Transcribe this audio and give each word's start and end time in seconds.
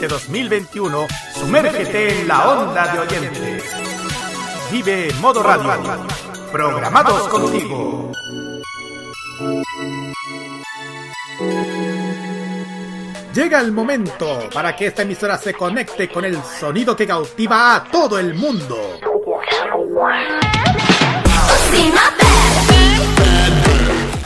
Este 0.00 0.06
2021, 0.06 1.08
sumérgete 1.34 2.20
en 2.20 2.28
la 2.28 2.50
onda 2.50 2.86
de 2.86 3.00
oyentes. 3.00 3.64
Vive 4.70 5.12
Modo 5.20 5.42
Radio. 5.42 5.72
Programados 6.52 7.26
contigo. 7.26 8.12
Llega 13.34 13.58
el 13.58 13.72
momento 13.72 14.48
para 14.54 14.76
que 14.76 14.86
esta 14.86 15.02
emisora 15.02 15.36
se 15.36 15.52
conecte 15.52 16.08
con 16.08 16.24
el 16.24 16.40
sonido 16.44 16.94
que 16.94 17.04
cautiva 17.04 17.74
a 17.74 17.82
todo 17.82 18.20
el 18.20 18.36
mundo. 18.36 19.00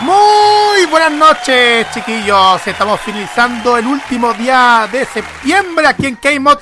Muy 0.00 0.86
buenas 0.86 1.12
noches, 1.12 1.86
chiquillos. 1.92 2.66
Estamos 2.66 3.00
finalizando 3.00 3.76
el 3.76 3.86
último 3.86 4.32
día 4.32 4.88
de 4.90 5.04
septiembre 5.04 5.86
aquí 5.86 6.06
en 6.06 6.16
K-Mod, 6.16 6.58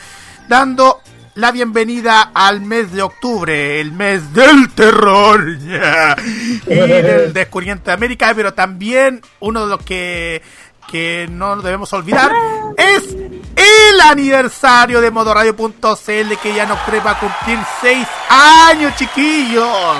dando 0.48 1.02
la 1.36 1.52
bienvenida 1.52 2.32
al 2.34 2.60
mes 2.60 2.90
de 2.90 3.00
octubre, 3.00 3.80
el 3.80 3.92
mes 3.92 4.34
del 4.34 4.70
terror 4.74 5.48
y 5.50 5.66
del 6.66 7.32
descubrimiento 7.32 7.84
de 7.84 7.92
América, 7.92 8.32
pero 8.34 8.52
también 8.54 9.22
uno 9.38 9.66
de 9.66 9.68
los 9.68 9.84
que, 9.84 10.42
que 10.90 11.28
no 11.30 11.62
debemos 11.62 11.92
olvidar 11.92 12.32
es 12.76 13.04
el 13.14 14.00
aniversario 14.00 15.00
de 15.00 15.12
modoradio.cl 15.12 16.36
que 16.42 16.54
ya 16.54 16.66
nos 16.66 16.78
va 16.78 17.10
a 17.12 17.20
cumplir 17.20 17.58
seis 17.80 18.08
años, 18.28 18.96
chiquillos. 18.96 19.96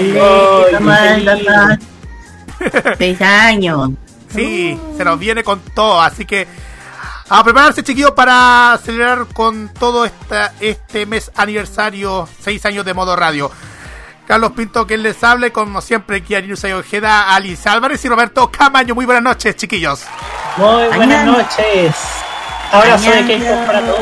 Seis 2.98 3.20
años. 3.20 3.90
Sí, 4.34 4.78
oh. 4.80 4.96
se 4.96 5.04
nos 5.04 5.18
viene 5.18 5.42
con 5.42 5.60
todo, 5.74 6.00
así 6.00 6.24
que 6.24 6.46
a 7.32 7.44
prepararse, 7.44 7.84
chiquillos, 7.84 8.10
para 8.10 8.76
celebrar 8.84 9.26
con 9.32 9.68
todo 9.68 10.04
esta, 10.04 10.52
este 10.60 11.06
mes 11.06 11.30
aniversario, 11.36 12.28
seis 12.40 12.66
años 12.66 12.84
de 12.84 12.92
modo 12.92 13.14
radio. 13.14 13.50
Carlos 14.26 14.50
Pinto, 14.52 14.84
quien 14.84 15.04
les 15.04 15.22
hable, 15.22 15.52
como 15.52 15.80
siempre, 15.80 16.22
Kiarinus 16.22 16.64
Ojeda, 16.64 17.34
Alice 17.34 17.68
Álvarez 17.68 18.04
y 18.04 18.08
Roberto 18.08 18.50
Camaño. 18.50 18.96
Muy 18.96 19.06
buenas 19.06 19.22
noches, 19.22 19.56
chiquillos. 19.56 20.04
Muy 20.56 20.88
buenas 20.96 21.24
noches. 21.24 21.94
Ahora 22.72 22.98
soy 22.98 23.24
k 23.24 23.66
para 23.66 23.80
todos. 23.80 24.00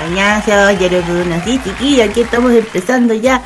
Añazo, 0.00 0.70
Yerobuna. 0.78 1.44
Sí, 1.44 2.00
aquí 2.00 2.22
estamos 2.22 2.52
empezando 2.52 3.12
ya 3.12 3.42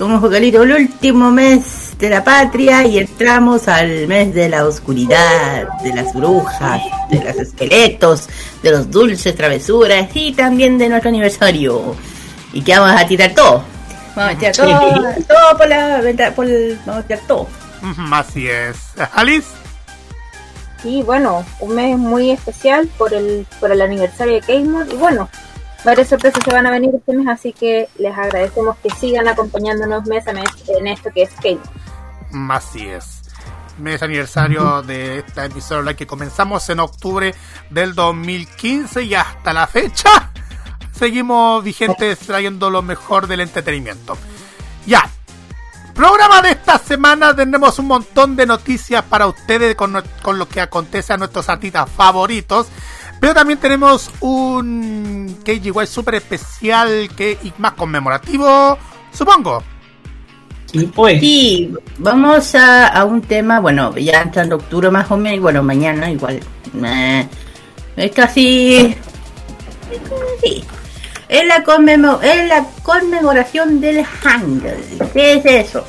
como 0.00 0.18
vocalito 0.18 0.62
el 0.62 0.72
último 0.72 1.30
mes 1.30 1.90
de 1.98 2.08
la 2.08 2.24
patria 2.24 2.86
y 2.86 2.98
entramos 2.98 3.68
al 3.68 4.08
mes 4.08 4.32
de 4.32 4.48
la 4.48 4.64
oscuridad, 4.64 5.68
de 5.82 5.92
las 5.92 6.14
brujas, 6.14 6.80
de 7.10 7.22
los 7.22 7.36
esqueletos, 7.36 8.26
de 8.62 8.70
los 8.70 8.90
dulces 8.90 9.36
travesuras 9.36 10.08
y 10.14 10.32
también 10.32 10.78
de 10.78 10.88
nuestro 10.88 11.10
aniversario. 11.10 11.94
Y 12.54 12.62
que 12.62 12.78
vamos 12.78 12.98
a 12.98 13.06
tirar 13.06 13.34
todo. 13.34 13.62
Vamos 14.16 14.36
a 14.36 14.38
tirar 14.38 14.56
todo, 14.56 15.24
todo 15.28 15.58
por 15.58 15.68
la 15.68 16.32
por 16.34 16.46
el, 16.46 16.78
vamos 16.86 17.04
a 17.04 17.06
tirar 17.06 17.22
todo. 17.26 17.46
Así 18.10 18.48
es. 18.48 18.78
Alice. 19.12 19.48
Sí, 20.82 21.02
bueno, 21.02 21.44
un 21.60 21.74
mes 21.74 21.98
muy 21.98 22.30
especial 22.30 22.88
por 22.96 23.12
el, 23.12 23.46
por 23.60 23.70
el 23.70 23.82
aniversario 23.82 24.36
de 24.36 24.40
Keymore 24.40 24.90
y 24.90 24.96
bueno, 24.96 25.28
varias 25.84 26.08
sorpresas 26.08 26.42
se 26.44 26.52
van 26.52 26.66
a 26.66 26.70
venir 26.70 26.90
este 26.94 27.12
mes, 27.12 27.28
así 27.28 27.52
que 27.52 27.88
les 27.98 28.16
agradecemos 28.16 28.76
que 28.78 28.90
sigan 28.90 29.28
acompañándonos 29.28 30.06
mes 30.06 30.26
a 30.28 30.32
mes 30.32 30.48
en 30.68 30.86
esto 30.86 31.10
que 31.12 31.22
es 31.22 31.30
Keymore. 31.40 31.68
Así 32.50 32.86
es. 32.86 33.22
Mes 33.78 34.02
aniversario 34.02 34.82
de 34.82 35.20
esta 35.20 35.46
emisora 35.46 35.94
que 35.94 36.06
comenzamos 36.06 36.68
en 36.68 36.80
octubre 36.80 37.34
del 37.70 37.94
2015 37.94 39.02
y 39.04 39.14
hasta 39.14 39.52
la 39.54 39.66
fecha 39.66 40.30
seguimos 40.92 41.64
vigentes 41.64 42.18
trayendo 42.18 42.68
lo 42.68 42.82
mejor 42.82 43.26
del 43.26 43.40
entretenimiento. 43.40 44.18
Ya, 44.86 45.08
programa 45.94 46.42
de 46.42 46.50
esta 46.50 46.78
semana 46.78 47.34
tenemos 47.34 47.78
un 47.78 47.86
montón 47.86 48.36
de 48.36 48.46
noticias 48.46 49.02
para 49.04 49.26
ustedes 49.26 49.74
con, 49.76 49.92
lo 49.92 50.48
que 50.48 50.60
acontece 50.60 51.12
a 51.12 51.16
nuestros 51.16 51.48
artistas 51.48 51.90
favoritos. 51.90 52.68
Pero 53.20 53.34
también 53.34 53.58
tenemos 53.58 54.10
un 54.20 55.38
KGY 55.44 55.86
super 55.86 56.14
especial 56.14 57.10
que, 57.14 57.38
y 57.42 57.52
más 57.58 57.72
conmemorativo, 57.72 58.78
supongo. 59.12 59.62
Sí, 60.72 60.90
pues. 60.94 61.20
Sí, 61.20 61.72
vamos 61.98 62.54
a, 62.54 63.04
un 63.04 63.20
tema, 63.22 63.60
bueno, 63.60 63.94
ya 63.96 64.22
entrando 64.22 64.56
octubre 64.56 64.90
más 64.90 65.10
o 65.10 65.16
menos, 65.16 65.38
y 65.38 65.40
bueno, 65.40 65.62
mañana 65.62 66.10
igual. 66.10 66.40
Eh, 66.84 67.28
es 67.96 68.12
casi. 68.12 68.94
Sí. 70.42 70.64
Es 71.28 71.46
la, 71.46 71.62
es 72.22 72.48
la 72.48 72.66
conmemoración 72.82 73.80
del 73.80 74.04
Hangul. 74.04 74.72
¿Qué 75.12 75.34
es 75.34 75.68
eso? 75.68 75.84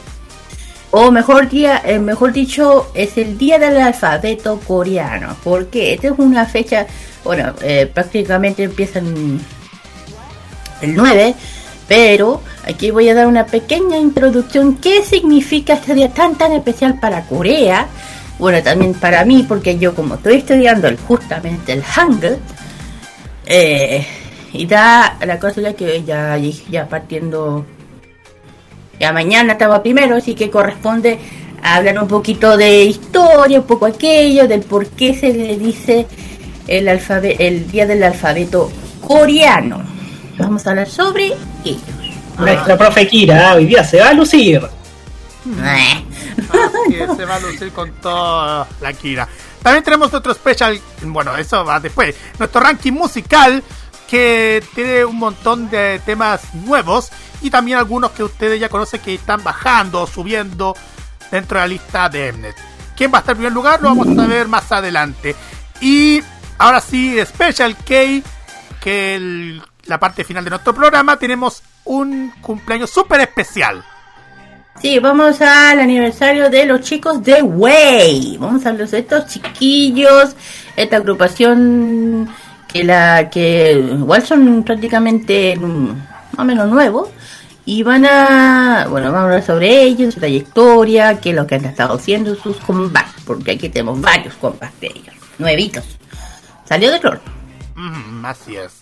O 0.92 1.10
mejor, 1.10 1.50
día, 1.50 1.82
eh, 1.86 2.00
mejor 2.00 2.34
dicho, 2.34 2.92
es 2.94 3.18
el 3.18 3.38
día 3.38 3.58
del 3.58 3.78
alfabeto 3.78 4.60
coreano. 4.60 5.36
Porque 5.44 5.94
esta 5.94 6.10
es 6.10 6.14
una 6.18 6.46
fecha, 6.46 6.86
bueno, 7.24 7.54
eh, 7.62 7.90
prácticamente 7.92 8.64
empiezan 8.64 9.40
el 10.82 10.96
9, 10.96 11.36
pero 11.88 12.42
aquí 12.66 12.92
voy 12.92 13.10
a 13.10 13.14
dar 13.14 13.28
una 13.28 13.46
pequeña 13.46 13.98
introducción. 13.98 14.78
¿Qué 14.78 15.04
significa 15.04 15.74
este 15.74 15.94
día 15.94 16.10
tan 16.10 16.38
tan 16.38 16.52
especial 16.54 17.00
para 17.00 17.26
Corea? 17.26 17.88
Bueno, 18.40 18.64
también 18.64 18.94
para 18.94 19.24
mí, 19.24 19.46
porque 19.48 19.78
yo 19.78 19.94
como 19.94 20.16
estoy 20.16 20.38
estudiando 20.38 20.90
justamente 21.08 21.74
el 21.74 21.84
Hangul, 21.84 22.38
eh, 23.46 24.06
y 24.54 24.66
da 24.66 25.18
la 25.26 25.40
cosa 25.40 25.62
ya 25.62 25.74
que 25.74 26.04
ya, 26.04 26.38
ya 26.38 26.88
partiendo 26.88 27.66
ya 29.00 29.12
mañana 29.14 29.54
estaba 29.54 29.82
primero, 29.82 30.16
así 30.16 30.36
que 30.36 30.52
corresponde 30.52 31.18
hablar 31.64 32.00
un 32.00 32.08
poquito 32.08 32.56
de 32.56 32.84
historia, 32.84 33.60
un 33.60 33.66
poco 33.66 33.88
aquello, 33.88 34.48
del 34.48 34.62
por 34.62 34.88
qué 34.88 35.16
se 35.16 35.34
le 35.34 35.58
dice 35.58 36.06
el, 36.68 36.88
el 36.88 37.72
día 37.72 37.86
del 37.86 38.04
alfabeto 38.04 38.72
coreano. 39.02 39.84
Vamos 40.38 40.66
a 40.66 40.72
hablar 40.72 40.90
sobre 40.90 41.34
ello. 41.64 41.80
Nuestra 42.38 42.78
profe 42.78 43.08
Kira 43.08 43.56
hoy 43.56 43.66
día 43.66 43.84
se 43.84 44.00
va 44.00 44.10
a 44.10 44.14
lucir. 44.14 44.62
se 47.18 47.26
va 47.26 47.36
a 47.36 47.40
lucir 47.40 47.72
con 47.72 47.92
toda 47.94 48.68
la 48.80 48.94
Kira. 48.94 49.28
También 49.62 49.84
tenemos 49.84 50.14
otro 50.14 50.34
special, 50.34 50.80
bueno, 51.04 51.36
eso 51.38 51.64
va 51.64 51.80
después. 51.80 52.16
Nuestro 52.40 52.62
ranking 52.62 52.94
musical 52.94 53.64
que 54.10 54.64
tiene 54.76 55.06
un 55.06 55.18
montón 55.18 55.70
de 55.70 56.02
temas 56.06 56.54
nuevos 56.54 57.12
y 57.42 57.50
también 57.50 57.78
algunos 57.78 58.12
que 58.12 58.24
ustedes 58.24 58.60
ya 58.60 58.70
conocen 58.70 59.00
que 59.02 59.14
están 59.14 59.44
bajando 59.44 60.02
o 60.02 60.08
subiendo 60.08 60.76
dentro 61.32 61.58
de 61.60 61.64
la 61.64 61.68
lista 61.68 62.10
de 62.10 62.34
Mnet. 62.34 62.56
¿Quién 62.96 63.12
va 63.14 63.18
a 63.18 63.22
estar 63.22 63.34
en 63.34 63.38
primer 63.38 63.54
lugar? 63.54 63.82
Lo 63.82 63.90
vamos 63.90 64.18
a 64.18 64.28
ver 64.28 64.48
más 64.48 64.72
adelante. 64.72 65.36
Y 65.80 66.22
ahora 66.62 66.80
sí, 66.80 67.18
Special 67.26 67.76
K, 67.76 68.22
que 68.80 69.60
la 69.86 70.00
parte 70.00 70.24
final 70.24 70.44
de 70.44 70.52
nuestro 70.52 70.74
programa, 70.74 71.18
tenemos 71.18 71.64
un 71.86 72.32
cumpleaños 72.42 72.92
súper 72.92 73.22
especial. 73.22 73.84
Sí, 74.80 75.00
vamos 75.00 75.42
al 75.42 75.80
aniversario 75.80 76.50
de 76.50 76.66
los 76.66 76.82
chicos 76.82 77.24
de 77.24 77.42
Way. 77.42 78.38
Vamos 78.40 78.66
a 78.66 78.74
los 78.74 78.92
de 78.92 79.00
estos 79.00 79.26
chiquillos, 79.28 80.36
esta 80.76 80.98
agrupación 80.98 82.30
que 82.68 82.84
la 82.84 83.30
que 83.30 83.74
igual 83.74 84.26
son 84.26 84.64
prácticamente 84.64 85.58
mm, 85.58 85.88
más 85.88 86.40
o 86.40 86.44
menos 86.46 86.70
nuevos 86.70 87.10
y 87.66 87.84
van 87.84 88.06
a, 88.06 88.88
bueno, 88.90 89.08
vamos 89.08 89.20
a 89.20 89.24
hablar 89.24 89.44
sobre 89.44 89.82
ellos, 89.82 90.14
su 90.14 90.20
trayectoria, 90.20 91.20
qué 91.20 91.32
es 91.32 91.36
lo 91.36 91.46
que 91.46 91.56
han 91.56 91.66
estado 91.66 91.96
haciendo, 91.96 92.34
sus 92.36 92.58
combates, 92.58 93.24
porque 93.26 93.52
aquí 93.52 93.70
tenemos 93.70 94.00
varios 94.00 94.36
combates 94.36 94.80
de 94.80 94.88
ellos, 94.88 95.16
nuevitos. 95.38 96.01
Salió 96.72 96.90
de 96.90 97.02
cloro. 97.02 97.20
Mm, 97.76 98.26
así 98.26 98.56
es. 98.56 98.82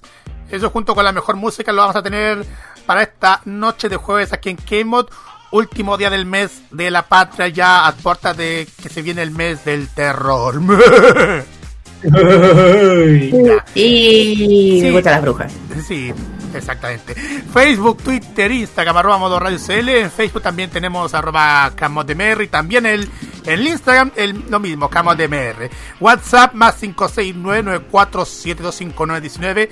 Eso 0.52 0.70
junto 0.70 0.94
con 0.94 1.04
la 1.04 1.12
mejor 1.12 1.38
música 1.38 1.72
lo 1.72 1.82
vamos 1.82 1.96
a 1.96 2.04
tener 2.04 2.46
para 2.86 3.02
esta 3.02 3.42
noche 3.46 3.90
de 3.90 3.96
jueves 3.96 4.32
aquí 4.32 4.52
en 4.52 4.58
K-Mod, 4.58 5.08
último 5.50 5.98
día 5.98 6.12
del 6.12 6.28
mes 6.28 6.62
de 6.70 6.92
la 6.92 7.08
patria, 7.08 7.48
ya 7.48 7.88
a 7.88 7.94
puertas 7.94 8.38
de 8.38 8.68
que 8.80 8.90
se 8.90 9.02
viene 9.02 9.24
el 9.24 9.32
mes 9.32 9.66
del 9.66 9.90
terror. 9.90 10.62
y 13.76 14.80
me 14.84 14.92
gustan 14.92 15.14
las 15.14 15.22
brujas. 15.22 15.54
Sí, 15.86 16.14
exactamente. 16.54 17.14
Facebook, 17.14 18.04
Twitter, 18.04 18.52
Instagram, 18.52 18.98
arroba 18.98 19.18
modo 19.18 19.40
radio 19.40 19.58
CL. 19.58 19.88
En 19.90 20.12
Facebook 20.12 20.42
también 20.42 20.70
tenemos 20.70 21.14
arroba 21.14 21.72
camodmr 21.76 22.42
y 22.44 22.48
también 22.48 22.86
el, 22.86 23.10
el 23.46 23.68
Instagram, 23.68 24.12
el, 24.16 24.46
lo 24.50 24.60
mismo, 24.60 24.90
camodmr. 24.90 25.70
WhatsApp 26.00 26.54
más 26.54 26.82
56994725919. 26.82 29.70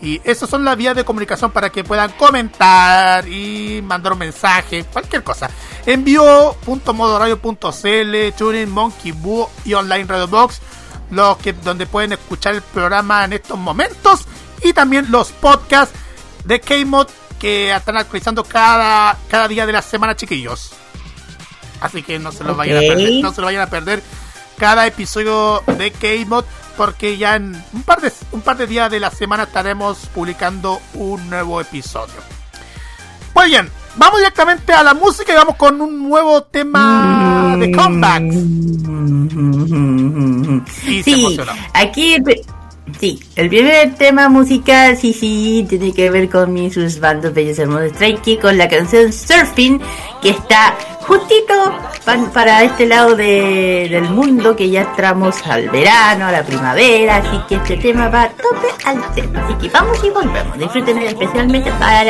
Y 0.00 0.20
esas 0.24 0.50
son 0.50 0.64
las 0.64 0.76
vías 0.76 0.94
de 0.94 1.04
comunicación 1.04 1.50
para 1.50 1.70
que 1.70 1.82
puedan 1.82 2.12
comentar 2.12 3.26
y 3.26 3.82
mandar 3.82 4.12
un 4.12 4.18
mensaje, 4.18 4.84
cualquier 4.84 5.22
cosa. 5.22 5.48
Envío.modoradio.cl, 5.86 8.36
TuneIn, 8.36 8.70
Monkey 8.70 9.12
Boo 9.12 9.48
y 9.64 9.72
Online 9.72 10.04
Radio 10.04 10.28
Box, 10.28 10.60
los 11.10 11.36
que, 11.38 11.52
donde 11.52 11.86
pueden 11.86 12.12
escuchar 12.12 12.54
el 12.54 12.62
programa 12.62 13.24
en 13.24 13.34
estos 13.34 13.58
momentos. 13.58 14.26
Y 14.62 14.72
también 14.72 15.10
los 15.10 15.32
podcasts 15.32 15.96
de 16.44 16.60
K-Mod 16.60 17.08
que 17.38 17.74
están 17.74 17.96
actualizando 17.96 18.44
cada, 18.44 19.16
cada 19.28 19.48
día 19.48 19.66
de 19.66 19.72
la 19.72 19.82
semana, 19.82 20.16
chiquillos. 20.16 20.72
Así 21.80 22.02
que 22.02 22.18
no 22.18 22.32
se 22.32 22.44
lo 22.44 22.54
vayan 22.54 22.78
a 22.78 22.80
perder, 22.80 23.22
no 23.22 23.32
se 23.32 23.40
lo 23.40 23.46
vayan 23.46 23.62
a 23.62 23.70
perder 23.70 24.02
cada 24.58 24.86
episodio 24.86 25.62
de 25.66 25.90
K-Mod 25.90 26.44
porque 26.76 27.16
ya 27.16 27.36
en 27.36 27.62
un 27.72 27.82
par 27.82 28.00
de 28.00 28.12
un 28.32 28.42
par 28.42 28.56
de 28.56 28.66
días 28.66 28.90
de 28.90 29.00
la 29.00 29.10
semana 29.10 29.44
estaremos 29.44 29.98
publicando 30.14 30.80
un 30.94 31.28
nuevo 31.28 31.60
episodio. 31.60 32.35
Muy 33.36 33.48
bien, 33.50 33.68
vamos 33.96 34.18
directamente 34.18 34.72
a 34.72 34.82
la 34.82 34.94
música 34.94 35.30
y 35.30 35.36
vamos 35.36 35.56
con 35.56 35.78
un 35.78 36.08
nuevo 36.08 36.42
tema 36.44 37.54
de 37.58 37.70
comeback. 37.70 38.22
Y 40.86 41.02
sí, 41.02 41.38
aquí 41.74 42.16
Sí, 43.00 43.22
el 43.34 43.48
primer 43.48 43.94
tema 43.96 44.28
musical, 44.28 44.96
sí, 44.96 45.12
sí, 45.12 45.66
tiene 45.68 45.92
que 45.92 46.08
ver 46.08 46.30
con 46.30 46.52
mis 46.52 46.74
sus 46.74 47.00
bandos 47.00 47.34
bellos 47.34 47.58
hermosos 47.58 47.92
Strike 47.92 48.40
con 48.40 48.56
la 48.56 48.68
canción 48.68 49.12
Surfing, 49.12 49.80
que 50.22 50.30
está 50.30 50.74
justito 51.00 51.54
para 52.32 52.62
este 52.62 52.86
lado 52.86 53.16
del 53.16 54.02
mundo, 54.10 54.54
que 54.54 54.70
ya 54.70 54.82
entramos 54.82 55.44
al 55.46 55.68
verano, 55.68 56.26
a 56.26 56.32
la 56.32 56.44
primavera, 56.44 57.16
así 57.16 57.38
que 57.48 57.56
este 57.56 57.76
tema 57.76 58.08
va 58.08 58.22
a 58.22 58.28
tope 58.30 58.68
al 58.84 59.14
tema. 59.14 59.44
Así 59.44 59.54
que 59.54 59.68
vamos 59.68 59.98
y 60.04 60.10
volvemos. 60.10 60.58
Disfruten 60.58 60.98
especialmente 60.98 61.70
para 61.72 62.04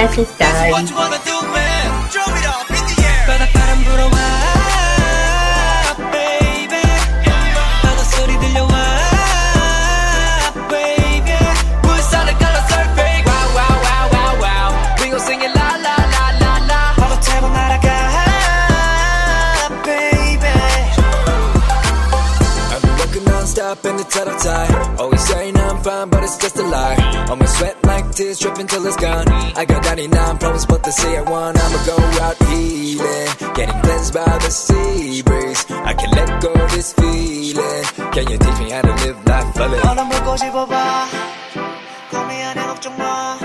estar. 23.66 23.72
in 23.86 23.98
the 23.98 24.04
tight 24.04 24.28
of 24.28 24.38
tie. 24.42 24.96
Always 25.00 25.24
saying 25.28 25.58
I'm 25.58 25.82
fine, 25.84 26.10
but 26.10 26.24
it's 26.24 26.38
just 26.38 26.58
a 26.58 26.64
lie. 26.64 26.98
All 27.30 27.36
my 27.36 27.46
sweat 27.46 27.78
like 27.84 28.12
tears 28.12 28.40
dripping 28.40 28.68
till 28.68 28.86
it's 28.86 28.98
gone. 28.98 29.28
I 29.30 29.66
got 29.66 29.84
99 29.84 30.38
problems, 30.38 30.66
but 30.66 30.84
they 30.84 30.92
say 30.92 31.18
I 31.18 31.22
want. 31.22 31.58
I'ma 31.58 31.80
go 31.86 31.98
out 32.26 32.38
healing, 32.48 33.30
getting 33.56 33.80
cleansed 33.82 34.14
by 34.14 34.38
the 34.44 34.52
sea 34.52 35.22
breeze. 35.22 35.66
I 35.70 35.94
can 35.94 36.12
let 36.12 36.42
go 36.42 36.52
of 36.54 36.72
this 36.72 36.94
feeling. 36.94 37.84
Can 38.14 38.28
you 38.32 38.38
teach 38.38 38.60
me 38.60 38.70
how 38.72 38.82
to 38.82 38.94
live 39.06 39.18
life 39.26 39.54
fully? 39.56 39.80
하나 39.80 40.04
먹고 40.04 40.38
싶어봐. 40.38 41.08
고민 42.12 42.44
안에 42.46 42.62
걱정 42.68 42.98
마. 42.98 43.45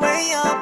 way 0.00 0.32
up 0.34 0.55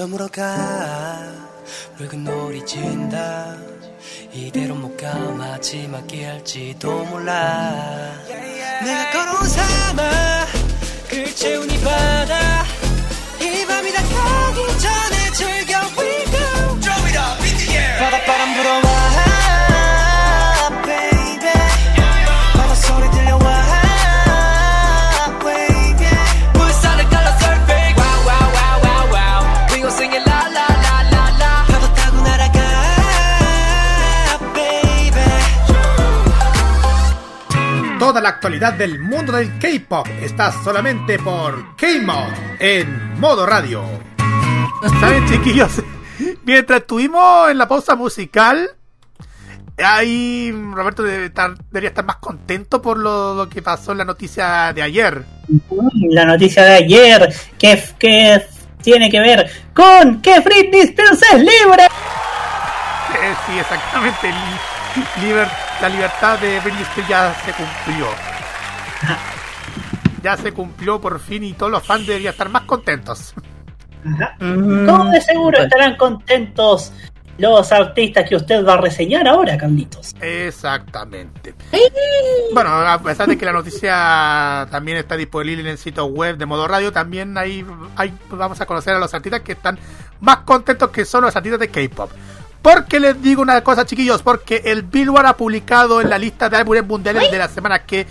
점으로 0.00 0.28
가. 0.28 1.30
붉은 1.98 2.24
놀이 2.24 2.64
진다? 2.64 3.54
이대로 4.32 4.74
못 4.74 4.96
가. 4.96 5.12
마지막이 5.12 6.24
할지도 6.24 7.04
몰라. 7.04 8.10
내가 8.82 9.10
걸어온 9.10 9.46
사막 9.46 10.48
글 11.06 11.26
채운 11.34 11.70
이 11.70 11.78
바다. 11.80 12.64
이 13.42 13.66
밤이 13.66 13.92
다 13.92 14.02
가기 14.02 14.78
전 14.78 15.09
Toda 38.10 38.22
la 38.22 38.30
actualidad 38.30 38.72
del 38.72 38.98
mundo 38.98 39.34
del 39.34 39.56
K-pop 39.60 40.04
está 40.20 40.50
solamente 40.64 41.16
por 41.20 41.76
K-Mod 41.76 42.32
en 42.58 43.20
modo 43.20 43.46
radio. 43.46 43.84
¿Saben, 44.98 45.28
chiquillos? 45.28 45.80
Mientras 46.44 46.80
estuvimos 46.80 47.48
en 47.52 47.58
la 47.58 47.68
pausa 47.68 47.94
musical, 47.94 48.68
ahí 49.78 50.50
Roberto 50.72 51.04
debería 51.04 51.90
estar 51.90 52.04
más 52.04 52.16
contento 52.16 52.82
por 52.82 52.98
lo, 52.98 53.48
que 53.48 53.62
pasó 53.62 53.92
en 53.92 53.98
la 53.98 54.04
noticia 54.04 54.72
de 54.72 54.82
ayer. 54.82 55.24
La 56.08 56.24
noticia 56.24 56.64
de 56.64 56.74
ayer, 56.74 57.32
que, 57.60 57.80
que 57.96 58.44
tiene 58.82 59.08
que 59.08 59.20
ver 59.20 59.48
con 59.72 60.20
que 60.20 60.40
Britney 60.40 60.80
Spears 60.80 61.22
es 61.32 61.38
libre. 61.38 61.86
Sí, 63.46 63.58
exactamente 63.58 64.32
la 65.80 65.88
libertad 65.88 66.38
de 66.38 66.60
Britney 66.60 66.84
ya 67.08 67.34
se 67.44 67.52
cumplió. 67.52 68.06
Ya 70.22 70.36
se 70.36 70.52
cumplió 70.52 71.00
por 71.00 71.18
fin 71.20 71.44
y 71.44 71.52
todos 71.54 71.72
los 71.72 71.82
fans 71.82 72.06
deberían 72.06 72.32
estar 72.32 72.48
más 72.48 72.62
contentos. 72.62 73.34
Como 74.38 75.10
de 75.10 75.20
seguro 75.20 75.58
estarán 75.58 75.96
contentos 75.96 76.92
los 77.38 77.72
artistas 77.72 78.28
que 78.28 78.36
usted 78.36 78.66
va 78.66 78.74
a 78.74 78.76
reseñar 78.76 79.26
ahora, 79.26 79.56
Carlitos. 79.56 80.14
Exactamente. 80.20 81.54
Bueno, 82.52 82.70
a 82.70 82.98
pesar 83.00 83.28
de 83.28 83.38
que 83.38 83.46
la 83.46 83.52
noticia 83.52 84.68
también 84.70 84.98
está 84.98 85.16
disponible 85.16 85.62
en 85.62 85.68
el 85.68 85.78
sitio 85.78 86.04
web 86.04 86.36
de 86.36 86.44
Modo 86.44 86.68
Radio, 86.68 86.92
también 86.92 87.38
ahí, 87.38 87.64
ahí 87.96 88.12
vamos 88.28 88.60
a 88.60 88.66
conocer 88.66 88.94
a 88.94 88.98
los 88.98 89.14
artistas 89.14 89.40
que 89.40 89.52
están 89.52 89.78
más 90.20 90.38
contentos 90.38 90.90
que 90.90 91.06
son 91.06 91.24
los 91.24 91.34
artistas 91.34 91.60
de 91.60 91.68
K-pop. 91.68 92.10
Porque 92.62 93.00
les 93.00 93.20
digo 93.22 93.40
una 93.40 93.62
cosa, 93.62 93.86
chiquillos, 93.86 94.22
porque 94.22 94.62
el 94.66 94.82
Billboard 94.82 95.26
ha 95.26 95.36
publicado 95.36 96.00
en 96.00 96.10
la 96.10 96.18
lista 96.18 96.48
de 96.48 96.58
álbumes 96.58 96.86
mundiales 96.86 97.30
de 97.30 97.38
la 97.38 97.48
semana 97.48 97.80
que, 97.80 98.06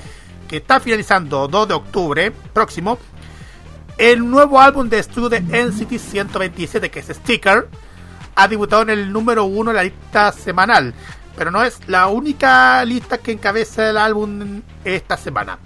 que 0.47 0.57
está 0.57 0.79
finalizando 0.79 1.47
2 1.47 1.67
de 1.67 1.73
octubre 1.75 2.31
próximo, 2.31 2.97
el 3.99 4.27
nuevo 4.27 4.59
álbum 4.59 4.89
de 4.89 4.99
estudio 4.99 5.29
de 5.29 5.41
NCT 5.41 5.99
127, 5.99 6.89
que 6.89 6.99
es 6.99 7.07
Sticker, 7.07 7.67
ha 8.33 8.47
debutado 8.47 8.83
en 8.83 8.89
el 8.91 9.11
número 9.11 9.43
1 9.43 9.71
en 9.71 9.75
la 9.75 9.83
lista 9.83 10.31
semanal, 10.31 10.93
pero 11.35 11.51
no 11.51 11.63
es 11.63 11.79
la 11.87 12.07
única 12.07 12.83
lista 12.85 13.17
que 13.17 13.33
encabeza 13.33 13.89
el 13.89 13.97
álbum 13.97 14.61
esta 14.83 15.17
semana. 15.17 15.59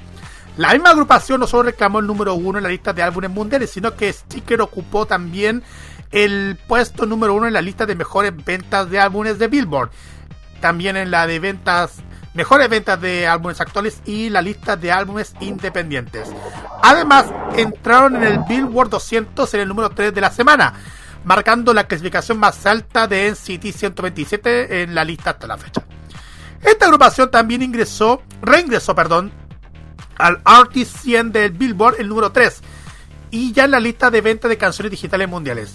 La 0.57 0.73
misma 0.73 0.89
agrupación 0.89 1.39
no 1.39 1.47
solo 1.47 1.63
reclamó 1.63 1.99
el 1.99 2.07
número 2.07 2.33
1 2.33 2.57
en 2.57 2.63
la 2.63 2.69
lista 2.69 2.91
de 2.91 3.01
álbumes 3.01 3.29
mundiales, 3.29 3.69
sino 3.69 3.95
que 3.95 4.11
Sticker 4.11 4.61
ocupó 4.61 5.05
también 5.05 5.63
el 6.13 6.59
puesto 6.67 7.07
número 7.07 7.33
uno 7.33 7.47
en 7.47 7.53
la 7.53 7.61
lista 7.61 7.87
de 7.87 7.95
mejores 7.95 8.33
ventas 8.45 8.89
de 8.89 8.99
álbumes 8.99 9.39
de 9.39 9.47
Billboard. 9.47 9.89
También 10.61 10.95
en 10.95 11.09
la 11.09 11.25
de 11.25 11.39
ventas, 11.39 12.03
mejores 12.35 12.69
ventas 12.69 13.01
de 13.01 13.27
álbumes 13.27 13.59
actuales 13.59 13.99
y 14.05 14.29
la 14.29 14.43
lista 14.43 14.77
de 14.77 14.91
álbumes 14.91 15.33
independientes. 15.39 16.29
Además, 16.83 17.25
entraron 17.57 18.15
en 18.17 18.23
el 18.23 18.39
Billboard 18.47 18.91
200 18.91 19.51
en 19.55 19.59
el 19.59 19.67
número 19.67 19.89
3 19.89 20.13
de 20.13 20.21
la 20.21 20.29
semana, 20.29 20.73
marcando 21.25 21.73
la 21.73 21.87
clasificación 21.87 22.37
más 22.37 22.63
alta 22.67 23.07
de 23.07 23.31
NCT 23.31 23.75
127 23.75 24.83
en 24.83 24.93
la 24.93 25.03
lista 25.03 25.31
hasta 25.31 25.47
la 25.47 25.57
fecha. 25.57 25.83
Esta 26.61 26.85
agrupación 26.85 27.31
también 27.31 27.63
ingresó, 27.63 28.21
reingresó, 28.41 28.93
perdón, 28.93 29.31
al 30.19 30.41
Artist 30.45 30.95
100 30.97 31.31
del 31.31 31.51
Billboard, 31.51 31.95
el 31.99 32.07
número 32.07 32.31
3, 32.31 32.61
y 33.31 33.51
ya 33.51 33.65
en 33.65 33.71
la 33.71 33.79
lista 33.79 34.11
de 34.11 34.21
ventas 34.21 34.47
de 34.47 34.57
canciones 34.57 34.91
digitales 34.91 35.27
mundiales. 35.27 35.73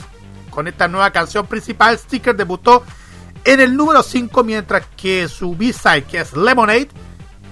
Con 0.58 0.66
esta 0.66 0.88
nueva 0.88 1.12
canción 1.12 1.46
principal, 1.46 1.96
Sticker 1.96 2.34
debutó 2.34 2.82
en 3.44 3.60
el 3.60 3.76
número 3.76 4.02
5, 4.02 4.42
mientras 4.42 4.84
que 4.96 5.28
su 5.28 5.54
B-side, 5.54 6.02
que 6.02 6.18
es 6.18 6.36
Lemonade, 6.36 6.88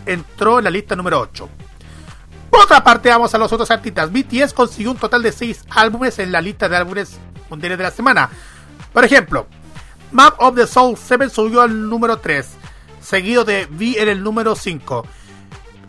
entró 0.07 0.59
en 0.59 0.65
la 0.65 0.71
lista 0.71 0.97
número 0.97 1.21
8. 1.21 1.49
Por 2.51 2.63
otra 2.63 2.83
parte, 2.83 3.09
vamos 3.09 3.33
a 3.33 3.39
los 3.39 3.53
otros 3.53 3.71
artistas. 3.71 4.11
BTS 4.11 4.53
consiguió 4.53 4.91
un 4.91 4.97
total 4.97 5.23
de 5.23 5.31
6 5.31 5.67
álbumes 5.71 6.19
en 6.19 6.33
la 6.33 6.41
lista 6.41 6.69
de 6.69 6.79
álbumes 6.79 7.17
mundiales 7.49 7.79
de 7.79 7.85
la 7.85 7.93
semana. 7.93 8.29
Por 8.93 9.05
ejemplo, 9.05 9.47
Map 10.11 10.35
of 10.39 10.57
the 10.57 10.67
Soul 10.67 10.97
7 11.01 11.31
subió 11.31 11.61
al 11.63 11.89
número 11.89 12.19
3, 12.19 12.45
seguido 13.01 13.45
de 13.45 13.69
V 13.71 14.03
en 14.03 14.09
el 14.09 14.21
número 14.21 14.57
5. 14.57 15.07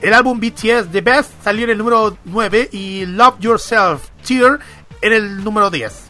El 0.01 0.13
álbum 0.13 0.39
BTS 0.39 0.91
The 0.91 1.01
Best 1.01 1.31
salió 1.43 1.63
en 1.63 1.71
el 1.71 1.79
número 1.79 2.15
9 2.25 2.69
y 2.71 3.07
Love 3.07 3.39
Yourself 3.39 4.07
Cheer 4.21 4.59
en 5.01 5.13
el 5.13 5.43
número 5.43 5.71
10. 5.71 6.06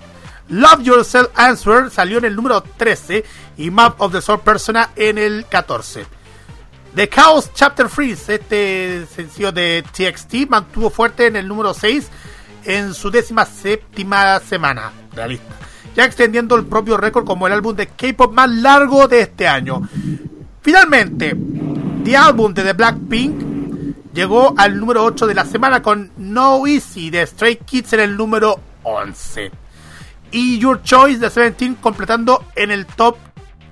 Love 0.49 0.81
Yourself 0.83 1.29
Answer 1.35 1.89
salió 1.89 2.19
en 2.19 2.25
el 2.25 2.35
número 2.35 2.61
13 2.61 3.23
y 3.57 3.69
Map 3.69 3.99
of 4.01 4.11
the 4.13 4.21
Soul 4.21 4.39
Persona 4.41 4.91
en 4.95 5.17
el 5.17 5.45
14. 5.47 6.05
The 6.95 7.09
Chaos 7.09 7.51
Chapter 7.53 7.89
Freeze, 7.89 8.35
este 8.35 9.05
sencillo 9.13 9.51
de 9.51 9.83
TXT, 9.91 10.49
mantuvo 10.49 10.89
fuerte 10.89 11.27
en 11.27 11.35
el 11.35 11.47
número 11.47 11.73
6 11.73 12.09
en 12.65 12.93
su 12.93 13.11
décima 13.11 13.45
séptima 13.45 14.39
semana 14.39 14.91
ya 15.95 16.05
extendiendo 16.05 16.55
el 16.55 16.65
propio 16.65 16.95
récord 16.95 17.25
como 17.25 17.47
el 17.47 17.53
álbum 17.53 17.75
de 17.75 17.87
K-pop 17.87 18.31
más 18.31 18.49
largo 18.49 19.07
de 19.07 19.21
este 19.21 19.47
año. 19.47 19.81
Finalmente, 20.61 21.35
The 22.03 22.15
álbum 22.15 22.53
de 22.53 22.63
The 22.63 22.73
Blackpink 22.73 24.13
llegó 24.13 24.53
al 24.57 24.79
número 24.79 25.03
8 25.03 25.25
de 25.25 25.33
la 25.33 25.43
semana 25.43 25.81
con 25.81 26.11
No 26.17 26.67
Easy 26.67 27.09
de 27.09 27.25
Stray 27.25 27.57
Kids 27.57 27.93
en 27.93 28.01
el 28.01 28.15
número 28.15 28.59
11 28.83 29.51
y 30.31 30.59
Your 30.59 30.81
Choice 30.83 31.19
de 31.19 31.29
Seventeen 31.29 31.75
completando 31.75 32.45
en 32.55 32.71
el 32.71 32.85
top 32.85 33.17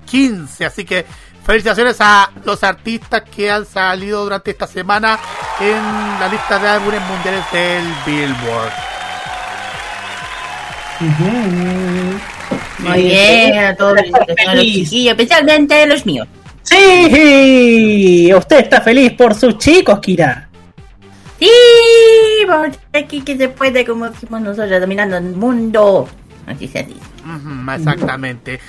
15. 0.06 0.64
Así 0.64 0.84
que 0.84 1.04
felicitaciones 1.44 1.96
a 2.00 2.30
los 2.44 2.62
artistas 2.64 3.22
que 3.22 3.50
han 3.50 3.64
salido 3.66 4.24
durante 4.24 4.50
esta 4.50 4.66
semana 4.66 5.18
en 5.60 6.20
la 6.20 6.28
lista 6.28 6.58
de 6.58 6.68
álbumes 6.68 7.00
mundiales 7.02 7.44
del 7.52 7.84
Billboard. 8.04 8.72
Muy 12.78 13.02
bien, 13.02 13.58
a 13.58 13.74
todos 13.76 13.94
los 13.94 14.04
chiquillos, 14.60 15.12
especialmente 15.12 15.86
los 15.86 16.06
míos. 16.06 16.26
Sí, 16.62 18.32
usted 18.34 18.60
está 18.60 18.80
feliz 18.80 19.12
por 19.12 19.34
sus 19.34 19.56
chicos, 19.58 20.00
Kira. 20.00 20.48
Sí, 21.38 21.50
vamos 22.48 22.76
aquí 22.92 23.20
que 23.20 23.36
se 23.36 23.48
puede, 23.50 23.84
como 23.84 24.08
decimos 24.08 24.40
nosotros, 24.40 24.80
dominando 24.80 25.16
el 25.16 25.36
mundo. 25.36 26.08
Así 26.46 26.68
se 26.68 26.84
dice. 26.84 27.00
exactamente. 27.74 28.60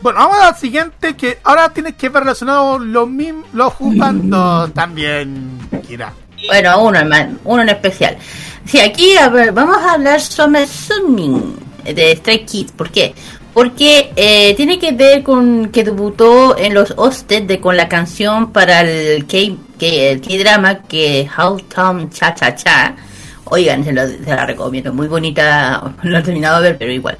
Bueno, 0.00 0.20
vamos 0.20 0.38
al 0.40 0.56
siguiente 0.56 1.14
que 1.14 1.38
ahora 1.44 1.68
tiene 1.70 1.94
que 1.94 2.08
ver 2.08 2.22
relacionado 2.22 2.78
lo 2.78 3.06
mismo, 3.06 3.44
los 3.52 3.72
jugando 3.74 4.70
también, 4.74 5.58
Kira. 5.86 6.12
Bueno, 6.46 6.82
uno 6.82 6.98
en, 6.98 7.38
uno 7.44 7.62
en 7.62 7.68
especial. 7.70 8.16
Sí, 8.64 8.80
aquí 8.80 9.16
a 9.16 9.28
ver, 9.28 9.52
vamos 9.52 9.78
a 9.78 9.94
hablar 9.94 10.20
sobre 10.20 10.66
Sunmin 10.66 11.56
de 11.84 12.16
Stray 12.16 12.44
Kids. 12.44 12.72
¿Por 12.72 12.90
qué? 12.90 13.14
Porque 13.54 14.12
eh, 14.16 14.54
tiene 14.54 14.78
que 14.78 14.92
ver 14.92 15.22
con 15.22 15.70
que 15.70 15.82
debutó 15.82 16.58
en 16.58 16.74
los 16.74 16.92
hostes 16.96 17.46
de 17.46 17.58
con 17.58 17.76
la 17.76 17.88
canción 17.88 18.52
para 18.52 18.82
el 18.82 19.26
K, 19.26 19.38
que, 19.78 20.12
el 20.12 20.20
K-drama 20.20 20.82
que 20.82 21.28
How 21.38 21.58
Tom 21.60 22.10
Cha 22.10 22.34
Cha 22.34 22.54
Cha. 22.54 22.96
Oigan, 23.44 23.84
se, 23.84 23.92
lo, 23.92 24.06
se 24.06 24.26
la 24.26 24.44
recomiendo, 24.44 24.92
muy 24.92 25.06
bonita, 25.06 25.80
no 25.80 25.94
lo 26.10 26.18
he 26.18 26.22
terminado 26.22 26.60
de 26.60 26.70
ver, 26.70 26.78
pero 26.78 26.92
igual. 26.92 27.16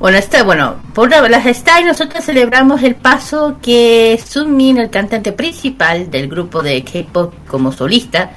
Bueno, 0.00 0.16
está, 0.16 0.42
bueno, 0.44 0.76
por 0.94 1.10
las 1.10 1.44
está 1.44 1.78
y 1.78 1.84
nosotros 1.84 2.24
celebramos 2.24 2.82
el 2.82 2.94
paso 2.94 3.58
que 3.60 4.18
Sunmin, 4.26 4.78
el 4.78 4.88
cantante 4.88 5.30
principal 5.32 6.10
del 6.10 6.26
grupo 6.26 6.62
de 6.62 6.82
K-pop 6.82 7.34
como 7.46 7.70
solista, 7.70 8.30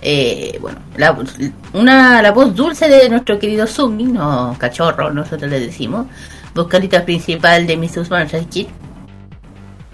eh, 0.00 0.56
bueno, 0.62 0.78
la, 0.96 1.14
una, 1.74 2.22
la 2.22 2.32
voz 2.32 2.54
dulce 2.54 2.88
de 2.88 3.10
nuestro 3.10 3.38
querido 3.38 3.66
Sunmin, 3.66 4.14
no 4.14 4.56
cachorro, 4.58 5.12
nosotros 5.12 5.50
le 5.50 5.60
decimos, 5.60 6.06
vocalista 6.54 7.04
principal 7.04 7.66
de 7.66 7.76
Mrs. 7.76 8.08
Kid, 8.48 8.68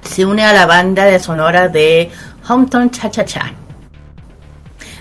se 0.02 0.24
une 0.24 0.44
a 0.44 0.52
la 0.52 0.64
banda 0.64 1.06
de 1.06 1.18
sonora 1.18 1.66
de 1.66 2.08
Hometown 2.48 2.90
Cha 2.90 3.10
Cha 3.10 3.24
Cha 3.24 3.65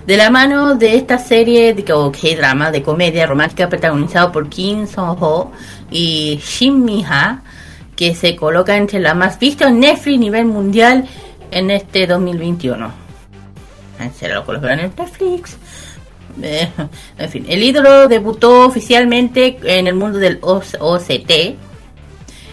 de 0.05 0.17
la 0.17 0.29
mano 0.29 0.75
de 0.75 0.95
esta 0.95 1.17
serie 1.17 1.74
de 1.74 1.83
K-drama 1.83 2.71
de 2.71 2.83
comedia 2.83 3.25
romántica 3.25 3.67
protagonizado 3.67 4.31
por 4.31 4.50
Kim 4.50 4.85
Song-ho 4.88 5.51
y 5.89 6.39
Shin 6.43 6.85
Mi-ha, 6.85 7.41
que 7.95 8.13
se 8.13 8.35
coloca 8.35 8.77
entre 8.77 9.00
la 9.00 9.15
más 9.15 9.39
vista 9.39 9.67
en 9.67 9.79
Netflix 9.79 10.17
a 10.17 10.19
nivel 10.19 10.45
mundial 10.45 11.07
en 11.50 11.71
este 11.71 12.05
2021. 12.05 12.91
Se 14.15 14.27
lo 14.27 14.45
colocan 14.45 14.79
en 14.79 14.93
Netflix. 14.95 15.57
Eh, 16.41 16.69
en 17.17 17.29
fin, 17.29 17.45
el 17.47 17.63
ídolo 17.63 18.07
debutó 18.07 18.67
oficialmente 18.67 19.57
en 19.63 19.88
el 19.88 19.95
mundo 19.95 20.19
del 20.19 20.39
OCT. 20.41 21.57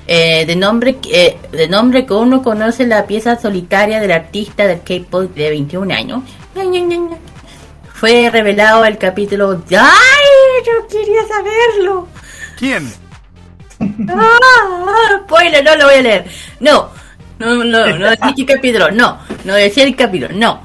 Eh, 0.04 0.44
de 0.47 0.56
nombre 0.56 0.97
eh, 1.12 1.37
de 1.52 1.68
nombre 1.68 2.04
que 2.06 2.12
uno 2.12 2.42
conoce 2.42 2.87
la 2.87 3.06
pieza 3.06 3.38
solitaria 3.38 4.00
del 4.00 4.11
artista 4.11 4.66
del 4.66 4.80
K-pop 4.80 5.32
de 5.32 5.50
21 5.50 5.94
años 5.94 6.23
fue 8.02 8.28
revelado 8.30 8.85
el 8.85 8.99
capítulo. 8.99 9.62
¡Ay! 9.71 10.64
Yo 10.66 10.88
quería 10.88 11.21
saberlo. 11.28 12.09
¿Quién? 12.59 12.92
Ah, 14.09 15.21
spoiler, 15.23 15.64
no 15.64 15.76
lo 15.76 15.85
voy 15.85 15.94
a 15.94 16.02
leer. 16.02 16.25
No, 16.59 16.90
no, 17.38 17.62
no, 17.62 17.87
no 17.97 18.11
decía 18.11 18.35
qué 18.37 18.44
capítulo. 18.44 18.90
No, 18.90 19.21
no 19.44 19.54
decía 19.54 19.85
el 19.85 19.94
capítulo. 19.94 20.35
No, 20.35 20.61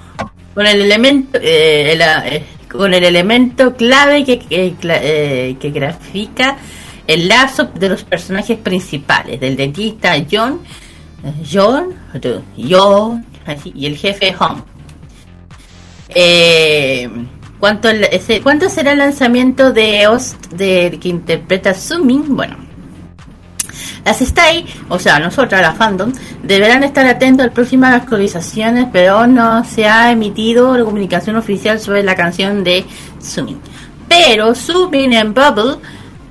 con 0.56 0.66
el 0.66 0.82
elemento, 0.82 1.38
eh, 1.40 1.96
eh, 1.96 2.44
con 2.68 2.92
el 2.96 3.04
elemento 3.04 3.76
clave 3.76 4.26
que, 4.26 4.40
que, 4.40 4.76
eh, 4.82 5.58
que 5.60 5.70
grafica 5.70 6.58
el 7.06 7.28
lazo 7.28 7.66
de 7.66 7.90
los 7.90 8.04
personajes 8.04 8.58
principales, 8.58 9.40
del 9.40 9.56
dentista 9.56 10.16
John, 10.28 10.62
John, 11.48 11.94
John, 12.58 13.24
así, 13.46 13.72
y 13.76 13.86
el 13.86 13.96
jefe 13.96 14.34
Hong 14.34 14.77
eh, 16.10 17.10
¿cuánto, 17.60 17.90
ese, 17.90 18.42
¿Cuánto 18.42 18.70
será 18.70 18.94
el 18.94 19.00
lanzamiento 19.00 19.72
de 19.72 20.08
Ost 20.08 20.48
de, 20.54 20.98
que 21.02 21.10
interpreta 21.10 21.74
Sumin? 21.74 22.36
Bueno, 22.36 22.56
las 24.06 24.22
Stay, 24.22 24.66
o 24.90 25.00
sea, 25.00 25.20
nosotras, 25.20 25.62
la 25.62 25.74
fandom, 25.74 26.14
deberán 26.42 26.84
estar 26.84 27.06
atentos 27.06 27.44
a 27.44 27.48
las 27.48 27.54
próximas 27.54 27.94
actualizaciones, 27.94 28.88
pero 28.92 29.28
no 29.28 29.66
se 29.66 29.86
ha 29.86 30.12
emitido 30.12 30.78
la 30.78 30.86
comunicación 30.86 31.36
oficial 31.36 31.80
sobre 31.80 32.04
la 32.04 32.16
canción 32.16 32.64
de 32.64 32.86
Sumin. 33.20 33.60
Pero 34.08 34.56
Sumin 34.56 35.12
en 35.14 35.34
Bubble, 35.34 35.76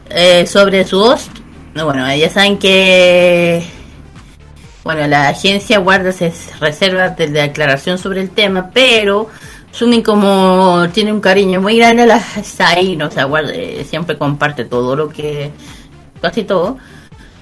eh, 0.08 0.46
sobre 0.46 0.84
su 0.86 1.00
host, 1.00 1.30
bueno, 1.74 2.14
ya 2.14 2.30
saben 2.30 2.58
que 2.58 3.62
Bueno, 4.82 5.06
la 5.08 5.28
agencia 5.28 5.78
guarda 5.78 6.14
reservas 6.60 7.16
de 7.16 7.26
declaración 7.26 7.98
sobre 7.98 8.22
el 8.22 8.30
tema, 8.30 8.70
pero 8.72 9.28
Sumi 9.76 10.02
como 10.02 10.88
tiene 10.94 11.12
un 11.12 11.20
cariño 11.20 11.60
muy 11.60 11.76
grande 11.76 12.04
a 12.04 12.06
la 12.06 12.22
ahí, 12.60 12.96
no 12.96 13.10
se 13.10 13.22
guarda, 13.24 13.52
siempre 13.84 14.16
comparte 14.16 14.64
todo 14.64 14.96
lo 14.96 15.10
que, 15.10 15.50
casi 16.22 16.44
todo. 16.44 16.78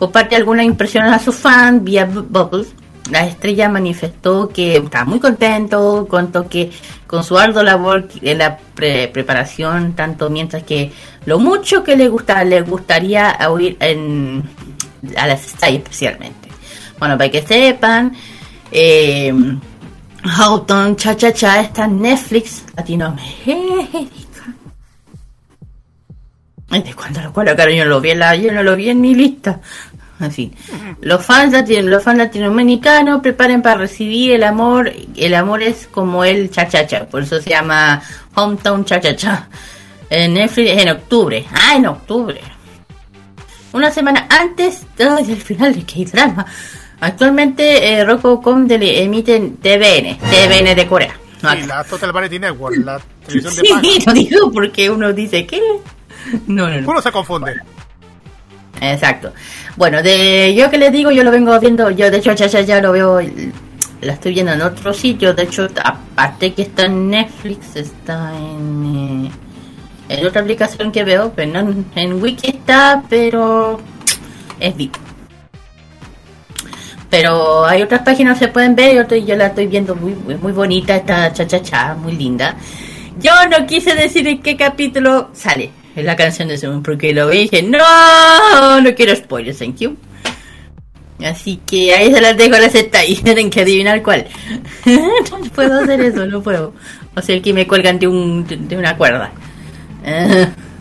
Comparte 0.00 0.34
algunas 0.34 0.66
impresiones 0.66 1.12
a 1.12 1.20
sus 1.20 1.36
fans 1.36 1.84
vía 1.84 2.06
Bubbles. 2.06 2.74
La 3.12 3.24
estrella 3.24 3.68
manifestó 3.68 4.48
que 4.48 4.78
está 4.78 5.04
muy 5.04 5.20
contento, 5.20 6.08
contó 6.10 6.48
que 6.48 6.72
con 7.06 7.22
su 7.22 7.38
arduo 7.38 7.62
labor 7.62 8.08
en 8.20 8.38
la 8.38 8.58
preparación, 8.74 9.92
tanto 9.92 10.28
mientras 10.28 10.64
que 10.64 10.90
lo 11.26 11.38
mucho 11.38 11.84
que 11.84 11.94
le 11.94 12.08
gusta, 12.08 12.42
le 12.42 12.62
gustaría 12.62 13.38
oír 13.48 13.76
en, 13.78 14.42
a 15.16 15.28
las 15.28 15.46
estrellas 15.46 15.82
especialmente. 15.84 16.48
Bueno, 16.98 17.16
para 17.16 17.30
que 17.30 17.42
sepan, 17.42 18.12
eh, 18.72 19.32
Houghton 20.24 20.96
Cha 20.96 21.16
Cha 21.16 21.32
Cha 21.32 21.60
está 21.60 21.84
en 21.84 22.00
Netflix 22.00 22.64
Latinoamérica. 22.76 23.52
¿De 26.70 26.94
cuándo 26.94 27.20
lo 27.20 27.32
colocaron? 27.32 27.74
Yo, 27.74 27.84
lo 27.84 28.00
vi 28.00 28.10
en 28.10 28.18
la, 28.18 28.34
yo 28.34 28.52
no 28.52 28.62
lo 28.62 28.74
vi 28.74 28.88
en 28.88 29.00
mi 29.00 29.14
lista. 29.14 29.60
Así. 30.18 30.52
Los 31.00 31.24
fans, 31.24 31.52
los 31.68 32.02
fans 32.02 32.18
latinoamericanos 32.18 33.20
preparen 33.20 33.62
para 33.62 33.76
recibir 33.76 34.32
el 34.32 34.42
amor. 34.42 34.92
El 35.16 35.34
amor 35.34 35.62
es 35.62 35.86
como 35.86 36.24
el 36.24 36.50
cha 36.50 36.68
cha 36.68 36.86
cha. 36.86 37.06
Por 37.06 37.22
eso 37.22 37.40
se 37.40 37.50
llama 37.50 38.02
Hometown 38.34 38.84
Cha 38.84 39.00
Cha 39.00 39.14
Cha. 39.14 39.48
En 40.10 40.34
Netflix 40.34 40.82
en 40.82 40.88
octubre. 40.88 41.44
Ah, 41.52 41.74
en 41.76 41.86
octubre. 41.86 42.40
Una 43.72 43.90
semana 43.90 44.26
antes 44.30 44.86
del 44.96 45.36
final 45.36 45.74
de 45.74 45.84
K-Drama. 45.84 46.46
Actualmente 47.00 47.92
eh, 47.92 48.04
Roku.com 48.04 48.66
emite 48.70 49.38
TVN, 49.40 50.18
TVN 50.18 50.74
de 50.74 50.86
Corea. 50.86 51.14
sí, 51.40 51.66
la 51.66 51.84
Total 51.84 52.12
Variety 52.12 52.38
Network, 52.38 52.76
la 52.84 53.00
televisión 53.26 53.54
de 53.54 53.90
Sí, 53.90 54.02
lo 54.06 54.12
digo 54.12 54.52
porque 54.52 54.90
uno 54.90 55.12
dice, 55.12 55.46
¿qué? 55.46 55.60
No, 56.46 56.68
no, 56.68 56.80
no. 56.80 56.90
Uno 56.90 57.02
se 57.02 57.12
confunde. 57.12 57.54
Exacto. 58.80 59.32
Bueno, 59.76 60.02
de 60.02 60.54
yo 60.54 60.70
que 60.70 60.78
les 60.78 60.92
digo, 60.92 61.10
yo 61.10 61.24
lo 61.24 61.30
vengo 61.30 61.58
viendo, 61.60 61.90
yo 61.90 62.10
de 62.10 62.18
hecho 62.18 62.32
ya, 62.32 62.46
ya, 62.46 62.60
ya 62.60 62.80
lo 62.80 62.92
veo, 62.92 63.20
la 64.00 64.12
estoy 64.12 64.34
viendo 64.34 64.52
en 64.52 64.62
otro 64.62 64.92
sitio, 64.92 65.32
de 65.34 65.44
hecho, 65.44 65.68
aparte 65.82 66.52
que 66.54 66.62
está 66.62 66.86
en 66.86 67.10
Netflix, 67.10 67.76
está 67.76 68.32
en, 68.36 69.26
eh, 69.26 69.30
en 70.16 70.26
otra 70.26 70.42
aplicación 70.42 70.92
que 70.92 71.04
veo, 71.04 71.32
pero 71.34 71.52
no 71.52 71.60
en, 71.60 71.86
en 71.94 72.22
Wiki 72.22 72.48
está, 72.50 73.02
pero 73.08 73.80
es 74.60 74.76
VIP. 74.76 74.96
Pero 77.16 77.64
hay 77.64 77.80
otras 77.80 78.02
páginas 78.02 78.40
que 78.40 78.46
se 78.46 78.50
pueden 78.50 78.74
ver, 78.74 79.06
yo, 79.24 79.36
la 79.36 79.46
estoy 79.46 79.68
viendo 79.68 79.94
muy, 79.94 80.14
muy 80.14 80.50
bonita, 80.50 80.96
esta 80.96 81.32
cha 81.32 81.46
cha 81.46 81.62
cha, 81.62 81.94
muy 81.94 82.16
linda. 82.16 82.56
Yo 83.20 83.30
no 83.48 83.64
quise 83.68 83.94
decir 83.94 84.26
en 84.26 84.42
qué 84.42 84.56
capítulo 84.56 85.30
sale 85.32 85.70
la 85.94 86.16
canción 86.16 86.48
de 86.48 86.58
Según 86.58 86.82
porque 86.82 87.14
lo 87.14 87.28
dije, 87.28 87.62
no, 87.62 88.80
no 88.80 88.94
quiero 88.96 89.14
spoilers, 89.14 89.58
thank 89.58 89.76
you. 89.76 89.96
Así 91.24 91.60
que 91.64 91.94
ahí 91.94 92.12
se 92.12 92.20
las 92.20 92.36
dejo 92.36 92.58
las 92.58 92.74
está 92.74 93.04
y 93.04 93.14
tienen 93.22 93.48
que 93.48 93.60
adivinar 93.60 94.02
cuál. 94.02 94.26
no 94.84 95.38
puedo 95.54 95.84
hacer 95.84 96.00
eso, 96.00 96.26
no 96.26 96.42
puedo. 96.42 96.74
O 97.14 97.22
sea, 97.22 97.40
que 97.40 97.52
me 97.52 97.68
cuelgan 97.68 98.00
de, 98.00 98.08
un, 98.08 98.44
de 98.44 98.76
una 98.76 98.96
cuerda. 98.96 99.30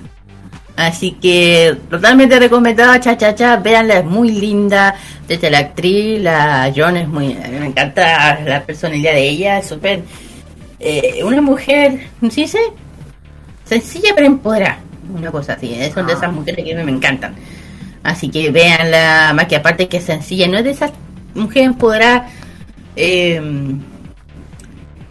Así 0.75 1.11
que 1.11 1.77
totalmente 1.89 2.39
recomendada, 2.39 2.99
cha 2.99 3.15
cha 3.15 3.35
cha, 3.35 3.57
véanla, 3.57 3.99
es 3.99 4.05
muy 4.05 4.31
linda. 4.31 4.95
Desde 5.27 5.49
la 5.49 5.59
actriz, 5.59 6.21
la 6.21 6.71
John 6.75 6.97
es 6.97 7.07
muy, 7.07 7.35
me 7.35 7.67
encanta 7.67 8.39
la 8.41 8.63
personalidad 8.63 9.13
de 9.13 9.29
ella, 9.29 9.59
es 9.59 9.67
súper, 9.67 10.01
eh, 10.79 11.21
una 11.23 11.41
mujer, 11.41 12.07
¿sí 12.29 12.47
sé? 12.47 12.59
Sencilla 13.63 14.11
pero 14.15 14.27
empoderada, 14.27 14.79
una 15.13 15.31
cosa 15.31 15.53
así, 15.53 15.77
son 15.93 16.07
de 16.07 16.13
esas 16.13 16.25
ah. 16.25 16.31
mujeres 16.31 16.65
que 16.65 16.75
me, 16.75 16.83
me 16.83 16.91
encantan. 16.91 17.35
Así 18.03 18.29
que 18.29 18.51
véanla, 18.51 19.31
más 19.33 19.47
que 19.47 19.55
aparte 19.55 19.87
que 19.87 19.97
es 19.97 20.03
sencilla, 20.03 20.47
no 20.47 20.57
es 20.57 20.63
de 20.65 20.71
esas 20.71 20.91
mujeres 21.35 21.69
empoderadas 21.69 22.31
em, 22.95 23.79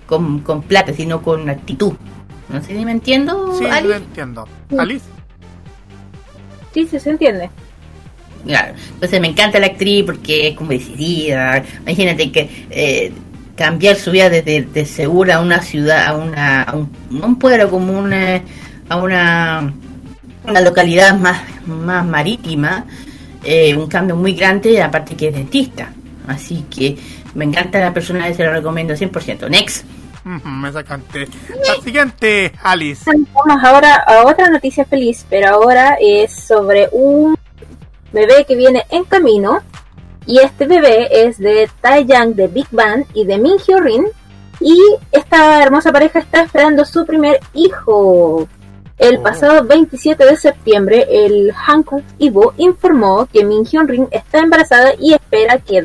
con, 0.06 0.40
con 0.40 0.62
plata, 0.62 0.92
sino 0.92 1.22
con 1.22 1.48
actitud. 1.48 1.94
No 2.50 2.60
sé 2.62 2.76
si 2.76 2.84
me 2.84 2.92
entiendo. 2.92 3.56
Sí, 3.58 3.64
Alice? 3.64 3.96
entiendo. 3.96 4.46
Alice. 4.76 5.06
Sí, 6.72 6.86
se 6.86 7.10
entiende. 7.10 7.50
Claro, 8.46 8.74
entonces 8.94 9.20
me 9.20 9.28
encanta 9.28 9.60
la 9.60 9.66
actriz 9.66 10.04
porque 10.04 10.48
es 10.48 10.56
como 10.56 10.70
decidida. 10.70 11.62
Imagínate 11.82 12.32
que 12.32 12.66
eh, 12.70 13.12
cambiar 13.54 13.96
su 13.96 14.10
vida 14.10 14.28
desde 14.28 14.62
de 14.62 14.84
segura 14.84 15.36
a 15.36 15.40
una 15.40 15.62
ciudad, 15.62 16.06
a, 16.06 16.16
una, 16.16 16.62
a 16.62 16.74
un, 16.74 17.38
pueblo 17.38 17.70
como 17.70 17.96
una, 17.98 18.42
a 18.88 18.96
una, 18.96 19.72
localidad 20.60 21.16
más, 21.18 21.42
más 21.66 22.04
marítima, 22.04 22.86
eh, 23.44 23.76
un 23.76 23.86
cambio 23.86 24.16
muy 24.16 24.32
grande, 24.34 24.82
aparte 24.82 25.14
que 25.14 25.28
es 25.28 25.34
dentista. 25.34 25.92
Así 26.26 26.64
que 26.68 26.96
me 27.34 27.44
encanta 27.44 27.78
la 27.80 27.94
persona 27.94 28.32
se 28.34 28.44
lo 28.44 28.52
recomiendo 28.52 28.94
100%. 28.94 29.48
Next. 29.48 29.84
Me 30.44 30.72
sacaste. 30.72 31.28
La 31.66 31.82
siguiente, 31.82 32.52
Alice. 32.62 33.04
Vamos 33.06 33.64
ahora 33.64 33.96
a 34.06 34.24
otra 34.24 34.48
noticia 34.48 34.84
feliz, 34.84 35.26
pero 35.28 35.48
ahora 35.48 35.96
es 36.00 36.32
sobre 36.32 36.88
un 36.92 37.36
bebé 38.12 38.44
que 38.46 38.54
viene 38.54 38.84
en 38.90 39.04
camino. 39.04 39.60
Y 40.24 40.38
este 40.38 40.66
bebé 40.66 41.26
es 41.26 41.38
de 41.38 41.68
Taeyang 41.80 42.34
de 42.34 42.46
Big 42.46 42.68
Bang 42.70 43.04
y 43.12 43.24
de 43.24 43.38
Min 43.38 43.58
Hyo 43.58 43.80
Rin. 43.80 44.06
Y 44.60 44.78
esta 45.10 45.60
hermosa 45.62 45.90
pareja 45.90 46.20
está 46.20 46.42
esperando 46.42 46.84
su 46.84 47.04
primer 47.04 47.40
hijo. 47.54 48.46
El 48.98 49.16
oh. 49.16 49.22
pasado 49.22 49.64
27 49.64 50.24
de 50.24 50.36
septiembre, 50.36 51.06
el 51.10 51.52
Hankook 51.52 52.04
Ibo 52.18 52.54
informó 52.56 53.26
que 53.26 53.44
Min 53.44 53.64
Hyun 53.64 53.88
Rin 53.88 54.08
está 54.12 54.38
embarazada 54.38 54.92
y 54.96 55.14
espera, 55.14 55.58
que 55.58 55.84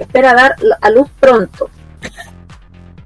espera 0.00 0.34
dar 0.34 0.56
a 0.80 0.90
luz 0.90 1.08
pronto. 1.20 1.70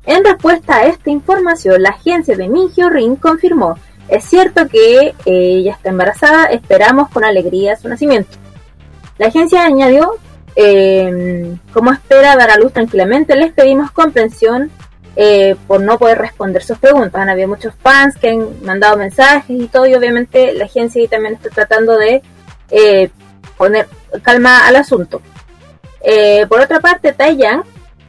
En 0.05 0.25
respuesta 0.25 0.79
a 0.79 0.87
esta 0.87 1.11
información, 1.11 1.83
la 1.83 1.91
agencia 1.91 2.37
de 2.37 2.49
Mingyo 2.49 2.91
Rin 2.91 3.17
confirmó, 3.17 3.79
es 4.09 4.25
cierto 4.25 4.67
que 4.69 5.15
ella 5.25 5.73
está 5.73 5.91
embarazada, 5.91 6.47
esperamos 6.47 7.09
con 7.11 7.25
alegría 7.25 7.77
su 7.77 7.89
nacimiento. 7.89 8.37
La 9.19 9.29
agencia 9.29 9.65
añadió, 9.65 10.17
em, 10.57 11.59
como 11.73 11.93
espera 11.93 12.37
dar 12.37 12.51
a 12.51 12.57
luz 12.57 12.73
tranquilamente, 12.73 13.37
les 13.37 13.53
pedimos 13.53 13.91
comprensión 13.93 14.71
eh, 15.15 15.57
por 15.67 15.83
no 15.83 15.99
poder 15.99 16.19
responder 16.19 16.63
sus 16.63 16.79
preguntas. 16.79 17.21
Han 17.21 17.29
habido 17.29 17.47
muchos 17.47 17.75
fans 17.75 18.17
que 18.17 18.31
han 18.31 18.65
mandado 18.65 18.97
mensajes 18.97 19.51
y 19.51 19.69
todo, 19.69 19.87
y 19.87 19.95
obviamente 19.95 20.55
la 20.55 20.65
agencia 20.65 21.07
también 21.09 21.35
está 21.35 21.51
tratando 21.51 21.97
de 21.99 22.23
eh, 22.71 23.11
poner 23.57 23.87
calma 24.23 24.67
al 24.67 24.77
asunto. 24.77 25.21
Eh, 26.01 26.47
por 26.49 26.61
otra 26.61 26.81
parte, 26.81 27.13
Taiyang 27.13 27.63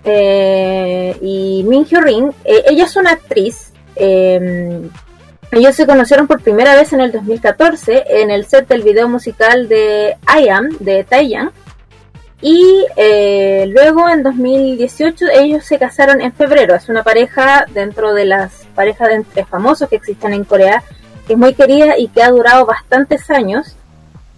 eh, 0.06 1.16
y 1.22 1.64
Min 1.68 1.86
Hyo 1.86 2.02
Rin, 2.02 2.32
eh, 2.44 2.64
ella 2.70 2.86
es 2.86 2.96
una 2.96 3.12
actriz. 3.12 3.72
Em, 3.96 4.90
ellos 5.52 5.76
se 5.76 5.86
conocieron 5.86 6.28
por 6.28 6.42
primera 6.42 6.76
vez 6.76 6.94
en 6.94 7.02
el 7.02 7.12
2014 7.12 8.04
en 8.08 8.32
el 8.32 8.46
set 8.46 8.68
del 8.68 8.82
video 8.82 9.08
musical 9.08 9.68
de 9.68 10.16
I 10.28 10.50
Am 10.50 10.70
de 10.80 11.04
Taeyang. 11.04 11.52
Y 12.42 12.86
eh, 12.98 13.66
luego 13.70 14.10
en 14.10 14.22
2018 14.22 15.28
ellos 15.34 15.64
se 15.64 15.80
casaron 15.80 16.20
en 16.22 16.34
febrero. 16.34 16.76
Es 16.76 16.90
una 16.90 17.04
pareja 17.04 17.66
dentro 17.74 18.14
de 18.14 18.26
las 18.26 18.68
parejas 18.76 19.10
de 19.10 19.16
entre 19.16 19.46
famosos 19.46 19.88
que 19.88 19.96
existen 19.96 20.34
en 20.34 20.44
Corea, 20.44 20.84
que 21.26 21.34
es 21.34 21.40
muy 21.40 21.54
querida 21.54 21.98
y 21.98 22.10
que 22.10 22.22
ha 22.22 22.32
durado 22.32 22.66
bastantes 22.66 23.30
años. 23.30 23.78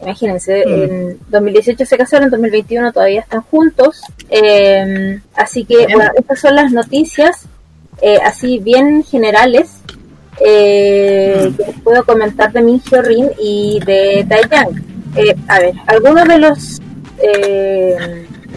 Imagínense, 0.02 0.64
mm. 0.66 0.74
en 0.74 1.20
2018 1.30 1.86
se 1.86 1.98
casaron, 1.98 2.26
en 2.26 2.32
2021 2.32 2.92
todavía 2.92 3.22
están 3.22 3.42
juntos. 3.42 4.02
Em, 4.30 5.22
así 5.36 5.66
que, 5.66 5.88
bueno, 5.88 6.12
estas 6.18 6.40
son 6.40 6.56
las 6.56 6.72
noticias, 6.72 7.48
eh, 8.02 8.20
así 8.24 8.60
bien 8.60 9.04
generales, 9.04 9.80
eh, 10.42 11.50
mm. 11.50 11.56
que 11.56 11.66
les 11.66 11.80
puedo 11.82 12.04
comentar 12.04 12.52
de 12.52 12.62
Min 12.62 12.82
Hyo 12.82 13.02
Rin 13.02 13.30
y 13.40 13.80
de 13.86 14.26
Taeyang. 14.28 14.84
Eh, 15.16 15.36
a 15.48 15.60
ver, 15.60 15.74
algunos 15.88 16.28
de 16.28 16.38
los 16.38 16.82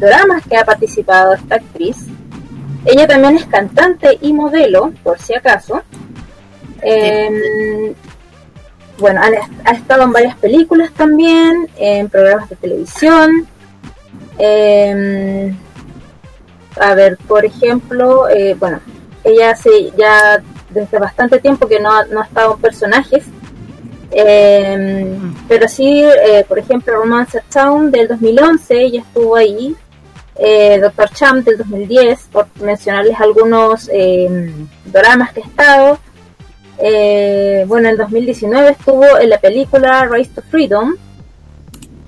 dramas 0.00 0.46
que 0.46 0.56
ha 0.56 0.64
participado 0.64 1.34
esta 1.34 1.56
actriz. 1.56 1.96
Ella 2.84 3.06
también 3.06 3.36
es 3.36 3.46
cantante 3.46 4.18
y 4.20 4.32
modelo, 4.32 4.92
por 5.02 5.18
si 5.18 5.34
acaso. 5.34 5.82
Eh, 6.82 7.94
bueno, 8.98 9.20
ha, 9.64 9.70
estado 9.72 10.02
en 10.02 10.12
varias 10.12 10.36
películas 10.36 10.90
también, 10.92 11.68
en 11.76 12.08
programas 12.08 12.48
de 12.48 12.56
televisión. 12.56 13.46
Em, 14.38 15.56
a 16.80 16.94
ver, 16.94 17.16
por 17.26 17.44
ejemplo, 17.44 18.28
eh, 18.28 18.54
bueno, 18.58 18.80
ella 19.24 19.50
hace 19.50 19.92
ya 19.96 20.42
desde 20.70 20.98
bastante 20.98 21.40
tiempo 21.40 21.66
que 21.66 21.80
no, 21.80 22.04
no 22.06 22.20
ha 22.20 22.24
estado 22.24 22.54
en 22.54 22.60
personajes, 22.60 23.24
em, 24.10 25.34
pero 25.48 25.68
sí, 25.68 26.02
eh, 26.02 26.44
por 26.48 26.58
ejemplo, 26.58 26.94
Romance 26.96 27.40
Town 27.52 27.90
del 27.90 28.08
2011, 28.08 28.80
ella 28.80 29.00
estuvo 29.00 29.36
ahí. 29.36 29.76
eh, 30.40 30.78
Doctor 30.80 31.10
Champ 31.10 31.44
del 31.44 31.58
2010, 31.58 32.28
por 32.32 32.46
mencionarles 32.60 33.18
algunos 33.20 33.90
eh, 33.92 34.52
dramas 34.84 35.32
que 35.32 35.40
he 35.40 35.42
estado. 35.42 35.98
Eh, 36.80 37.64
bueno, 37.66 37.88
en 37.88 37.96
2019 37.96 38.70
estuvo 38.70 39.18
en 39.18 39.30
la 39.30 39.38
película 39.38 40.04
Race 40.04 40.30
to 40.34 40.42
Freedom. 40.42 40.94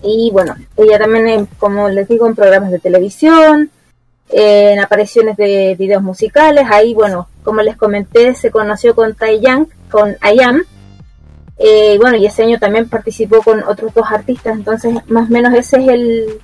Y 0.02 0.30
bueno, 0.32 0.56
ella 0.76 0.98
también, 0.98 1.46
como 1.58 1.88
les 1.88 2.08
digo, 2.08 2.26
en 2.26 2.34
programas 2.34 2.70
de 2.70 2.78
televisión, 2.78 3.70
en 4.30 4.78
apariciones 4.78 5.36
de 5.36 5.76
videos 5.78 6.02
musicales. 6.02 6.64
Ahí, 6.70 6.94
bueno, 6.94 7.28
como 7.42 7.62
les 7.62 7.76
comenté, 7.76 8.34
se 8.34 8.50
conoció 8.50 8.94
con 8.94 9.14
Tai 9.14 9.40
Yang, 9.40 9.68
con 9.90 10.16
Ayam. 10.20 10.62
Eh, 11.58 11.98
bueno, 12.00 12.16
y 12.16 12.24
ese 12.24 12.44
año 12.44 12.58
también 12.58 12.88
participó 12.88 13.42
con 13.42 13.62
otros 13.64 13.92
dos 13.92 14.06
artistas, 14.10 14.56
entonces 14.56 14.94
más 15.08 15.28
o 15.28 15.32
menos 15.32 15.52
ese 15.52 15.76
es 15.76 15.88
el, 15.88 16.40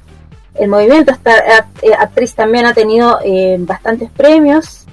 el 0.55 0.69
movimiento. 0.69 1.13
Esta 1.13 1.39
eh, 1.81 1.95
actriz 1.99 2.35
también 2.35 2.67
ha 2.67 2.75
tenido 2.75 3.19
eh, 3.25 3.57
bastantes 3.61 4.11
premios, 4.11 4.86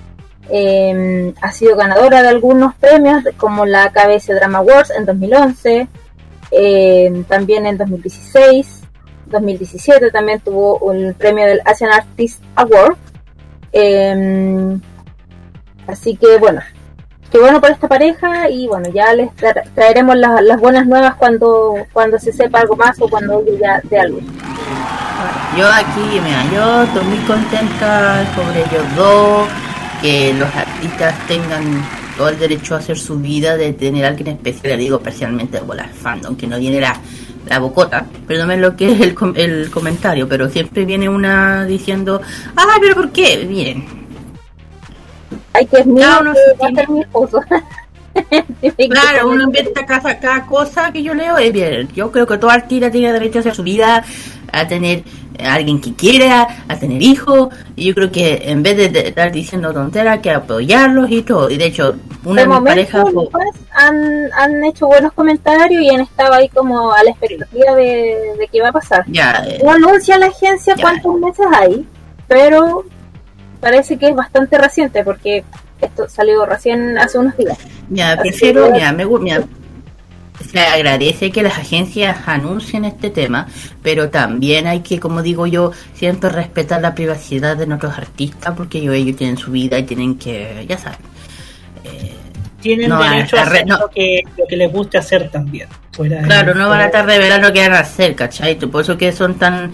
em, 0.50 1.34
ha 1.42 1.52
sido 1.52 1.76
ganadora 1.76 2.22
de 2.22 2.30
algunos 2.30 2.76
premios, 2.76 3.24
como 3.38 3.66
la 3.66 3.92
KBS 3.92 4.34
Drama 4.34 4.60
Awards 4.60 4.92
en 4.92 5.06
2011, 5.06 5.88
em, 6.52 7.24
también 7.24 7.66
en 7.66 7.78
2016, 7.78 8.82
2017 9.28 10.12
también 10.12 10.40
tuvo 10.40 10.92
el 10.92 11.16
premio 11.16 11.46
del 11.46 11.62
Asian 11.66 11.92
Artist 11.92 12.42
Award. 12.56 12.98
Em, 13.72 14.80
así 15.88 16.16
que 16.16 16.38
bueno, 16.38 16.62
qué 17.32 17.40
bueno 17.40 17.60
por 17.60 17.72
esta 17.72 17.88
pareja 17.88 18.50
y 18.50 18.68
bueno, 18.68 18.90
ya 18.90 19.14
les 19.14 19.30
traeremos 19.74 20.16
las 20.16 20.60
buenas 20.60 20.86
nuevas 20.86 21.16
cuando, 21.16 21.76
cuando 21.92 22.20
se 22.20 22.32
sepa 22.32 22.60
algo 22.60 22.76
más 22.76 23.02
o 23.02 23.10
cuando 23.10 23.44
ya 23.60 23.82
de 23.84 24.00
algo. 24.00 24.20
Yo 25.58 25.68
aquí, 25.68 26.20
mira, 26.24 26.44
yo 26.52 26.84
estoy 26.84 27.04
muy 27.06 27.20
contenta 27.20 28.26
sobre 28.36 28.60
ellos 28.62 28.96
dos, 28.96 29.48
que 30.04 30.34
los 30.34 30.54
artistas 30.54 31.16
tengan 31.30 31.64
todo 32.18 32.28
el 32.28 32.38
derecho 32.38 32.76
a 32.76 32.80
hacer 32.80 33.00
su 33.00 33.18
vida, 33.20 33.56
de 33.56 33.72
tener 33.72 34.04
a 34.04 34.10
alguien 34.10 34.28
especial, 34.28 34.78
digo 34.78 34.98
especialmente 34.98 35.60
de 35.60 35.64
volar 35.64 35.90
fandom, 35.94 36.36
que 36.36 36.46
no 36.46 36.60
viene 36.60 36.82
la, 36.82 37.00
la 37.48 37.60
bocota, 37.60 38.06
perdónme 38.28 38.58
lo 38.58 38.76
que 38.76 38.92
es 38.92 39.00
el, 39.00 39.16
el 39.36 39.72
comentario, 39.72 40.28
pero 40.28 40.50
siempre 40.50 40.84
viene 40.84 41.08
una 41.08 41.66
diciendo, 41.66 42.22
ah, 42.58 42.66
pero 42.82 42.96
¿por 42.96 43.12
qué? 43.12 43.46
Bien. 43.46 43.86
Ay, 45.54 45.68
que 45.68 45.78
es 45.78 45.86
mío, 45.86 46.06
que 46.60 46.92
mi 46.92 47.00
esposo. 47.00 47.40
claro, 48.90 49.30
uno 49.30 49.44
inventa 49.44 49.86
cada, 49.86 50.20
cada 50.20 50.46
cosa 50.46 50.92
que 50.92 51.02
yo 51.02 51.14
leo 51.14 51.38
es 51.38 51.54
bien. 51.54 51.88
Yo 51.96 52.12
creo 52.12 52.28
que 52.28 52.38
todo 52.38 52.50
artista 52.52 52.92
tiene 52.92 53.14
derecho 53.14 53.40
a 53.40 53.42
hacer 53.42 53.56
su 53.56 53.64
vida, 53.64 54.04
a 54.54 54.68
tener 54.68 55.04
a 55.44 55.56
alguien 55.56 55.82
que 55.82 55.94
quiera, 55.94 56.48
a 56.68 56.78
tener 56.78 57.02
hijos. 57.02 57.50
Y 57.76 57.86
yo 57.86 57.96
creo 57.96 58.12
que 58.12 58.44
en 58.46 58.64
vez 58.64 58.78
de, 58.78 59.08
estar 59.08 59.32
diciendo 59.32 59.74
tonteras, 59.74 60.20
que 60.20 60.32
apoyarlos 60.32 61.12
y 61.12 61.24
todo. 61.24 61.50
Y 61.50 61.58
de 61.58 61.66
hecho, 61.66 61.96
una 62.24 62.42
de 62.44 62.48
mis 62.48 62.60
parejas. 62.60 63.06
Han, 63.72 64.32
han 64.34 64.64
hecho 64.64 64.88
buenos 64.88 65.12
comentarios 65.14 65.82
y 65.82 65.90
han 65.90 66.02
estado 66.02 66.34
ahí 66.34 66.48
como 66.50 66.94
a 66.94 67.04
la 67.04 67.10
expectativa 67.10 67.76
de, 67.76 68.36
de 68.38 68.48
qué 68.52 68.62
va 68.62 68.70
a 68.70 68.74
pasar. 68.74 69.04
Ya, 69.08 69.44
no 69.64 69.72
anuncia 69.72 70.18
la 70.18 70.28
agencia 70.28 70.76
cuántos 70.80 71.20
meses 71.20 71.46
hay, 71.52 71.88
pero 72.28 72.86
parece 73.60 73.98
que 73.98 74.10
es 74.10 74.16
bastante 74.16 74.58
reciente 74.58 75.04
porque 75.04 75.44
esto 75.82 76.08
salió 76.08 76.46
recién 76.46 76.98
hace 76.98 77.18
unos 77.18 77.36
días. 77.36 77.58
Ya, 77.90 78.18
prefiero, 78.18 78.70
me, 78.72 79.06
se 80.52 80.60
agradece 80.60 81.32
que 81.32 81.44
las 81.44 81.58
agencias 81.58 82.28
anuncien 82.28 82.86
este 82.86 83.10
tema, 83.10 83.48
pero 83.82 84.10
también 84.10 84.68
hay 84.68 84.82
que, 84.82 85.00
como 85.00 85.22
digo 85.22 85.48
yo, 85.48 85.72
siempre 85.94 86.30
respetar 86.30 86.82
la 86.82 86.94
privacidad 86.96 87.58
de 87.58 87.68
nuestros 87.68 87.98
artistas, 87.98 88.54
porque 88.56 88.80
ellos, 88.80 88.96
ellos 88.96 89.16
tienen 89.18 89.38
su 89.38 89.52
vida 89.52 89.78
y 89.80 89.84
tienen 89.84 90.18
que, 90.18 90.66
ya 90.68 90.78
saben. 90.78 91.00
Eh, 91.84 92.14
tienen 92.62 92.90
derecho 92.98 93.38
a, 93.38 93.42
hacer 93.42 93.68
lo, 93.68 93.90
que, 93.90 94.24
lo 94.38 94.48
que 94.48 94.56
les 94.56 94.72
guste 94.72 94.98
hacer 94.98 95.30
también. 95.30 95.68
claro, 95.92 96.56
no 96.56 96.70
van 96.70 96.80
a 96.80 96.86
estar 96.86 97.06
revelando 97.06 97.50
lo 97.50 97.54
que 97.54 97.60
van 97.60 97.74
a 97.74 97.80
hacer, 97.80 98.16
¿cachai? 98.16 98.58
Por 98.58 98.84
eso 98.84 98.98
que 98.98 99.12
son 99.12 99.36
tan 99.36 99.74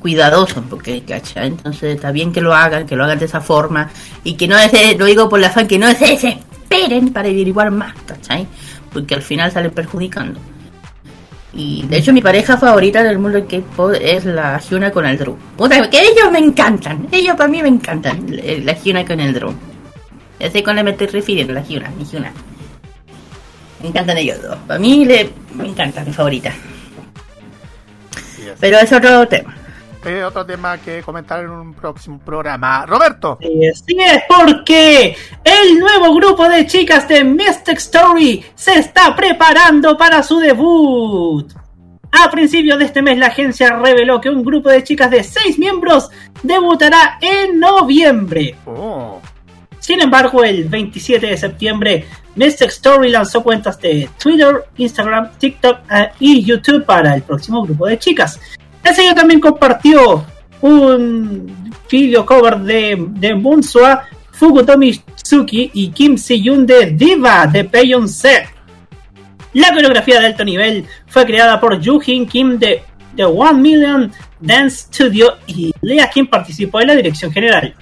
cuidadosos, 0.00 0.64
porque, 0.70 1.02
¿cachai? 1.02 1.48
Entonces 1.48 1.96
está 1.96 2.12
bien 2.12 2.32
que 2.32 2.40
lo 2.40 2.54
hagan, 2.54 2.86
que 2.86 2.96
lo 2.96 3.04
hagan 3.04 3.18
de 3.18 3.26
esa 3.26 3.40
forma, 3.40 3.90
y 4.24 4.34
que 4.34 4.48
no 4.48 4.56
es, 4.58 4.72
lo 4.98 5.04
digo 5.04 5.28
por 5.28 5.38
la 5.38 5.50
fan, 5.50 5.68
que 5.68 5.78
no 5.78 5.92
se 5.92 6.06
desesperen 6.06 7.12
para 7.12 7.28
averiguar 7.28 7.70
más, 7.70 7.94
¿cachai? 8.06 8.46
Porque 8.92 9.14
al 9.14 9.22
final 9.22 9.50
sale 9.50 9.70
perjudicando. 9.70 10.40
Y 11.52 11.84
de 11.86 11.98
hecho 11.98 12.12
mi 12.12 12.20
pareja 12.20 12.56
favorita 12.56 13.02
del 13.02 13.18
mundo 13.18 13.38
del 13.38 13.46
K-pop 13.46 13.94
es 14.00 14.24
la 14.24 14.60
Hyuna 14.60 14.90
con 14.90 15.04
el 15.04 15.18
Drew. 15.18 15.36
Puta, 15.56 15.90
que 15.90 16.00
ellos 16.00 16.30
me 16.30 16.38
encantan. 16.38 17.08
Ellos 17.10 17.36
para 17.36 17.48
mí 17.48 17.62
me 17.62 17.68
encantan. 17.68 18.26
La 18.64 18.72
Hyuna 18.72 19.04
con 19.04 19.18
el 19.20 19.34
Drew. 19.34 19.52
Ya 20.38 20.50
sé 20.50 20.62
con 20.62 20.76
le 20.76 20.82
me 20.82 20.92
estoy 20.92 21.08
refiriendo, 21.08 21.52
la 21.52 21.62
Hyuna, 21.62 21.90
mi 21.98 22.04
Hyuna. 22.04 22.32
Me 23.82 23.88
encantan 23.88 24.16
ellos 24.16 24.40
dos. 24.42 24.56
Para 24.66 24.78
mí 24.78 25.04
le, 25.04 25.30
me 25.54 25.66
encanta, 25.66 26.04
mi 26.04 26.12
favorita. 26.12 26.52
Pero 28.60 28.78
es 28.78 28.92
otro 28.92 29.26
tema 29.26 29.59
otro 30.24 30.46
tema 30.46 30.78
que 30.78 31.02
comentar 31.02 31.40
en 31.40 31.50
un 31.50 31.74
próximo 31.74 32.18
programa. 32.18 32.86
Roberto. 32.86 33.38
Sí, 33.40 33.96
es 33.98 34.22
porque 34.28 35.16
el 35.44 35.78
nuevo 35.78 36.14
grupo 36.14 36.48
de 36.48 36.66
chicas 36.66 37.06
de 37.06 37.22
Mystic 37.22 37.78
Story 37.78 38.44
se 38.54 38.78
está 38.78 39.14
preparando 39.14 39.96
para 39.96 40.22
su 40.22 40.38
debut. 40.38 41.52
A 42.12 42.30
principios 42.30 42.78
de 42.78 42.86
este 42.86 43.02
mes 43.02 43.18
la 43.18 43.26
agencia 43.26 43.76
reveló 43.76 44.20
que 44.20 44.30
un 44.30 44.42
grupo 44.42 44.68
de 44.68 44.82
chicas 44.82 45.10
de 45.10 45.22
6 45.22 45.58
miembros 45.58 46.10
debutará 46.42 47.18
en 47.20 47.60
noviembre. 47.60 48.56
Oh. 48.66 49.20
Sin 49.78 50.00
embargo, 50.00 50.42
el 50.44 50.64
27 50.64 51.26
de 51.26 51.36
septiembre, 51.36 52.06
Mystic 52.34 52.68
Story 52.68 53.10
lanzó 53.10 53.42
cuentas 53.42 53.80
de 53.80 54.08
Twitter, 54.22 54.64
Instagram, 54.76 55.30
TikTok 55.38 55.78
eh, 55.90 56.10
y 56.20 56.44
YouTube 56.44 56.84
para 56.84 57.14
el 57.14 57.22
próximo 57.22 57.62
grupo 57.62 57.86
de 57.86 57.98
chicas. 57.98 58.40
El 58.82 58.94
señor 58.94 59.14
también 59.14 59.40
compartió 59.40 60.24
un 60.62 61.72
video 61.90 62.24
cover 62.24 62.58
de, 62.58 62.96
de 63.08 63.34
Munsua, 63.34 64.04
Fukutomi 64.32 64.92
Tsuki 64.92 65.70
y 65.74 65.88
Kim 65.90 66.16
Si-yoon 66.16 66.64
de 66.66 66.86
Diva 66.86 67.46
de 67.46 67.64
Beyoncé. 67.64 68.46
La 69.52 69.72
coreografía 69.72 70.20
de 70.20 70.26
alto 70.26 70.44
nivel 70.44 70.86
fue 71.06 71.26
creada 71.26 71.60
por 71.60 71.80
Yoo-Hin 71.80 72.26
Kim 72.26 72.58
de 72.58 72.82
The 73.16 73.24
One 73.24 73.60
Million 73.60 74.12
Dance 74.40 74.84
Studio 74.86 75.38
y 75.46 75.72
Lea 75.82 76.08
Kim 76.08 76.28
participó 76.28 76.80
en 76.80 76.86
la 76.86 76.94
dirección 76.94 77.32
general. 77.32 77.74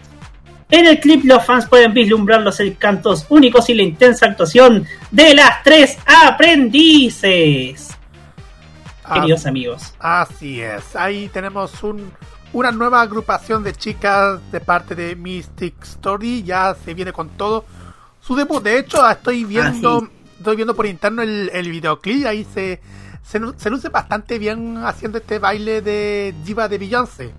En 0.71 0.87
el 0.87 0.99
clip 0.99 1.25
los 1.25 1.45
fans 1.45 1.67
pueden 1.67 1.95
vislumbrar 1.95 2.41
los 2.43 2.59
encantos 2.61 3.27
únicos 3.29 3.69
y 3.71 3.75
la 3.75 3.83
intensa 3.83 4.27
actuación 4.27 4.85
de 5.11 5.35
las 5.35 5.63
tres 5.63 5.99
aprendices 6.27 7.88
queridos 9.09 9.47
amigos. 9.47 9.95
Así 9.99 10.61
es, 10.61 10.95
ahí 10.97 11.29
tenemos 11.29 11.83
un, 11.83 12.11
una 12.53 12.73
nueva 12.73 13.01
agrupación 13.03 13.63
de 13.63 13.73
chicas 13.73 14.41
de 14.51 14.61
parte 14.61 14.95
de 14.95 15.17
Mystic 15.17 15.83
Story, 15.83 16.43
ya 16.43 16.77
se 16.85 16.95
viene 16.95 17.13
con 17.13 17.29
todo 17.31 17.65
su 18.21 18.37
debut. 18.37 18.63
De 18.63 18.79
hecho, 18.79 19.09
estoy 19.09 19.45
viendo, 19.45 20.03
ah, 20.05 20.11
estoy 20.39 20.57
viendo 20.57 20.75
por 20.75 20.87
interno 20.87 21.23
el, 21.23 21.51
el 21.53 21.71
videoclip, 21.71 22.27
ahí 22.27 22.47
se, 22.53 22.81
se, 23.23 23.71
luce 23.71 23.89
bastante 23.91 24.39
bien 24.39 24.79
haciendo 24.79 25.19
este 25.19 25.39
baile 25.39 25.83
de 25.83 26.35
Diva 26.45 26.69
de 26.69 26.79
Beyoncé. 26.79 27.35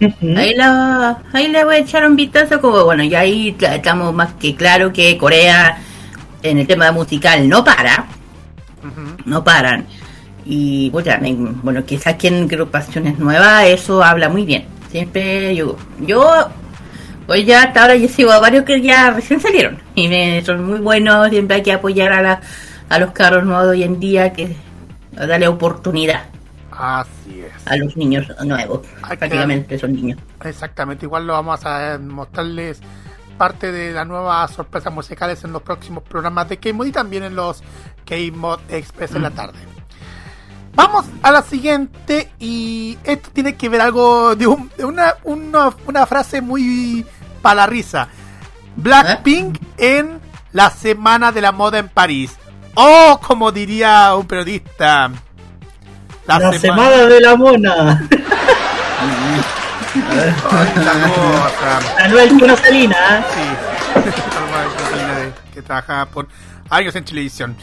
Ahí, 0.00 0.54
la, 0.54 1.24
ahí 1.32 1.48
le 1.48 1.64
voy 1.64 1.74
a 1.74 1.78
echar 1.78 2.06
un 2.06 2.14
vistazo 2.14 2.60
como 2.60 2.84
bueno, 2.84 3.02
y 3.02 3.14
ahí 3.14 3.56
estamos 3.60 4.14
más 4.14 4.32
que 4.34 4.54
claro 4.54 4.92
que 4.92 5.18
Corea 5.18 5.82
en 6.42 6.58
el 6.58 6.66
tema 6.66 6.92
musical 6.92 7.48
no 7.48 7.64
para, 7.64 8.06
no 9.24 9.42
paran. 9.42 9.86
Y 10.50 10.88
bueno, 10.88 11.84
quizás 11.84 12.14
que 12.14 12.28
en 12.28 12.44
agrupaciones 12.44 13.18
nuevas 13.18 13.66
eso 13.66 14.02
habla 14.02 14.30
muy 14.30 14.46
bien. 14.46 14.64
Siempre 14.90 15.54
yo, 15.54 15.76
yo, 16.00 16.48
pues 17.26 17.44
ya 17.44 17.64
hasta 17.64 17.82
ahora 17.82 17.96
yo 17.96 18.08
sigo 18.08 18.32
a 18.32 18.40
varios 18.40 18.64
que 18.64 18.80
ya 18.80 19.10
recién 19.10 19.40
salieron 19.40 19.78
y 19.94 20.08
me 20.08 20.42
son 20.42 20.64
muy 20.64 20.78
buenos. 20.78 21.28
Siempre 21.28 21.56
hay 21.56 21.62
que 21.62 21.72
apoyar 21.74 22.12
a, 22.14 22.22
la, 22.22 22.40
a 22.88 22.98
los 22.98 23.10
carros 23.10 23.44
nuevos 23.44 23.66
hoy 23.66 23.82
en 23.82 24.00
día, 24.00 24.32
que 24.32 24.56
darle 25.12 25.46
oportunidad. 25.48 26.24
Así 26.70 27.42
es. 27.42 27.66
A 27.66 27.76
los 27.76 27.94
niños 27.98 28.26
nuevos, 28.42 28.86
prácticamente 29.06 29.78
son 29.78 29.92
niños. 29.92 30.18
Exactamente, 30.42 31.04
igual 31.04 31.26
lo 31.26 31.34
vamos 31.34 31.60
a 31.66 31.98
mostrarles 31.98 32.80
parte 33.36 33.70
de 33.70 33.92
las 33.92 34.06
nuevas 34.06 34.50
sorpresas 34.52 34.92
musicales 34.94 35.44
en 35.44 35.52
los 35.52 35.60
próximos 35.60 36.04
programas 36.04 36.48
de 36.48 36.56
K-Mod 36.56 36.86
y 36.86 36.92
también 36.92 37.24
en 37.24 37.36
los 37.36 37.62
K-Mod 38.06 38.60
Express 38.70 39.14
en 39.14 39.22
la 39.22 39.30
tarde. 39.30 39.58
Vamos 40.78 41.06
a 41.24 41.32
la 41.32 41.42
siguiente 41.42 42.30
y 42.38 42.96
esto 43.02 43.30
tiene 43.32 43.56
que 43.56 43.68
ver 43.68 43.80
algo 43.80 44.36
de, 44.36 44.46
una, 44.46 45.16
una, 45.24 46.06
frase 46.06 46.40
muy 46.40 47.04
para 47.42 47.56
la 47.56 47.66
risa. 47.66 48.06
Blackpink 48.76 49.56
¿Eh? 49.76 49.98
en 49.98 50.20
la 50.52 50.70
Semana 50.70 51.32
de 51.32 51.40
la 51.40 51.50
Moda 51.50 51.80
en 51.80 51.88
París. 51.88 52.36
O 52.74 53.18
como 53.20 53.50
diría 53.50 54.14
un 54.14 54.28
periodista. 54.28 55.10
La, 56.28 56.52
semana... 56.52 57.06
de 57.06 57.20
la 57.22 57.34
Mona. 57.34 58.08
Manuel 62.00 62.28
Cuno 62.38 62.56
Salina. 62.56 63.24
Sí, 63.34 63.40
que 65.54 65.60
trabaja 65.60 66.06
por 66.06 66.28
años 66.70 66.94
en 66.94 67.04
televisión. 67.04 67.56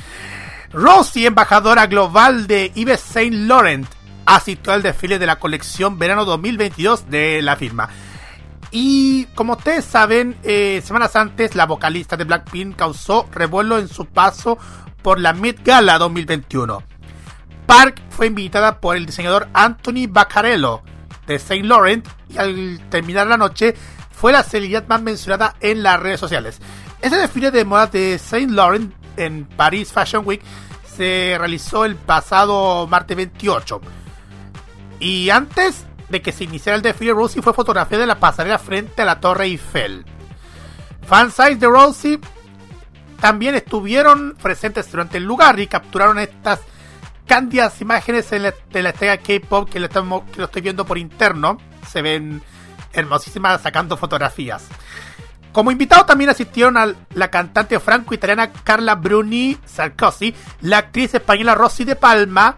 Rosie, 0.71 1.27
embajadora 1.27 1.87
global 1.87 2.47
de 2.47 2.71
Yves 2.75 2.99
Saint 2.99 3.33
Laurent, 3.33 3.87
asistió 4.25 4.73
al 4.73 4.81
desfile 4.81 5.19
de 5.19 5.25
la 5.25 5.37
colección 5.37 5.99
verano 5.99 6.25
2022 6.25 7.09
de 7.09 7.41
la 7.41 7.55
firma. 7.55 7.89
Y 8.71 9.25
como 9.35 9.53
ustedes 9.53 9.85
saben, 9.85 10.35
eh, 10.43 10.81
semanas 10.83 11.15
antes 11.15 11.55
la 11.55 11.65
vocalista 11.65 12.17
de 12.17 12.25
Blackpink 12.25 12.75
causó 12.75 13.27
revuelo 13.31 13.77
en 13.77 13.87
su 13.87 14.05
paso 14.05 14.57
por 15.01 15.19
la 15.19 15.33
Met 15.33 15.63
Gala 15.63 15.97
2021. 15.97 16.83
Park 17.65 18.01
fue 18.09 18.27
invitada 18.27 18.79
por 18.79 18.97
el 18.97 19.05
diseñador 19.05 19.47
Anthony 19.53 20.07
Baccarello 20.09 20.81
de 21.25 21.39
Saint 21.39 21.65
Laurent 21.65 22.07
y 22.29 22.37
al 22.37 22.81
terminar 22.89 23.27
la 23.27 23.37
noche 23.37 23.75
fue 24.11 24.31
la 24.31 24.43
celebridad 24.43 24.87
más 24.87 25.01
mencionada 25.01 25.55
en 25.59 25.83
las 25.83 25.99
redes 25.99 26.19
sociales. 26.19 26.59
Ese 27.01 27.17
desfile 27.17 27.51
de 27.51 27.65
moda 27.65 27.87
de 27.87 28.17
Saint 28.17 28.51
Laurent 28.51 28.93
en 29.17 29.45
Paris 29.45 29.91
Fashion 29.91 30.23
Week 30.25 30.41
se 30.95 31.35
realizó 31.37 31.85
el 31.85 31.95
pasado 31.95 32.87
martes 32.87 33.17
28. 33.17 33.81
Y 34.99 35.29
antes 35.29 35.85
de 36.09 36.21
que 36.21 36.31
se 36.31 36.45
iniciara 36.45 36.77
el 36.77 36.81
desfile, 36.81 37.13
Rosie 37.13 37.41
fue 37.41 37.53
fotografiada 37.53 38.03
de 38.03 38.07
la 38.07 38.19
pasarela 38.19 38.57
frente 38.57 39.01
a 39.01 39.05
la 39.05 39.19
Torre 39.19 39.45
Eiffel. 39.45 40.05
Fansites 41.05 41.59
de 41.59 41.67
Rosie 41.67 42.19
también 43.19 43.55
estuvieron 43.55 44.35
presentes 44.41 44.91
durante 44.91 45.17
el 45.17 45.23
lugar 45.23 45.59
y 45.59 45.67
capturaron 45.67 46.19
estas 46.19 46.61
cándidas 47.25 47.81
imágenes 47.81 48.29
de 48.29 48.39
la 48.83 48.89
estrella 48.89 49.17
K-pop 49.17 49.69
que, 49.69 49.79
que 49.79 50.39
lo 50.39 50.45
estoy 50.45 50.61
viendo 50.61 50.85
por 50.85 50.97
interno. 50.97 51.57
Se 51.87 52.01
ven 52.01 52.41
hermosísimas 52.93 53.61
sacando 53.61 53.97
fotografías. 53.97 54.67
Como 55.55 55.71
invitado 55.71 56.05
también 56.05 56.29
asistieron 56.29 56.75
a 56.75 56.93
la 57.13 57.31
cantante 57.31 57.79
franco-italiana 57.79 58.51
Carla 58.51 58.95
Bruni 58.95 59.57
Sarkozy, 59.63 60.35
la 60.59 60.79
actriz 60.79 61.13
española 61.13 61.55
Rosy 61.55 61.85
de 61.85 61.95
Palma, 61.95 62.57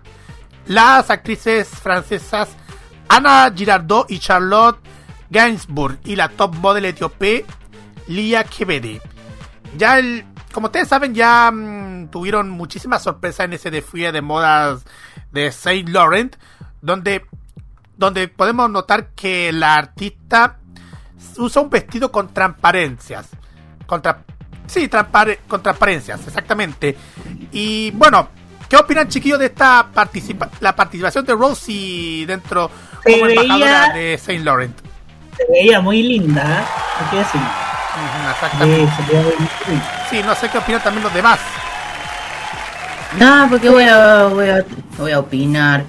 las 0.66 1.12
actrices 1.12 1.68
francesas 1.68 2.50
Ana 3.08 3.54
Girardot 3.56 4.10
y 4.10 4.18
Charlotte 4.18 4.80
Gainsbourg 5.30 6.00
y 6.06 6.16
la 6.16 6.30
top 6.30 6.56
model 6.56 6.86
etíope 6.86 7.46
Lia 8.08 8.44
Kebede. 8.46 9.00
Ya 9.78 10.00
el, 10.00 10.26
como 10.52 10.66
ustedes 10.66 10.88
saben, 10.88 11.14
ya 11.14 11.52
mm, 11.52 12.08
tuvieron 12.08 12.50
muchísimas 12.50 13.04
sorpresas 13.04 13.46
en 13.46 13.54
ese 13.54 13.70
desfile 13.70 14.12
de 14.12 14.24
modas 14.24 14.86
de 15.32 15.52
Saint 15.52 15.88
Laurent, 15.90 16.36
donde, 16.82 17.24
donde 17.96 18.28
podemos 18.28 18.72
notar 18.72 19.10
que 19.10 19.52
la 19.52 19.76
artista 19.76 20.58
usa 21.38 21.62
un 21.62 21.70
vestido 21.70 22.12
con 22.12 22.34
transparencias. 22.34 23.28
Contra, 23.86 24.24
sí, 24.66 24.90
con 25.48 25.64
transparencias, 25.64 26.28
exactamente. 26.28 26.98
Y 27.52 27.92
bueno, 27.92 28.30
¿qué 28.68 28.78
opinan 28.78 29.08
chiquillos 29.08 29.40
de 29.40 29.48
esta 29.48 29.88
participa 29.94 30.50
la 30.60 30.76
participación 30.76 31.26
de 31.26 31.34
Rosie 31.34 32.26
dentro 32.26 32.70
como 33.04 33.28
embajadora 33.28 33.94
de 33.94 34.18
Saint 34.18 34.44
Laurent? 34.44 34.78
Se 35.38 35.46
veía 35.52 35.80
muy 35.80 36.04
linda, 36.04 36.62
¿eh? 36.62 37.22
exactamente. 38.32 38.92
Sí, 40.10 40.22
no 40.24 40.36
sé 40.36 40.50
qué 40.50 40.58
opinan 40.58 40.82
también 40.82 41.04
los 41.04 41.14
demás. 41.14 41.40
No, 43.18 43.48
porque 43.50 43.70
voy 43.70 43.84
a, 43.84 44.26
voy 44.26 44.50
a, 44.50 44.66
voy 44.98 45.12
a 45.12 45.20
opinar. 45.20 45.84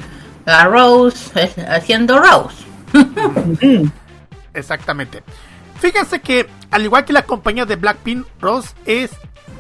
A 0.47 0.65
Rose 0.65 1.31
haciendo 1.69 2.21
Rose. 2.21 2.65
Exactamente. 4.59 5.23
Fíjense 5.81 6.21
que, 6.21 6.49
al 6.71 6.85
igual 6.85 7.05
que 7.05 7.13
las 7.13 7.25
compañías 7.25 7.69
de 7.69 7.77
Blackpink, 7.77 8.27
Rose 8.41 8.71
es 8.85 9.11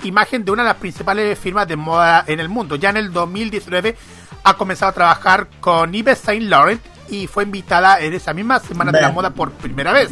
imagen 0.02 0.44
de 0.44 0.50
una 0.50 0.62
de 0.62 0.68
las 0.68 0.78
principales 0.78 1.38
firmas 1.38 1.66
de 1.68 1.76
moda 1.76 2.24
en 2.26 2.40
el 2.40 2.48
mundo. 2.48 2.76
Ya 2.76 2.90
en 2.90 2.96
el 2.96 3.12
2019 3.12 3.96
ha 4.44 4.54
comenzado 4.54 4.90
a 4.90 4.94
trabajar 4.94 5.48
con 5.60 5.92
Yves 5.92 6.18
Saint 6.18 6.46
Laurent 6.46 6.80
y 7.08 7.26
fue 7.26 7.44
invitada 7.44 8.00
en 8.00 8.12
esa 8.12 8.34
misma 8.34 8.60
semana 8.60 8.92
de 8.92 9.00
la 9.00 9.12
moda 9.12 9.30
por 9.30 9.50
primera 9.52 9.92
vez. 9.92 10.10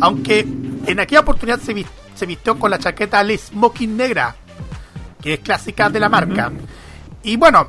Aunque 0.00 0.40
en 0.40 1.00
aquella 1.00 1.20
oportunidad 1.20 1.60
se, 1.60 1.84
se 2.14 2.26
vistió 2.26 2.58
con 2.58 2.70
la 2.70 2.78
chaqueta 2.78 3.22
Le 3.22 3.38
Smoking 3.38 3.96
negra, 3.96 4.36
que 5.22 5.34
es 5.34 5.40
clásica 5.40 5.88
de 5.88 6.00
la 6.00 6.08
marca. 6.08 6.52
Y 7.22 7.36
bueno, 7.36 7.68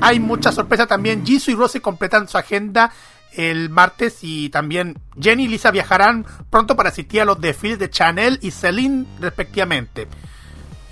hay 0.00 0.18
mucha 0.18 0.50
sorpresa 0.52 0.86
también. 0.86 1.24
Jisoo 1.24 1.52
y 1.52 1.54
Rose 1.54 1.80
completan 1.80 2.28
su 2.28 2.38
agenda 2.38 2.90
el 3.36 3.70
martes 3.70 4.18
y 4.22 4.48
también 4.48 4.98
Jenny 5.20 5.44
y 5.44 5.48
Lisa 5.48 5.70
viajarán 5.70 6.26
pronto 6.50 6.74
para 6.74 6.88
asistir 6.88 7.20
a 7.20 7.24
los 7.24 7.40
desfiles 7.40 7.78
de 7.78 7.90
Chanel 7.90 8.38
y 8.42 8.50
Celine 8.50 9.06
respectivamente. 9.20 10.08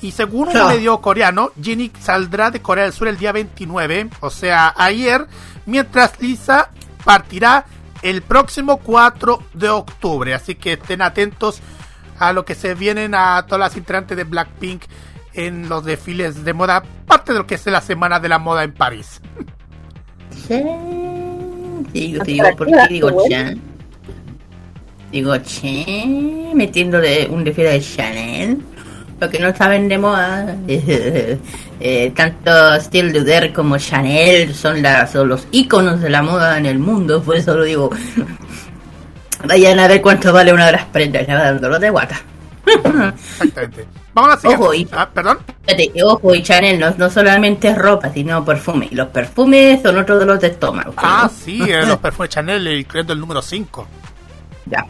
Y 0.02 0.12
según 0.12 0.48
un 0.48 0.68
medio 0.68 1.00
coreano, 1.00 1.52
Jenny 1.60 1.90
saldrá 1.98 2.50
de 2.50 2.60
Corea 2.60 2.84
del 2.84 2.92
Sur 2.92 3.08
el 3.08 3.16
día 3.16 3.32
29, 3.32 4.10
o 4.20 4.28
sea, 4.28 4.74
ayer, 4.76 5.26
mientras 5.64 6.20
Lisa 6.20 6.70
partirá 7.04 7.64
el 8.02 8.20
próximo 8.20 8.78
4 8.80 9.42
de 9.54 9.70
octubre. 9.70 10.34
Así 10.34 10.56
que 10.56 10.74
estén 10.74 11.00
atentos 11.00 11.62
a 12.18 12.34
lo 12.34 12.44
que 12.44 12.54
se 12.54 12.74
vienen 12.74 13.14
a 13.14 13.44
todas 13.46 13.60
las 13.60 13.76
integrantes 13.78 14.14
de 14.16 14.24
Blackpink 14.24 14.82
en 15.32 15.70
los 15.70 15.84
desfiles 15.84 16.44
de 16.44 16.52
moda, 16.52 16.82
parte 17.06 17.32
de 17.32 17.38
lo 17.38 17.46
que 17.46 17.54
es 17.54 17.66
la 17.66 17.80
Semana 17.80 18.20
de 18.20 18.28
la 18.28 18.38
Moda 18.38 18.62
en 18.62 18.74
París. 18.74 19.22
Sí. 20.46 21.13
Digo, 21.92 22.24
digo, 22.24 22.44
¿por 22.56 22.66
qué 22.66 22.86
digo 22.88 23.28
Chan? 23.28 23.60
Digo, 25.10 25.36
che, 25.38 26.50
metiéndole 26.54 27.28
un 27.28 27.44
desfile 27.44 27.70
de 27.70 27.80
Chanel. 27.80 28.58
Lo 29.20 29.30
que 29.30 29.38
no 29.38 29.54
saben 29.54 29.88
de 29.88 29.96
moda, 29.96 30.56
eh, 30.68 32.12
tanto 32.16 32.80
Style 32.80 33.12
Luder 33.12 33.52
como 33.52 33.78
Chanel 33.78 34.54
son, 34.54 34.82
las, 34.82 35.14
los 35.14 35.46
iconos 35.52 36.00
de 36.00 36.10
la 36.10 36.22
moda 36.22 36.58
en 36.58 36.66
el 36.66 36.78
mundo, 36.78 37.22
por 37.22 37.36
eso 37.36 37.56
lo 37.56 37.62
digo. 37.62 37.90
Vayan 39.48 39.78
a 39.78 39.88
ver 39.88 40.02
cuánto 40.02 40.32
vale 40.32 40.52
una 40.52 40.66
de 40.66 40.72
las 40.72 40.84
prendas, 40.86 41.26
le 41.28 41.34
va 41.34 41.40
a 41.40 41.44
dar 41.44 41.60
dolor 41.60 41.78
de 41.78 41.90
guata. 41.90 42.20
Exactamente. 43.40 43.86
Vamos 44.14 44.44
a 44.44 44.48
la 44.48 44.54
Ojo, 44.54 44.72
y, 44.72 44.86
ah, 44.92 45.10
perdón. 45.12 45.38
ojo, 46.04 46.34
y 46.34 46.42
Chanel 46.42 46.78
no, 46.78 46.90
no 46.96 47.10
solamente 47.10 47.68
es 47.68 47.76
ropa, 47.76 48.12
sino 48.12 48.44
perfume. 48.44 48.88
Y 48.90 48.94
los 48.94 49.08
perfumes 49.08 49.82
son 49.82 49.98
otro 49.98 50.18
de 50.18 50.26
los 50.26 50.40
de 50.40 50.48
estómago. 50.48 50.94
Ah, 50.96 51.28
sí, 51.28 51.60
eh, 51.68 51.84
los 51.84 51.98
perfumes 51.98 52.30
Chanel, 52.30 52.66
incluyendo 52.78 53.12
el 53.12 53.20
número 53.20 53.42
5. 53.42 53.88
Ya. 54.66 54.86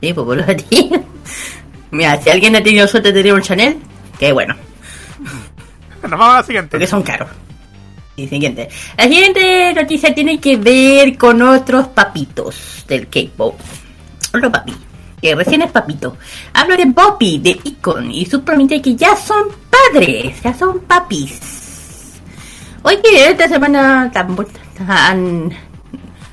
Sí, 0.00 0.12
pues 0.14 0.24
por 0.24 0.36
lo 0.36 0.44
Mira, 1.90 2.20
si 2.22 2.30
alguien 2.30 2.56
ha 2.56 2.62
tenido 2.62 2.88
suerte 2.88 3.12
de 3.12 3.20
tener 3.20 3.34
un 3.34 3.42
Chanel, 3.42 3.78
qué 4.18 4.32
bueno. 4.32 4.56
Nos 6.02 6.10
vamos 6.10 6.28
a 6.28 6.36
la 6.38 6.42
siguiente. 6.42 6.70
Porque 6.70 6.86
son 6.86 7.02
caros. 7.02 7.28
Y 8.16 8.26
siguiente. 8.28 8.68
La 8.96 9.04
siguiente 9.04 9.74
noticia 9.74 10.14
tiene 10.14 10.40
que 10.40 10.56
ver 10.56 11.16
con 11.16 11.40
otros 11.42 11.88
papitos 11.88 12.84
del 12.88 13.08
K-pop. 13.08 13.58
Otro 14.34 14.50
papi, 14.50 14.74
que 15.20 15.34
recién 15.34 15.62
es 15.62 15.70
papito. 15.70 16.16
Hablo 16.52 16.76
de 16.76 16.84
Bobby, 16.86 17.38
de 17.38 17.58
Icon, 17.64 18.10
y 18.10 18.26
su 18.26 18.42
promete 18.42 18.80
que 18.80 18.94
ya 18.94 19.16
son 19.16 19.48
padres, 19.70 20.40
ya 20.42 20.54
son 20.54 20.80
papis. 20.80 21.40
Oye, 22.82 23.30
esta 23.30 23.48
semana 23.48 24.10
han, 24.86 25.50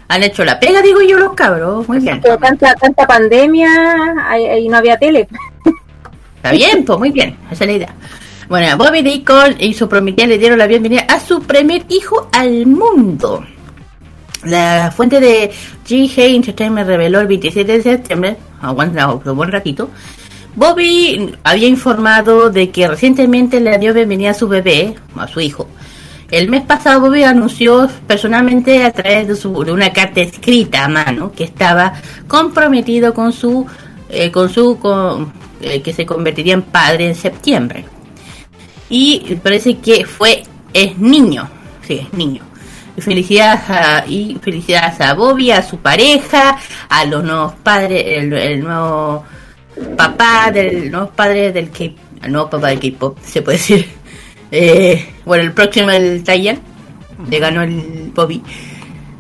han 0.08 0.24
hecho 0.24 0.46
la 0.46 0.60
pega, 0.60 0.82
digo 0.82 1.02
yo, 1.02 1.18
los 1.18 1.34
cabros. 1.34 1.88
Muy 1.88 2.00
bien. 2.00 2.22
tanta, 2.22 2.76
tanta 2.76 3.08
pandemia, 3.08 3.70
ahí 4.28 4.68
no 4.68 4.78
había 4.78 4.98
tele. 4.98 5.28
Está 6.38 6.52
bien, 6.52 6.86
pues 6.86 7.00
muy 7.00 7.12
bien, 7.12 7.36
esa 7.52 7.64
es 7.64 7.70
la 7.70 7.76
idea. 7.76 7.96
Bueno, 8.48 8.78
Bobby 8.78 9.02
Deacon 9.02 9.56
y 9.60 9.74
su 9.74 9.90
prometida 9.90 10.28
le 10.28 10.38
dieron 10.38 10.60
la 10.60 10.68
bienvenida 10.68 11.02
a 11.10 11.20
su 11.20 11.42
primer 11.42 11.84
hijo 11.90 12.30
al 12.32 12.68
mundo. 12.68 13.44
La 14.44 14.94
fuente 14.96 15.20
de 15.20 15.52
GH 15.90 16.20
Entertainment 16.36 16.88
reveló 16.88 17.20
el 17.22 17.28
27 17.28 17.72
de 17.72 17.82
septiembre, 17.82 18.38
aguanta 18.68 19.14
un 19.14 19.36
buen 19.36 19.52
ratito, 19.52 19.90
Bobby 20.56 21.36
había 21.44 21.68
informado 21.68 22.50
de 22.50 22.70
que 22.70 22.88
recientemente 22.88 23.60
le 23.60 23.78
dio 23.78 23.94
bienvenida 23.94 24.32
a 24.32 24.34
su 24.34 24.48
bebé, 24.48 24.96
a 25.18 25.28
su 25.28 25.42
hijo. 25.42 25.68
El 26.32 26.50
mes 26.50 26.64
pasado 26.64 27.02
Bobby 27.02 27.24
anunció 27.24 27.90
personalmente 28.08 28.84
a 28.84 28.92
través 28.92 29.28
de, 29.28 29.36
su, 29.36 29.52
una 29.52 29.92
carta 29.92 30.22
escrita 30.22 30.86
a 30.86 30.88
mano 30.88 31.32
que 31.32 31.44
estaba 31.44 31.94
comprometido 32.28 33.14
con 33.14 33.32
su, 33.32 33.66
eh, 34.10 34.32
con 34.32 34.50
su, 34.50 34.80
con, 34.80 35.34
eh, 35.62 35.82
que 35.82 35.94
se 35.94 36.06
convertiría 36.06 36.54
en 36.54 36.64
padre 36.64 37.08
en 37.08 37.16
septiembre. 37.16 37.86
Y 38.90 39.36
parece 39.44 39.78
que 39.78 40.06
fue, 40.06 40.44
es 40.74 40.98
niño, 40.98 41.50
sí, 41.86 42.00
es 42.02 42.14
niño. 42.14 42.42
Felicidades 42.98 43.70
a, 43.70 44.06
y 44.08 44.38
felicidades 44.42 45.02
a 45.02 45.14
Bobby, 45.14 45.52
a 45.52 45.62
su 45.62 45.80
pareja, 45.80 46.58
a 46.88 47.06
los 47.06 47.24
nuevos 47.24 47.54
padres, 47.56 48.04
el, 48.06 48.62
nuevo 48.62 49.26
papá 49.98 50.50
del 50.52 50.90
nuevo 50.90 51.10
padre 51.10 51.52
del 51.52 51.70
K, 51.70 51.92
el 52.24 52.32
nuevo 52.32 52.50
papá 52.50 52.68
del 52.70 52.80
K-pop, 52.80 53.18
se 53.22 53.42
puede 53.42 53.58
decir. 53.58 53.86
Eh, 54.52 55.14
bueno, 55.26 55.44
el 55.44 55.52
próximo 55.52 55.90
el 55.90 56.24
Tayan, 56.24 56.60
le 57.30 57.40
ganó 57.40 57.64
el 57.64 58.12
Bobby. 58.14 58.42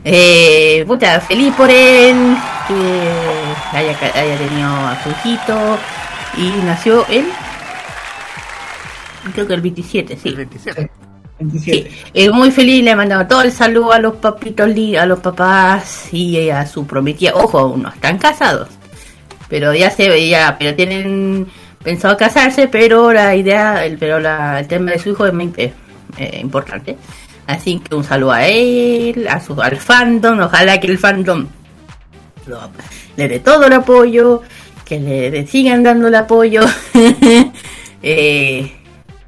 Eh, 0.03 0.85
puta, 0.87 1.19
feliz 1.19 1.51
por 1.55 1.69
él, 1.69 2.37
que 2.67 3.75
haya, 3.75 4.37
tenido 4.37 4.69
a 4.69 4.97
su 5.03 5.09
hijito 5.09 5.77
y 6.37 6.63
nació 6.63 7.05
él, 7.07 7.25
creo 9.33 9.47
que 9.47 9.53
el 9.55 9.61
27, 9.61 10.15
sí. 10.15 10.29
El 10.29 10.35
27. 10.35 10.89
Sí, 11.61 11.85
eh, 12.13 12.29
muy 12.29 12.49
feliz, 12.49 12.83
le 12.83 12.91
he 12.91 12.95
mandado 12.95 13.27
todo 13.27 13.41
el 13.41 13.51
saludo 13.51 13.91
a 13.91 13.99
los 13.99 14.15
papitos, 14.15 14.69
a 14.97 15.05
los 15.05 15.19
papás 15.19 16.07
y 16.13 16.49
a 16.49 16.65
su 16.65 16.87
prometida. 16.87 17.33
Ojo, 17.35 17.75
no 17.77 17.89
están 17.89 18.17
casados, 18.17 18.69
pero 19.49 19.73
ya 19.73 19.89
se 19.91 20.07
veía, 20.07 20.55
pero 20.57 20.75
tienen 20.75 21.47
pensado 21.83 22.15
casarse, 22.15 22.69
pero 22.69 23.11
la 23.11 23.35
idea, 23.35 23.85
el, 23.85 23.97
pero 23.97 24.19
la, 24.19 24.61
el 24.61 24.67
tema 24.67 24.91
de 24.91 24.99
su 24.99 25.09
hijo 25.09 25.25
es 25.25 25.33
muy 25.33 25.51
eh, 25.57 26.39
importante. 26.41 26.95
Así 27.47 27.79
que 27.79 27.95
un 27.95 28.05
saludo 28.05 28.31
a 28.31 28.47
él, 28.47 29.27
a 29.29 29.41
su, 29.41 29.61
al 29.61 29.77
fandom, 29.77 30.39
ojalá 30.39 30.79
que 30.79 30.87
el 30.87 30.97
fandom 30.97 31.47
le 33.17 33.27
dé 33.27 33.39
todo 33.39 33.65
el 33.65 33.73
apoyo, 33.73 34.41
que 34.83 34.99
le, 34.99 35.47
sigan 35.47 35.83
dando 35.83 36.07
el 36.07 36.15
apoyo. 36.15 36.61
eh, 38.01 38.71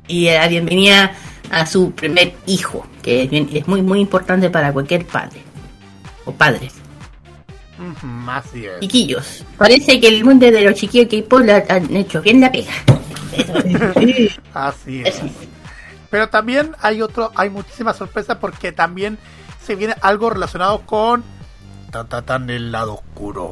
y 0.07 0.25
la 0.25 0.47
bienvenida 0.47 1.11
a 1.51 1.65
su 1.65 1.91
primer 1.91 2.33
hijo, 2.45 2.85
que 3.01 3.29
es, 3.31 3.67
muy 3.67 3.81
muy 3.81 3.99
importante 3.99 4.49
para 4.49 4.73
cualquier 4.73 5.05
padre 5.05 5.41
o 6.25 6.31
padres. 6.31 6.73
Chiquillos, 8.79 9.45
parece 9.57 9.99
que 9.99 10.07
el 10.07 10.25
mundo 10.25 10.49
de 10.49 10.61
los 10.61 10.73
chiquillos 10.73 11.07
que 11.07 11.25
la 11.43 11.63
han 11.69 11.95
hecho 11.95 12.21
bien 12.21 12.41
la 12.41 12.51
pega. 12.51 12.71
Así 14.53 15.03
es. 15.05 15.21
Pero 16.09 16.29
también 16.29 16.71
hay 16.81 17.01
otro, 17.01 17.31
hay 17.35 17.49
muchísimas 17.49 17.97
sorpresas 17.97 18.37
porque 18.37 18.71
también 18.71 19.17
se 19.63 19.75
viene 19.75 19.95
algo 20.01 20.29
relacionado 20.29 20.81
con 20.85 21.23
tan, 21.91 22.07
tan, 22.25 22.49
el 22.49 22.71
lado 22.71 22.95
oscuro. 22.95 23.51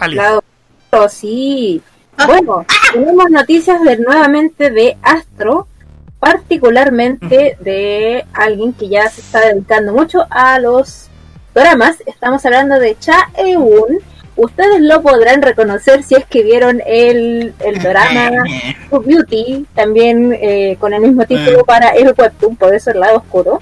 Lado 0.00 0.42
oscuro, 0.90 1.08
sí. 1.08 1.82
Ah. 2.16 2.26
Bueno, 2.26 2.64
tenemos 2.92 3.30
noticias 3.30 3.82
de, 3.82 3.98
nuevamente 3.98 4.70
de 4.70 4.96
Astro, 5.02 5.66
particularmente 6.24 7.58
de 7.60 8.24
alguien 8.32 8.72
que 8.72 8.88
ya 8.88 9.10
se 9.10 9.20
está 9.20 9.40
dedicando 9.46 9.92
mucho 9.92 10.24
a 10.30 10.58
los 10.58 11.10
dramas. 11.54 12.02
Estamos 12.06 12.44
hablando 12.46 12.78
de 12.78 12.96
Cha 12.98 13.28
Eun. 13.36 13.98
Ustedes 14.34 14.80
lo 14.80 15.02
podrán 15.02 15.42
reconocer 15.42 16.02
si 16.02 16.14
es 16.14 16.24
que 16.24 16.42
vieron 16.42 16.80
el, 16.86 17.52
el 17.60 17.78
drama 17.78 18.42
Beauty, 18.90 19.66
también 19.74 20.32
eh, 20.40 20.78
con 20.80 20.94
el 20.94 21.02
mismo 21.02 21.26
título 21.26 21.60
mm. 21.60 21.66
para 21.66 21.90
el 21.90 22.14
webtoon, 22.16 22.56
por 22.56 22.74
eso 22.74 22.90
el 22.90 23.00
lado 23.00 23.18
oscuro. 23.18 23.60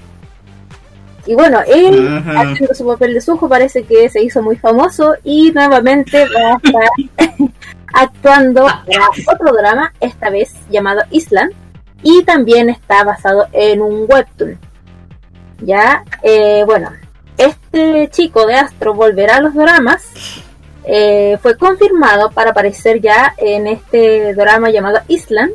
Y 1.25 1.35
bueno, 1.35 1.59
él, 1.67 2.23
haciendo 2.33 2.73
su 2.73 2.87
papel 2.87 3.13
de 3.13 3.19
sujo, 3.19 3.49
parece 3.49 3.83
que 3.83 4.09
se 4.09 4.23
hizo 4.23 4.41
muy 4.41 4.55
famoso 4.55 5.15
y 5.25 5.51
nuevamente 5.51 6.25
va 6.29 6.53
a 6.53 6.59
estar 6.63 7.33
actuando 7.93 8.67
en 8.87 9.01
otro 9.27 9.53
drama, 9.53 9.93
esta 9.99 10.29
vez 10.29 10.53
llamado 10.69 11.01
Island, 11.11 11.53
y 12.03 12.23
también 12.23 12.69
está 12.69 13.03
basado 13.03 13.47
en 13.51 13.81
un 13.81 14.05
webtoon. 14.07 14.59
Ya, 15.61 16.03
eh, 16.21 16.63
bueno, 16.65 16.91
este 17.37 18.09
chico 18.09 18.45
de 18.45 18.55
Astro 18.55 18.93
volverá 18.93 19.37
a 19.37 19.41
los 19.41 19.53
dramas. 19.53 20.11
Eh, 20.85 21.37
fue 21.41 21.57
confirmado 21.57 22.29
para 22.31 22.51
aparecer 22.51 22.99
ya 22.99 23.33
en 23.37 23.67
este 23.67 24.33
drama 24.33 24.69
llamado 24.69 24.99
Island. 25.07 25.51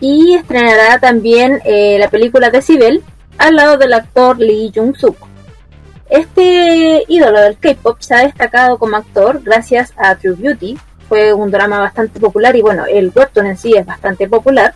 Y 0.00 0.34
estrenará 0.34 0.98
también 0.98 1.60
eh, 1.64 1.98
la 1.98 2.08
película 2.08 2.50
de 2.50 2.62
Sibel 2.62 3.02
al 3.36 3.56
lado 3.56 3.76
del 3.76 3.92
actor 3.92 4.38
Lee 4.38 4.72
Jung-suk. 4.74 5.16
Este 6.08 7.04
ídolo 7.06 7.40
del 7.40 7.58
K-pop 7.58 7.98
se 8.00 8.14
ha 8.14 8.24
destacado 8.24 8.78
como 8.78 8.96
actor 8.96 9.42
gracias 9.44 9.92
a 9.96 10.16
True 10.16 10.34
Beauty. 10.36 10.78
Fue 11.10 11.32
un 11.32 11.50
drama 11.50 11.80
bastante 11.80 12.20
popular 12.20 12.54
y 12.54 12.62
bueno, 12.62 12.86
el 12.86 13.10
webtoon 13.12 13.48
en 13.48 13.58
sí 13.58 13.74
es 13.76 13.84
bastante 13.84 14.28
popular. 14.28 14.72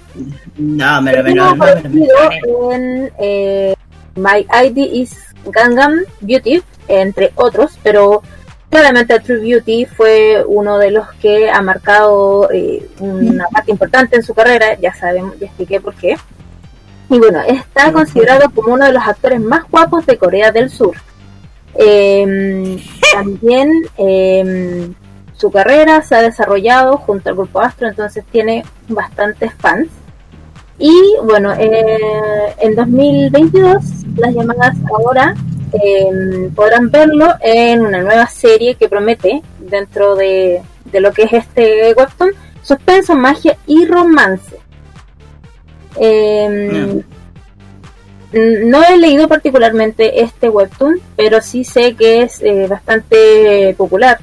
No, 0.59 1.01
me 1.01 1.13
lo 1.13 2.73
en 2.73 3.13
eh, 3.21 3.75
My 4.17 4.45
ID 4.67 4.79
is 4.79 5.17
Gangnam 5.47 6.01
Beauty, 6.21 6.61
entre 6.89 7.31
otros, 7.37 7.79
pero 7.85 8.21
claramente 8.69 9.21
True 9.21 9.39
Beauty 9.39 9.87
fue 9.87 10.45
uno 10.45 10.77
de 10.79 10.91
los 10.91 11.07
que 11.23 11.49
ha 11.49 11.63
marcado 11.63 12.51
eh, 12.53 12.85
una 12.99 13.47
parte 13.47 13.71
importante 13.71 14.17
en 14.17 14.25
su 14.25 14.35
carrera, 14.35 14.77
ya 14.81 14.93
saben, 14.93 15.33
ya 15.39 15.47
expliqué 15.47 15.81
por 15.81 15.95
qué. 15.95 16.17
Y 17.11 17.19
bueno, 17.21 17.43
está 17.43 17.93
considerado 17.93 18.51
como 18.51 18.75
uno 18.75 18.87
de 18.87 18.93
los 18.93 19.07
actores 19.07 19.41
más 19.41 19.71
guapos 19.71 20.05
de 20.07 20.19
Corea 20.19 20.51
del 20.51 20.69
Sur. 20.69 20.97
Em, 21.77 22.81
también 23.13 23.71
em, 23.97 24.95
su 25.45 25.51
carrera 25.51 26.01
se 26.01 26.15
ha 26.15 26.23
desarrollado 26.23 26.97
junto 26.97 27.29
al 27.29 27.35
grupo 27.35 27.61
Astro, 27.61 27.87
entonces 27.87 28.25
tiene 28.33 28.65
bastantes 28.89 29.53
fans. 29.53 29.89
Y 30.79 30.91
bueno, 31.23 31.53
eh, 31.53 32.55
en 32.61 32.75
2022 32.75 33.85
las 34.17 34.35
llamadas 34.35 34.75
ahora 34.89 35.35
em, 35.73 36.51
podrán 36.55 36.91
verlo 36.91 37.35
en 37.43 37.83
una 37.83 38.01
nueva 38.01 38.27
serie 38.27 38.77
que 38.77 38.89
promete 38.89 39.43
dentro 39.59 40.17
de, 40.17 40.63
de 40.87 41.01
lo 41.03 41.13
que 41.13 41.25
es 41.25 41.35
este 41.35 41.93
webtoon, 41.93 42.31
suspenso, 42.63 43.15
magia 43.15 43.59
y 43.67 43.85
romance. 43.85 44.57
Eh, 46.01 47.03
no 48.33 48.83
he 48.83 48.97
leído 48.97 49.29
particularmente 49.29 50.23
este 50.23 50.49
webtoon, 50.49 51.03
pero 51.17 51.43
sí 51.43 51.65
sé 51.65 51.95
que 51.97 52.23
es 52.23 52.41
eh, 52.41 52.67
bastante 52.67 53.75
popular. 53.77 54.19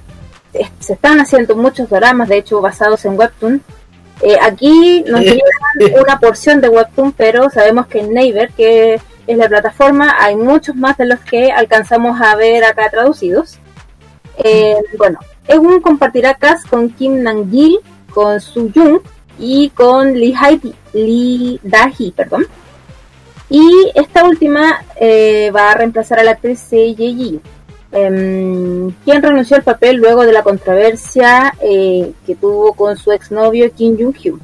Se 0.79 0.93
están 0.93 1.19
haciendo 1.19 1.55
muchos 1.55 1.89
dramas, 1.89 2.29
de 2.29 2.37
hecho, 2.37 2.61
basados 2.61 3.05
en 3.05 3.17
webtoon. 3.17 3.61
Eh, 4.21 4.37
aquí 4.41 5.03
nos 5.07 5.21
llegan 5.21 5.41
una 5.99 6.19
porción 6.19 6.61
de 6.61 6.69
webtoon, 6.69 7.11
pero 7.13 7.49
sabemos 7.49 7.87
que 7.87 7.99
en 7.99 8.13
Naver, 8.13 8.51
que 8.51 8.99
es 9.27 9.37
la 9.37 9.47
plataforma, 9.47 10.15
hay 10.19 10.35
muchos 10.35 10.75
más 10.75 10.97
de 10.97 11.05
los 11.05 11.19
que 11.19 11.51
alcanzamos 11.51 12.19
a 12.21 12.35
ver 12.35 12.63
acá 12.63 12.89
traducidos. 12.89 13.57
Eh, 14.37 14.75
bueno, 14.97 15.19
Egun 15.47 15.81
compartirá 15.81 16.35
cast 16.35 16.67
con 16.67 16.89
Kim 16.89 17.23
Nang-gil, 17.23 17.79
con 18.13 18.39
Su 18.39 18.71
Jung 18.73 18.99
y 19.39 19.69
con 19.69 20.13
Lee, 20.13 20.35
Lee 20.93 21.59
Dahi, 21.63 22.11
perdón. 22.11 22.45
Y 23.49 23.91
esta 23.95 24.23
última 24.23 24.83
eh, 24.95 25.51
va 25.53 25.71
a 25.71 25.73
reemplazar 25.75 26.19
a 26.19 26.23
la 26.23 26.31
actriz 26.31 26.59
Sei 26.59 26.95
Yi, 26.95 27.41
em, 27.91 28.91
quien 29.03 29.21
renunció 29.21 29.57
al 29.57 29.63
papel 29.63 29.97
luego 29.97 30.25
de 30.25 30.33
la 30.33 30.43
controversia 30.43 31.53
eh, 31.61 32.11
que 32.25 32.35
tuvo 32.35 32.73
con 32.73 32.97
su 32.97 33.11
exnovio 33.11 33.71
Kim 33.71 33.97
Jung-hyun. 33.97 34.39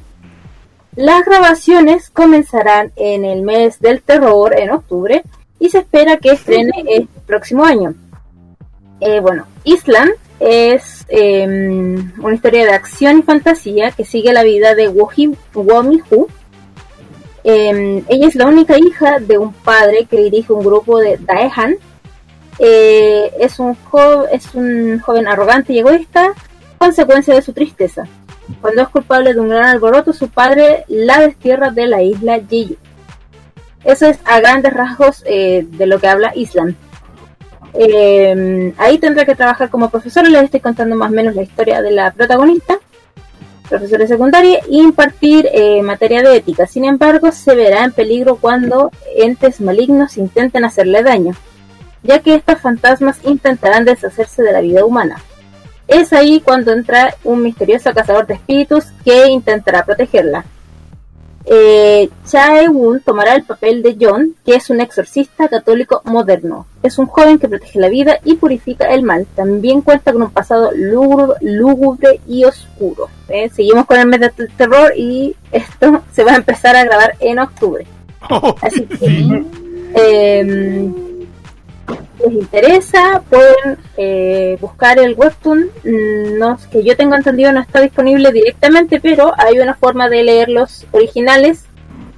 Las 0.96 1.24
grabaciones 1.26 2.10
comenzarán 2.10 2.92
en 2.96 3.24
el 3.24 3.44
mes 3.44 3.80
del 3.80 4.02
terror, 4.02 4.58
en 4.58 4.72
octubre, 4.72 5.24
y 5.60 5.70
se 5.70 5.80
espera 5.80 6.18
que 6.18 6.32
estrene 6.32 6.86
el 6.90 7.08
próximo 7.26 7.64
año. 7.64 7.94
Eh, 9.00 9.20
bueno, 9.20 9.46
Island 9.64 10.12
es 10.40 11.06
em, 11.10 12.12
una 12.22 12.36
historia 12.36 12.66
de 12.66 12.72
acción 12.72 13.20
y 13.20 13.22
fantasía 13.24 13.92
que 13.92 14.06
sigue 14.06 14.34
la 14.34 14.44
vida 14.44 14.76
de 14.76 14.88
Womi 14.90 16.02
Hu, 16.10 16.28
Em, 17.50 18.04
ella 18.10 18.28
es 18.28 18.36
la 18.36 18.46
única 18.46 18.78
hija 18.78 19.20
de 19.20 19.38
un 19.38 19.54
padre 19.54 20.04
que 20.04 20.22
dirige 20.22 20.52
un 20.52 20.66
grupo 20.66 21.00
de 21.00 21.18
Daehan. 21.18 21.78
Eh, 22.60 23.32
es, 23.40 23.60
un 23.60 23.78
es 24.32 24.56
un 24.56 25.00
joven 25.00 25.28
arrogante 25.28 25.74
y 25.74 25.80
egoísta, 25.80 26.34
consecuencia 26.78 27.34
de 27.34 27.42
su 27.42 27.54
tristeza. 27.54 28.04
Cuando 28.62 28.82
es 28.82 28.90
culpable 28.90 29.34
de 29.34 29.40
un 29.40 29.50
gran 29.50 29.66
alboroto, 29.66 30.14
su 30.14 30.30
padre 30.30 30.86
la 30.88 31.20
destierra 31.20 31.72
de 31.72 31.88
la 31.88 32.02
isla 32.02 32.40
Jeju. 32.50 32.76
Eso 33.84 34.08
es 34.08 34.20
a 34.26 34.40
grandes 34.40 34.74
rasgos 34.74 35.24
eh, 35.26 35.66
de 35.70 35.86
lo 35.86 36.00
que 36.00 36.08
habla 36.08 36.34
Islam. 36.36 36.76
Em, 37.74 38.74
ahí 38.78 38.98
tendrá 38.98 39.26
que 39.26 39.36
trabajar 39.36 39.70
como 39.70 39.90
profesor, 39.90 40.28
les 40.28 40.44
estoy 40.44 40.62
contando 40.62 40.96
más 40.96 41.12
o 41.12 41.14
menos 41.14 41.36
la 41.36 41.44
historia 41.44 41.82
de 41.82 41.92
la 41.92 42.12
protagonista 42.12 42.80
profesor 43.68 44.00
de 44.00 44.08
secundaria 44.08 44.60
e 44.60 44.78
impartir 44.78 45.48
eh, 45.52 45.82
materia 45.84 46.24
de 46.24 46.36
ética. 46.36 46.66
Sin 46.66 46.86
embargo, 46.86 47.32
se 47.32 47.56
verá 47.56 47.84
en 47.84 47.92
peligro 47.92 48.38
cuando 48.38 48.92
entes 49.16 49.62
malignos 49.62 50.18
intenten 50.18 50.66
hacerle 50.66 51.04
daño, 51.04 51.34
ya 52.08 52.20
que 52.20 52.36
estos 52.36 52.60
fantasmas 52.60 53.20
intentarán 53.24 53.86
deshacerse 53.86 54.42
de 54.42 54.54
la 54.54 54.62
vida 54.62 54.86
humana. 54.86 55.18
Es 55.88 56.12
ahí 56.12 56.42
cuando 56.42 56.72
entra 56.72 57.16
un 57.24 57.44
misterioso 57.44 57.94
cazador 57.94 58.26
de 58.26 58.36
espíritus 58.36 58.86
que 59.06 59.28
intentará 59.28 59.86
protegerla. 59.86 60.46
Eh, 61.50 62.10
Chae-woon 62.26 63.00
tomará 63.00 63.34
el 63.36 63.44
papel 63.44 63.82
de 63.82 63.96
John, 64.00 64.36
que 64.46 64.56
es 64.56 64.70
un 64.70 64.82
exorcista 64.82 65.48
católico 65.48 66.02
moderno. 66.04 66.66
Es 66.84 67.00
un 67.00 67.06
joven 67.06 67.40
que 67.40 67.48
protege 67.48 67.80
la 67.80 67.88
vida 67.88 68.20
y 68.26 68.36
purifica 68.36 68.94
el 68.94 69.04
mal. 69.04 69.26
También 69.34 69.82
cuenta 69.82 70.12
con 70.12 70.24
un 70.24 70.30
pasado 70.32 70.72
lúgubre, 70.74 72.20
y 72.28 72.44
oscuro. 72.44 73.08
¿eh? 73.30 73.50
Seguimos 73.50 73.86
con 73.86 73.98
el 73.98 74.08
mes 74.08 74.20
de 74.20 74.30
terror 74.58 74.92
y 74.98 75.38
esto 75.54 76.04
se 76.12 76.26
va 76.26 76.34
a 76.34 76.38
empezar 76.38 76.76
a 76.76 76.84
grabar 76.84 77.16
en 77.20 77.40
octubre. 77.40 77.86
Oh, 78.30 78.54
Así 78.62 78.82
que, 78.82 79.46
em, 79.94 81.07
les 82.20 82.34
interesa, 82.34 83.22
pueden 83.30 83.78
eh, 83.98 84.58
buscar 84.60 85.00
el 85.00 85.14
webtoon. 85.16 85.70
Mm, 85.84 86.38
no, 86.38 86.58
que 86.72 86.84
yo 86.84 86.96
tengo 86.96 87.16
entendido 87.16 87.52
no 87.52 87.62
está 87.62 87.82
disponible 87.82 88.32
directamente, 88.32 89.00
pero 89.00 89.34
hay 89.38 89.60
una 89.60 89.76
forma 89.76 90.10
de 90.10 90.24
leer 90.24 90.50
los 90.50 90.86
originales 90.92 91.64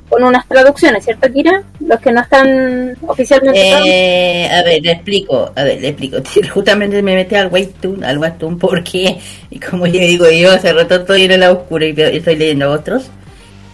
con 0.09 0.23
unas 0.23 0.47
traducciones, 0.47 1.05
¿cierto, 1.05 1.31
Kira? 1.31 1.63
Los 1.79 1.99
que 1.99 2.11
no 2.11 2.21
están 2.21 2.97
oficialmente. 3.05 3.61
Eh, 3.61 4.49
a 4.49 4.63
ver, 4.63 4.81
le 4.81 4.91
explico, 4.91 5.51
a 5.55 5.63
ver, 5.63 5.79
le 5.79 5.89
explico. 5.89 6.17
Justamente 6.53 7.01
me 7.03 7.15
metí 7.15 7.35
al 7.35 7.49
webtoon, 7.49 8.03
al 8.03 8.17
webtoon, 8.17 8.57
porque, 8.57 9.19
y 9.51 9.59
como 9.59 9.85
yo 9.85 9.99
digo 9.99 10.29
yo, 10.29 10.51
hace 10.51 10.73
rato 10.73 10.95
estoy 10.95 11.23
en 11.23 11.39
la 11.39 11.51
oscura 11.51 11.85
y 11.85 11.93
estoy 11.95 12.35
leyendo 12.35 12.71
otros. 12.71 13.11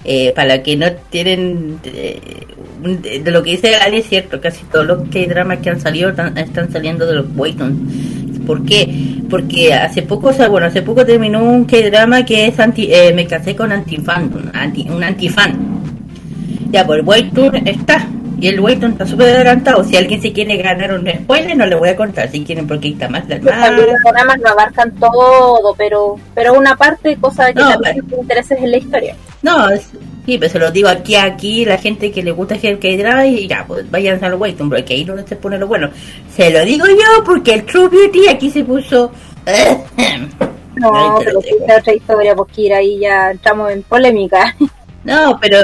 Eh, 0.07 0.33
para 0.35 0.61
que 0.61 0.75
no 0.75 0.85
tienen 1.09 1.79
eh, 1.83 2.19
de 3.23 3.31
lo 3.31 3.41
que 3.41 3.51
dice 3.51 3.75
Ali 3.75 3.97
es 3.97 4.07
cierto 4.07 4.39
casi 4.39 4.63
todos 4.65 4.85
los 4.85 5.09
que 5.09 5.25
dramas 5.25 5.57
que 5.59 5.71
han 5.71 5.81
salido 5.81 6.09
están, 6.09 6.71
saliendo 6.71 7.07
de 7.07 7.15
los 7.15 7.25
Wayton 7.35 8.43
¿por 8.45 8.63
qué? 8.63 8.87
porque 9.31 9.73
hace 9.73 10.03
poco 10.03 10.27
o 10.27 10.33
sea, 10.33 10.47
bueno 10.47 10.67
hace 10.67 10.83
poco 10.83 11.03
terminó 11.03 11.43
un 11.43 11.65
K-drama 11.65 12.23
que 12.23 12.45
es 12.45 12.59
anti 12.59 12.87
eh, 12.93 13.13
me 13.15 13.25
casé 13.25 13.55
con 13.55 13.71
antifan 13.71 14.51
anti, 14.53 14.87
un 14.87 15.03
antifan. 15.03 15.81
Ya 16.69 16.85
pues 16.85 16.99
el 16.99 17.05
Wayton 17.05 17.67
está 17.67 18.07
y 18.39 18.47
el 18.47 18.59
Wayton 18.59 18.91
está 18.91 19.05
súper 19.05 19.35
adelantado. 19.35 19.83
Si 19.83 19.95
alguien 19.95 20.21
se 20.21 20.33
quiere 20.33 20.57
ganar 20.57 20.93
un 20.93 21.07
spoiler, 21.07 21.55
no 21.55 21.65
le 21.65 21.75
voy 21.75 21.89
a 21.89 21.95
contar 21.95 22.29
si 22.29 22.43
quieren 22.43 22.67
porque 22.67 22.89
está 22.89 23.07
más 23.07 23.27
del 23.27 23.43
Los 23.43 23.53
programas 24.03 24.39
no 24.39 24.49
abarcan 24.49 24.91
todo, 24.95 25.73
pero 25.77 26.15
pero 26.33 26.53
una 26.53 26.75
parte, 26.75 27.15
cosa 27.17 27.47
que 27.47 27.61
también 27.61 28.05
te 28.07 28.15
intereses 28.15 28.59
en 28.59 28.71
la 28.71 28.77
historia. 28.77 29.15
No, 29.41 29.69
sí, 30.25 30.37
pero 30.37 30.51
se 30.51 30.59
lo 30.59 30.71
digo 30.71 30.89
aquí, 30.89 31.15
aquí, 31.15 31.65
la 31.65 31.77
gente 31.77 32.11
que 32.11 32.23
le 32.23 32.31
gusta 32.31 32.55
el 32.55 32.79
K-Drama 32.79 33.27
y 33.27 33.47
ya, 33.47 33.63
pues 33.67 33.89
vayan 33.89 34.23
al 34.23 34.35
Wayton, 34.35 34.69
porque 34.69 34.93
ahí 34.95 35.05
no 35.05 35.15
se 35.25 35.35
pone 35.35 35.57
lo 35.57 35.67
bueno. 35.67 35.89
Se 36.35 36.49
lo 36.49 36.65
digo 36.65 36.85
yo 36.87 37.23
porque 37.23 37.53
el 37.53 37.65
True 37.65 37.89
Beauty 37.89 38.27
aquí 38.27 38.49
se 38.49 38.63
puso... 38.63 39.11
no, 40.75 41.15
pero 41.19 41.39
es 41.39 41.79
otra 41.79 41.93
historia, 41.93 42.35
pues 42.35 42.51
Kira, 42.51 42.77
ahí 42.77 42.99
ya 42.99 43.31
entramos 43.31 43.71
en 43.71 43.83
polémica. 43.83 44.55
No, 45.05 45.39
pero, 45.39 45.59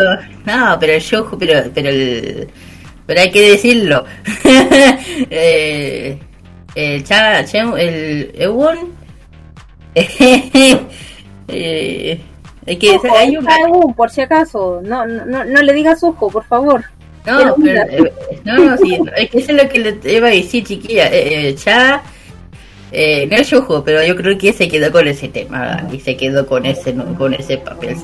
no, 0.46 0.78
pero 0.80 0.94
el 0.94 1.02
show, 1.02 1.28
pero, 1.38 1.70
pero 1.74 1.90
el, 1.90 2.48
pero 3.06 3.22
hay 3.22 3.32
que 3.32 3.52
decirlo. 3.52 4.06
eh, 5.30 6.18
el 6.76 7.04
cha, 7.04 7.42
el 7.42 8.32
Ewon, 8.36 8.94
eh, 9.96 10.80
hay 12.68 12.78
que 12.78 12.92
decir, 12.92 13.10
hay 13.12 13.36
un, 13.36 13.94
por 13.96 14.12
si 14.12 14.22
acaso, 14.22 14.80
no, 14.84 15.06
no, 15.06 15.44
no 15.44 15.62
le 15.62 15.74
digas 15.74 16.04
ojo, 16.04 16.30
por 16.30 16.46
favor. 16.46 16.86
No, 17.26 17.56
pero, 17.64 17.82
eh, 17.84 18.14
no, 18.46 18.58
no, 18.58 18.78
sí, 18.78 18.98
es 19.16 19.30
que 19.30 19.40
eso 19.40 19.52
es 19.52 19.64
lo 19.64 19.70
que 19.70 19.80
le 19.80 20.14
iba 20.14 20.28
a 20.28 20.32
decir, 20.32 20.64
chiquilla. 20.64 21.08
Eh, 21.08 21.50
eh 21.50 21.56
cha, 21.56 22.02
eh, 22.92 23.28
no 23.30 23.38
es 23.38 23.52
ojo, 23.54 23.84
pero 23.84 24.04
yo 24.04 24.16
creo 24.16 24.38
que 24.38 24.54
se 24.54 24.68
quedó 24.68 24.92
con 24.92 25.08
ese 25.08 25.28
tema 25.28 25.88
y 25.92 26.00
se 26.00 26.18
quedó 26.18 26.46
con 26.46 26.66
ese, 26.66 26.96
con 27.18 27.34
ese 27.34 27.58
papel. 27.58 27.96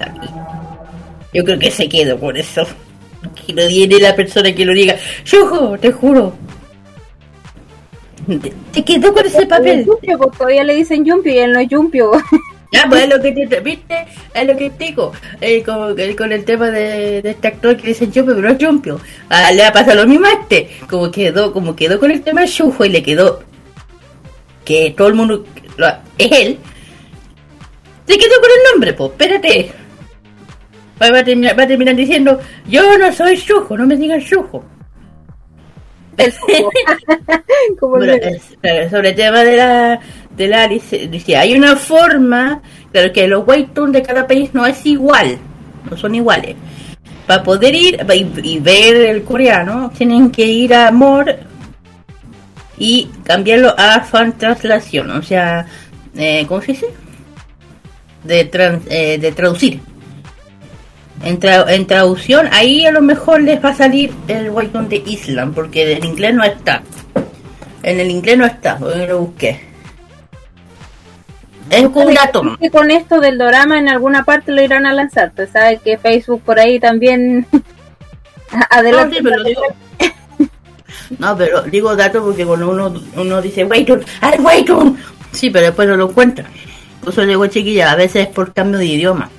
Yo 1.33 1.43
creo 1.43 1.59
que 1.59 1.71
se 1.71 1.89
quedó 1.89 2.17
por 2.17 2.37
eso. 2.37 2.65
Que 3.45 3.53
no 3.53 3.67
viene 3.67 3.99
la 3.99 4.15
persona 4.15 4.53
que 4.53 4.65
lo 4.65 4.73
diga. 4.73 4.95
Yujo, 5.25 5.77
te 5.79 5.91
juro. 5.91 6.33
Te, 8.73 8.83
quedó 8.83 9.13
con 9.13 9.25
ese 9.25 9.45
papel. 9.45 9.85
Yumpio, 9.85 10.17
porque 10.17 10.37
todavía 10.37 10.63
le 10.63 10.75
dicen 10.75 11.05
Yumpio 11.05 11.33
y 11.33 11.37
él 11.37 11.53
no 11.53 11.59
es 11.59 11.69
Yumpio. 11.69 12.11
Ya, 12.69 12.85
pues 12.89 13.03
es 13.03 13.09
lo 13.09 13.21
que 13.21 13.31
te, 13.31 13.61
viste, 13.61 14.05
es 14.33 14.45
lo 14.45 14.57
que 14.57 14.69
te 14.69 14.87
digo, 14.87 15.13
eh, 15.39 15.63
con, 15.63 16.31
el 16.33 16.43
tema 16.43 16.69
de, 16.69 17.19
este 17.19 17.47
actor 17.47 17.77
que 17.77 17.87
dice 17.87 18.09
Yumpio, 18.11 18.35
pero 18.35 18.41
no 18.49 18.53
es 18.53 18.57
Yumpio. 18.57 18.99
Ah, 19.29 19.53
le 19.53 19.63
ha 19.63 19.71
pasado 19.71 20.01
lo 20.01 20.05
mismo 20.05 20.27
a 20.27 20.33
este, 20.33 20.69
como 20.89 21.09
quedó, 21.09 21.53
como 21.53 21.77
quedó 21.77 21.97
con 21.97 22.11
el 22.11 22.21
tema 22.23 22.43
Yujo 22.43 22.83
y 22.83 22.89
le 22.89 23.01
quedó 23.01 23.41
que 24.65 24.93
todo 24.97 25.07
el 25.07 25.13
mundo 25.13 25.45
es 26.17 26.29
él. 26.29 26.57
Se 28.05 28.17
quedó 28.17 28.35
con 28.41 28.49
el 28.51 28.73
nombre, 28.73 28.91
pues, 28.91 29.11
espérate 29.11 29.71
va 30.99 31.19
a 31.19 31.23
terminar, 31.23 31.57
va 31.57 31.63
a 31.63 31.67
terminar 31.67 31.95
diciendo, 31.95 32.39
yo 32.67 32.97
no 32.97 33.11
soy 33.11 33.35
Shujo, 33.35 33.77
no 33.77 33.85
me 33.85 33.95
digan 33.95 34.19
Shujo. 34.19 34.63
sobre 37.79 39.09
el 39.09 39.15
tema 39.15 39.43
de 39.43 39.55
la 39.55 39.99
de 40.35 40.47
la 40.47 40.67
dice 40.67 41.37
hay 41.37 41.53
una 41.53 41.75
forma 41.75 42.59
pero 42.91 43.13
que 43.13 43.27
los 43.27 43.47
Waytoon 43.47 43.91
de 43.91 44.01
cada 44.01 44.25
país 44.25 44.49
no 44.51 44.65
es 44.65 44.83
igual 44.87 45.37
no 45.87 45.95
son 45.95 46.15
iguales 46.15 46.55
para 47.27 47.43
poder 47.43 47.75
ir 47.75 47.99
y, 48.43 48.59
ver 48.59 48.95
el 48.95 49.23
coreano 49.23 49.91
tienen 49.95 50.31
que 50.31 50.45
ir 50.45 50.73
a 50.73 50.89
More 50.91 51.37
y 52.79 53.11
cambiarlo 53.23 53.75
a 53.77 53.99
fan 54.01 54.35
translación 54.39 55.11
o 55.11 55.21
sea 55.21 55.67
eh, 56.15 56.45
¿cómo 56.47 56.61
se 56.61 56.71
dice? 56.71 56.87
de, 58.23 58.49
eh, 58.89 59.19
de 59.19 59.31
traducir 59.33 59.79
en, 61.23 61.39
en, 61.41 61.87
traducción, 61.87 62.47
ahí 62.51 62.85
a 62.85 62.91
lo 62.91 63.01
mejor 63.01 63.41
les 63.41 63.63
va 63.63 63.69
a 63.69 63.75
salir 63.75 64.13
el 64.27 64.49
Wayton 64.49 64.89
de 64.89 64.97
Island, 64.97 65.53
porque 65.53 65.93
en 65.93 66.05
inglés 66.05 66.33
no 66.33 66.43
está. 66.43 66.83
En 67.83 67.99
el 67.99 68.09
inglés 68.09 68.37
no 68.37 68.45
está, 68.45 68.77
yo 68.79 69.07
lo 69.07 69.19
busqué. 69.19 69.67
Es 71.69 71.83
un 71.83 72.13
dato. 72.13 72.43
con 72.71 72.91
esto 72.91 73.19
del 73.19 73.37
drama 73.37 73.77
en 73.77 73.89
alguna 73.89 74.23
parte 74.23 74.51
lo 74.51 74.61
irán 74.61 74.85
a 74.85 74.93
lanzar. 74.93 75.33
Tú 75.35 75.43
sabes 75.51 75.81
que 75.81 75.97
Facebook 75.97 76.41
por 76.43 76.59
ahí 76.59 76.79
también. 76.79 77.45
Adelante. 78.69 79.21
No, 79.21 79.29
pero 79.29 79.43
digo... 79.43 79.61
no, 81.19 81.37
pero 81.37 81.61
digo 81.63 81.95
dato 81.95 82.23
porque 82.23 82.45
cuando 82.45 82.69
uno, 82.69 82.93
uno 83.15 83.41
dice 83.41 83.65
Wayton, 83.65 84.05
¡ay, 84.21 84.39
Wayton! 84.39 84.97
Sí, 85.31 85.49
pero 85.49 85.65
después 85.65 85.87
no 85.87 85.97
lo 85.97 86.09
encuentra. 86.09 86.45
Por 87.01 87.11
eso 87.11 87.25
digo, 87.25 87.45
chiquilla, 87.47 87.91
a 87.91 87.95
veces 87.95 88.27
es 88.27 88.33
por 88.33 88.53
cambio 88.53 88.79
de 88.79 88.85
idioma. 88.85 89.29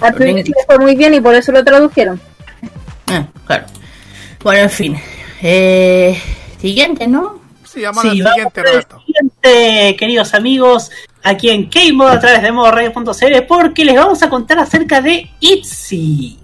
Al 0.00 0.14
principio 0.14 0.54
fue 0.66 0.78
muy 0.78 0.96
bien 0.96 1.14
y 1.14 1.20
por 1.20 1.34
eso 1.34 1.52
lo 1.52 1.64
tradujeron. 1.64 2.20
Ah, 3.08 3.26
claro. 3.46 3.66
Bueno, 4.42 4.62
en 4.62 4.70
fin. 4.70 4.96
Eh, 5.42 6.20
siguiente, 6.58 7.06
¿no? 7.06 7.40
Sí, 7.64 7.82
vamos 7.82 8.02
sí, 8.02 8.10
siguiente, 8.10 8.62
siguiente, 9.06 9.96
queridos 9.96 10.34
amigos, 10.34 10.90
aquí 11.22 11.50
en 11.50 11.68
K-Mod 11.68 12.08
a 12.08 12.18
través 12.18 12.42
de 12.42 12.50
modoradio.cl 12.50 13.42
porque 13.46 13.84
les 13.84 13.94
vamos 13.94 14.22
a 14.24 14.28
contar 14.28 14.58
acerca 14.58 15.00
de 15.00 15.30
ITZY 15.38 16.40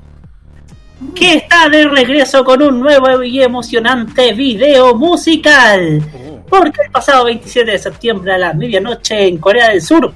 que 1.14 1.34
está 1.34 1.68
de 1.68 1.88
regreso 1.88 2.44
con 2.44 2.62
un 2.62 2.80
nuevo 2.80 3.22
y 3.22 3.42
emocionante 3.42 4.32
video 4.32 4.94
musical. 4.94 6.02
Oh. 6.14 6.40
Porque 6.48 6.82
el 6.84 6.90
pasado 6.90 7.24
27 7.24 7.70
de 7.70 7.78
septiembre 7.78 8.34
a 8.34 8.38
la 8.38 8.52
medianoche 8.52 9.26
en 9.26 9.38
Corea 9.38 9.70
del 9.70 9.82
Sur 9.82 10.12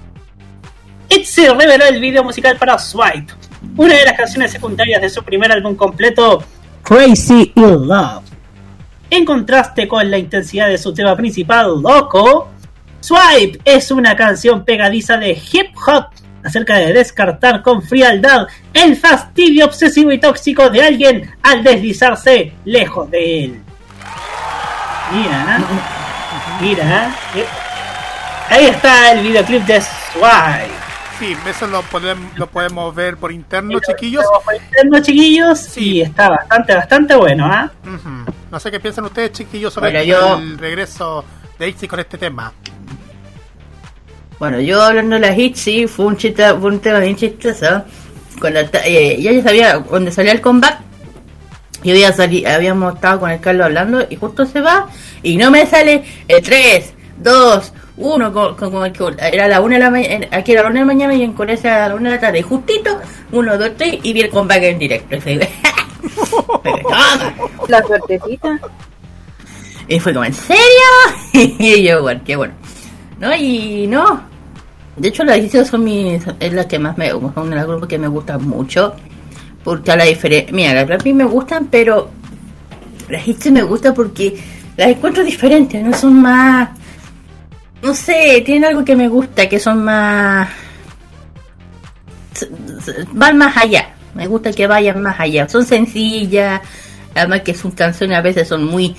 ITZY 1.12 1.48
reveló 1.48 1.86
el 1.86 2.00
video 2.00 2.22
musical 2.22 2.56
para 2.56 2.78
Swipe, 2.78 3.32
una 3.76 3.94
de 3.96 4.04
las 4.04 4.16
canciones 4.16 4.52
secundarias 4.52 5.02
de 5.02 5.10
su 5.10 5.24
primer 5.24 5.50
álbum 5.50 5.74
completo, 5.74 6.44
Crazy 6.84 7.52
in 7.56 7.88
Love. 7.88 8.22
En 9.10 9.24
contraste 9.24 9.88
con 9.88 10.08
la 10.08 10.18
intensidad 10.18 10.68
de 10.68 10.78
su 10.78 10.94
tema 10.94 11.16
principal, 11.16 11.82
Loco, 11.82 12.48
Swipe 13.00 13.58
es 13.64 13.90
una 13.90 14.14
canción 14.14 14.64
pegadiza 14.64 15.16
de 15.16 15.32
hip 15.32 15.74
hop 15.84 16.06
acerca 16.44 16.76
de 16.76 16.92
descartar 16.92 17.60
con 17.62 17.82
frialdad 17.82 18.46
el 18.72 18.96
fastidio 18.96 19.64
obsesivo 19.64 20.12
y 20.12 20.20
tóxico 20.20 20.70
de 20.70 20.82
alguien 20.82 21.30
al 21.42 21.64
deslizarse 21.64 22.52
lejos 22.64 23.10
de 23.10 23.44
él. 23.46 23.62
Mira, 25.12 25.58
mira, 26.60 27.16
eh, 27.34 27.46
ahí 28.48 28.66
está 28.66 29.10
el 29.10 29.22
videoclip 29.24 29.64
de 29.64 29.80
Swipe. 29.80 30.79
Sí, 31.20 31.36
eso 31.46 31.66
lo 31.66 31.82
podemos, 31.82 32.38
lo 32.38 32.46
podemos 32.46 32.94
ver 32.94 33.18
por 33.18 33.30
interno, 33.30 33.78
chiquillos. 33.78 34.24
Por 34.42 34.54
interno, 34.54 35.02
chiquillos, 35.02 35.60
sí, 35.60 36.00
está 36.00 36.30
bastante, 36.30 36.74
bastante 36.74 37.14
bueno, 37.14 37.44
¿ah? 37.44 37.70
No 38.50 38.58
sé 38.58 38.70
qué 38.70 38.80
piensan 38.80 39.04
ustedes, 39.04 39.32
chiquillos, 39.32 39.74
sobre 39.74 40.00
el 40.00 40.58
regreso 40.58 41.22
de 41.58 41.68
Itzy 41.68 41.86
con 41.86 42.00
este 42.00 42.16
tema. 42.16 42.54
Bueno, 44.38 44.60
yo 44.60 44.82
hablando 44.82 45.16
de 45.16 45.20
la 45.20 45.36
Itzy, 45.36 45.86
fue 45.86 46.06
un, 46.06 46.16
chiste, 46.16 46.54
fue 46.54 46.70
un 46.70 46.80
tema 46.80 47.00
bien 47.00 47.16
chistoso. 47.16 47.84
Cuando 48.40 48.60
eh, 48.86 49.20
ya 49.20 49.42
sabía, 49.42 49.78
cuando 49.80 50.10
salía 50.10 50.32
el 50.32 50.40
comeback, 50.40 50.80
yo 51.84 51.92
había 51.92 52.14
salido, 52.14 52.50
habíamos 52.50 52.94
estado 52.94 53.20
con 53.20 53.30
el 53.30 53.40
Carlos 53.40 53.66
hablando 53.66 54.06
y 54.08 54.16
justo 54.16 54.46
se 54.46 54.62
va 54.62 54.88
y 55.22 55.36
no 55.36 55.50
me 55.50 55.66
sale 55.66 56.02
el 56.28 56.42
3, 56.42 56.94
2, 57.18 57.72
uno 58.00 58.56
como, 58.56 58.84
era 58.84 59.46
la 59.46 59.60
una 59.60 59.76
de 59.76 59.80
la 59.80 59.90
mañana, 59.90 60.26
aquí 60.30 60.52
era 60.52 60.62
la 60.62 60.70
una 60.70 60.80
de 60.80 60.86
la 60.86 60.92
mañana 60.92 61.14
y 61.14 61.22
en 61.22 61.34
Corea 61.34 61.58
era 61.62 61.88
la 61.88 61.94
una 61.94 62.08
de 62.10 62.16
la 62.16 62.20
tarde, 62.20 62.42
justito, 62.42 62.98
uno, 63.30 63.56
dos, 63.58 63.70
tres, 63.76 63.98
y 64.02 64.12
vi 64.12 64.22
el 64.22 64.30
comeback 64.30 64.62
en 64.62 64.78
directo. 64.78 65.16
la 67.68 67.86
suertecita. 67.86 68.58
Y 69.86 70.00
fue 70.00 70.14
como, 70.14 70.24
¿en 70.24 70.34
serio? 70.34 70.62
y 71.32 71.82
yo, 71.82 72.02
bueno, 72.02 72.20
qué 72.24 72.36
bueno. 72.36 72.54
No, 73.18 73.34
y 73.34 73.86
no. 73.86 74.22
De 74.96 75.08
hecho, 75.08 75.24
las 75.24 75.38
ediciones 75.38 75.68
son 75.68 75.84
mis, 75.84 76.22
es 76.40 76.52
la 76.52 76.66
que 76.66 76.78
más 76.78 76.96
me, 76.96 77.10
son 77.10 77.50
de 77.50 77.56
los 77.56 77.66
grupos 77.66 77.88
que 77.88 77.98
me 77.98 78.08
gustan 78.08 78.46
mucho. 78.48 78.94
Porque 79.62 79.92
a 79.92 79.96
la 79.96 80.04
diferencia, 80.04 80.52
mira, 80.54 80.86
las 80.86 81.04
mí 81.04 81.12
me 81.12 81.24
gustan, 81.24 81.66
pero 81.70 82.08
las 83.10 83.26
hits 83.26 83.50
me 83.50 83.62
gusta 83.62 83.92
porque 83.92 84.38
las 84.76 84.88
encuentro 84.88 85.22
diferentes, 85.22 85.82
no 85.82 85.92
son 85.92 86.22
más, 86.22 86.70
no 87.82 87.94
sé, 87.94 88.42
tienen 88.44 88.66
algo 88.66 88.84
que 88.84 88.96
me 88.96 89.08
gusta, 89.08 89.48
que 89.48 89.58
son 89.58 89.84
más, 89.84 90.48
van 93.12 93.38
más 93.38 93.56
allá, 93.56 93.94
me 94.14 94.26
gusta 94.26 94.52
que 94.52 94.66
vayan 94.66 95.02
más 95.02 95.18
allá, 95.18 95.48
son 95.48 95.64
sencillas, 95.64 96.60
además 97.14 97.40
que 97.42 97.54
sus 97.54 97.74
canciones 97.74 98.18
a 98.18 98.22
veces 98.22 98.48
son 98.48 98.64
muy 98.64 98.94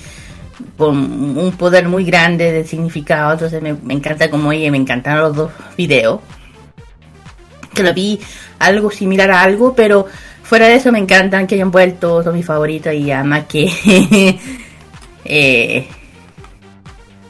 con 0.76 1.38
un 1.38 1.52
poder 1.52 1.88
muy 1.88 2.04
grande 2.04 2.52
de 2.52 2.64
significado, 2.64 3.32
entonces 3.32 3.62
me, 3.62 3.94
encanta 3.94 4.30
como 4.30 4.52
ella, 4.52 4.70
me 4.70 4.78
encantaron 4.78 5.22
los 5.22 5.36
dos 5.36 5.50
videos. 5.76 6.20
Que 7.74 7.82
lo 7.82 7.94
vi 7.94 8.20
algo 8.58 8.90
similar 8.90 9.30
a 9.30 9.42
algo, 9.42 9.74
pero 9.74 10.06
fuera 10.42 10.66
de 10.68 10.74
eso 10.74 10.92
me 10.92 10.98
encantan 10.98 11.46
que 11.46 11.54
hayan 11.54 11.70
vuelto, 11.70 12.22
son 12.22 12.34
mis 12.34 12.46
favoritos 12.46 12.92
y 12.92 13.10
además 13.10 13.44
que... 13.48 14.38
eh, 15.24 15.88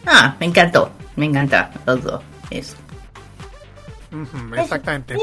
ah, 0.07 0.36
me 0.40 0.46
encantó, 0.46 0.90
me 1.16 1.26
encanta 1.26 1.70
los 1.86 2.02
dos, 2.02 2.22
eso. 2.50 2.76
exactamente. 4.56 5.16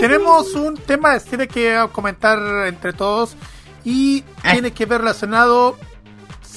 Tenemos 0.00 0.54
un 0.54 0.76
tema 0.76 1.14
de 1.14 1.20
cine 1.20 1.48
que 1.48 1.86
comentar 1.92 2.38
entre 2.66 2.92
todos 2.92 3.36
y 3.84 4.24
ah. 4.42 4.52
tiene 4.52 4.72
que 4.72 4.86
ver 4.86 5.00
relacionado 5.00 5.76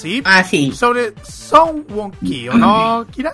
Sí. 0.01 0.23
Ah, 0.25 0.43
sí. 0.43 0.71
Sobre 0.71 1.13
Son 1.21 1.85
Wonki, 1.87 2.49
¿o 2.49 2.53
no, 2.53 3.05
Kira? 3.11 3.33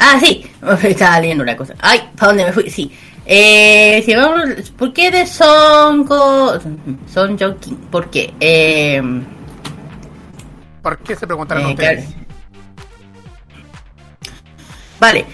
Ah, 0.00 0.18
sí. 0.18 0.44
Estaba 0.82 1.20
leyendo 1.20 1.44
una 1.44 1.56
cosa. 1.56 1.74
Ay, 1.78 2.00
¿para 2.16 2.32
dónde 2.32 2.46
me 2.46 2.52
fui? 2.52 2.68
Sí. 2.68 2.90
Eh, 3.24 4.02
si 4.04 4.12
vamos, 4.16 4.70
¿Por 4.70 4.92
qué 4.92 5.12
de 5.12 5.24
Son 5.24 6.04
Son 6.08 7.38
Wonki? 7.40 7.74
¿Por 7.92 8.10
qué? 8.10 8.34
Eh, 8.40 9.00
¿Por 10.82 10.98
qué 10.98 11.14
se 11.14 11.28
preguntaron 11.28 11.64
eh, 11.64 11.70
ustedes? 11.70 12.08
Vale. 15.02 15.24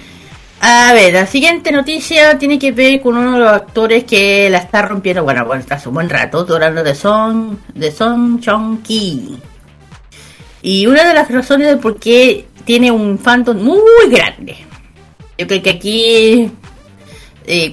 A 0.62 0.94
ver, 0.94 1.12
la 1.12 1.26
siguiente 1.26 1.70
noticia 1.70 2.38
tiene 2.38 2.58
que 2.58 2.72
ver 2.72 3.02
con 3.02 3.18
uno 3.18 3.34
de 3.34 3.38
los 3.40 3.52
actores 3.52 4.04
que 4.04 4.48
la 4.48 4.56
está 4.56 4.80
rompiendo, 4.80 5.24
bueno, 5.24 5.44
bueno, 5.44 5.62
hace 5.68 5.88
un 5.90 5.94
buen 5.94 6.08
rato, 6.08 6.46
hablando 6.54 6.82
de 6.82 6.94
Son, 6.94 7.60
de 7.74 7.92
Son 7.92 8.40
Chong 8.40 8.80
Ki. 8.82 9.38
Y 10.62 10.86
una 10.86 11.06
de 11.06 11.12
las 11.12 11.30
razones 11.30 11.68
de 11.68 11.76
por 11.76 12.00
qué 12.00 12.46
tiene 12.64 12.90
un 12.90 13.18
fandom 13.18 13.58
muy 13.58 14.08
grande. 14.08 14.56
Yo 15.36 15.46
creo 15.46 15.62
que 15.62 15.70
aquí 15.70 16.50
eh, 17.44 17.70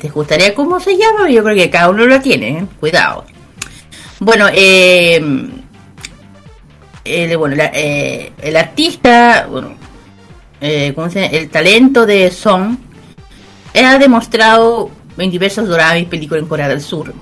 te 0.00 0.08
gustaría 0.08 0.54
cómo 0.54 0.78
se 0.78 0.96
llama, 0.96 1.28
yo 1.28 1.42
creo 1.42 1.56
que 1.56 1.68
cada 1.68 1.90
uno 1.90 2.06
lo 2.06 2.20
tiene, 2.20 2.58
¿eh? 2.60 2.66
cuidado. 2.78 3.24
Bueno, 4.20 4.46
eh, 4.54 5.20
bueno 7.36 7.56
eh, 7.74 8.32
el 8.40 8.56
artista, 8.56 9.48
bueno, 9.50 9.83
eh, 10.60 10.94
el 11.32 11.50
talento 11.50 12.06
de 12.06 12.30
Song 12.30 12.76
ha 13.74 13.98
demostrado 13.98 14.90
en 15.18 15.30
diversos 15.30 15.68
dramas 15.68 16.00
y 16.00 16.04
películas 16.06 16.42
en 16.42 16.48
Corea 16.48 16.68
del 16.68 16.80
Sur. 16.80 17.12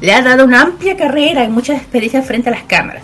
Le 0.00 0.12
ha 0.12 0.22
dado 0.22 0.44
una 0.44 0.62
amplia 0.62 0.96
carrera 0.96 1.44
y 1.44 1.48
muchas 1.48 1.78
experiencias 1.78 2.26
frente 2.26 2.48
a 2.48 2.52
las 2.52 2.62
cámaras. 2.64 3.02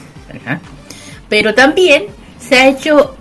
Pero 1.28 1.55
también 1.55 2.07
se 2.39 2.57
ha 2.57 2.68
hecho 2.68 3.16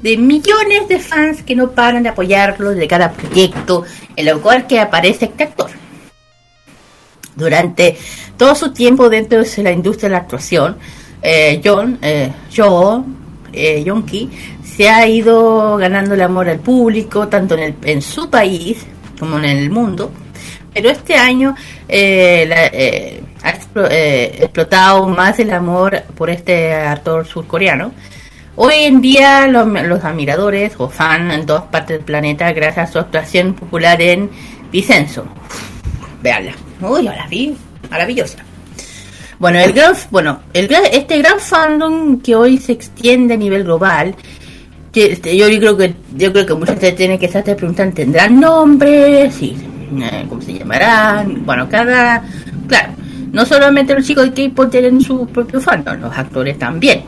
de 0.00 0.16
millones 0.16 0.88
de 0.88 0.98
fans 0.98 1.42
que 1.42 1.54
no 1.54 1.72
paran 1.72 2.02
de 2.02 2.08
apoyarlo 2.08 2.70
de 2.70 2.88
cada 2.88 3.12
proyecto 3.12 3.84
en 4.16 4.28
el 4.28 4.38
cual 4.38 4.66
que 4.66 4.80
aparece 4.80 5.26
este 5.26 5.44
actor. 5.44 5.70
Durante 7.36 7.96
todo 8.36 8.54
su 8.54 8.72
tiempo 8.72 9.08
dentro 9.08 9.42
de 9.42 9.62
la 9.62 9.72
industria 9.72 10.08
de 10.08 10.14
la 10.14 10.20
actuación, 10.20 10.76
eh, 11.22 11.60
John, 11.62 11.98
eh, 12.02 12.32
eh, 13.52 13.82
Yonki 13.84 14.30
se 14.76 14.88
ha 14.88 15.06
ido 15.06 15.76
ganando 15.76 16.14
el 16.14 16.22
amor 16.22 16.48
al 16.48 16.60
público, 16.60 17.28
tanto 17.28 17.54
en, 17.54 17.60
el, 17.60 17.74
en 17.84 18.02
su 18.02 18.30
país 18.30 18.86
como 19.18 19.38
en 19.38 19.44
el 19.44 19.70
mundo. 19.70 20.10
Pero 20.72 20.90
este 20.90 21.14
año 21.16 21.54
eh, 21.88 22.48
eh, 22.72 23.22
ha 23.42 23.50
eh, 23.90 24.38
explotado 24.40 25.08
más 25.08 25.38
el 25.40 25.50
amor 25.50 26.02
por 26.16 26.30
este 26.30 26.72
actor 26.72 27.26
surcoreano. 27.26 27.92
Hoy 28.56 28.74
en 28.78 29.00
día 29.00 29.46
los, 29.46 30.04
admiradores 30.04 30.74
o 30.78 30.88
fans 30.88 31.34
en 31.34 31.46
todas 31.46 31.64
partes 31.64 31.98
del 31.98 32.04
planeta 32.04 32.52
gracias 32.52 32.90
a 32.90 32.92
su 32.92 32.98
actuación 32.98 33.54
popular 33.54 34.00
en 34.00 34.30
Vicenzo. 34.70 35.24
Veanla. 36.22 36.52
Uy, 36.80 37.02
la 37.02 37.26
vi. 37.26 37.56
Maravillosa. 37.90 38.38
Bueno, 39.38 39.58
el 39.58 39.72
gran, 39.72 39.94
bueno, 40.10 40.42
el, 40.52 40.70
este 40.92 41.18
gran 41.18 41.40
fandom 41.40 42.20
que 42.20 42.36
hoy 42.36 42.58
se 42.58 42.72
extiende 42.72 43.34
a 43.34 43.36
nivel 43.38 43.64
global 43.64 44.14
este, 44.92 45.36
yo 45.36 45.46
creo 45.46 45.76
que 45.76 45.94
yo 46.16 46.32
creo 46.32 46.46
que 46.46 46.54
mucha 46.54 46.72
gente 46.72 46.92
tiene 46.92 47.18
que 47.18 47.26
estar 47.26 47.44
preguntando 47.44 47.94
tendrán 47.94 48.40
nombre 48.40 49.30
sí 49.30 49.56
eh, 50.00 50.26
cómo 50.28 50.42
se 50.42 50.54
llamarán 50.54 51.44
bueno 51.44 51.68
cada 51.68 52.22
claro 52.66 52.92
no 53.32 53.46
solamente 53.46 53.94
los 53.94 54.06
chicos 54.06 54.32
de 54.32 54.48
K-pop 54.48 54.70
tienen 54.70 55.00
su 55.00 55.26
propio 55.26 55.60
fandom 55.60 56.00
los 56.00 56.16
actores 56.16 56.58
también. 56.58 57.02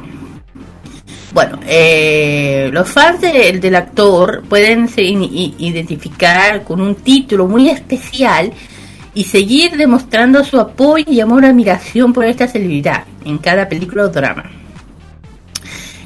Bueno 1.32 1.58
eh, 1.66 2.70
los 2.72 2.88
fans 2.88 3.20
del 3.20 3.74
actor 3.74 4.42
pueden 4.48 4.88
se 4.88 5.02
identificar 5.02 6.62
con 6.62 6.80
un 6.80 6.94
título 6.96 7.48
muy 7.48 7.70
especial 7.70 8.52
y 9.14 9.24
seguir 9.24 9.76
demostrando 9.76 10.44
su 10.44 10.60
apoyo 10.60 11.06
y 11.08 11.20
amor 11.20 11.44
admiración 11.44 12.12
por 12.12 12.24
esta 12.24 12.46
celebridad 12.46 13.04
en 13.24 13.38
cada 13.38 13.68
película 13.68 14.04
o 14.04 14.08
drama. 14.08 14.44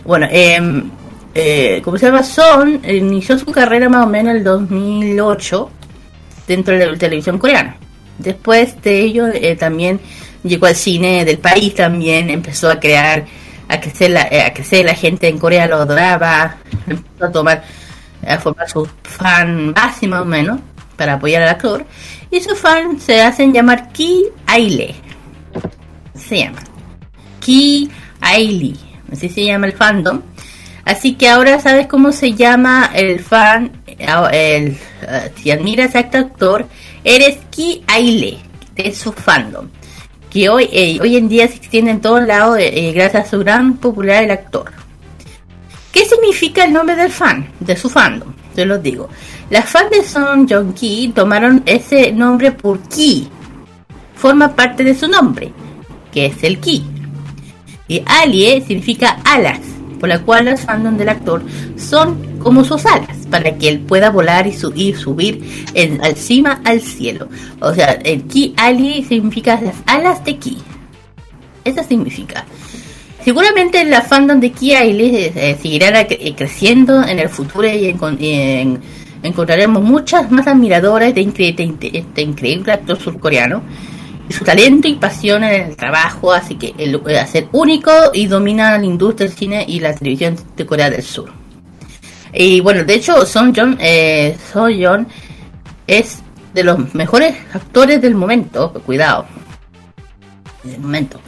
Bueno 0.05 0.27
eh, 0.31 0.83
eh, 1.39 1.83
como 1.83 1.99
se 1.99 2.07
llama, 2.07 2.23
Son 2.23 2.81
inició 2.89 3.39
su 3.39 3.47
carrera 3.47 3.91
más 3.91 4.07
o 4.07 4.09
menos 4.09 4.31
en 4.31 4.39
el 4.39 4.45
2008 4.45 5.71
dentro 6.47 6.79
de 6.79 6.87
la 6.87 6.97
televisión 6.97 7.39
coreana. 7.39 7.77
Después 8.19 8.81
de 8.81 9.01
ello, 9.01 9.27
eh, 9.27 9.55
también 9.55 10.01
llegó 10.43 10.65
al 10.65 10.77
cine 10.77 11.27
del 11.27 11.39
país, 11.39 11.75
también 11.75 12.31
empezó 12.31 12.71
a 12.71 12.81
crear, 12.81 13.27
a 13.69 13.81
crecer 13.81 14.13
la, 14.13 14.23
eh, 14.23 14.43
a 14.43 14.55
crecer 14.55 14.87
la 14.87 14.95
gente 14.95 15.29
en 15.29 15.39
Corea, 15.39 15.67
lo 15.67 15.77
adoraba, 15.77 16.57
empezó 16.87 17.27
a 17.27 17.33
tomar, 17.33 17.65
formar 18.41 18.71
su 18.71 18.89
fan 19.03 19.75
base 19.75 20.09
más 20.09 20.23
o 20.23 20.25
menos, 20.25 20.59
para 20.97 21.15
apoyar 21.15 21.43
al 21.43 21.51
actor. 21.51 21.85
Y 22.31 22.41
sus 22.41 22.59
fans 22.59 23.03
se 23.03 23.21
hacen 23.21 23.53
llamar 23.53 23.93
Ki 23.93 24.25
Aile. 24.47 24.95
Se 26.15 26.39
llama. 26.39 26.61
Ki 27.41 27.91
Aile. 28.23 28.75
Así 29.13 29.29
se 29.29 29.45
llama 29.45 29.67
el 29.67 29.75
fandom. 29.75 30.23
Así 30.87 31.15
que 31.17 31.29
ahora 31.29 31.59
sabes 31.59 31.89
cómo 31.89 32.13
se 32.13 32.35
llama 32.35 32.93
el 32.95 33.19
fan, 33.19 33.73
el, 33.87 33.99
eh, 34.31 35.33
si 35.37 35.51
admiras 35.51 35.97
a 35.97 36.01
este 36.01 36.19
actor, 36.19 36.65
eres 37.03 37.39
Ki 37.51 37.83
Aile, 37.89 38.39
de 38.77 38.95
su 38.95 39.11
fandom, 39.11 39.67
que 40.31 40.49
hoy, 40.49 40.69
eh, 40.73 40.99
hoy 41.03 41.17
en 41.17 41.29
día 41.29 41.49
se 41.49 41.57
extiende 41.57 41.91
en 41.91 42.01
todos 42.01 42.25
lados 42.25 42.59
eh, 42.61 42.93
gracias 42.95 43.27
a 43.27 43.31
su 43.31 43.41
gran 43.41 43.79
popular 43.79 44.23
el 44.23 44.31
actor. 44.31 44.71
¿Qué 45.91 46.05
significa 46.05 46.65
el 46.65 46.73
nombre 46.73 46.95
del 46.95 47.11
fan, 47.11 47.49
de 47.59 47.77
su 47.77 47.91
fandom? 47.91 48.33
Te 48.55 48.65
lo 48.65 48.79
digo. 48.79 49.09
Las 49.51 49.69
fans 49.69 49.91
de 49.91 50.05
Son 50.05 50.49
Jong 50.49 50.73
Ki 50.73 51.11
tomaron 51.13 51.65
ese 51.67 52.13
nombre 52.13 52.53
por 52.53 52.79
Ki. 52.89 53.29
Forma 54.15 54.55
parte 54.55 54.85
de 54.85 54.95
su 54.95 55.09
nombre, 55.09 55.51
que 56.13 56.27
es 56.27 56.45
el 56.45 56.61
Ki. 56.61 56.85
Y 57.89 58.03
Alie 58.07 58.61
significa 58.65 59.19
alas 59.25 59.76
por 59.99 60.09
la 60.09 60.21
cual 60.21 60.47
los 60.47 60.61
fandom 60.61 60.97
del 60.97 61.09
actor 61.09 61.43
son 61.77 62.39
como 62.39 62.65
sus 62.65 62.87
alas, 62.87 63.27
para 63.31 63.57
que 63.57 63.69
él 63.69 63.81
pueda 63.81 64.11
volar 64.11 64.47
y, 64.47 64.53
subir 64.53 65.67
en, 65.75 66.05
encima 66.05 66.61
al 66.65 66.81
cielo. 66.81 67.29
O 67.61 67.75
sea, 67.75 67.93
el 67.93 68.23
Ki 68.25 68.55
Ali 68.57 69.05
significa 69.05 69.61
las 69.61 69.77
alas 69.87 70.25
de 70.25 70.37
Ki. 70.37 70.59
Eso 71.65 71.83
significa. 71.83 72.45
Seguramente 73.25 73.85
la 73.85 74.03
fandom 74.03 74.39
de 74.39 74.51
Ki 74.51 74.75
Ali 74.75 75.17
eh, 75.17 75.33
eh, 75.35 75.59
seguirá 75.61 76.01
eh, 76.03 76.35
creciendo 76.37 77.03
en 77.03 77.19
el 77.19 77.29
futuro 77.29 77.67
y 77.67 77.93
encontraremos 79.23 79.83
muchas 79.83 80.31
más 80.31 80.47
admiradoras 80.47 81.13
de, 81.13 81.23
este 81.93 82.23
increíble 82.23 82.73
actor 82.73 82.97
surcoreano 83.01 83.63
su 84.31 84.45
talento 84.45 84.89
y 84.89 84.95
pasión 84.95 85.45
en 85.45 85.71
el 85.71 85.77
trabajo, 85.77 86.33
así 86.33 86.57
que 86.57 86.75
él 86.79 86.99
puede 87.01 87.19
hacer 87.19 87.49
único 87.53 87.91
y 88.13 88.27
domina 88.27 88.79
la 88.79 88.85
industria 88.85 89.29
del 89.29 89.37
cine 89.37 89.65
y 89.67 89.81
la 89.81 89.95
televisión 89.95 90.37
de 90.57 90.67
Corea 90.67 90.91
del 90.91 91.03
Sur. 91.03 91.33
Y 92.33 92.61
bueno, 92.61 92.85
de 92.85 92.95
hecho, 92.95 93.25
Son 93.25 93.55
Jong, 93.55 93.77
eh, 93.81 94.37
Son 94.53 95.07
es 95.87 96.19
de 96.53 96.65
los 96.65 96.95
mejores 96.95 97.35
actores 97.53 98.01
del 98.01 98.15
momento, 98.15 98.73
cuidado, 98.85 99.27
del 100.65 100.81
momento. 100.81 101.21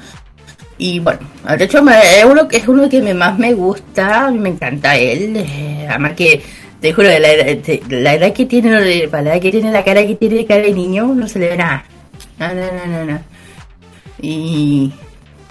Y 0.76 1.00
bueno, 1.00 1.20
de 1.56 1.64
hecho 1.64 1.78
es 1.78 2.24
uno, 2.24 2.48
es 2.50 2.68
uno 2.68 2.88
que 2.88 3.14
más 3.14 3.38
me 3.38 3.52
gusta, 3.52 4.30
me 4.30 4.50
encanta 4.50 4.96
él, 4.96 5.36
eh, 5.36 5.86
además 5.88 6.12
que 6.12 6.42
te 6.80 6.92
juro, 6.92 7.08
la, 7.08 7.18
la, 7.18 8.14
edad 8.14 8.32
que 8.32 8.46
tiene, 8.46 8.70
la 8.70 9.22
edad 9.22 9.40
que 9.40 9.50
tiene, 9.50 9.72
la 9.72 9.82
cara 9.82 10.06
que 10.06 10.14
tiene, 10.14 10.46
cara 10.46 10.62
de 10.62 10.72
niño, 10.72 11.12
no 11.14 11.26
se 11.26 11.40
le 11.40 11.48
ve 11.48 11.56
nada. 11.56 11.84
No, 12.38 12.54
no, 12.54 12.72
no, 12.72 12.86
no, 12.86 13.04
no. 13.04 13.20
Y. 14.20 14.92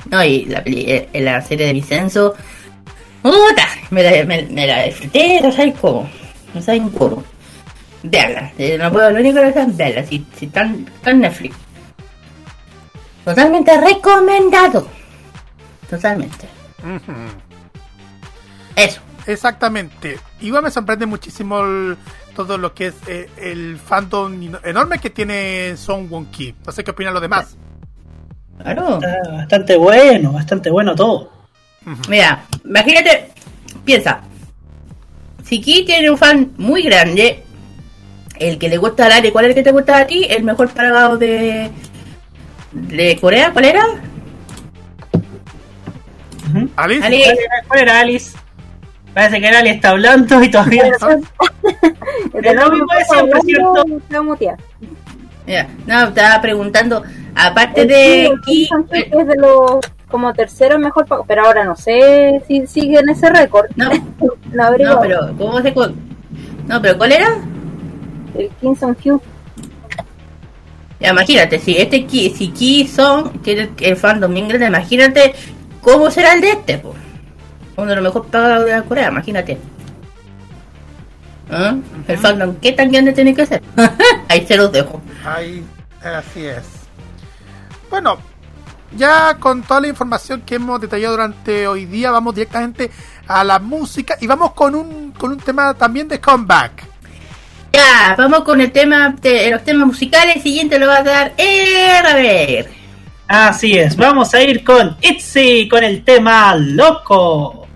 No, 0.09 0.23
y 0.23 0.45
la, 0.45 0.63
eh, 0.65 1.09
la 1.13 1.41
serie 1.41 1.67
de 1.67 1.73
Vicenzo 1.73 2.33
Puta, 3.21 3.67
me 3.89 4.03
la, 4.03 4.23
me, 4.23 4.43
me 4.43 4.67
la 4.67 4.83
disfruté, 4.83 5.41
no 5.41 5.51
sabes 5.51 5.75
cómo. 5.79 6.09
No 6.53 6.61
saben 6.61 6.89
cómo. 6.91 7.23
Veanla, 8.03 8.53
eh, 8.57 8.77
no 8.77 8.91
puedo, 8.91 9.11
lo 9.11 9.19
único 9.19 9.41
que 9.41 9.49
es 9.49 9.75
verla, 9.77 10.05
si, 10.05 10.25
si 10.37 10.45
están 10.45 10.87
en 11.05 11.19
Netflix. 11.19 11.55
Totalmente 13.25 13.81
recomendado. 13.81 14.87
Totalmente. 15.89 16.47
Eso. 18.75 19.01
Exactamente. 19.25 20.17
Igual 20.39 20.63
me 20.63 20.71
sorprende 20.71 21.05
muchísimo 21.05 21.61
todo 22.37 22.59
lo 22.59 22.71
que 22.75 22.87
es 22.87 22.93
eh, 23.07 23.27
el 23.37 23.79
fandom 23.79 24.39
enorme 24.63 24.99
que 24.99 25.09
tiene 25.09 25.75
Son 25.75 26.07
Won 26.07 26.27
Ki. 26.27 26.53
No 26.63 26.71
sé 26.71 26.83
qué 26.83 26.91
opinan 26.91 27.13
los 27.13 27.21
demás. 27.21 27.57
Claro. 28.59 28.99
bastante 29.31 29.75
bueno, 29.75 30.31
bastante 30.31 30.69
bueno 30.69 30.93
todo. 30.95 31.31
Mira, 32.07 32.43
imagínate, 32.63 33.31
piensa. 33.83 34.21
Si 35.43 35.59
Ki 35.59 35.83
tiene 35.83 36.11
un 36.11 36.17
fan 36.17 36.51
muy 36.57 36.83
grande, 36.83 37.43
el 38.37 38.59
que 38.59 38.69
le 38.69 38.77
gusta 38.77 39.07
al 39.07 39.13
área, 39.13 39.31
¿cuál 39.31 39.45
es 39.45 39.49
el 39.49 39.55
que 39.55 39.63
te 39.63 39.71
gusta 39.71 39.97
a 39.97 40.05
ti? 40.05 40.27
El 40.29 40.43
mejor 40.43 40.69
pagado 40.69 41.17
de, 41.17 41.71
de 42.71 43.17
Corea, 43.19 43.51
¿cuál 43.51 43.65
era? 43.65 43.83
¿Alice? 46.75 47.03
¿Alice? 47.03 47.35
¿Cuál 47.67 47.79
era 47.79 47.99
Alice? 47.99 48.37
Parece 49.15 49.39
que 49.39 49.47
Alice 49.47 49.75
está 49.75 49.89
hablando 49.89 50.43
y 50.43 50.51
todavía 50.51 50.91
no. 51.01 51.07
No 52.33 52.85
puede 52.85 53.05
ser, 53.05 53.41
¿cierto? 53.43 53.85
no, 55.85 56.03
estaba 56.07 56.41
preguntando, 56.41 57.03
aparte 57.35 57.85
de 57.85 58.31
Ki, 58.45 58.67
es 58.91 59.27
de 59.27 59.35
los 59.37 59.79
como 60.09 60.33
tercero 60.33 60.79
mejor 60.79 61.05
pago, 61.05 61.25
pero 61.27 61.45
ahora 61.45 61.63
no 61.65 61.75
sé 61.75 62.41
si 62.47 62.65
sigue 62.67 62.99
en 62.99 63.09
ese 63.09 63.29
récord. 63.29 63.69
No, 63.75 63.89
no, 64.53 64.99
pero 65.01 65.33
¿cómo 65.37 65.61
se 65.61 65.73
No, 66.67 66.81
pero 66.81 66.97
¿cuál 66.97 67.11
era? 67.11 67.37
El 68.35 68.49
Kingston 68.61 68.95
Q. 68.95 69.21
Ya, 70.99 71.09
imagínate, 71.09 71.59
si 71.59 71.77
este 71.77 72.07
si 72.09 72.49
Ki 72.49 72.87
Son 72.87 73.39
tiene 73.41 73.69
el 73.81 73.95
fandom 73.95 74.33
bien 74.33 74.47
grande, 74.47 74.67
imagínate 74.67 75.33
cómo 75.81 76.09
será 76.09 76.33
el 76.33 76.41
de 76.41 76.51
este, 76.51 76.77
pues. 76.79 76.95
Uno 77.75 77.89
de 77.89 77.95
los 77.95 78.03
mejores 78.03 78.31
pagados 78.31 78.65
de 78.65 78.81
Corea, 78.83 79.09
imagínate. 79.09 79.57
¿Ah? 81.49 81.75
El 82.07 82.17
fandom, 82.17 82.55
¿qué 82.57 82.73
tan 82.73 82.91
grande 82.91 83.13
tiene 83.13 83.33
que 83.33 83.45
ser? 83.45 83.63
Ahí 84.27 84.45
se 84.45 84.57
los 84.57 84.71
dejo. 84.71 85.01
Ahí, 85.25 85.63
así 86.01 86.45
es. 86.45 86.63
Bueno, 87.89 88.17
ya 88.95 89.37
con 89.39 89.63
toda 89.63 89.81
la 89.81 89.87
información 89.87 90.41
que 90.41 90.55
hemos 90.55 90.81
detallado 90.81 91.13
durante 91.13 91.67
hoy 91.67 91.85
día, 91.85 92.11
vamos 92.11 92.35
directamente 92.35 92.91
a 93.27 93.43
la 93.43 93.59
música 93.59 94.17
y 94.19 94.27
vamos 94.27 94.53
con 94.53 94.75
un, 94.75 95.11
con 95.11 95.31
un 95.31 95.37
tema 95.37 95.73
también 95.73 96.07
de 96.07 96.19
comeback. 96.19 96.83
Ya, 97.71 98.15
vamos 98.17 98.41
con 98.41 98.59
el 98.59 98.71
tema 98.71 99.15
de 99.21 99.51
los 99.51 99.63
temas 99.63 99.87
musicales. 99.87 100.41
Siguiente 100.41 100.79
lo 100.79 100.87
va 100.87 100.97
a 100.97 101.03
dar 101.03 101.33
ver. 101.37 102.71
Así 103.27 103.77
es, 103.77 103.95
vamos 103.97 104.33
a 104.33 104.41
ir 104.41 104.63
con 104.63 104.95
Itzy 105.01 105.67
con 105.67 105.83
el 105.83 106.03
tema 106.03 106.55
Loco. 106.55 107.67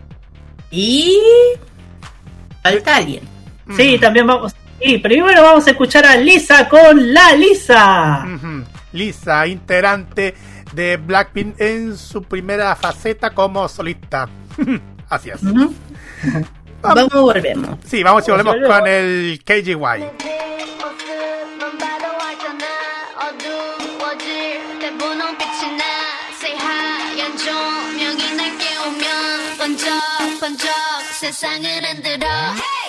Y. 0.72 1.18
Falta 2.64 2.96
alguien. 2.96 3.31
Sí, 3.76 3.98
también 4.00 4.28
vamos. 4.28 4.56
Y 4.80 4.98
primero 4.98 5.44
vamos 5.44 5.68
a 5.68 5.72
escuchar 5.72 6.06
a 6.06 6.18
Lisa 6.18 6.68
con 6.68 7.14
La 7.14 7.36
Lisa. 7.36 8.26
Lisa, 8.94 9.48
integrante 9.48 10.36
de 10.74 10.98
Blackpink 10.98 11.60
en 11.60 11.98
su 11.98 12.24
primera 12.24 12.76
faceta 12.76 13.32
como 13.32 13.68
solista. 13.68 14.28
Así 15.10 15.30
es. 15.30 15.42
Vamos, 16.82 17.10
volvemos. 17.14 17.78
Sí, 17.86 18.02
vamos 18.02 18.28
y 18.28 18.32
volvemos 18.32 18.56
con 18.66 18.88
el 18.88 19.42
KGY. 19.46 20.32
들 32.02 32.81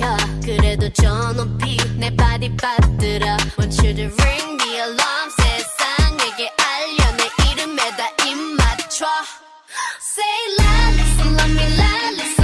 이켜 0.00 0.16
그래도 0.42 0.88
저 0.92 1.32
높이 1.32 1.76
내 1.98 2.14
발이 2.14 2.56
받들어 2.56 3.36
Want 3.58 3.76
you 3.84 3.94
to 3.94 4.04
ring 4.22 4.58
the 4.58 4.76
alarm 4.76 5.30
세상에게 5.36 6.50
알려 6.56 7.16
내 7.16 7.52
이름에다 7.52 8.08
입 8.24 8.36
맞춰 8.56 9.06
Say 10.00 10.24
la 10.58 10.88
listen 10.92 11.34
love 11.34 11.52
me 11.52 11.76
la 11.76 12.10
listen 12.12 12.39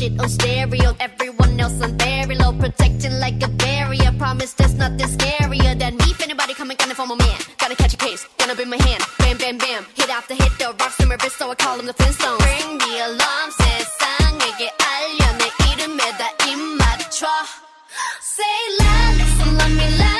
shit 0.00 0.18
on 0.18 0.28
stereo, 0.28 0.96
everyone 1.00 1.60
else 1.60 1.80
on 1.82 1.96
very 1.98 2.34
low, 2.34 2.52
protecting 2.52 3.18
like 3.20 3.42
a 3.42 3.48
barrier. 3.48 4.12
Promise 4.18 4.54
there's 4.54 4.74
nothing 4.74 5.06
scarier 5.06 5.78
than 5.78 5.96
me. 5.96 6.04
If 6.10 6.20
anybody 6.22 6.54
coming, 6.54 6.76
gonna 6.78 6.94
form 6.94 7.10
a 7.10 7.16
man. 7.16 7.38
Gotta 7.58 7.76
catch 7.76 7.94
a 7.94 7.96
case, 7.96 8.26
gonna 8.38 8.54
be 8.54 8.64
my 8.64 8.76
hand. 8.76 9.02
Bam, 9.18 9.36
bam, 9.38 9.58
bam. 9.58 9.84
Hit 9.94 10.10
after 10.10 10.34
hit, 10.34 10.52
the 10.58 10.74
rocks 10.80 10.98
in 11.00 11.08
my 11.08 11.16
wrist, 11.22 11.38
so 11.38 11.50
I 11.50 11.54
call 11.54 11.76
them 11.76 11.86
the 11.86 11.94
Flintstones. 11.94 12.40
Ring 12.40 12.78
the 12.78 12.92
alarm, 13.06 13.50
세상에게 13.60 14.72
알려 14.80 15.32
내 15.38 15.44
이름에다 15.72 16.30
입 16.48 16.58
맞춰. 16.78 17.26
Say 18.20 18.44
la, 18.80 19.12
listen, 19.16 19.58
love 19.58 19.72
me, 19.72 19.86
la, 19.98 20.19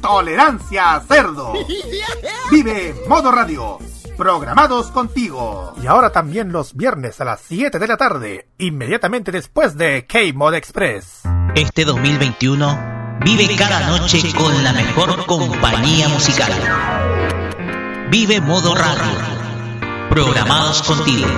Tolerancia 0.00 1.02
Cerdo. 1.06 1.52
Vive 2.50 2.94
Modo 3.08 3.30
Radio. 3.32 3.78
programados 4.16 4.88
contigo. 4.88 5.74
Y 5.82 5.86
ahora 5.86 6.10
también 6.10 6.52
los 6.52 6.74
viernes 6.74 7.20
a 7.20 7.24
las 7.24 7.40
7 7.46 7.78
de 7.78 7.86
la 7.86 7.96
tarde, 7.96 8.48
inmediatamente 8.58 9.30
después 9.32 9.76
de 9.76 10.06
K-Mod 10.06 10.54
Express. 10.54 11.22
Este 11.54 11.84
2021 11.84 13.18
vive 13.24 13.54
cada 13.56 13.80
noche 13.98 14.20
con 14.34 14.64
la 14.64 14.72
mejor 14.72 15.26
compañía 15.26 16.08
musical. 16.08 16.52
Vive 18.10 18.40
Modo 18.40 18.74
Radio. 18.74 19.36
Programados 20.10 20.82
contigo. 20.82 21.28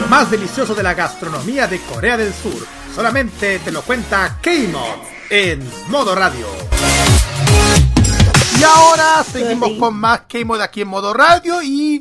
Lo 0.00 0.06
más 0.06 0.30
delicioso 0.30 0.74
de 0.74 0.82
la 0.82 0.94
gastronomía 0.94 1.66
de 1.66 1.80
Corea 1.80 2.16
del 2.16 2.32
Sur. 2.32 2.66
Solamente 2.94 3.58
te 3.58 3.70
lo 3.70 3.82
cuenta 3.82 4.38
K-Mod 4.40 5.17
en 5.30 5.62
Modo 5.88 6.14
Radio. 6.14 6.46
Y 8.58 8.62
ahora 8.64 9.24
seguimos 9.30 9.70
con 9.78 9.94
más 9.94 10.22
K-Mod 10.28 10.60
aquí 10.60 10.82
en 10.82 10.88
Modo 10.88 11.14
Radio 11.14 11.62
y 11.62 12.00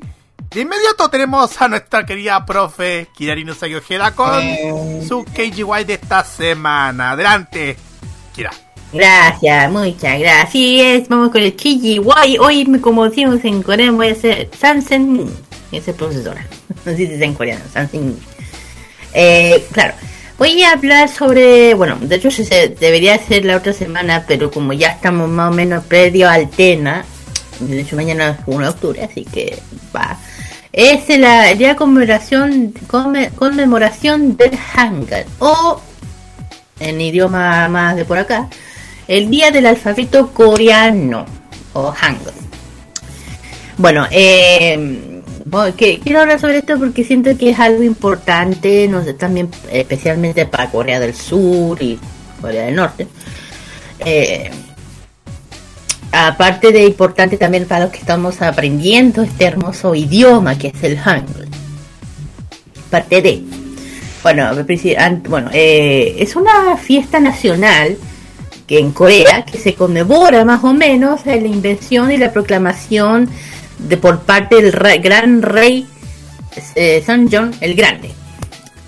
de 0.49 0.61
inmediato 0.61 1.09
tenemos 1.09 1.61
a 1.61 1.67
nuestra 1.67 2.05
querida 2.05 2.45
profe 2.45 3.07
Kirarino 3.15 3.53
Sayojeda 3.53 4.15
con 4.15 4.41
su 5.07 5.23
KGY 5.25 5.83
de 5.85 5.93
esta 5.93 6.23
semana. 6.23 7.11
Adelante, 7.11 7.77
Kira. 8.33 8.51
Gracias, 8.93 9.71
muchas 9.71 10.19
gracias. 10.19 11.07
Vamos 11.09 11.31
con 11.31 11.41
el 11.41 11.55
KGY. 11.55 12.37
Hoy, 12.39 12.79
como 12.81 13.07
decimos 13.09 13.43
en 13.43 13.61
coreano, 13.61 13.97
voy 13.97 14.09
a 14.09 14.11
hacer 14.13 14.49
Sansen. 14.57 15.29
Ese 15.71 15.93
profesora. 15.93 16.45
No 16.85 16.91
sé 16.91 16.95
si 16.95 17.03
es 17.03 17.21
en 17.21 17.33
coreano. 17.33 17.63
Sansen. 17.71 18.17
Eh, 19.13 19.67
claro. 19.73 19.93
Voy 20.37 20.61
a 20.61 20.73
hablar 20.73 21.09
sobre, 21.09 21.73
bueno, 21.73 21.97
de 21.99 22.15
hecho 22.15 22.29
debería 22.79 23.17
ser 23.17 23.43
la 23.43 23.57
otra 23.57 23.73
semana, 23.73 24.23
pero 24.27 24.51
como 24.51 24.71
ya 24.71 24.89
estamos 24.89 25.27
más 25.27 25.51
o 25.51 25.53
menos 25.53 25.83
predio 25.85 26.29
al 26.29 26.47
tema, 26.47 27.03
de 27.59 27.81
hecho 27.81 27.95
mañana 27.95 28.29
es 28.29 28.37
1 28.45 28.59
de 28.59 28.69
octubre, 28.69 29.03
así 29.03 29.25
que 29.25 29.57
va. 29.95 30.19
Es 30.71 31.09
la, 31.17 31.55
de 31.55 31.75
conmemoración, 31.75 32.71
conmemoración 33.35 34.37
del 34.37 34.55
Hangul, 34.55 35.25
o 35.39 35.81
en 36.79 37.01
idioma 37.01 37.67
más 37.67 37.95
de 37.95 38.05
por 38.05 38.19
acá, 38.19 38.47
el 39.07 39.31
día 39.31 39.49
del 39.49 39.65
alfabeto 39.65 40.31
coreano, 40.33 41.25
o 41.73 41.91
Hangul. 41.91 42.33
Bueno, 43.77 44.05
eh 44.11 45.16
quiero 46.03 46.21
hablar 46.21 46.39
sobre 46.39 46.59
esto 46.59 46.77
porque 46.77 47.03
siento 47.03 47.37
que 47.37 47.51
es 47.51 47.59
algo 47.59 47.83
importante, 47.83 48.87
no 48.87 49.03
sé, 49.03 49.13
también 49.13 49.49
especialmente 49.71 50.45
para 50.45 50.69
Corea 50.69 50.99
del 50.99 51.13
Sur 51.13 51.81
y 51.81 51.99
Corea 52.41 52.65
del 52.65 52.75
Norte. 52.75 53.07
Eh, 53.99 54.49
aparte 56.11 56.71
de 56.71 56.85
importante 56.85 57.37
también 57.37 57.65
para 57.65 57.85
los 57.85 57.91
que 57.91 57.99
estamos 57.99 58.41
aprendiendo 58.41 59.21
este 59.21 59.45
hermoso 59.45 59.95
idioma 59.95 60.57
que 60.57 60.67
es 60.69 60.83
el 60.83 60.97
Hangul. 60.97 61.47
Parte 62.89 63.21
de, 63.21 63.43
bueno, 64.23 64.49
bueno 65.27 65.49
eh, 65.53 66.15
es 66.19 66.35
una 66.35 66.77
fiesta 66.77 67.19
nacional 67.19 67.97
que 68.65 68.79
en 68.79 68.91
Corea 68.91 69.45
que 69.45 69.57
se 69.57 69.73
conmemora 69.73 70.43
más 70.43 70.63
o 70.63 70.73
menos 70.73 71.25
la 71.25 71.35
invención 71.37 72.11
y 72.11 72.17
la 72.17 72.31
proclamación 72.31 73.29
de 73.77 73.97
por 73.97 74.21
parte 74.21 74.61
del 74.61 74.71
gran 75.01 75.41
rey 75.41 75.87
eh, 76.75 77.03
San 77.05 77.29
John 77.31 77.53
el 77.61 77.75
Grande. 77.75 78.11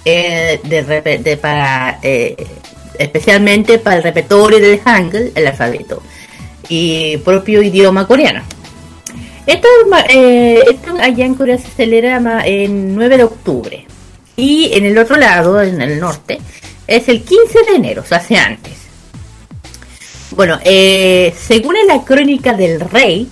Eh, 0.06 0.60
de, 0.64 1.38
para 1.38 2.00
eh, 2.02 2.36
especialmente 2.98 3.78
para 3.80 3.98
el 3.98 4.04
repertorio 4.04 4.60
del 4.60 4.80
Hangul, 4.80 5.32
el 5.36 5.48
alfabeto 5.48 6.02
y 6.68 7.18
propio 7.18 7.62
idioma 7.62 8.08
coreano. 8.08 8.42
Esto, 9.46 9.68
esto 10.08 10.96
allá 11.00 11.26
en 11.26 11.34
Corea 11.34 11.58
se 11.58 11.70
celebra 11.70 12.42
el 12.46 12.96
9 12.96 13.18
de 13.18 13.24
octubre 13.24 13.86
y 14.36 14.72
en 14.74 14.86
el 14.86 14.98
otro 14.98 15.18
lado, 15.18 15.62
en 15.62 15.82
el 15.82 16.00
norte, 16.00 16.40
es 16.86 17.10
el 17.10 17.24
15 17.24 17.64
de 17.64 17.76
enero, 17.76 18.04
o 18.04 18.06
sea, 18.06 18.20
hace 18.20 18.38
antes. 18.38 18.74
Bueno, 20.32 20.60
según 20.64 21.76
la 21.88 22.04
crónica 22.04 22.54
del 22.54 22.80
rey, 22.80 23.28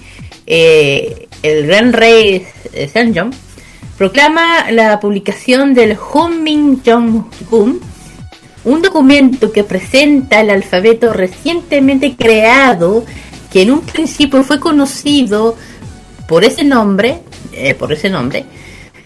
el 1.43 1.67
gran 1.67 1.93
rey 1.93 2.45
eh, 2.73 2.87
Sanjong 2.87 3.31
proclama 3.97 4.69
la 4.71 4.99
publicación 4.99 5.73
del 5.73 5.97
Hunmin 5.97 6.81
Jong-un, 6.85 7.79
un 8.63 8.81
documento 8.81 9.51
que 9.51 9.63
presenta 9.63 10.41
el 10.41 10.49
alfabeto 10.51 11.13
recientemente 11.13 12.15
creado, 12.15 13.05
que 13.51 13.63
en 13.63 13.71
un 13.71 13.81
principio 13.81 14.43
fue 14.43 14.59
conocido 14.59 15.55
por 16.27 16.43
ese 16.43 16.63
nombre, 16.63 17.21
eh, 17.53 17.73
por 17.73 17.91
ese 17.91 18.09
nombre, 18.09 18.45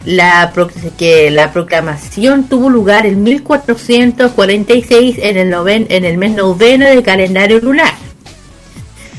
la 0.03 0.51
que 0.97 1.29
la 1.29 1.53
proclamación 1.53 2.49
tuvo 2.49 2.69
lugar 2.69 3.05
en 3.05 3.21
1446 3.23 5.19
en 5.21 5.37
el, 5.37 5.53
en 5.89 6.05
el 6.05 6.17
mes 6.17 6.31
noveno 6.31 6.87
del 6.87 7.03
calendario 7.03 7.59
lunar. 7.59 7.93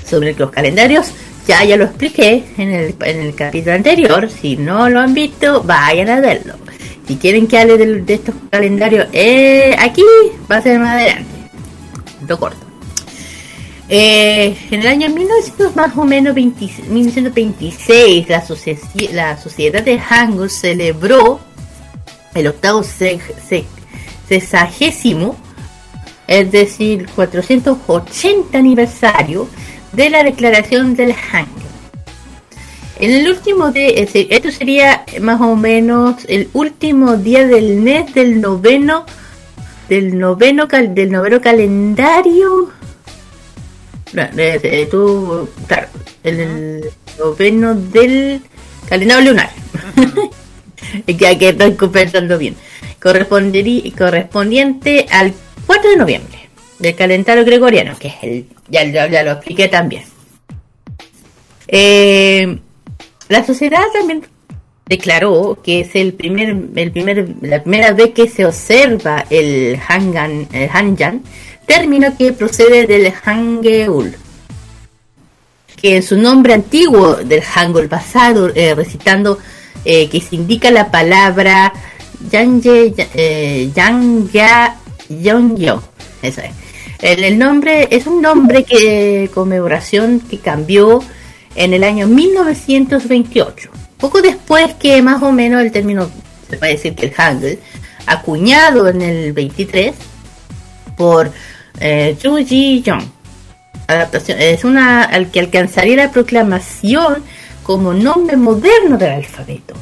Sobre 0.05 0.35
los 0.35 0.51
calendarios 0.51 1.13
ya, 1.47 1.65
ya 1.65 1.77
lo 1.77 1.85
expliqué 1.85 2.45
en 2.57 2.71
el, 2.71 2.95
en 3.01 3.21
el 3.21 3.35
capítulo 3.35 3.75
anterior. 3.75 4.29
Si 4.31 4.57
no 4.57 4.89
lo 4.89 5.01
han 5.01 5.15
visto, 5.15 5.63
vayan 5.63 6.09
a 6.09 6.21
verlo. 6.21 6.55
Si 7.07 7.17
quieren 7.17 7.47
que 7.47 7.59
hable 7.59 7.77
de, 7.79 8.15
estos 8.15 8.35
calendarios, 8.51 9.09
eh, 9.13 9.75
aquí 9.79 10.03
va 10.51 10.57
a 10.57 10.63
ser 10.63 10.79
más 10.79 10.95
adelante. 10.95 11.27
Lo 12.29 12.39
corto. 12.39 12.67
Eh, 13.89 14.57
en 14.71 14.81
el 14.81 14.87
año 14.87 15.09
1900, 15.11 15.77
más 15.77 15.97
o 15.97 16.05
menos 16.05 16.35
1926, 16.35 18.29
la, 18.29 18.43
la 19.13 19.37
Sociedad 19.37 19.83
de 19.83 19.99
Hangul 19.99 20.49
celebró 20.49 21.41
el 22.35 22.47
octavo 22.47 22.83
sexagésimo, 24.29 25.37
es 26.27 26.51
decir, 26.51 27.07
480 27.15 28.57
aniversario 28.57 29.49
de 29.93 30.11
la 30.11 30.23
declaración 30.23 30.97
del 30.97 31.13
Hangul. 31.15 31.63
En 32.99 33.11
el 33.11 33.29
último 33.29 33.73
de 33.73 34.09
esto 34.31 34.51
sería 34.51 35.05
más 35.21 35.41
o 35.41 35.57
menos 35.57 36.25
el 36.29 36.49
último 36.53 37.17
día 37.17 37.47
del 37.47 37.81
mes 37.81 38.15
del 38.15 38.41
noveno 38.41 39.05
del 39.89 40.19
noveno 40.19 40.67
del 40.67 41.11
noveno 41.11 41.41
calendario. 41.41 42.71
el 46.23 46.91
noveno 47.19 47.75
del 47.75 48.41
calendario 48.89 49.31
lunar. 49.33 49.51
que, 51.07 51.17
que 51.39 51.49
estoy 51.49 51.89
pensando 51.89 52.39
bien. 52.39 52.55
Correspondería, 53.03 53.91
correspondiente 53.99 55.07
al 55.11 55.35
4 55.67 55.91
de 55.91 55.97
noviembre 55.97 56.42
del 56.83 56.97
calendario 56.97 57.45
gregoriano, 57.45 57.97
que 57.99 58.09
es 58.09 58.15
el 58.23 58.47
ya, 58.69 58.85
ya, 58.85 59.23
lo 59.23 59.33
expliqué 59.33 59.69
también. 59.69 60.03
Eh, 61.69 62.59
la 63.29 63.47
sociedad 63.47 63.85
también 63.93 64.27
declaró 64.87 65.59
que 65.63 65.81
es 65.81 65.95
el 65.95 66.13
primer, 66.13 66.57
el 66.75 66.91
primer, 66.91 67.37
la 67.41 67.63
primera 67.63 67.93
vez 67.93 68.11
que 68.11 68.29
se 68.29 68.45
observa 68.45 69.25
el 69.31 69.79
Hangan, 69.89 70.49
el 70.53 70.69
Hanjan, 70.69 71.23
término 71.65 72.17
que 72.19 72.33
procede 72.33 72.87
del 72.87 73.13
Hangeul, 73.25 74.17
que 75.81 75.97
en 75.97 76.03
su 76.03 76.17
nombre 76.17 76.55
antiguo 76.55 77.15
del 77.15 77.43
Hangul 77.43 77.89
pasado, 77.89 78.51
eh, 78.55 78.75
recitando 78.75 79.39
eh, 79.85 80.09
que 80.09 80.21
se 80.21 80.35
indica 80.35 80.71
la 80.73 80.91
palabra 80.91 81.73
Yangye, 82.29 82.93
eh, 83.15 83.71
Yangya, 83.73 84.77
Yongyo, 85.09 85.81
eso 86.23 86.41
es. 86.41 86.62
El, 87.03 87.37
nombre 87.37 87.89
es 87.91 88.07
un 88.07 88.23
nombre 88.23 88.63
que 88.63 89.29
conmemoración 89.35 90.21
que 90.21 90.39
cambió 90.39 91.03
en 91.57 91.75
el 91.75 91.83
año 91.83 92.07
1928. 92.07 93.71
Poco 93.99 94.23
después 94.23 94.75
que 94.75 95.03
más 95.03 95.21
o 95.21 95.33
menos 95.33 95.63
el 95.63 95.73
término, 95.73 96.09
se 96.49 96.57
puede 96.57 96.73
decir 96.73 96.95
que 96.95 97.07
el 97.07 97.13
Hangul, 97.13 97.59
acuñado 98.07 98.87
en 98.87 99.03
el 99.03 99.33
23 99.33 99.95
por 100.97 101.33
eh, 101.81 102.17
Ji 102.21 102.85
Jong. 102.87 103.05
Adaptación, 103.89 104.41
es 104.41 104.65
una 104.65 105.03
al 105.03 105.33
que 105.33 105.41
alcanzaría 105.41 105.97
la 105.97 106.13
proclamación 106.13 107.25
como 107.65 107.93
nombre 107.93 108.37
moderno 108.37 108.97
del 108.97 109.11
alfabeto. 109.11 109.75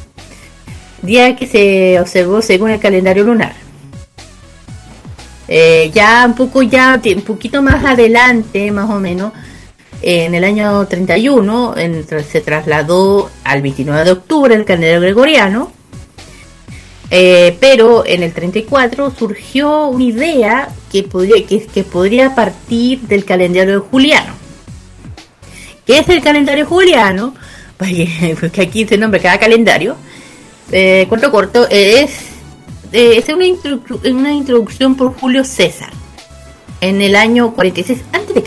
Día 1.03 1.37
que 1.37 1.47
se 1.47 2.01
observó 2.01 2.41
según 2.41 2.71
el 2.71 2.81
calendario 2.81 3.25
lunar. 3.25 3.70
Eh, 5.53 5.91
ya 5.93 6.25
un 6.27 6.37
poco 6.37 6.63
ya, 6.63 7.01
un 7.05 7.23
poquito 7.23 7.61
más 7.61 7.85
adelante, 7.85 8.71
más 8.71 8.89
o 8.89 9.01
menos, 9.01 9.33
en 10.01 10.33
el 10.33 10.45
año 10.45 10.87
31 10.87 11.75
se 12.23 12.41
trasladó 12.41 13.29
al 13.43 13.61
29 13.61 14.05
de 14.05 14.13
octubre 14.13 14.55
el 14.55 14.65
calendario 14.65 15.01
gregoriano, 15.01 15.73
eh, 17.11 17.57
pero 17.59 18.07
en 18.07 18.23
el 18.23 18.33
34 18.33 19.11
surgió 19.11 19.89
una 19.89 20.05
idea 20.05 20.69
que 20.91 21.03
podría, 21.03 21.45
que, 21.45 21.83
podría 21.83 22.37
partir 22.37 23.01
del 23.01 23.25
calendario 23.25 23.85
juliano. 23.91 24.33
¿Qué 25.85 25.99
es 25.99 26.09
el 26.11 26.23
calendario 26.23 26.65
juliano? 26.65 27.35
porque 28.41 28.63
aquí 28.63 28.87
se 28.87 28.97
nombra 28.97 29.19
cada 29.19 29.41
calendario, 29.41 29.97
eh, 30.71 31.07
corto 31.09 31.33
corto, 31.33 31.67
es, 31.69 32.30
eh, 32.93 33.19
es 33.19 33.29
una, 33.29 34.33
introducción 34.33 34.97
por 34.97 35.15
Julio 35.19 35.45
César 35.45 35.91
en 36.81 37.01
el 37.03 37.17
año 37.17 37.53
46 37.53 38.03
a.C. 38.13 38.43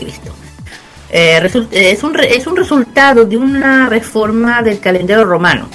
Eh, 1.10 1.40
es, 1.70 2.02
un 2.02 2.18
es 2.20 2.46
un 2.46 2.56
resultado 2.56 3.24
de 3.24 3.36
una 3.36 3.88
reforma 3.88 4.62
del 4.62 4.80
calendario 4.80 5.24
romano 5.24 5.68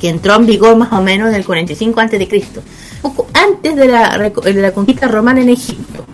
que 0.00 0.08
entró 0.08 0.34
en 0.36 0.46
vigor 0.46 0.76
más 0.76 0.92
o 0.92 1.02
menos 1.02 1.28
en 1.28 1.34
el 1.36 1.44
45 1.44 2.00
a.C., 2.00 2.42
poco 3.02 3.28
antes 3.34 3.76
de 3.76 3.86
la, 3.86 4.18
de 4.18 4.54
la 4.54 4.72
conquista 4.72 5.08
romana 5.08 5.40
en 5.40 5.50
Egipto. 5.50 6.04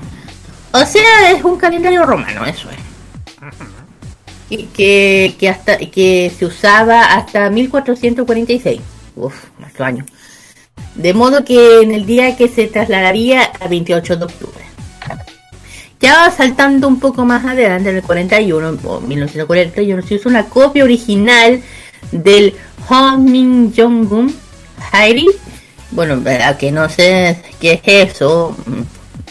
O 0.73 0.85
sea, 0.85 1.33
es 1.33 1.43
un 1.45 1.57
calendario 1.57 2.05
romano, 2.05 2.45
eso 2.45 2.69
es 2.71 2.91
que 5.93 6.33
se 6.37 6.45
usaba 6.45 7.15
hasta 7.15 7.51
1446. 7.51 8.81
Uf, 9.17 9.35
más 9.59 9.81
años. 9.81 10.07
De 10.95 11.15
modo 11.15 11.45
que 11.45 11.83
en 11.83 11.93
el 11.93 12.05
día 12.05 12.37
que 12.37 12.49
se 12.49 12.67
trasladaría 12.67 13.45
a 13.61 13.69
28 13.69 14.17
de 14.17 14.25
octubre. 14.25 14.65
Ya 16.01 16.31
saltando 16.31 16.89
un 16.89 16.99
poco 16.99 17.27
más 17.27 17.45
adelante, 17.45 17.91
en 17.91 17.97
el 17.97 18.03
41, 18.03 18.79
o 18.85 19.01
1941, 19.01 20.03
se 20.03 20.15
usa 20.15 20.31
una 20.31 20.47
copia 20.47 20.83
original 20.83 21.61
del 22.11 22.55
Homing 22.89 23.73
Jong-un 23.77 24.35
Hairi. 24.93 25.27
Bueno, 25.91 26.23
que 26.59 26.73
no 26.73 26.89
sé 26.89 27.43
qué 27.61 27.81
es 27.85 28.13
eso, 28.13 28.57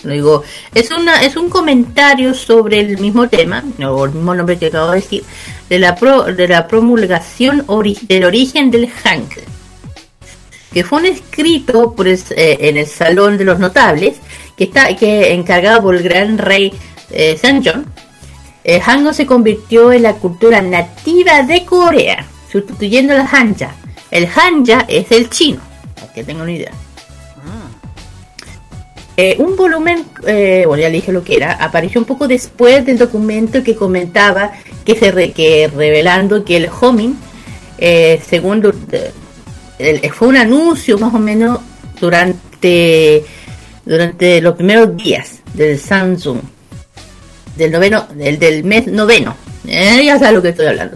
digo, 0.03 0.43
es 0.75 0.91
una 0.91 1.23
es 1.23 1.35
un 1.37 1.49
comentario 1.49 2.33
sobre 2.33 2.81
el 2.81 2.97
mismo 2.99 3.27
tema, 3.29 3.63
o 3.83 4.05
el 4.05 4.11
mismo 4.11 4.35
nombre 4.35 4.59
que 4.59 4.67
acabo 4.67 4.91
de 4.91 4.97
decir, 4.97 5.23
de 5.69 5.79
la 5.79 5.93
de 5.93 6.47
la 6.47 6.67
promulgación 6.67 7.65
del 8.07 8.25
origen 8.25 8.71
del 8.71 8.89
Hank, 8.89 9.37
que 10.73 10.83
fue 10.83 10.99
un 10.99 11.05
escrito 11.05 11.93
por 11.93 12.07
eh, 12.07 12.17
en 12.35 12.77
el 12.77 12.87
Salón 12.87 13.37
de 13.37 13.45
los 13.45 13.59
Notables, 13.59 14.17
que 14.55 14.65
está 14.65 14.95
que 14.95 15.33
encargado 15.33 15.83
por 15.83 15.95
el 15.95 16.03
gran 16.03 16.37
rey 16.37 16.73
eh, 17.11 17.37
San 17.41 17.63
John. 17.63 17.85
El 18.63 18.81
Hangul 18.81 19.13
se 19.13 19.25
convirtió 19.25 19.91
en 19.91 20.03
la 20.03 20.13
cultura 20.13 20.61
nativa 20.61 21.43
de 21.43 21.65
Corea, 21.65 22.25
sustituyendo 22.51 23.13
al 23.13 23.25
Hanja. 23.31 23.73
El 24.11 24.27
Hanja 24.27 24.85
es 24.87 25.11
el 25.11 25.29
chino, 25.29 25.61
para 25.95 26.13
que 26.13 26.23
tengan 26.23 26.43
una 26.43 26.51
idea. 26.51 26.71
Eh, 29.21 29.35
un 29.37 29.57
volumen, 29.57 30.05
eh, 30.25 30.63
bueno, 30.65 30.81
ya 30.81 30.87
le 30.87 30.95
dije 30.95 31.11
lo 31.11 31.25
que 31.25 31.35
era, 31.35 31.51
apareció 31.51 31.99
un 31.99 32.05
poco 32.05 32.25
después 32.25 32.85
del 32.85 32.97
documento 32.97 33.61
que 33.63 33.75
comentaba 33.75 34.53
que 34.85 34.95
se 34.95 35.33
que 35.33 35.69
revelando 35.75 36.45
que 36.45 36.55
el 36.55 36.69
homing, 36.79 37.15
eh, 37.79 38.21
segundo, 39.79 40.13
fue 40.13 40.27
un 40.27 40.37
anuncio 40.37 40.97
más 40.97 41.13
o 41.13 41.19
menos 41.19 41.59
durante 41.99 43.23
durante 43.85 44.39
los 44.39 44.55
primeros 44.55 44.95
días 44.95 45.41
del 45.55 45.79
Samsung, 45.79 46.39
del 47.55 47.71
noveno, 47.71 48.07
del, 48.13 48.37
del 48.37 48.63
mes 48.63 48.85
noveno, 48.85 49.35
ya 49.65 50.19
sabes 50.19 50.33
lo 50.33 50.41
que 50.43 50.49
estoy 50.49 50.67
hablando. 50.67 50.95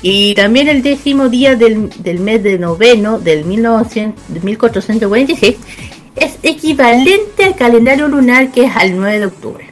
Y 0.00 0.34
también 0.34 0.68
el 0.68 0.82
décimo 0.82 1.28
día 1.28 1.56
del, 1.56 1.90
del 2.02 2.20
mes 2.20 2.42
de 2.42 2.58
noveno 2.58 3.18
del 3.18 3.44
1900, 3.44 4.42
1446 4.42 5.56
es 6.16 6.38
equivalente 6.42 7.44
al 7.44 7.54
calendario 7.54 8.08
lunar 8.08 8.50
que 8.50 8.64
es 8.64 8.76
al 8.76 8.96
9 8.96 9.18
de 9.18 9.26
octubre. 9.26 9.66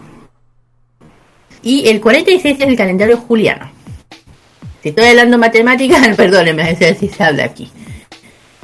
Y 1.63 1.89
el 1.89 2.01
46 2.01 2.57
es 2.61 2.69
el 2.69 2.77
calendario 2.77 3.17
juliano. 3.17 3.72
Si 4.83 4.89
estoy 4.89 5.07
hablando 5.07 5.39
matemáticas, 5.39 6.09
perdónenme, 6.17 6.77
si 6.95 7.09
se 7.17 7.23
habla 7.23 7.45
aquí. 7.45 7.71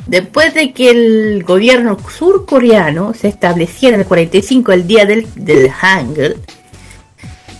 Después 0.06 0.54
de 0.54 0.72
que 0.72 0.90
el 0.90 1.44
gobierno 1.44 1.98
surcoreano 2.08 3.12
se 3.12 3.28
estableciera 3.28 3.94
en 3.94 4.00
el 4.00 4.06
45 4.06 4.72
el 4.72 4.86
día 4.86 5.04
del, 5.04 5.26
del 5.34 5.70
Hangul, 5.70 6.36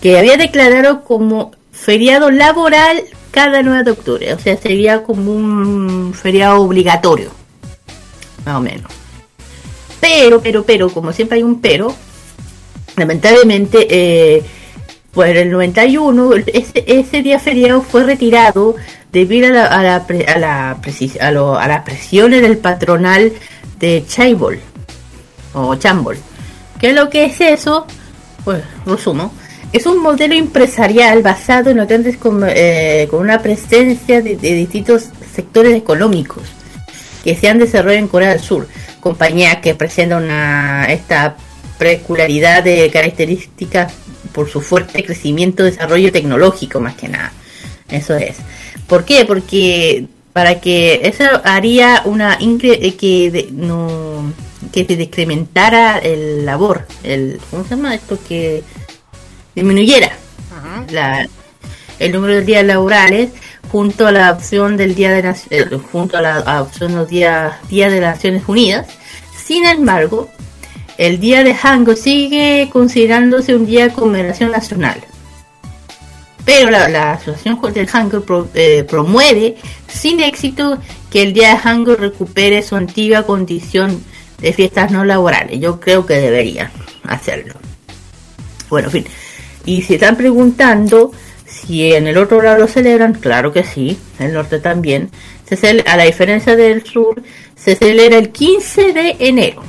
que 0.01 0.19
había 0.19 0.37
declarado 0.37 1.05
como 1.05 1.53
feriado 1.73 2.31
laboral 2.31 3.03
cada 3.31 3.63
9 3.63 3.85
de 3.85 3.91
octubre, 3.91 4.35
o 4.35 4.39
sea, 4.39 4.57
sería 4.57 5.03
como 5.03 5.33
un 5.33 6.15
feriado 6.15 6.63
obligatorio, 6.63 7.31
más 8.47 8.57
o 8.57 8.61
menos. 8.61 8.91
Pero, 10.01 10.41
pero, 10.41 10.65
pero, 10.65 10.89
como 10.89 11.13
siempre 11.13 11.37
hay 11.37 11.43
un 11.43 11.61
pero, 11.61 11.95
lamentablemente, 12.97 13.87
eh, 13.91 14.43
pues 15.19 15.33
en 15.33 15.37
el 15.39 15.51
91, 15.51 16.31
ese, 16.47 16.85
ese 16.87 17.23
día 17.25 17.41
feriado 17.41 17.83
fue 17.83 18.05
retirado 18.05 18.77
debido 19.11 19.49
a, 19.49 19.51
la, 19.51 19.67
a, 19.67 19.83
la, 19.83 19.97
a, 19.97 20.39
la, 20.39 20.79
a, 21.21 21.31
lo, 21.33 21.59
a 21.59 21.67
las 21.67 21.83
presiones 21.83 22.41
del 22.41 22.59
patronal 22.59 23.33
de 23.81 24.05
Chaibol 24.07 24.61
o 25.55 25.75
Chambol. 25.75 26.17
¿Qué 26.79 26.91
es 26.91 26.95
lo 26.95 27.11
que 27.11 27.25
es 27.25 27.41
eso? 27.41 27.85
Pues 28.45 28.63
resumo. 28.87 29.33
Es 29.73 29.87
un 29.87 30.01
modelo 30.01 30.37
empresarial 30.37 31.21
basado 31.25 31.71
en 31.71 31.81
hoteles 31.81 32.17
con, 32.17 32.45
eh, 32.47 33.09
con 33.11 33.19
una 33.19 33.41
presencia 33.41 34.23
de, 34.23 34.37
de, 34.37 34.55
distintos 34.55 35.09
sectores 35.35 35.75
económicos 35.75 36.45
que 37.25 37.35
se 37.35 37.49
han 37.49 37.59
desarrollado 37.59 37.99
en 37.99 38.07
Corea 38.07 38.29
del 38.29 38.41
Sur 38.41 38.69
compañía 39.01 39.61
que 39.61 39.75
presenta 39.75 40.17
una 40.17 40.85
esta 40.85 41.35
peculiaridad 41.77 42.63
de 42.63 42.89
características 42.93 43.93
por 44.33 44.49
su 44.49 44.61
fuerte 44.61 45.05
crecimiento 45.05 45.65
desarrollo 45.65 46.13
tecnológico 46.13 46.81
más 46.81 46.95
que 46.95 47.09
nada 47.09 47.33
eso 47.89 48.15
es 48.17 48.37
¿por 48.87 49.05
qué? 49.05 49.25
porque 49.25 50.07
para 50.33 50.61
que 50.61 51.01
eso 51.05 51.25
haría 51.45 52.03
una 52.05 52.39
eh, 52.41 52.95
que 52.95 53.49
no 53.53 54.33
que 54.73 54.85
se 54.85 54.97
decrementara 54.97 55.99
el 55.99 56.45
labor 56.45 56.87
el 57.03 57.41
¿cómo 57.51 57.65
se 57.65 57.71
llama 57.71 57.95
esto? 57.95 58.19
que 58.29 58.63
disminuyera 59.55 60.13
la, 60.91 61.29
el 61.99 62.13
número 62.13 62.35
de 62.35 62.43
días 62.43 62.65
laborales 62.65 63.31
junto 63.71 64.07
a 64.07 64.13
la 64.13 64.33
opción 64.33 64.77
del 64.77 64.95
día 64.95 65.13
de 65.13 65.35
eh, 65.51 65.79
junto 65.93 66.17
a 66.17 66.23
la 66.23 66.63
opción 66.63 66.93
de 66.93 66.99
los 66.99 67.09
días 67.09 67.69
día 67.69 67.91
de 67.91 68.01
las 68.01 68.17
Naciones 68.17 68.43
Unidas. 68.47 68.87
Sin 69.37 69.65
embargo, 69.65 70.29
el 70.99 71.21
día 71.21 71.45
de 71.45 71.55
Hango 71.55 71.95
sigue 71.95 72.69
considerándose 72.73 73.55
un 73.55 73.67
día 73.67 73.85
de 73.85 73.95
conmemoración 73.95 74.51
nacional. 74.51 75.01
Pero 76.45 76.71
la, 76.71 77.13
Asociación 77.13 77.61
del 77.73 77.89
Hango 77.93 78.25
eh, 78.55 78.85
promueve 78.85 79.57
sin 79.87 80.21
éxito 80.21 80.79
que 81.11 81.23
el 81.23 81.33
día 81.33 81.51
de 81.51 81.61
Hango 81.63 81.95
recupere 81.95 82.63
su 82.63 82.75
antigua 82.75 83.25
condición 83.25 84.03
de 84.41 84.53
fiestas 84.53 84.91
no 84.91 85.05
laborales. 85.05 85.61
Yo 85.61 85.79
creo 85.79 86.05
que 86.05 86.15
debería 86.15 86.71
hacerlo. 87.05 87.55
Bueno, 88.69 88.89
en 88.89 88.93
fin. 88.93 89.07
Y 89.67 89.83
si 89.83 89.95
están 89.95 90.17
preguntando 90.17 91.13
si 91.47 91.93
en 91.93 92.07
el 92.07 92.17
otro 92.19 92.43
lado 92.43 92.59
lo 92.59 92.67
celebran, 92.67 93.15
claro 93.15 93.53
que 93.53 93.63
sí, 93.63 93.99
en 94.19 94.27
el 94.27 94.33
norte 94.33 94.59
también. 94.59 95.11
Se 95.49 95.83
a 95.87 95.97
la 95.97 96.05
diferencia 96.05 96.57
del 96.57 96.85
sur, 96.85 97.23
se 97.57 97.75
celebra 97.75 98.19
el 98.19 98.31
15 98.31 98.93
de 98.93 99.17
enero. 99.21 99.63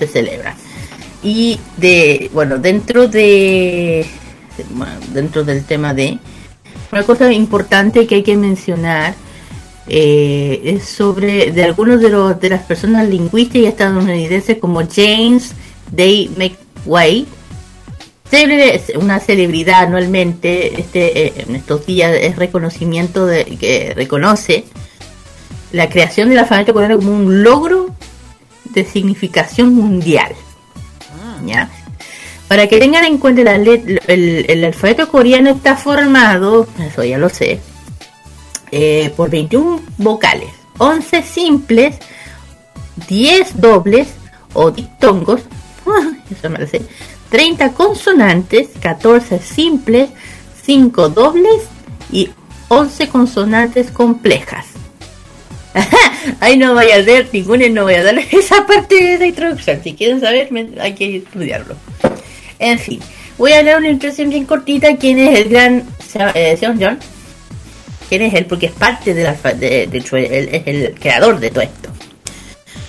Se 0.00 0.06
celebra. 0.06 0.56
Y 1.22 1.60
de, 1.76 2.30
bueno, 2.32 2.56
dentro 2.56 3.06
de, 3.06 4.06
dentro 5.12 5.44
del 5.44 5.62
tema 5.64 5.92
de, 5.92 6.18
una 6.90 7.02
cosa 7.02 7.30
importante 7.30 8.06
que 8.06 8.14
hay 8.14 8.22
que 8.22 8.38
mencionar 8.38 9.14
eh, 9.86 10.62
es 10.64 10.84
sobre 10.84 11.52
de 11.52 11.64
algunos 11.64 12.00
de 12.00 12.08
los 12.08 12.40
de 12.40 12.48
las 12.48 12.62
personas 12.62 13.06
lingüistas 13.06 13.56
y 13.56 13.66
estadounidenses 13.66 14.56
como 14.56 14.80
James 14.88 15.52
Day 15.90 16.30
McWay 16.34 17.26
una 18.96 19.20
celebridad 19.20 19.82
anualmente 19.82 20.80
este, 20.80 21.26
eh, 21.26 21.32
en 21.48 21.56
estos 21.56 21.84
días 21.84 22.16
es 22.18 22.36
reconocimiento 22.36 23.26
de 23.26 23.44
que 23.44 23.92
reconoce 23.94 24.64
la 25.72 25.90
creación 25.90 26.30
del 26.30 26.38
alfabeto 26.38 26.72
coreano 26.72 26.96
como 26.96 27.12
un 27.12 27.42
logro 27.42 27.94
de 28.72 28.84
significación 28.84 29.74
mundial. 29.74 30.34
¿ya? 31.44 31.70
Para 32.48 32.66
que 32.66 32.78
tengan 32.78 33.04
en 33.04 33.18
cuenta 33.18 33.42
la 33.42 33.54
el, 33.54 34.00
el, 34.48 34.64
alfabeto 34.64 35.08
coreano 35.08 35.50
está 35.50 35.76
formado, 35.76 36.66
eso 36.80 37.04
ya 37.04 37.16
lo 37.16 37.28
sé, 37.28 37.60
eh, 38.72 39.12
por 39.16 39.30
21 39.30 39.80
vocales, 39.98 40.50
11 40.78 41.22
simples, 41.22 41.96
10 43.08 43.60
dobles 43.60 44.08
o 44.52 44.70
dictongos, 44.70 45.42
eso 46.30 46.50
me 46.50 46.58
lo 46.58 46.66
sé, 46.66 46.82
30 47.30 47.72
consonantes, 47.72 48.70
14 48.80 49.38
simples, 49.38 50.10
5 50.64 51.08
dobles 51.10 51.62
y 52.10 52.30
11 52.68 53.08
consonantes 53.08 53.92
complejas. 53.92 54.69
Ahí 56.40 56.56
no 56.56 56.74
voy 56.74 56.90
a 56.90 57.02
ver 57.02 57.28
ninguna, 57.32 57.68
no 57.68 57.84
voy 57.84 57.94
a 57.94 58.02
dar 58.02 58.18
esa 58.30 58.66
parte 58.66 58.94
de 58.94 59.18
la 59.18 59.26
introducción. 59.26 59.80
Si 59.82 59.94
quieren 59.94 60.20
saber, 60.20 60.48
hay 60.80 60.94
que 60.94 61.16
estudiarlo. 61.18 61.76
En 62.58 62.78
fin, 62.78 63.00
voy 63.38 63.52
a 63.52 63.62
dar 63.62 63.78
una 63.78 63.88
introducción 63.88 64.30
bien 64.30 64.44
cortita. 64.44 64.96
¿Quién 64.96 65.18
es 65.18 65.38
el 65.38 65.48
gran 65.48 65.84
eh, 66.34 66.56
Sean 66.58 66.78
John? 66.80 66.98
¿Quién 68.08 68.22
es 68.22 68.34
él? 68.34 68.46
Porque 68.46 68.66
es 68.66 68.72
parte 68.72 69.14
de 69.14 69.22
la, 69.22 69.34
de, 69.54 69.88
es 69.92 70.62
el 70.66 70.94
creador 70.98 71.38
de 71.38 71.50
todo 71.50 71.62
esto. 71.62 71.88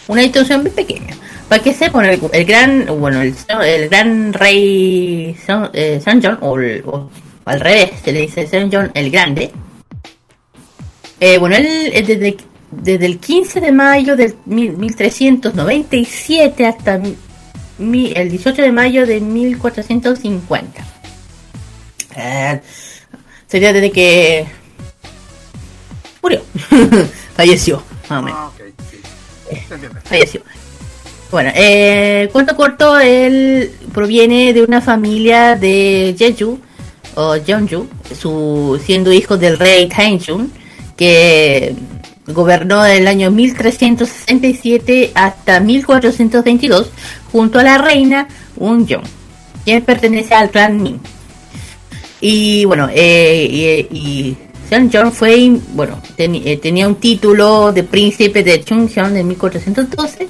Una 0.08 0.24
introducción 0.24 0.62
muy 0.62 0.72
pequeña. 0.72 1.16
Para 1.48 1.62
que 1.62 1.74
sepan, 1.74 2.06
el, 2.06 2.20
el 2.32 2.46
gran, 2.46 2.86
bueno, 3.00 3.22
el, 3.22 3.36
el 3.64 3.90
gran 3.90 4.34
rey 4.34 5.36
San, 5.46 5.70
eh, 5.74 6.02
John, 6.04 6.40
o, 6.42 7.10
al 7.46 7.60
revés, 7.60 7.92
se 8.04 8.12
le 8.12 8.22
dice 8.22 8.48
San 8.48 8.72
John 8.72 8.90
el 8.94 9.12
Grande. 9.12 9.52
Eh, 11.20 11.38
bueno, 11.38 11.56
él 11.56 11.92
desde, 11.94 12.38
desde 12.72 13.06
el 13.06 13.20
15 13.20 13.60
de 13.60 13.72
mayo 13.72 14.16
del 14.16 14.36
1397 14.46 16.66
hasta 16.66 16.96
el 16.96 17.18
18 18.30 18.62
de 18.62 18.72
mayo 18.72 19.06
de 19.06 19.20
1450. 19.20 20.86
Eh, 22.16 22.62
sería 23.48 23.74
desde 23.74 23.92
que 23.92 24.46
murió, 26.22 26.42
falleció, 27.36 27.84
más 28.10 28.20
o 28.20 28.24
menos. 28.24 28.40
Ah, 28.40 28.52
eh, 29.50 29.64
falleció. 30.04 30.42
Bueno, 31.32 31.52
eh, 31.56 32.30
cuento 32.34 32.58
corto, 32.58 33.00
él 33.00 33.72
proviene 33.94 34.54
de 34.54 34.64
una 34.64 34.82
familia 34.82 35.56
de 35.56 36.14
Jeju 36.18 36.60
o 37.16 37.36
Jeonju, 37.36 37.88
su, 38.20 38.82
siendo 38.84 39.14
hijo 39.14 39.38
del 39.38 39.58
rey 39.58 39.88
Taejun, 39.88 40.52
que 40.98 41.74
gobernó 42.34 42.84
del 42.84 43.08
año 43.08 43.32
1367 43.32 45.12
hasta 45.16 45.60
1422 45.60 46.92
junto 47.32 47.60
a 47.60 47.64
la 47.64 47.78
reina 47.78 48.28
Unjong, 48.58 49.04
quien 49.64 49.84
pertenece 49.84 50.34
al 50.34 50.50
clan 50.50 50.82
Min. 50.82 51.00
Y 52.20 52.66
bueno, 52.66 52.88
eh, 52.94 53.88
y, 53.92 54.38
Seonjong 54.70 55.12
fue, 55.12 55.52
bueno, 55.74 56.02
eh, 56.18 56.58
tenía 56.58 56.88
un 56.88 56.96
título 56.96 57.74
de 57.74 57.84
príncipe 57.84 58.42
de 58.42 58.64
Chungcheon 58.64 59.14
de 59.14 59.24
1412 59.24 60.30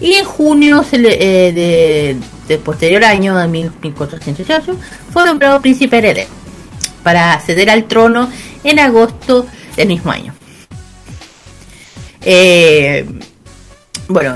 y 0.00 0.12
en 0.14 0.24
junio 0.24 0.84
eh, 0.92 2.20
de, 2.46 2.58
posterior 2.58 3.04
año 3.04 3.36
de 3.36 3.48
1408 3.48 4.76
fue 5.10 5.24
nombrado 5.24 5.62
príncipe 5.62 5.98
heredero 5.98 6.28
para 7.02 7.32
acceder 7.32 7.70
al 7.70 7.84
trono 7.84 8.28
en 8.64 8.78
agosto 8.78 9.46
del 9.76 9.88
mismo 9.88 10.10
año. 10.10 10.37
Eh, 12.22 13.06
bueno, 14.08 14.34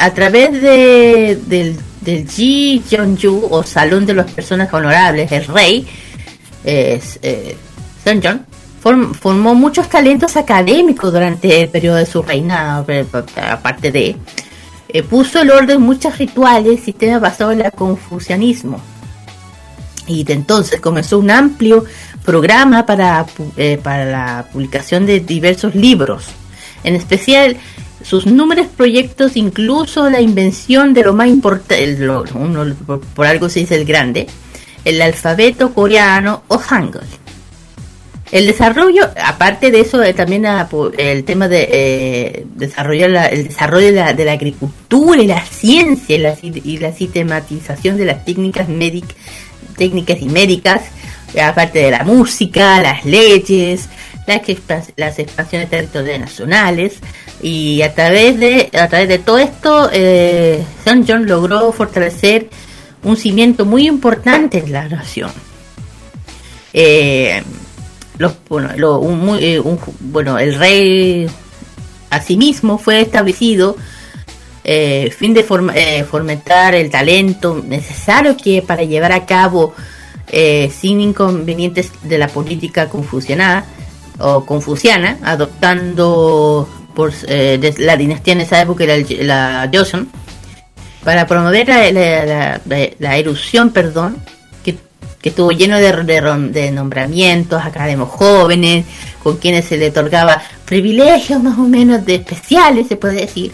a 0.00 0.10
través 0.14 0.52
de, 0.60 1.38
del, 1.46 1.76
del 2.00 2.28
Ji 2.28 2.82
Jeonju 2.88 3.48
o 3.50 3.62
Salón 3.62 4.06
de 4.06 4.14
las 4.14 4.30
Personas 4.30 4.72
Honorables, 4.72 5.30
el 5.30 5.46
rey, 5.46 5.86
es, 6.64 7.18
eh, 7.22 7.56
formó 9.20 9.54
muchos 9.54 9.88
talentos 9.88 10.36
académicos 10.36 11.12
durante 11.12 11.62
el 11.62 11.68
periodo 11.68 11.96
de 11.96 12.06
su 12.06 12.22
reinado, 12.22 12.86
aparte 13.36 13.90
de 13.90 14.16
eh, 14.88 15.02
puso 15.02 15.40
el 15.40 15.50
orden 15.50 15.80
muchos 15.80 16.18
rituales, 16.18 16.80
sistemas 16.80 17.20
basados 17.20 17.54
en 17.54 17.62
el 17.62 17.72
confucianismo. 17.72 18.80
Y 20.06 20.22
de 20.24 20.34
entonces 20.34 20.80
comenzó 20.80 21.18
un 21.18 21.30
amplio 21.30 21.84
programa 22.24 22.84
para, 22.84 23.24
eh, 23.56 23.78
para 23.82 24.04
la 24.04 24.46
publicación 24.52 25.06
de 25.06 25.20
diversos 25.20 25.74
libros. 25.74 26.26
En 26.84 26.94
especial, 26.94 27.56
sus 28.04 28.26
números 28.26 28.66
proyectos, 28.66 29.36
incluso 29.36 30.10
la 30.10 30.20
invención 30.20 30.92
de 30.92 31.02
lo 31.02 31.14
más 31.14 31.28
importante, 31.28 31.98
por, 33.14 33.26
algo 33.26 33.48
se 33.48 33.60
dice 33.60 33.76
el 33.76 33.86
grande, 33.86 34.26
el 34.84 35.00
alfabeto 35.00 35.72
coreano 35.72 36.42
o 36.48 36.58
Hangul. 36.58 37.00
El 38.30 38.46
desarrollo, 38.46 39.08
aparte 39.22 39.70
de 39.70 39.80
eso, 39.80 40.02
eh, 40.02 40.12
también 40.12 40.44
el 40.98 41.24
tema 41.24 41.46
de 41.46 41.68
eh, 41.70 42.46
desarrollar 42.56 43.32
el 43.32 43.46
desarrollo 43.46 43.86
de 43.86 44.24
la, 44.24 44.32
agricultura 44.32 45.22
y 45.22 45.26
la 45.26 45.44
ciencia 45.44 46.16
y 46.16 46.78
la, 46.78 46.92
sistematización 46.92 47.96
de 47.96 48.04
las 48.06 48.24
técnicas, 48.24 48.66
técnicas 49.76 50.20
y 50.20 50.28
médicas, 50.28 50.82
aparte 51.40 51.78
de 51.78 51.90
la 51.92 52.02
música, 52.02 52.82
las 52.82 53.04
leyes, 53.04 53.88
las, 54.26 55.18
expansiones 55.18 55.70
territoriales 55.70 56.20
nacionales 56.20 56.98
y 57.42 57.82
a 57.82 57.94
través 57.94 58.38
de 58.38 58.70
a 58.72 58.88
través 58.88 59.08
de 59.08 59.18
todo 59.18 59.38
esto 59.38 59.90
eh, 59.92 60.64
San 60.84 61.06
John 61.06 61.26
logró 61.26 61.72
fortalecer 61.72 62.48
un 63.02 63.16
cimiento 63.16 63.64
muy 63.64 63.86
importante 63.86 64.58
en 64.58 64.72
la 64.72 64.88
nación. 64.88 65.30
Eh, 66.72 67.42
los, 68.18 68.34
bueno, 68.48 68.70
eh, 69.38 69.62
bueno, 70.00 70.38
el 70.38 70.54
rey 70.54 71.28
asimismo 72.10 72.78
fue 72.78 73.00
establecido 73.00 73.76
eh, 74.66 75.10
fin 75.10 75.34
de 75.34 75.44
eh, 75.74 76.04
fomentar 76.04 76.74
el 76.74 76.90
talento 76.90 77.62
necesario 77.66 78.34
que 78.34 78.62
para 78.62 78.82
llevar 78.82 79.12
a 79.12 79.26
cabo 79.26 79.74
eh, 80.28 80.72
sin 80.74 81.02
inconvenientes 81.02 81.92
de 82.02 82.16
la 82.16 82.28
política 82.28 82.88
confuciana 82.88 83.66
o 84.18 84.44
confuciana, 84.44 85.18
adoptando 85.22 86.68
por 86.94 87.12
la 87.28 87.96
dinastía 87.96 88.34
en 88.34 88.40
esa 88.42 88.60
época 88.60 88.84
era 88.84 88.96
la 89.20 89.70
Joseon, 89.72 90.08
para 91.02 91.26
promover 91.26 91.68
la, 91.68 93.16
erupción, 93.18 93.70
perdón, 93.70 94.16
que 95.24 95.30
estuvo 95.30 95.52
lleno 95.52 95.78
de, 95.78 95.90
de, 96.50 96.70
nombramientos, 96.70 97.64
académicos 97.64 98.10
jóvenes, 98.10 98.84
con 99.22 99.38
quienes 99.38 99.64
se 99.64 99.78
le 99.78 99.88
otorgaba 99.88 100.42
privilegios 100.66 101.42
más 101.42 101.56
o 101.58 101.62
menos 101.62 102.04
de 102.04 102.16
especiales, 102.16 102.88
se 102.88 102.96
puede 102.96 103.22
decir, 103.22 103.50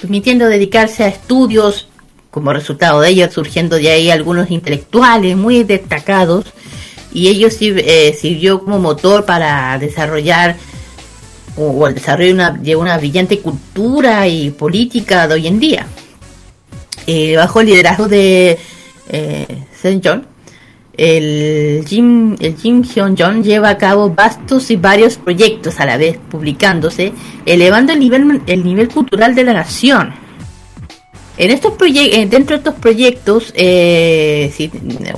permitiendo 0.00 0.46
dedicarse 0.46 1.02
a 1.02 1.08
estudios, 1.08 1.88
como 2.30 2.52
resultado 2.52 3.00
de 3.00 3.08
ello 3.08 3.28
surgiendo 3.28 3.74
de 3.74 3.90
ahí 3.90 4.08
algunos 4.12 4.52
intelectuales 4.52 5.36
muy 5.36 5.64
destacados, 5.64 6.44
y 7.14 7.28
ello 7.28 7.48
eh, 7.60 8.14
sirvió 8.20 8.60
como 8.62 8.78
motor 8.78 9.24
para 9.24 9.78
desarrollar 9.78 10.56
o, 11.56 11.86
el 11.86 11.94
desarrollo 11.94 12.52
de 12.60 12.76
una, 12.76 12.98
brillante 12.98 13.38
cultura 13.38 14.26
y 14.26 14.50
política 14.50 15.26
de 15.28 15.34
hoy 15.34 15.46
en 15.46 15.60
día. 15.60 15.86
Eh, 17.06 17.36
bajo 17.36 17.60
el 17.60 17.68
liderazgo 17.68 18.08
de 18.08 18.58
eh. 19.08 19.46
John, 20.02 20.26
el 20.96 21.84
Jim, 21.86 22.36
el 22.40 22.56
Jim 22.56 22.82
Hyun 22.82 23.16
Jong 23.16 23.42
lleva 23.42 23.68
a 23.68 23.78
cabo 23.78 24.10
vastos 24.10 24.70
y 24.70 24.76
varios 24.76 25.18
proyectos 25.18 25.78
a 25.78 25.86
la 25.86 25.96
vez 25.96 26.18
publicándose, 26.30 27.12
elevando 27.44 27.92
el 27.92 28.00
nivel, 28.00 28.40
el 28.46 28.64
nivel 28.64 28.88
cultural 28.88 29.34
de 29.34 29.44
la 29.44 29.52
nación. 29.52 30.23
En 31.36 31.50
estos 31.50 31.72
eh, 31.82 32.26
dentro 32.30 32.56
de 32.56 32.58
estos 32.58 32.74
proyectos, 32.74 33.52
eh, 33.56 34.52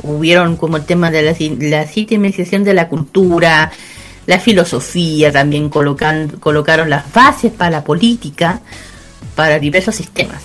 hubieron 0.02 0.56
como 0.56 0.78
el 0.78 0.84
tema 0.84 1.10
de 1.10 1.22
la, 1.22 1.36
la 1.60 1.86
sistematización 1.86 2.64
de 2.64 2.74
la 2.74 2.88
cultura, 2.88 3.70
la 4.26 4.40
filosofía, 4.40 5.30
también 5.30 5.68
colocan, 5.68 6.28
colocaron 6.40 6.88
las 6.88 7.12
bases 7.12 7.52
para 7.52 7.70
la 7.70 7.84
política, 7.84 8.60
para 9.34 9.58
diversos 9.58 9.94
sistemas. 9.94 10.42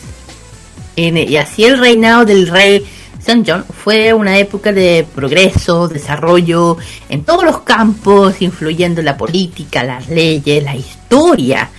y 0.95 1.35
así 1.37 1.63
el 1.63 1.79
reinado 1.79 2.25
del 2.25 2.47
rey 2.47 2.85
St. 3.21 3.43
John 3.45 3.65
fue 3.65 4.13
una 4.13 4.37
época 4.39 4.73
de 4.73 5.05
progreso, 5.15 5.87
desarrollo 5.87 6.77
en 7.07 7.23
todos 7.23 7.43
los 7.43 7.61
campos, 7.61 8.41
influyendo 8.41 8.99
en 8.99 9.05
la 9.05 9.15
política, 9.15 9.83
las 9.83 10.09
leyes, 10.09 10.63
la 10.63 10.75
historia, 10.75 11.69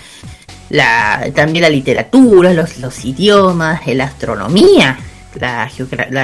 la, 0.73 1.31
también 1.35 1.63
la 1.63 1.69
literatura, 1.69 2.55
los, 2.55 2.79
los 2.79 3.05
idiomas, 3.05 3.87
la 3.87 4.05
astronomía, 4.05 4.99
la, 5.39 5.69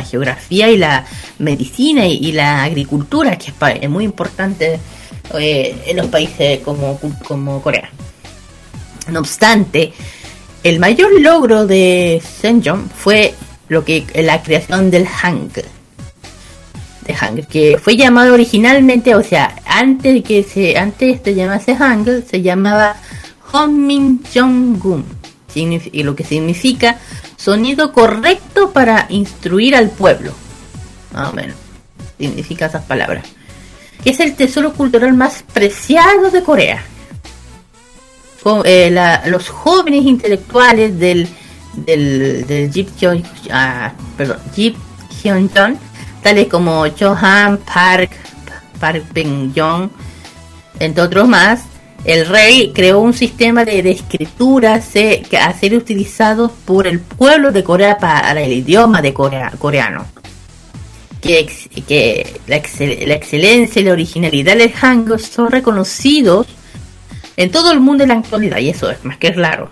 geografía 0.03 0.71
y 0.71 0.79
la 0.79 1.05
medicina 1.39 2.07
y, 2.07 2.33
la 2.33 2.65
agricultura, 2.65 3.37
que 3.37 3.53
es, 3.81 3.91
muy 3.91 4.05
importante 4.05 4.81
eh, 5.39 5.83
en 5.87 5.97
los 5.99 6.07
países 6.07 6.61
como, 6.61 6.99
como 7.27 7.61
Corea. 7.61 7.91
No 9.09 9.21
obstante, 9.21 9.93
el 10.63 10.81
mayor 10.81 11.21
logro 11.21 11.67
de. 11.67 12.23
John 12.65 12.89
fue 12.89 13.35
lo 13.69 13.85
que 13.85 14.07
la 14.15 14.43
creación 14.43 14.91
del 14.91 15.07
Hangul. 15.07 15.65
De 17.05 17.43
que 17.43 17.79
fue 17.79 17.97
llamado 17.97 18.33
originalmente, 18.33 19.15
o 19.15 19.23
sea, 19.23 19.57
antes 19.67 20.23
que 20.23 20.43
se 20.43 20.79
antes 20.79 21.23
de 21.23 21.35
llamarse 21.35 21.75
Hangul, 21.75 22.25
se 22.29 22.41
llamaba 22.41 22.97
Honmin 23.53 24.23
Jong-gun, 24.35 25.05
y 25.55 26.03
lo 26.03 26.15
que 26.15 26.25
significa 26.25 26.99
sonido 27.37 27.93
correcto 27.93 28.71
para 28.73 29.07
instruir 29.09 29.75
al 29.75 29.91
pueblo. 29.91 30.33
Más 31.13 31.31
o 31.31 31.33
menos, 31.33 31.57
significa 32.19 32.67
esas 32.67 32.85
palabras. 32.85 33.25
Que 34.05 34.11
es 34.11 34.21
el 34.21 34.35
tesoro 34.37 34.73
cultural 34.73 35.15
más 35.15 35.43
preciado 35.53 36.31
de 36.31 36.43
Corea. 36.43 36.85
Eh, 38.65 39.21
los 39.27 39.49
jóvenes 39.49 40.05
intelectuales 40.05 40.99
del 40.99 41.29
del, 41.87 42.47
del 42.47 42.71
Jeep, 42.71 42.89
ah, 43.51 43.93
perdón, 44.17 44.39
tales 46.23 46.49
como 46.49 46.85
Johan 46.99 47.59
Park, 47.59 48.11
Park 48.81 49.05
Ben 49.13 49.53
Jong, 49.55 49.91
entre 50.79 51.03
otros 51.03 51.29
más, 51.29 51.63
el 52.05 52.27
rey 52.27 52.73
creó 52.75 53.01
un 53.01 53.13
sistema 53.13 53.65
de, 53.65 53.79
escritura 53.91 54.81
que 54.93 55.39
a 55.39 55.53
ser 55.53 55.75
utilizado 55.75 56.53
por 56.65 56.87
el 56.87 57.01
pueblo 57.01 57.51
de 57.51 57.65
Corea 57.65 57.99
para 57.99 58.41
el 58.41 58.53
idioma 58.53 59.03
de 59.03 59.13
Corea, 59.13 59.53
coreano. 59.59 60.07
Que, 61.21 61.51
que 61.87 62.41
la, 62.47 62.57
excelencia 62.57 63.83
y 63.83 63.85
la 63.85 63.93
originalidad 63.93 64.57
del 64.57 64.71
Hangul 64.73 65.19
son 65.19 65.51
reconocidos 65.51 66.47
en 67.37 67.51
todo 67.51 67.73
el 67.73 67.81
mundo 67.81 68.05
en 68.05 68.11
la 68.11 68.15
actualidad, 68.15 68.59
y 68.59 68.69
eso 68.69 68.89
es 68.91 69.05
más 69.05 69.19
que 69.19 69.33
claro. 69.33 69.71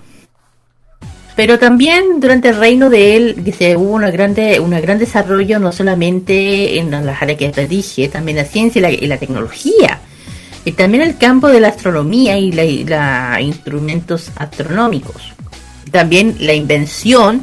Pero 1.37 1.59
también 1.59 2.19
durante 2.19 2.49
el 2.49 2.57
reino 2.57 2.91
de 2.91 3.17
él 3.17 3.43
que 3.45 3.53
se 3.53 3.77
hubo 3.77 3.95
una 3.95 4.11
grande, 4.11 4.59
un 4.59 4.71
gran 4.71 4.99
desarrollo 4.99 5.59
no 5.61 5.71
solamente 5.71 6.79
en 6.79 6.91
las 6.91 7.23
áreas 7.23 7.39
que 7.39 7.51
te 7.51 7.69
dije, 7.69 8.09
también 8.09 8.39
la 8.39 8.45
ciencia 8.45 8.91
y 8.91 9.07
la 9.07 9.19
tecnología 9.19 10.01
y 10.67 10.73
también 10.73 11.05
el 11.05 11.17
campo 11.17 11.47
de 11.47 11.61
la 11.61 11.69
astronomía 11.69 12.37
y 12.39 12.51
la, 12.51 13.41
instrumentos 13.41 14.33
astronómicos. 14.35 15.33
También 15.93 16.37
la 16.41 16.55
invención 16.55 17.43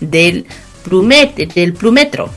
del, 0.00 0.46
del 1.54 1.74
plumetro, 1.74 2.30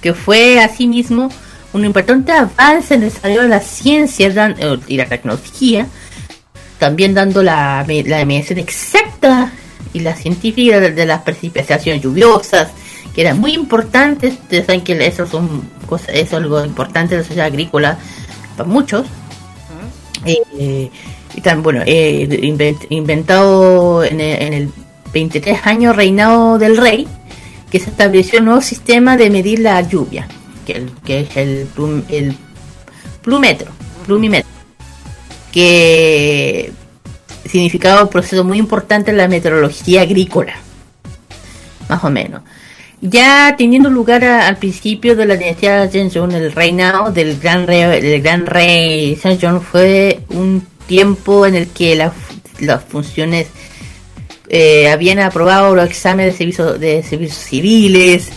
que 0.00 0.14
fue 0.14 0.60
asimismo 0.60 1.28
un 1.74 1.84
importante 1.84 2.32
avance 2.32 2.94
en 2.94 3.02
el 3.02 3.10
desarrollo 3.10 3.42
de 3.42 3.48
la 3.48 3.60
ciencia 3.60 4.28
eh, 4.28 4.78
y 4.86 4.96
la 4.96 5.04
tecnología, 5.04 5.88
también 6.78 7.12
dando 7.12 7.42
la, 7.42 7.84
la 7.86 8.24
medición 8.24 8.58
exacta 8.58 9.52
y 9.92 10.00
la 10.00 10.16
científica 10.16 10.80
de, 10.80 11.04
las 11.04 11.20
precipitaciones 11.20 12.02
lluviosas, 12.02 12.70
que 13.14 13.20
eran 13.20 13.38
muy 13.38 13.52
importantes. 13.52 14.32
Ustedes 14.40 14.64
saben 14.64 14.80
que 14.80 15.06
eso, 15.06 15.26
son 15.26 15.68
cosas, 15.86 16.08
es 16.14 16.32
algo 16.32 16.64
importante 16.64 17.14
de 17.14 17.20
la 17.20 17.26
sociedad 17.26 17.46
agrícola 17.48 17.98
para 18.56 18.70
muchos. 18.70 19.06
Eh, 20.24 20.90
también, 21.42 21.62
bueno, 21.62 21.82
eh, 21.86 22.78
inventado 22.90 24.04
en 24.04 24.20
el, 24.20 24.70
23 25.12 25.66
años 25.66 25.94
reinado 25.94 26.58
del 26.58 26.76
rey, 26.76 27.06
que 27.70 27.78
se 27.78 27.90
estableció 27.90 28.40
un 28.40 28.46
nuevo 28.46 28.60
sistema 28.60 29.16
de 29.16 29.30
medir 29.30 29.60
la 29.60 29.80
lluvia, 29.80 30.26
que, 30.66 30.88
es 31.06 31.36
el, 31.36 31.68
el 32.08 32.36
plumetro, 33.22 33.70
plumímetro, 34.06 34.50
que 35.52 36.72
significaba 37.44 38.02
un 38.02 38.08
proceso 38.08 38.42
muy 38.42 38.58
importante 38.58 39.12
en 39.12 39.18
la 39.18 39.28
meteorología 39.28 40.02
agrícola, 40.02 40.56
más 41.88 42.02
o 42.02 42.10
menos. 42.10 42.42
Ya 43.00 43.54
teniendo 43.58 43.90
lugar 43.90 44.24
al 44.24 44.56
principio 44.56 45.14
de 45.14 45.26
la 45.26 45.36
dinastía 45.36 45.88
Zhenzong, 45.88 46.32
el 46.32 46.52
reinado 46.52 47.12
del 47.12 47.38
gran 47.38 47.66
rey, 47.66 48.00
del 48.00 48.22
gran 48.22 48.46
rey 48.46 49.18
fue 49.70 50.20
un 50.30 50.66
tiempo 50.86 51.46
en 51.46 51.54
el 51.54 51.68
que 51.68 51.96
las 51.96 52.84
funciones 52.84 53.48
eh, 54.48 54.88
habían 54.88 55.18
aprobado 55.20 55.74
los 55.74 55.86
exámenes 55.86 56.32
de 56.32 56.38
servicios 56.38 56.80
de 56.80 57.02
servicios 57.02 57.38
civiles 57.38 58.30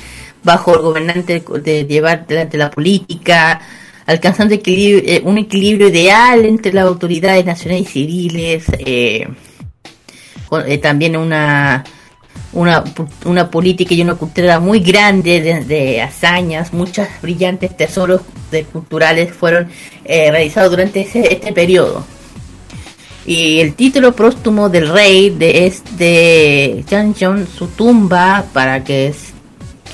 bajo 0.44 0.74
el 0.74 0.82
gobernante 0.82 1.44
de 1.62 1.86
llevar 1.86 2.26
delante 2.26 2.58
la 2.58 2.72
política, 2.72 3.60
alcanzando 4.06 4.56
eh, 4.56 5.22
un 5.26 5.38
equilibrio 5.38 5.90
ideal 5.90 6.46
entre 6.46 6.74
las 6.74 6.86
autoridades 6.86 7.46
nacionales 7.46 7.90
y 7.90 7.92
civiles, 7.92 8.66
eh, 8.80 9.28
también 10.82 11.18
una 11.18 11.84
una, 12.54 12.84
una 13.26 13.52
política 13.52 13.94
y 13.94 14.02
una 14.02 14.16
cultura 14.16 14.60
muy 14.60 14.80
grande 14.80 15.64
de, 15.64 16.02
hazañas, 16.02 16.74
muchas 16.74 17.10
brillantes 17.22 17.76
tesoros 17.76 18.22
de 18.52 18.64
culturales 18.64 19.34
fueron 19.34 19.70
eh, 20.06 20.32
realizados 20.32 20.72
durante 20.72 21.02
ese, 21.02 21.34
este 21.34 21.54
periodo. 21.54 22.06
Y 23.26 23.60
el 23.60 23.74
título 23.74 24.16
póstumo 24.16 24.70
del 24.70 24.88
rey 24.88 25.30
de, 25.30 25.68
es 25.68 25.84
de 25.98 26.86
su 27.58 27.68
tumba, 27.68 28.46
para 28.54 28.84
que 28.86 29.14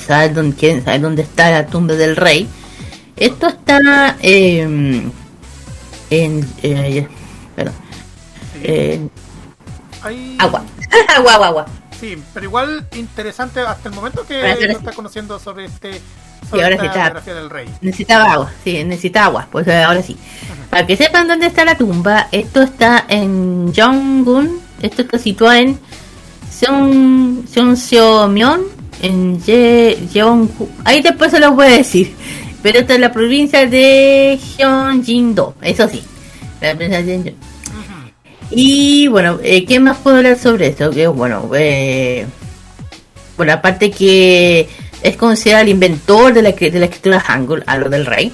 saben 0.05 0.35
dónde, 0.35 0.81
sabe 0.83 0.99
dónde 0.99 1.21
está 1.23 1.49
la 1.49 1.65
tumba 1.65 1.95
del 1.95 2.15
rey. 2.15 2.47
Esto 3.15 3.47
está 3.47 4.17
em, 4.21 5.11
en... 6.11 6.47
Eh, 6.61 7.07
perdón, 7.55 7.73
agua. 10.37 10.63
agua, 11.15 11.33
agua, 11.33 11.47
agua. 11.47 11.65
Sí, 12.03 12.21
pero 12.33 12.47
igual 12.47 12.85
interesante 12.97 13.61
hasta 13.61 13.87
el 13.87 13.95
momento 13.95 14.27
que 14.27 14.41
no 14.41 14.77
está 14.77 14.91
conociendo 14.91 15.39
sobre 15.39 15.63
este 15.63 16.01
sobre 16.49 16.63
ahora 16.63 17.13
esta 17.15 17.33
del 17.33 17.49
rey. 17.49 17.69
Necesitaba 17.79 18.33
agua, 18.33 18.51
sí, 18.61 18.83
necesita 18.83 19.23
agua, 19.23 19.47
pues 19.49 19.65
eh, 19.69 19.81
ahora 19.81 20.03
sí. 20.03 20.17
Para 20.69 20.85
que 20.85 20.97
sepan 20.97 21.29
dónde 21.29 21.45
está 21.45 21.63
la 21.63 21.77
tumba, 21.77 22.27
esto 22.33 22.61
está 22.61 23.05
en 23.07 23.73
Jonggun, 23.73 24.59
esto 24.81 25.03
está 25.03 25.17
situado 25.17 25.53
en 25.53 25.79
Seongseomyeon, 26.51 28.63
en 29.01 29.41
Jeongu. 29.41 30.69
Ahí 30.83 31.01
después 31.01 31.31
se 31.31 31.39
lo 31.39 31.53
voy 31.53 31.67
a 31.67 31.77
decir. 31.77 32.13
Pero 32.61 32.79
esta 32.79 32.95
es 32.95 32.99
la 32.99 33.13
provincia 33.13 33.65
de 33.65 34.37
Gyeonggi-do, 34.57 35.55
eso 35.61 35.87
sí. 35.87 36.03
La 36.59 36.75
provincia 36.75 37.01
de 37.01 37.33
y 38.55 39.07
bueno, 39.07 39.39
eh, 39.43 39.65
¿qué 39.65 39.79
más 39.79 39.97
puedo 39.97 40.17
hablar 40.17 40.37
sobre 40.37 40.67
esto? 40.67 40.91
Que 40.91 41.07
bueno, 41.07 41.49
eh, 41.55 42.25
bueno, 43.35 43.53
aparte 43.53 43.89
que 43.91 44.67
es 45.01 45.17
considerado 45.17 45.63
el 45.63 45.69
inventor 45.69 46.33
de 46.33 46.41
la, 46.41 46.51
de 46.51 46.79
la 46.79 46.85
escritura 46.85 47.19
Hangul 47.19 47.63
a 47.65 47.77
lo 47.77 47.89
del 47.89 48.05
rey, 48.05 48.31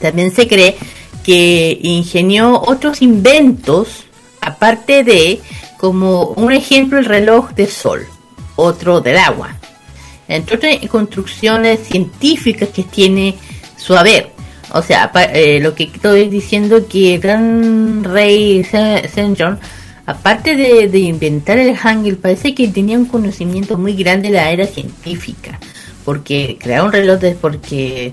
también 0.00 0.30
se 0.30 0.46
cree 0.46 0.76
que 1.24 1.78
ingenió 1.82 2.60
otros 2.60 3.00
inventos, 3.00 4.04
aparte 4.40 5.02
de, 5.04 5.40
como 5.78 6.28
un 6.36 6.52
ejemplo, 6.52 6.98
el 6.98 7.06
reloj 7.06 7.52
de 7.54 7.66
sol, 7.66 8.06
otro 8.56 9.00
del 9.00 9.16
agua, 9.16 9.56
entre 10.28 10.56
otras 10.56 10.76
construcciones 10.90 11.80
científicas 11.80 12.68
que 12.68 12.82
tiene 12.82 13.36
su 13.76 13.96
haber. 13.96 14.33
O 14.72 14.82
sea, 14.82 15.10
eh, 15.32 15.60
lo 15.60 15.74
que 15.74 15.84
estoy 15.84 16.28
diciendo 16.28 16.86
que 16.88 17.14
el 17.14 17.20
gran 17.20 18.04
rey 18.04 18.66
John, 19.38 19.58
aparte 20.06 20.56
de, 20.56 20.98
inventar 20.98 21.58
el 21.58 21.76
Hangul, 21.76 22.16
parece 22.16 22.54
que 22.54 22.68
tenía 22.68 22.98
un 22.98 23.06
conocimiento 23.06 23.78
muy 23.78 23.94
grande 23.94 24.28
de 24.28 24.34
la 24.34 24.50
era 24.50 24.66
científica. 24.66 25.58
Porque 26.04 26.58
crear 26.60 26.84
un 26.84 26.92
reloj 26.92 27.20
de, 27.20 27.34
porque 27.34 28.12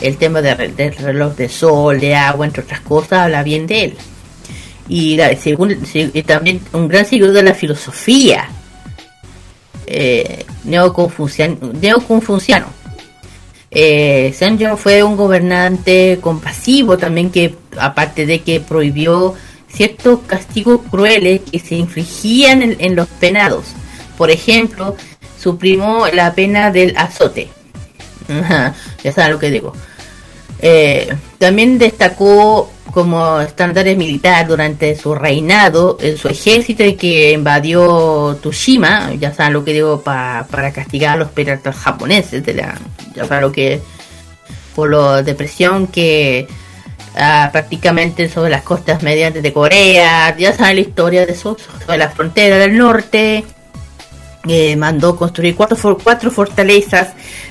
el 0.00 0.16
tema 0.16 0.42
del 0.42 0.96
reloj 0.96 1.36
de 1.36 1.48
sol, 1.48 2.00
de 2.00 2.14
agua, 2.14 2.46
entre 2.46 2.62
otras 2.62 2.80
cosas, 2.80 3.12
habla 3.12 3.42
bien 3.42 3.66
de 3.66 3.84
él. 3.84 3.94
Y, 4.88 5.18
según, 5.40 5.76
también 6.26 6.60
un 6.72 6.88
gran 6.88 7.06
seguidor 7.06 7.32
de 7.32 7.44
la 7.44 7.54
filosofía 7.54 8.48
eh, 9.86 10.44
neoconfuciano 10.64 12.70
eh, 13.70 14.34
fue 14.76 15.02
un 15.02 15.16
gobernante 15.16 16.18
compasivo 16.20 16.98
también 16.98 17.30
que, 17.30 17.54
aparte 17.78 18.26
de 18.26 18.40
que 18.40 18.60
prohibió 18.60 19.34
ciertos 19.68 20.20
castigos 20.26 20.80
crueles 20.90 21.40
que 21.50 21.58
se 21.58 21.76
infligían 21.76 22.62
en, 22.62 22.96
los 22.96 23.06
penados. 23.06 23.66
Por 24.18 24.30
ejemplo, 24.30 24.96
suprimió 25.40 26.06
la 26.12 26.34
pena 26.34 26.70
del 26.70 26.96
azote. 26.96 27.48
ya 29.04 29.12
saben 29.12 29.32
lo 29.32 29.38
que 29.38 29.50
digo. 29.50 29.72
Eh, 30.60 31.14
también 31.38 31.78
destacó 31.78 32.70
como 32.92 33.40
estándares 33.40 33.96
militar 33.96 34.46
durante 34.46 34.96
su 34.96 35.14
reinado 35.14 35.96
en 36.00 36.16
su 36.16 36.28
ejército 36.28 36.84
que 36.98 37.32
invadió 37.32 38.38
Tushima, 38.42 39.12
ya 39.14 39.32
saben 39.32 39.52
lo 39.52 39.64
que 39.64 39.72
digo, 39.72 40.02
para 40.02 40.72
castigar 40.72 41.14
a 41.14 41.16
los 41.16 41.30
piratas 41.30 41.76
japoneses, 41.76 42.44
de 42.44 42.54
la, 42.54 42.78
ya 43.14 43.24
saben 43.24 43.42
lo 43.42 43.52
que 43.52 43.80
por 44.74 44.90
la 44.90 45.22
depresión 45.22 45.86
que 45.86 46.46
ah, 47.16 47.48
prácticamente 47.52 48.28
sobre 48.28 48.50
las 48.50 48.62
costas 48.62 49.02
mediantes 49.02 49.42
de 49.42 49.52
Corea, 49.52 50.36
ya 50.36 50.52
saben 50.52 50.76
la 50.76 50.82
historia 50.82 51.26
de 51.26 51.32
eso, 51.32 51.56
sobre 51.84 51.98
la 51.98 52.08
frontera 52.08 52.56
del 52.58 52.76
norte, 52.76 53.44
eh, 54.48 54.74
mandó 54.76 55.16
construir 55.16 55.54
cuatro, 55.54 55.98
cuatro 56.02 56.30
fortalezas, 56.30 57.08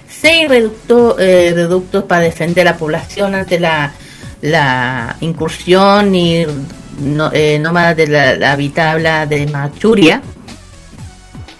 seis 0.10 0.48
eh, 0.49 1.52
reductos 1.53 2.03
para 2.06 2.22
defender 2.22 2.66
la 2.66 2.78
población 2.78 3.36
ante 3.36 3.60
la 3.60 3.94
la 4.41 5.18
incursión 5.22 6.16
y 6.16 6.45
no, 6.99 7.32
eh, 7.34 7.60
nómada 7.60 7.95
de 7.95 8.07
la, 8.07 8.52
habitable 8.52 9.28
de 9.28 9.48
Machuria 9.48 10.22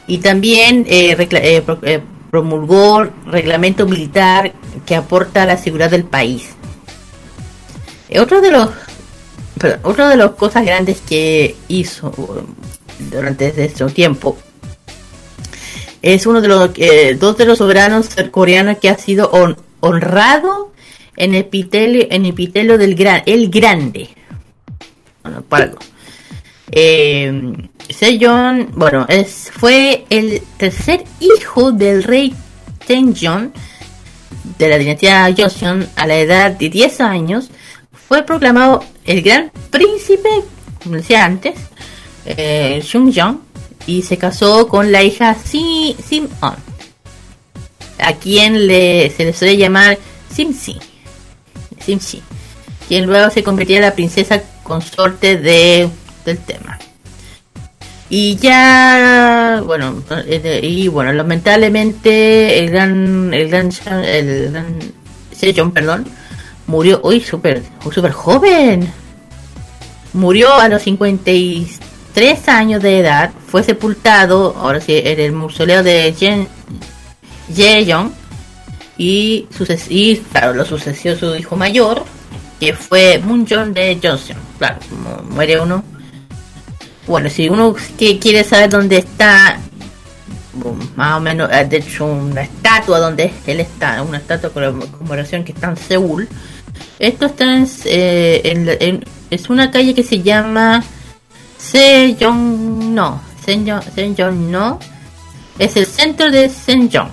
y 0.10 0.18
también 0.18 0.86
eh, 0.88 1.16
eh, 1.20 1.64
eh, 1.84 2.02
promulgó 2.32 3.08
reglamento 3.28 3.86
militar 3.86 4.52
que 4.86 4.96
aporta 4.96 5.46
la 5.46 5.56
seguridad 5.56 5.92
del 5.92 6.04
país. 6.04 6.50
otro 8.20 8.42
de 8.42 8.52
los 8.52 8.70
otra 9.84 10.10
de 10.10 10.18
las 10.18 10.32
cosas 10.32 10.66
grandes 10.66 11.02
que 11.02 11.56
hizo 11.68 12.12
durante 13.12 13.48
ese 13.66 13.86
tiempo 13.92 14.38
es 16.02 16.26
uno 16.26 16.42
de 16.42 16.48
los 16.48 16.72
dos 17.20 17.38
de 17.38 17.46
los 17.46 17.58
soberanos 17.58 18.10
coreanos 18.32 18.78
que 18.80 18.90
ha 18.90 18.98
sido 18.98 19.30
honrado 19.82 20.72
en 21.20 21.36
epitelio, 21.36 22.08
en 22.10 22.26
epitelio 22.26 22.78
del 22.78 22.96
gran, 22.96 23.22
el 23.26 23.50
grande. 23.50 24.10
Bueno, 25.22 25.44
algo. 25.52 25.80
Eh, 26.72 27.54
Sejong, 27.90 28.72
bueno, 28.74 29.06
es, 29.10 29.52
fue 29.54 30.06
el 30.10 30.42
tercer 30.58 31.04
hijo 31.20 31.72
del 31.72 32.04
rey 32.04 32.34
Sejong 32.88 33.52
de 34.58 34.70
la 34.70 34.78
dinastía 34.78 35.34
Joseon 35.36 35.88
a 35.96 36.08
la 36.08 36.18
edad 36.18 36.52
de 36.52 36.70
10 36.70 37.02
años. 37.02 37.50
Fue 38.08 38.24
proclamado 38.24 38.84
el 39.06 39.22
gran 39.22 39.52
príncipe, 39.70 40.30
como 40.82 40.96
decía 40.96 41.26
antes, 41.26 41.56
eh, 42.26 42.82
y 43.86 44.02
se 44.04 44.18
casó 44.18 44.68
con 44.68 44.92
la 44.92 45.04
hija 45.04 45.36
Sim 45.36 46.28
On, 46.42 46.56
a 47.98 48.14
quien 48.14 48.68
le, 48.68 49.10
se 49.10 49.26
le 49.26 49.34
suele 49.34 49.58
llamar 49.58 49.98
Simsi, 50.32 50.78
Quien 52.88 53.06
luego 53.06 53.30
se 53.30 53.44
convertía 53.44 53.78
en 53.78 53.84
la 53.84 53.94
princesa 53.94 54.42
consorte 54.64 55.38
de, 55.38 55.90
del 56.26 56.38
tema. 56.40 56.80
Y 58.10 58.38
ya, 58.38 59.62
bueno, 59.66 60.04
y 60.64 60.88
bueno, 60.88 61.14
lamentablemente 61.14 62.58
el 62.58 62.72
gran, 62.72 63.34
el 63.34 63.50
gran, 63.50 63.70
el 64.04 64.52
gran 64.52 64.80
Sejong, 65.32 65.72
perdón, 65.72 66.06
murió 66.66 67.00
hoy 67.04 67.22
súper, 67.22 67.62
súper 67.94 68.12
joven. 68.12 68.92
Murió 70.14 70.56
a 70.56 70.68
los 70.70 70.82
53 70.82 72.48
años 72.48 72.82
de 72.82 73.00
edad. 73.00 73.32
Fue 73.48 73.64
sepultado, 73.64 74.56
ahora 74.58 74.82
sí, 74.82 75.00
en 75.04 75.20
el 75.20 75.32
mausoleo 75.32 75.84
de 75.84 76.14
Jen. 76.18 76.48
Y, 79.00 79.48
y 79.90 80.18
claro, 80.18 80.54
lo 80.54 80.64
sucedió 80.64 81.18
su 81.18 81.36
hijo 81.36 81.56
mayor, 81.56 82.04
que 82.60 82.74
fue 82.74 83.20
Moonjon 83.24 83.74
de 83.74 83.98
Johnson. 84.04 84.38
Claro, 84.60 84.78
como 84.90 85.24
muere 85.32 85.60
uno 85.60 85.84
bueno, 87.10 87.28
si 87.28 87.50
uno 87.50 87.76
que 87.98 88.20
quiere 88.20 88.44
saber 88.44 88.70
dónde 88.70 88.98
está, 88.98 89.60
más 90.96 91.18
o 91.18 91.20
menos, 91.20 91.50
eh, 91.52 91.66
de 91.66 91.78
hecho, 91.78 92.06
una 92.06 92.44
estatua 92.44 93.00
donde 93.00 93.34
él 93.48 93.60
está, 93.60 94.04
una 94.04 94.20
estatua 94.20 94.52
con 94.52 94.80
conmemoración 94.92 95.44
que 95.44 95.52
está 95.52 95.70
en 95.70 95.78
Seúl. 95.78 96.30
Esto 97.00 97.26
está 97.26 97.46
en, 97.56 97.68
eh, 97.86 99.00
es 99.32 99.50
una 99.50 99.72
calle 99.72 99.96
que 99.96 100.04
se 100.04 100.22
llama 100.22 100.84
Sejong 101.58 102.94
no, 102.94 103.20
Sejong 103.44 104.52
no, 104.52 104.80
es 105.58 105.76
el 105.78 105.88
centro 105.88 106.30
de 106.30 106.48
Sejong. 106.48 107.10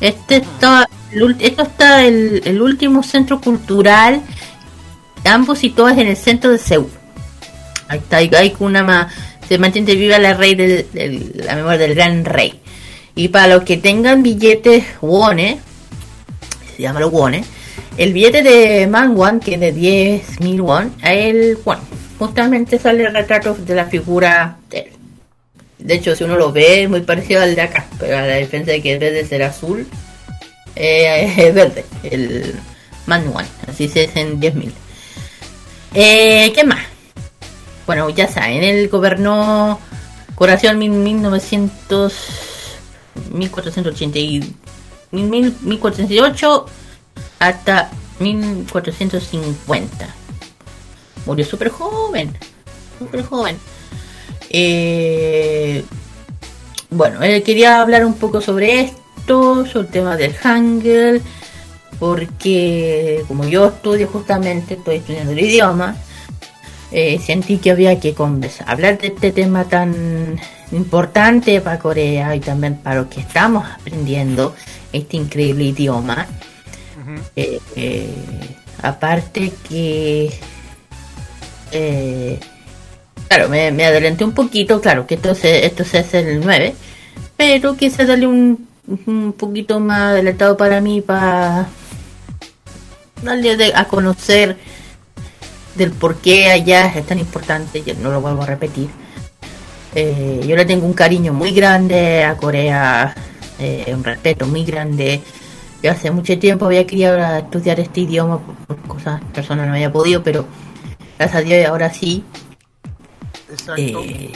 Este 0.00 0.36
está, 0.36 0.88
esto 1.40 1.62
está 1.62 2.04
el, 2.04 2.42
el 2.44 2.62
último 2.62 3.02
centro 3.02 3.40
cultural, 3.40 4.22
ambos 5.24 5.58
situados 5.58 5.98
en 5.98 6.08
el 6.08 6.16
centro 6.16 6.50
de 6.50 6.58
Seúl. 6.58 6.90
Ahí 7.88 7.98
está, 7.98 8.18
hay 8.18 8.56
una 8.60 8.84
más. 8.84 9.12
Se 9.48 9.58
mantiene 9.58 9.96
viva 9.96 10.18
la 10.18 10.34
rey 10.34 10.54
del, 10.54 11.32
la 11.34 11.56
memoria 11.56 11.78
del 11.78 11.94
gran 11.94 12.24
rey. 12.24 12.60
Y 13.16 13.28
para 13.28 13.48
los 13.48 13.64
que 13.64 13.76
tengan 13.76 14.22
billetes 14.22 14.84
wone, 15.00 15.58
se 16.76 16.82
llama 16.82 17.00
los 17.00 17.10
wone, 17.10 17.44
el 17.96 18.12
billete 18.12 18.42
de 18.42 18.86
Mangwan, 18.86 19.40
que 19.40 19.54
es 19.54 19.60
de 19.60 19.74
10.000 19.74 20.60
won, 20.60 20.94
a 21.02 21.12
él, 21.12 21.58
bueno, 21.64 21.82
justamente 22.18 22.78
sale 22.78 23.04
el 23.04 23.12
retrato 23.12 23.54
de 23.54 23.74
la 23.74 23.86
figura 23.86 24.58
de 24.70 24.78
él. 24.78 24.99
De 25.80 25.94
hecho, 25.94 26.14
si 26.14 26.24
uno 26.24 26.36
lo 26.36 26.52
ve, 26.52 26.84
es 26.84 26.90
muy 26.90 27.00
parecido 27.00 27.42
al 27.42 27.54
de 27.54 27.62
acá, 27.62 27.86
pero 27.98 28.16
a 28.18 28.22
la 28.22 28.36
diferencia 28.36 28.72
de 28.72 28.82
que 28.82 28.92
en 28.92 29.00
vez 29.00 29.12
de 29.12 29.26
ser 29.26 29.42
azul, 29.42 29.86
eh, 30.76 31.32
es 31.38 31.54
verde, 31.54 31.84
el 32.02 32.54
Mangwan, 33.06 33.46
así 33.68 33.88
se 33.88 34.04
es 34.04 34.16
en 34.16 34.40
10.000. 34.40 34.72
Eh, 35.94 36.52
¿Qué 36.54 36.64
más? 36.64 36.80
bueno, 37.90 38.08
ya 38.08 38.28
saben, 38.28 38.62
él 38.62 38.88
gobernó 38.88 39.80
Corazón 40.36 40.80
en 40.80 41.02
1900, 41.02 42.14
1480 43.32 44.18
y 44.20 44.54
1408 45.10 46.66
hasta 47.40 47.90
1450. 48.20 50.14
Murió 51.26 51.44
súper 51.44 51.70
joven, 51.70 52.38
súper 53.00 53.24
joven. 53.24 53.58
Eh, 54.50 55.84
bueno, 56.90 57.22
él 57.22 57.42
quería 57.42 57.80
hablar 57.80 58.04
un 58.04 58.14
poco 58.14 58.40
sobre 58.40 58.80
esto, 58.80 59.64
sobre 59.64 59.86
el 59.86 59.92
tema 59.92 60.16
del 60.16 60.34
Hangul, 60.34 61.22
porque 61.98 63.24
como 63.28 63.44
yo 63.44 63.68
estudio 63.68 64.08
justamente, 64.08 64.74
estoy 64.74 64.96
estudiando 64.96 65.32
el 65.32 65.38
idioma, 65.38 65.96
eh, 66.92 67.20
sentí 67.24 67.58
que 67.58 67.70
había 67.70 68.00
que 68.00 68.14
hablar 68.66 68.98
de 68.98 69.08
este 69.08 69.30
tema 69.30 69.64
tan 69.64 70.40
importante 70.72 71.60
para 71.60 71.78
Corea 71.78 72.34
y 72.34 72.40
también 72.40 72.76
para 72.76 73.02
los 73.02 73.06
que 73.06 73.20
estamos 73.20 73.64
aprendiendo 73.68 74.54
este 74.92 75.16
increíble 75.16 75.64
idioma. 75.64 76.26
Eh, 77.36 77.60
eh, 77.76 78.08
aparte 78.82 79.52
que, 79.68 80.30
claro, 83.30 83.48
me, 83.48 83.68
adelanté 83.84 84.24
un 84.24 84.32
poquito, 84.32 84.80
claro 84.80 85.06
que 85.06 85.14
esto, 85.14 85.30
esto 85.30 85.84
es 85.84 86.14
el 86.14 86.40
9, 86.40 86.74
pero 87.36 87.76
quise 87.76 88.04
darle 88.04 88.26
un, 88.26 88.66
un 89.06 89.32
poquito 89.34 89.78
más 89.78 90.12
adelantado 90.12 90.56
para 90.56 90.80
mí 90.80 91.00
para 91.00 91.68
darle 93.22 93.72
a 93.72 93.84
conocer 93.84 94.56
del 95.76 95.92
por 95.92 96.16
qué 96.16 96.50
allá 96.50 96.88
es 96.88 97.06
tan 97.06 97.20
importante, 97.20 97.84
no 98.02 98.10
lo 98.10 98.20
vuelvo 98.20 98.42
a 98.42 98.46
repetir. 98.46 98.88
Eh, 99.94 100.44
yo 100.44 100.56
le 100.56 100.64
tengo 100.64 100.84
un 100.84 100.92
cariño 100.92 101.32
muy 101.32 101.52
grande 101.52 102.24
a 102.24 102.36
Corea, 102.36 103.14
eh, 103.60 103.92
un 103.94 104.02
respeto 104.02 104.46
muy 104.46 104.64
grande. 104.64 105.20
Yo 105.84 105.92
hace 105.92 106.10
mucho 106.10 106.36
tiempo 106.36 106.66
había 106.66 106.84
querido 106.84 107.16
estudiar 107.16 107.78
este 107.78 108.00
idioma, 108.00 108.40
por, 108.40 108.76
cosas 108.88 109.20
personas 109.32 109.68
no 109.68 109.74
había 109.74 109.92
podido, 109.92 110.20
pero 110.24 110.46
gracias 111.16 111.40
a 111.40 111.44
Dios 111.44 111.68
ahora 111.68 111.92
sí. 111.92 112.24
Eh, 113.76 114.32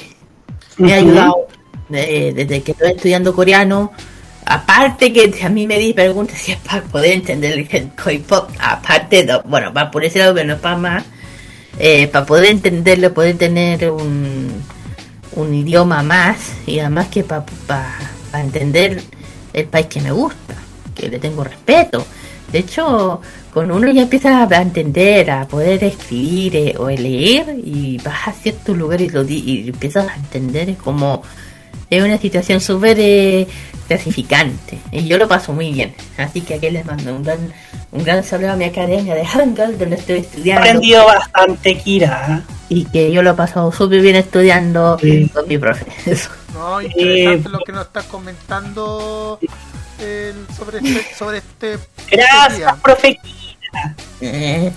me 0.78 0.92
ha 0.92 0.96
ayudado 0.96 1.48
desde 1.88 2.62
que 2.62 2.72
estoy 2.72 2.92
estudiando 2.92 3.34
coreano. 3.34 3.92
Aparte 4.46 5.12
que 5.12 5.32
a 5.42 5.48
mí 5.48 5.66
me 5.66 5.78
di 5.78 5.94
preguntas 5.94 6.38
si 6.38 6.52
es 6.52 6.58
para 6.58 6.82
poder 6.82 7.12
entender 7.12 7.52
el 7.54 7.66
K-pop, 7.66 8.50
aparte, 8.58 9.26
bueno, 9.46 9.72
va 9.72 9.90
por 9.90 10.04
ese 10.04 10.18
lado, 10.18 10.34
pero 10.34 10.46
no 10.46 10.54
es 10.54 10.60
para 10.60 10.76
más 10.76 11.04
eh, 11.78 12.06
para 12.08 12.24
poder 12.24 12.46
entenderlo, 12.46 13.12
poder 13.12 13.36
tener 13.36 13.90
un, 13.90 14.62
un 15.32 15.54
idioma 15.54 16.02
más 16.02 16.52
y 16.66 16.78
además 16.78 17.08
que 17.08 17.24
para 17.24 17.44
entender 18.32 19.02
el 19.52 19.66
país 19.66 19.86
que 19.86 20.00
me 20.00 20.12
gusta, 20.12 20.54
que 20.94 21.08
le 21.08 21.18
tengo 21.18 21.42
respeto. 21.42 22.06
De 22.54 22.60
hecho, 22.60 23.20
con 23.52 23.68
uno 23.72 23.90
ya 23.90 24.02
empieza 24.02 24.46
a 24.48 24.62
entender, 24.62 25.28
a 25.28 25.44
poder 25.48 25.82
escribir 25.82 26.54
eh, 26.54 26.74
o 26.78 26.88
leer 26.88 27.56
y 27.64 27.98
vas 27.98 28.28
a 28.28 28.32
ciertos 28.32 28.76
lugares 28.76 29.08
y, 29.08 29.10
lo 29.10 29.24
y 29.24 29.70
empiezas 29.70 30.08
a 30.08 30.14
entender 30.14 30.76
como 30.76 31.24
es 31.90 32.00
una 32.00 32.16
situación 32.16 32.60
súper 32.60 32.96
eh, 33.00 33.48
clasificante 33.88 34.78
y 34.92 35.04
yo 35.04 35.18
lo 35.18 35.26
paso 35.26 35.52
muy 35.52 35.72
bien. 35.72 35.96
Así 36.16 36.42
que 36.42 36.54
aquí 36.54 36.70
les 36.70 36.86
mando 36.86 37.16
un 37.16 37.24
gran, 37.24 37.52
un 37.90 38.04
gran 38.04 38.22
saludo 38.22 38.52
a 38.52 38.56
mi 38.56 38.66
academia 38.66 39.16
de 39.16 39.26
Hangul 39.26 39.76
donde 39.76 39.96
estoy 39.96 40.18
estudiando. 40.18 40.64
He 40.64 40.68
aprendido 40.68 41.06
bastante, 41.06 41.76
Kira. 41.78 42.44
Y 42.68 42.84
que 42.84 43.10
yo 43.10 43.24
lo 43.24 43.30
he 43.30 43.34
pasado 43.34 43.72
súper 43.72 44.00
bien 44.00 44.14
estudiando 44.14 44.96
con 45.32 45.48
mi 45.48 45.58
profe. 45.58 45.86
No, 46.54 46.80
interesante 46.80 47.48
lo 47.48 47.58
que 47.58 47.72
nos 47.72 47.86
estás 47.86 48.04
comentando 48.04 49.40
sobre 50.56 50.78
este. 50.78 51.14
Sobre 51.14 51.38
este 51.38 51.78
Gracias, 52.10 52.74
profe 52.80 53.18
Kira. 53.22 53.96
Eh. 54.20 54.72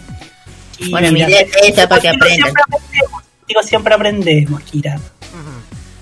Bueno, 0.91 1.11
mi 1.11 1.21
idea 1.21 1.41
es 1.41 1.51
esa 1.63 1.87
para 1.87 2.01
que 2.01 2.09
aprendan. 2.09 2.53
Digo, 3.47 3.63
siempre 3.63 3.93
aprendemos, 3.93 4.61
Kira. 4.63 4.99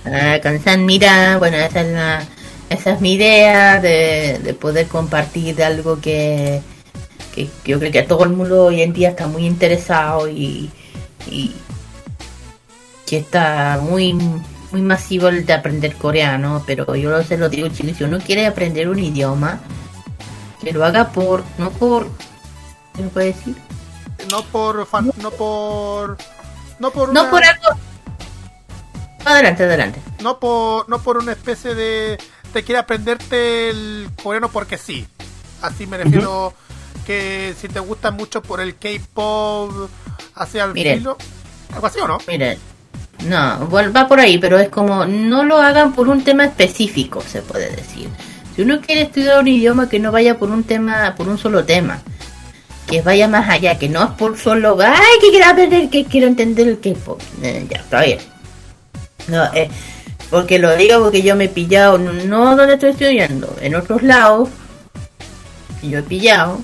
Ah, 0.05 0.39
con 0.41 0.61
San 0.63 0.85
Mira, 0.85 1.37
bueno, 1.37 1.57
esa 1.57 1.81
es, 1.81 1.87
la, 1.87 2.23
esa 2.69 2.91
es 2.93 3.01
mi 3.01 3.13
idea 3.13 3.81
de, 3.81 4.55
poder 4.59 4.87
compartir 4.87 5.63
algo 5.63 5.99
que, 5.99 6.61
que, 7.33 7.49
yo 7.65 7.79
creo 7.79 7.91
que 7.91 8.03
todo 8.03 8.23
el 8.23 8.29
mundo 8.31 8.65
hoy 8.65 8.81
en 8.81 8.93
día 8.93 9.09
está 9.09 9.27
muy 9.27 9.45
interesado 9.45 10.29
y, 10.29 10.69
que 13.07 13.17
está 13.17 13.79
muy 13.81 14.15
muy 14.75 14.81
masivo 14.81 15.29
el 15.29 15.45
de 15.45 15.53
aprender 15.53 15.95
coreano, 15.95 16.61
pero 16.67 16.95
yo 16.97 17.23
se 17.23 17.37
lo 17.37 17.47
digo 17.47 17.69
chicos, 17.69 17.95
si 17.95 18.03
uno 18.03 18.19
quiere 18.19 18.45
aprender 18.45 18.89
un 18.89 18.99
idioma, 18.99 19.61
que 20.61 20.73
lo 20.73 20.83
haga 20.83 21.11
por, 21.13 21.45
no 21.57 21.69
por, 21.71 22.09
¿qué 22.93 23.03
me 23.03 23.07
puede 23.07 23.27
decir? 23.27 23.55
No 24.29 24.43
por, 24.43 24.75
no 24.75 24.85
por, 25.31 26.17
no 26.77 26.91
por, 26.91 27.13
no 27.13 27.29
por 27.29 27.43
algo 27.45 27.67
Adelante, 29.23 29.63
adelante. 29.63 30.01
No 30.21 30.39
por, 30.39 30.89
no 30.89 30.99
por 30.99 31.17
una 31.19 31.31
especie 31.31 31.73
de. 31.73 32.17
Te 32.51 32.63
quiere 32.63 32.79
aprenderte 32.79 33.69
el 33.69 34.09
coreano 34.21 34.49
porque 34.49 34.77
sí. 34.77 35.07
Así 35.61 35.87
me 35.87 35.97
refiero 35.97 36.53
que 37.05 37.55
si 37.57 37.69
te 37.69 37.79
gusta 37.79 38.11
mucho 38.11 38.41
por 38.41 38.59
el 38.59 38.75
K-pop 38.75 39.89
hacia 40.35 40.65
el 40.65 40.73
filo. 40.73 41.17
Algo 41.73 41.87
así 41.87 41.99
o 42.01 42.07
no? 42.09 42.17
Miren, 42.27 42.59
no, 43.23 43.69
va 43.69 44.07
por 44.07 44.19
ahí, 44.19 44.37
pero 44.37 44.59
es 44.59 44.69
como 44.69 45.05
no 45.05 45.43
lo 45.43 45.57
hagan 45.57 45.93
por 45.93 46.09
un 46.09 46.23
tema 46.23 46.45
específico, 46.45 47.21
se 47.21 47.41
puede 47.41 47.69
decir. 47.75 48.09
Si 48.55 48.61
uno 48.61 48.79
quiere 48.81 49.01
estudiar 49.01 49.39
un 49.39 49.47
idioma, 49.47 49.89
que 49.89 49.99
no 49.99 50.11
vaya 50.11 50.37
por 50.37 50.49
un 50.49 50.63
tema, 50.63 51.15
por 51.15 51.27
un 51.27 51.37
solo 51.37 51.65
tema. 51.65 52.01
Que 52.87 53.01
vaya 53.01 53.27
más 53.27 53.49
allá, 53.49 53.79
que 53.79 53.89
no 53.89 54.03
es 54.03 54.11
por 54.11 54.37
solo, 54.37 54.77
ay, 54.79 55.19
que 55.19 55.31
quiero 55.31 55.47
aprender, 55.47 55.89
que 55.89 56.05
quiero 56.05 56.27
entender 56.27 56.67
el 56.67 56.79
K-pop. 56.79 57.19
Eh, 57.41 57.65
ya, 57.69 57.77
está 57.77 58.03
bien. 58.03 58.19
No, 59.27 59.43
eh, 59.53 59.69
porque 60.29 60.59
lo 60.59 60.75
digo 60.75 61.01
porque 61.01 61.21
yo 61.21 61.35
me 61.35 61.45
he 61.45 61.49
pillado, 61.49 61.97
no 61.97 62.55
donde 62.55 62.75
estoy 62.75 62.91
estudiando, 62.91 63.55
en 63.59 63.75
otros 63.75 64.03
lados, 64.03 64.49
yo 65.81 65.99
he 65.99 66.03
pillado 66.03 66.61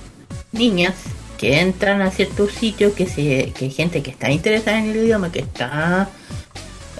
niñas 0.52 0.94
que 1.38 1.60
entran 1.60 2.02
a 2.02 2.12
ciertos 2.12 2.52
sitios 2.52 2.94
que 2.94 3.08
se 3.08 3.52
que 3.58 3.70
gente 3.70 4.04
que 4.04 4.12
está 4.12 4.30
interesada 4.30 4.78
en 4.78 4.92
el 4.92 4.98
idioma 4.98 5.32
que 5.32 5.40
está 5.40 6.10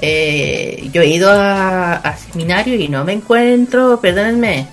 eh, 0.02 0.90
yo 0.92 1.02
he 1.02 1.08
ido 1.08 1.30
a, 1.32 1.94
a 1.96 2.18
seminarios 2.18 2.80
y 2.82 2.90
no 2.90 3.06
me 3.06 3.14
encuentro 3.14 4.00
perdónenme 4.02 4.68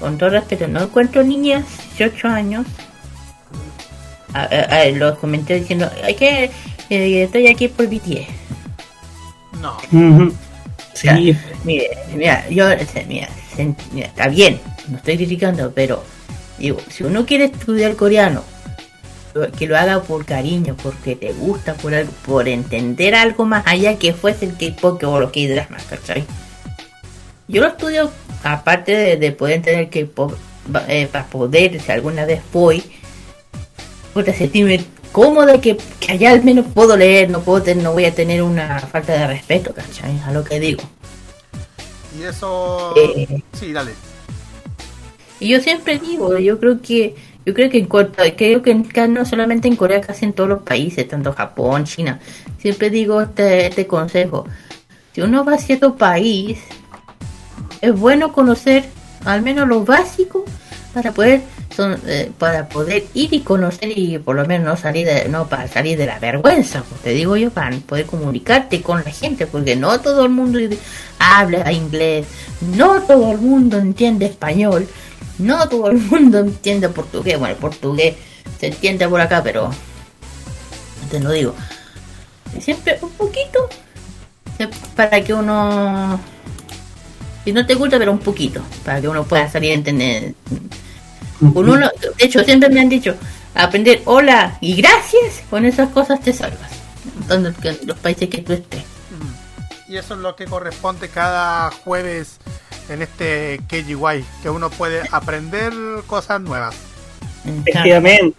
con 0.00 0.18
todo 0.18 0.30
respeto 0.30 0.66
no 0.66 0.82
encuentro 0.82 1.22
niñas 1.22 1.64
18 1.98 2.28
años. 2.28 2.66
A, 4.32 4.86
los 4.86 5.18
comenté 5.18 5.60
diciendo 5.60 5.88
hay 6.02 6.14
que 6.16 6.50
eh, 6.90 7.22
estoy 7.22 7.46
aquí 7.46 7.68
por 7.68 7.86
BTS 7.86 8.26
no. 9.62 9.76
Sí. 10.94 11.36
mira, 11.62 11.88
mira 12.14 12.48
yo 12.48 12.66
mira, 13.06 13.28
mira 13.92 14.06
está 14.06 14.26
bien 14.28 14.60
no 14.88 14.96
estoy 14.96 15.16
criticando 15.16 15.70
pero 15.72 16.02
digo 16.58 16.78
si 16.90 17.04
uno 17.04 17.24
quiere 17.24 17.44
estudiar 17.44 17.94
coreano 17.94 18.42
que 19.56 19.66
lo 19.66 19.76
haga 19.76 20.02
por 20.02 20.24
cariño, 20.24 20.76
porque 20.82 21.16
te 21.16 21.32
gusta, 21.32 21.74
por 21.74 21.94
algo, 21.94 22.12
por 22.24 22.48
entender 22.48 23.14
algo 23.14 23.44
más 23.44 23.66
allá 23.66 23.98
que 23.98 24.12
fuese 24.12 24.46
el 24.46 24.56
K-pop 24.56 25.02
o 25.04 25.20
los 25.20 25.32
K-dramas, 25.32 25.84
¿cachai? 25.84 26.24
Yo 27.48 27.60
lo 27.60 27.68
estudio, 27.68 28.10
aparte 28.42 29.16
de, 29.16 29.32
poder 29.32 29.56
entender 29.56 29.90
K-pop, 29.90 30.34
eh, 30.88 31.08
para 31.10 31.26
poder, 31.26 31.80
si 31.80 31.92
alguna 31.92 32.24
vez 32.24 32.42
voy, 32.52 32.82
puta, 34.12 34.32
sentirme 34.32 34.84
cómoda 35.12 35.60
que, 35.60 35.76
que, 36.00 36.12
allá 36.12 36.30
al 36.30 36.42
menos 36.42 36.66
puedo 36.72 36.96
leer, 36.96 37.30
no 37.30 37.40
puedo 37.40 37.74
no 37.74 37.92
voy 37.92 38.04
a 38.04 38.14
tener 38.14 38.42
una 38.42 38.80
falta 38.80 39.12
de 39.12 39.26
respeto, 39.26 39.74
¿cachai? 39.74 40.20
A 40.26 40.32
lo 40.32 40.44
que 40.44 40.60
digo. 40.60 40.82
Y 42.18 42.22
eso... 42.22 42.94
Eh, 42.96 43.42
sí, 43.52 43.72
dale. 43.72 43.92
Y 45.40 45.48
yo 45.48 45.60
siempre 45.60 45.98
digo, 45.98 46.38
yo 46.38 46.58
creo 46.58 46.80
que 46.80 47.16
yo 47.46 47.54
creo 47.54 47.70
que 47.70 47.78
en 47.78 47.86
creo 47.86 48.62
que 48.62 49.08
no 49.08 49.24
solamente 49.24 49.68
en 49.68 49.76
Corea, 49.76 50.00
casi 50.00 50.24
en 50.24 50.32
todos 50.32 50.48
los 50.48 50.62
países, 50.62 51.06
tanto 51.06 51.32
Japón, 51.32 51.84
China. 51.84 52.20
Siempre 52.58 52.90
digo 52.90 53.20
este, 53.20 53.66
este 53.66 53.86
consejo. 53.86 54.46
Si 55.12 55.20
uno 55.20 55.44
va 55.44 55.54
a 55.54 55.58
cierto 55.58 55.96
país, 55.96 56.58
es 57.80 57.98
bueno 57.98 58.32
conocer 58.32 58.84
al 59.24 59.42
menos 59.42 59.68
lo 59.68 59.84
básico 59.84 60.44
para 60.92 61.12
poder 61.12 61.42
son, 61.74 61.98
eh, 62.06 62.30
para 62.38 62.68
poder 62.68 63.04
ir 63.14 63.34
y 63.34 63.40
conocer 63.40 63.96
y 63.96 64.18
por 64.18 64.36
lo 64.36 64.46
menos 64.46 64.66
no 64.66 64.76
salir 64.76 65.06
de, 65.06 65.28
no 65.28 65.48
para 65.48 65.66
salir 65.66 65.98
de 65.98 66.06
la 66.06 66.18
vergüenza, 66.18 66.84
te 67.02 67.10
digo 67.10 67.36
yo, 67.36 67.50
para 67.50 67.76
poder 67.78 68.06
comunicarte 68.06 68.80
con 68.80 69.02
la 69.04 69.10
gente, 69.10 69.46
porque 69.46 69.74
no 69.74 70.00
todo 70.00 70.24
el 70.24 70.30
mundo 70.30 70.58
habla 71.18 71.72
inglés, 71.72 72.26
no 72.76 73.02
todo 73.02 73.32
el 73.32 73.38
mundo 73.38 73.78
entiende 73.78 74.26
español, 74.26 74.86
no 75.38 75.68
todo 75.68 75.90
el 75.90 75.98
mundo 75.98 76.38
entiende 76.38 76.88
portugués. 76.88 77.38
Bueno, 77.38 77.54
el 77.54 77.60
portugués 77.60 78.16
se 78.58 78.66
entiende 78.68 79.08
por 79.08 79.20
acá, 79.20 79.42
pero 79.42 79.70
te 81.10 81.20
lo 81.20 81.30
digo. 81.30 81.54
Siempre 82.60 82.98
un 83.02 83.10
poquito 83.10 83.68
para 84.94 85.22
que 85.22 85.34
uno 85.34 86.20
si 87.44 87.52
no 87.52 87.66
te 87.66 87.74
gusta, 87.74 87.98
pero 87.98 88.10
un 88.10 88.18
poquito, 88.18 88.62
para 88.84 89.00
que 89.00 89.08
uno 89.08 89.24
pueda 89.24 89.50
salir 89.50 89.72
a 89.72 89.74
entender. 89.74 90.34
Uno, 91.40 91.76
de 91.76 92.24
hecho, 92.24 92.42
siempre 92.42 92.70
me 92.70 92.80
han 92.80 92.88
dicho, 92.88 93.14
aprender 93.54 94.00
hola 94.06 94.56
y 94.62 94.74
gracias, 94.76 95.42
con 95.50 95.66
esas 95.66 95.90
cosas 95.90 96.20
te 96.22 96.32
salvas. 96.32 96.70
Donde 97.28 97.52
los 97.84 97.98
países 97.98 98.30
que 98.30 98.38
tú 98.38 98.54
estés. 98.54 98.82
Y 99.88 99.98
eso 99.98 100.14
es 100.14 100.20
lo 100.20 100.34
que 100.34 100.46
corresponde 100.46 101.08
cada 101.08 101.70
jueves 101.70 102.38
en 102.88 103.02
este 103.02 103.60
KGY, 103.68 104.24
que 104.42 104.50
uno 104.50 104.70
puede 104.70 105.02
aprender 105.10 105.72
cosas 106.06 106.40
nuevas. 106.40 106.74
Efectivamente. 107.44 108.36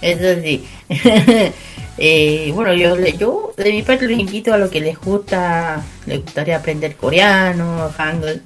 Eso 0.00 0.40
sí. 0.42 0.66
eh, 1.98 2.52
bueno, 2.54 2.72
yo, 2.74 2.96
yo 2.98 3.52
de 3.56 3.72
mi 3.72 3.82
parte 3.82 4.06
les 4.06 4.18
invito 4.18 4.54
a 4.54 4.58
lo 4.58 4.70
que 4.70 4.80
les 4.80 4.98
gusta, 4.98 5.84
les 6.06 6.22
gustaría 6.22 6.56
aprender 6.56 6.96
coreano, 6.96 7.90
hangul. 7.96 8.42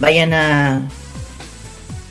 Vayan 0.00 0.32
a 0.34 0.88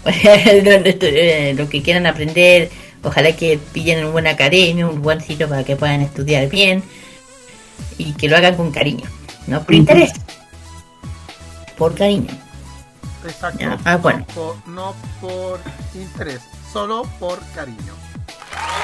lo 1.55 1.69
que 1.69 1.81
quieran 1.83 2.07
aprender. 2.07 2.69
Ojalá 3.03 3.35
que 3.35 3.59
pillen 3.73 4.05
un 4.05 4.11
buen 4.11 4.27
academia, 4.27 4.87
un 4.87 5.01
buen 5.01 5.21
sitio 5.21 5.49
para 5.49 5.63
que 5.63 5.75
puedan 5.75 6.01
estudiar 6.01 6.49
bien 6.49 6.83
y 7.97 8.13
que 8.13 8.29
lo 8.29 8.37
hagan 8.37 8.55
con 8.55 8.71
cariño, 8.71 9.05
no 9.47 9.63
por 9.63 9.73
interés 9.73 10.13
por 11.81 11.95
cariño. 11.95 12.29
Exacto. 13.25 13.65
Ah, 13.85 13.97
bueno. 13.97 14.23
no, 14.67 14.93
por, 15.19 15.59
interés, 15.95 16.39
solo 16.71 17.09
por 17.19 17.39
cariño. 17.55 17.93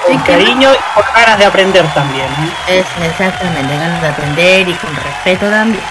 Por 0.04 0.24
cariño 0.24 0.72
y 0.72 0.94
por 0.96 1.04
ganas 1.14 1.38
de 1.38 1.44
aprender 1.44 1.94
también. 1.94 2.26
¿eh? 2.26 2.80
Es 2.80 2.86
exactamente, 3.04 3.72
ganas 3.72 4.02
de 4.02 4.08
aprender 4.08 4.68
y 4.68 4.72
con 4.72 4.96
respeto 4.96 5.48
también. 5.48 5.84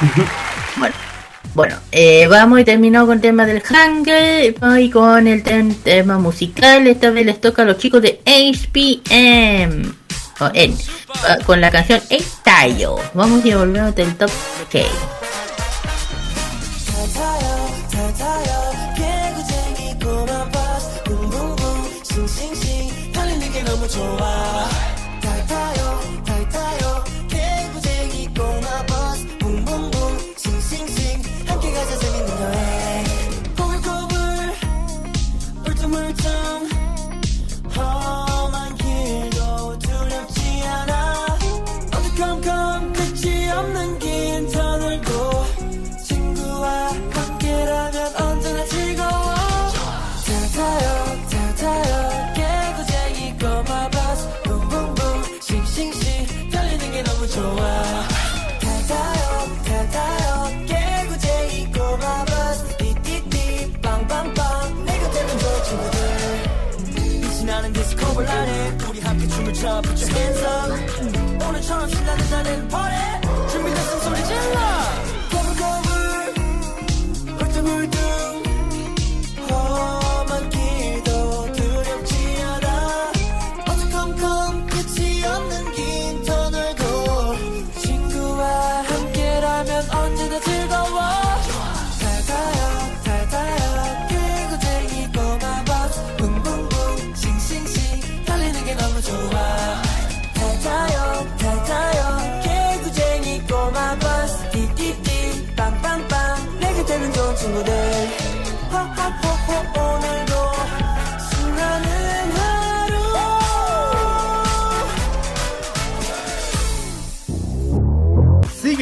bueno, 0.76 0.94
bueno 1.54 1.76
eh, 1.90 2.28
vamos 2.28 2.60
y 2.60 2.64
terminamos 2.64 3.08
con 3.08 3.16
el 3.16 3.20
tema 3.20 3.44
del 3.44 3.60
hangar 3.60 4.78
y 4.80 4.90
con 4.90 5.26
el 5.26 5.42
tema 5.42 6.18
musical. 6.18 6.86
Esta 6.86 7.10
vez 7.10 7.26
les 7.26 7.40
toca 7.40 7.62
a 7.62 7.64
los 7.64 7.78
chicos 7.78 8.00
de 8.00 8.20
HPM. 8.24 9.92
O 10.38 10.50
N, 10.54 10.76
ah, 11.26 11.38
con 11.44 11.60
la 11.60 11.72
canción 11.72 12.00
Estallo. 12.10 12.94
Vamos 13.12 13.44
y 13.44 13.54
volvemos 13.54 13.92
del 13.96 14.14
top 14.14 14.30
6. 14.70 14.86
좋아 23.92 24.41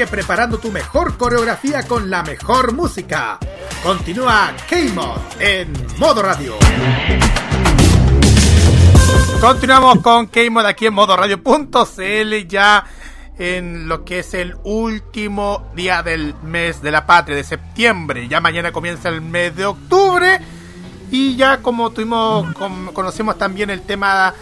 Preparando 0.07 0.59
tu 0.59 0.71
mejor 0.71 1.19
coreografía 1.19 1.87
con 1.87 2.09
la 2.09 2.23
mejor 2.23 2.73
música. 2.73 3.39
Continúa 3.83 4.55
K-Mod 4.69 5.19
en 5.39 5.73
modo 5.99 6.23
radio. 6.23 6.55
Continuamos 9.43 10.01
con 10.01 10.29
K-Mod 10.29 10.65
aquí 10.65 10.87
en 10.87 10.95
modo 10.95 11.15
radio.cl 11.17 12.47
ya 12.49 12.85
en 13.39 13.89
lo 13.89 14.05
que 14.05 14.21
es 14.21 14.33
el 14.33 14.57
último 14.65 15.71
día 15.75 16.03
del 16.03 16.35
mes 16.43 16.81
de 16.81 16.91
la 16.91 17.05
patria 17.05 17.37
de 17.37 17.45
septiembre. 17.45 18.27
Ya 18.27 18.41
mañana 18.41 18.73
comienza 18.73 19.11
el 19.11 19.21
mes 19.21 19.55
de 19.55 19.67
octubre 19.67 20.41
y 21.11 21.37
ya 21.37 21.59
como 21.59 21.91
tuvimos 21.91 22.55
conocimos 22.95 23.37
también 23.37 23.69
el 23.69 23.83
tema 23.83 24.33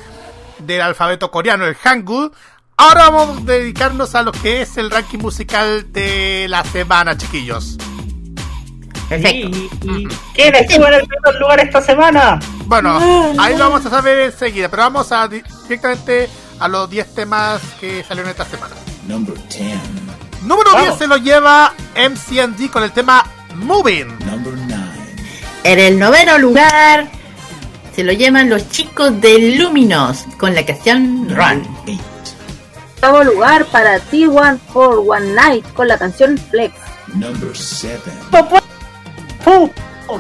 del 0.61 0.83
alfabeto 0.83 1.33
coreano, 1.33 1.67
el 1.67 1.75
Hangul, 1.75 2.33
Ahora 2.81 3.11
vamos 3.11 3.39
a 3.39 3.41
dedicarnos 3.41 4.15
a 4.15 4.23
lo 4.23 4.31
que 4.31 4.63
es 4.63 4.77
el 4.77 4.89
ranking 4.89 5.19
musical 5.19 5.93
de 5.93 6.47
la 6.49 6.63
semana, 6.63 7.17
chiquillos. 7.19 7.77
Perfecto. 9.09 9.49
¿Y, 9.83 10.09
quién 10.33 10.55
estuvo 10.55 10.87
en 10.87 10.95
el 10.95 11.05
primer 11.05 11.41
lugar 11.41 11.59
esta 11.59 11.83
semana? 11.83 12.39
Bueno, 12.67 13.35
ahí 13.37 13.57
lo 13.57 13.69
vamos 13.69 13.85
a 13.85 13.91
saber 13.91 14.21
enseguida, 14.21 14.69
pero 14.69 14.85
vamos 14.85 15.11
a 15.11 15.27
directamente 15.27 16.29
a 16.61 16.69
los 16.69 16.89
10 16.89 17.15
temas 17.17 17.61
que 17.81 18.05
salieron 18.05 18.31
esta 18.31 18.45
semana. 18.45 18.77
Número 19.09 19.35
10. 19.35 19.79
Número 20.45 20.71
10 20.81 20.99
se 20.99 21.09
lo 21.09 21.17
lleva 21.17 21.75
MCND 21.97 22.71
con 22.71 22.85
el 22.85 22.93
tema 22.93 23.25
Moving. 23.57 24.17
En 25.65 25.79
el 25.81 25.99
noveno 25.99 26.39
lugar 26.39 27.11
se 27.93 28.05
lo 28.05 28.13
llevan 28.13 28.49
los 28.49 28.71
chicos 28.71 29.21
de 29.21 29.57
Luminos 29.57 30.27
con 30.39 30.55
la 30.55 30.65
canción 30.65 31.29
Run 31.29 31.67
octavo 32.99 33.23
lugar 33.23 33.65
para 33.67 34.01
T1 34.01 34.59
for 34.73 35.05
One 35.07 35.33
Night 35.33 35.65
con 35.75 35.87
la 35.87 35.97
canción 35.97 36.37
Flex. 36.37 36.75
Number 37.15 37.57
7. 37.57 38.01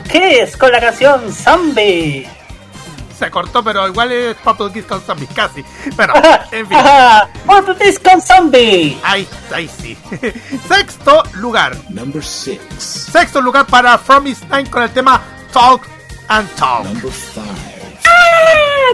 ¿Qué 0.08 0.42
es 0.42 0.56
con 0.56 0.70
la 0.70 0.80
canción 0.80 1.32
Zombie? 1.32 2.28
Se 3.18 3.28
cortó, 3.32 3.64
pero 3.64 3.88
igual 3.88 4.12
es 4.12 4.36
Purple 4.36 4.72
Kiss 4.72 4.84
con 4.84 5.00
Zombie, 5.00 5.26
casi. 5.34 5.64
Bueno, 5.96 6.14
en 6.52 6.68
fin. 6.68 6.78
Purple 7.44 7.76
Kiss 7.84 7.98
con 7.98 8.22
Zombie. 8.22 8.96
Ahí, 9.02 9.26
ahí 9.52 9.68
sí. 9.68 9.98
Sexto 10.68 11.24
lugar. 11.34 11.76
Number 11.88 12.24
6. 12.24 12.60
Sexto 12.78 13.40
lugar 13.40 13.66
para 13.66 13.98
From 13.98 14.28
East 14.28 14.42
Time 14.42 14.70
con 14.70 14.84
el 14.84 14.90
tema 14.90 15.20
Talk 15.52 15.82
and 16.28 16.48
Talk. 16.54 16.84
Number 16.84 17.12
5 17.12 17.67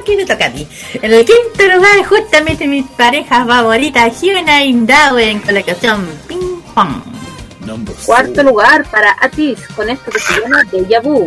aquí 0.01 0.17
me 0.17 0.25
toca 0.25 0.47
a 0.47 0.51
mí. 0.51 0.67
En 0.95 1.13
el 1.13 1.25
quinto 1.25 1.75
lugar, 1.75 2.05
justamente 2.05 2.67
mi 2.67 2.83
pareja 2.83 3.45
favorita, 3.45 4.09
Hyuna 4.09 4.65
Indawen, 4.65 5.41
con 5.41 5.55
la 5.55 5.63
canción 5.63 6.07
Ping 6.29 6.61
Pong. 6.75 7.03
Cuarto 8.05 8.43
lugar 8.43 8.85
para 8.91 9.17
Atis, 9.21 9.59
con 9.75 9.89
esto 9.89 10.11
que 10.11 10.19
se 10.19 10.41
llama 10.41 10.63
Deja 10.71 11.01
Vu. 11.01 11.27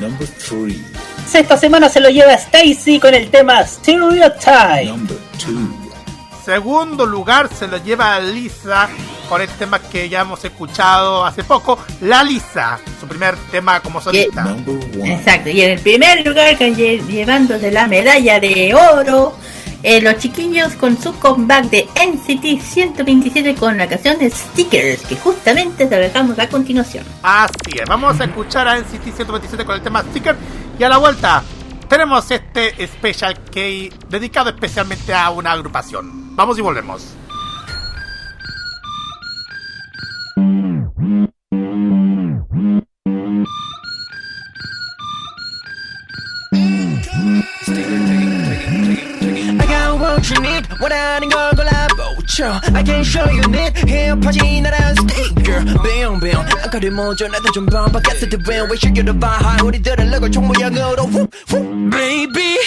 Number 0.00 0.26
three. 0.28 0.82
Sexta 1.28 1.56
semana 1.56 1.88
se 1.88 2.00
lo 2.00 2.08
lleva 2.08 2.34
Stacy 2.34 2.98
con 2.98 3.14
el 3.14 3.30
tema 3.30 3.64
Stereotype. 3.64 4.86
Number 4.86 5.18
Segundo 6.44 7.06
lugar 7.06 7.48
se 7.54 7.68
lo 7.68 7.76
lleva 7.76 8.18
Lisa 8.18 8.88
con 9.28 9.40
el 9.40 9.48
tema 9.48 9.78
que 9.78 10.08
ya 10.08 10.22
hemos 10.22 10.44
escuchado 10.44 11.24
hace 11.24 11.44
poco, 11.44 11.78
La 12.00 12.24
Lisa, 12.24 12.78
su 13.00 13.06
primer 13.06 13.36
tema 13.50 13.80
como 13.80 14.00
solista. 14.00 14.56
Exacto, 15.04 15.50
y 15.50 15.62
en 15.62 15.70
el 15.70 15.78
primer 15.78 16.26
lugar 16.26 16.58
llevándose 16.58 17.70
la 17.70 17.86
medalla 17.86 18.40
de 18.40 18.74
oro, 18.74 19.36
eh, 19.84 20.00
los 20.00 20.18
chiquillos 20.18 20.74
con 20.74 21.00
su 21.00 21.16
comeback 21.18 21.64
de 21.70 21.88
NCT 21.94 22.60
127 22.60 23.54
con 23.54 23.78
la 23.78 23.88
canción 23.88 24.18
de 24.18 24.28
Stickers, 24.28 25.02
que 25.02 25.16
justamente 25.16 25.86
te 25.86 25.96
dejamos 25.96 26.38
a 26.40 26.48
continuación. 26.48 27.04
Así 27.22 27.78
es, 27.80 27.88
vamos 27.88 28.20
a 28.20 28.24
escuchar 28.24 28.66
a 28.66 28.78
NCT 28.78 29.14
127 29.14 29.64
con 29.64 29.76
el 29.76 29.82
tema 29.82 30.02
Stickers 30.02 30.38
y 30.78 30.82
a 30.82 30.88
la 30.88 30.98
vuelta 30.98 31.42
tenemos 31.88 32.30
este 32.30 32.86
Special 32.86 33.34
K 33.44 33.60
dedicado 34.08 34.50
especialmente 34.50 35.14
a 35.14 35.30
una 35.30 35.52
agrupación. 35.52 36.21
Vamos 36.35 36.57
y 36.57 36.61
volvemos. 36.61 37.15
what 49.97 50.29
you 50.29 50.41
need 50.41 50.67
원하는 50.81 51.29
걸 51.29 51.51
골라보죠 51.55 52.59
I 52.73 52.83
can 52.83 53.01
show 53.01 53.25
you 53.29 53.43
need 53.49 53.73
힙하지 53.85 54.61
나란 54.61 54.93
sticker 54.93 55.63
Bing 55.83 56.19
bing 56.19 56.37
아까를 56.65 56.91
먼저 56.91 57.27
나도 57.27 57.51
좀 57.51 57.65
반박했을 57.65 58.29
때 58.29 58.37
when 58.47 58.69
we 58.69 58.77
should 58.77 58.93
get 58.93 59.09
a 59.09 59.13
vibe 59.13 59.65
우리들은 59.65 60.09
럭을 60.11 60.31
총 60.31 60.47
모양으로 60.47 61.09
Baby 61.91 62.57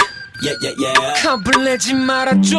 Yeah, 0.45 0.53
yeah, 0.61 0.73
yeah. 0.77 1.13
겁불내지 1.23 1.95
말아줘. 1.95 2.53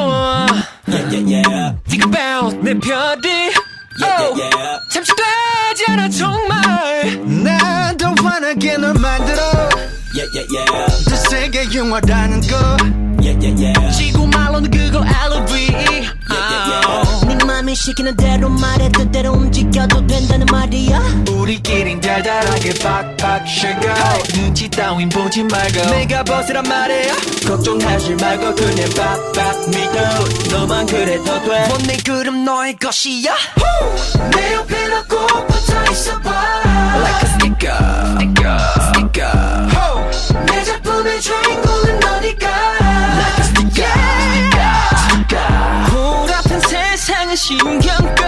Yeah, 0.89 1.07
yeah, 1.07 1.43
yeah. 1.47 1.73
Think 1.87 2.03
about 2.03 2.59
내 2.59 2.75
별이. 2.75 3.55
Yeah, 4.03 4.35
yeah, 4.35 4.51
yeah. 4.59 4.81
잠시 4.91 5.13
되지 5.15 5.85
않아 5.93 6.09
정말. 6.09 7.23
난더 7.45 8.15
환하게 8.21 8.79
널 8.79 8.93
만들어. 8.95 9.39
Yeah, 10.17 10.27
yeah, 10.35 10.47
yeah. 10.51 10.87
더 11.09 11.17
세게 11.31 11.69
영화라는 11.73 12.41
거. 12.51 12.57
Yeah, 13.23 13.39
yeah, 13.39 13.55
yeah. 13.55 13.97
지구 13.97 14.27
말로는 14.27 14.69
그걸 14.69 15.07
yeah, 15.07 16.11
yeah. 16.85 17.27
네 17.27 17.45
맘이 17.45 17.75
시키는 17.75 18.17
대로 18.17 18.49
말해 18.49 18.89
뜻대로 18.91 19.33
움직여도 19.33 20.07
된다는 20.07 20.47
말이야. 20.47 21.01
우리끼린 21.31 22.01
달달하게 22.01 22.75
팍팍 22.83 23.47
쉐고 23.49 23.81
눈치 24.35 24.69
따윈 24.69 25.09
보지 25.09 25.45
말고 25.45 25.91
내가 25.91 26.23
벗으란 26.25 26.65
말이야. 26.69 27.15
걱정하지 27.47 28.15
말고 28.17 28.55
그냥 28.55 28.91
팍팍 29.35 29.71
믿어. 29.71 30.57
너만 30.59 30.87
그래도 30.87 31.25
돼. 31.43 31.69
뭔내 31.69 31.97
그럼 32.05 32.45
너의 32.45 32.77
것이야. 32.77 33.35
내 34.35 34.55
옆에 34.55 34.89
놓고 34.89 35.47
붙어 35.47 35.93
있어봐. 35.93 36.31
Like 36.97 37.23
a 37.23 37.29
sticker, 37.35 37.77
sticker, 38.17 38.59
sticker. 38.89 40.47
내 40.47 40.65
작품의 40.65 41.21
주인공은 41.21 42.01
너니까. 42.01 42.86
신경 47.37 47.99
꺼. 48.15 48.25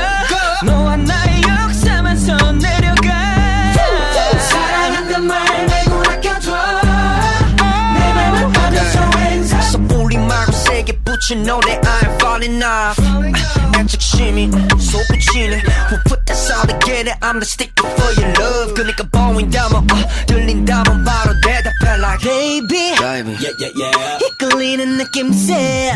너와 0.66 0.97
나의 0.97 1.40
역사만 1.43 2.14
선 2.14 2.59
내려가. 2.59 3.72
사랑한단 4.39 5.26
말 5.26 5.66
말고 5.66 6.10
아껴줘. 6.10 6.52
내 7.94 8.12
맘을 8.12 8.52
hands 9.16 9.55
up. 9.55 9.64
섣불리 9.64 10.18
말고 10.18 10.52
세게 10.52 11.01
붙인 11.05 11.43
노래 11.43 11.80
I'm 11.80 12.14
falling 12.20 12.62
off. 12.62 13.68
약속심이 13.88 14.49
솟구치네 14.80 15.64
Who 15.89 15.97
put 16.05 16.26
that 16.26 16.51
all 16.51 16.68
together 16.68 17.15
I'm 17.22 17.39
the 17.39 17.45
sticker 17.45 17.88
for 17.88 18.11
your 18.19 18.34
love 18.39 18.73
그니까 18.73 19.03
보인다면 19.11 19.88
uh, 19.91 20.26
들린다면 20.27 21.03
바로 21.03 21.34
대답해 21.41 21.97
like 21.99 22.19
Baby 22.23 22.95
Baby 22.97 23.34
Yeah 23.39 23.53
yeah 23.60 23.72
yeah 23.80 24.18
이끌리는 24.26 24.97
느낌새 24.97 25.93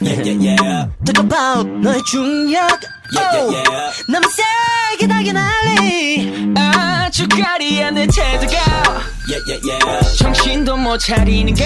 Yeah 0.00 0.22
yeah 0.24 0.36
yeah 0.40 0.88
Talk 1.04 1.18
about 1.20 1.66
너의 1.68 2.00
중력 2.10 2.56
Yeah 3.12 3.34
yeah 3.34 3.52
yeah 3.52 3.92
너무 4.08 4.26
세게 4.30 5.06
달게 5.08 5.32
날리 5.32 6.54
아주 6.56 7.26
가리한 7.28 7.94
내 7.94 8.06
태도가 8.06 8.56
Yeah 9.28 9.42
yeah 9.46 9.60
yeah 9.68 10.16
정신도 10.18 10.76
못 10.76 10.98
차리는 10.98 11.54
거 11.54 11.64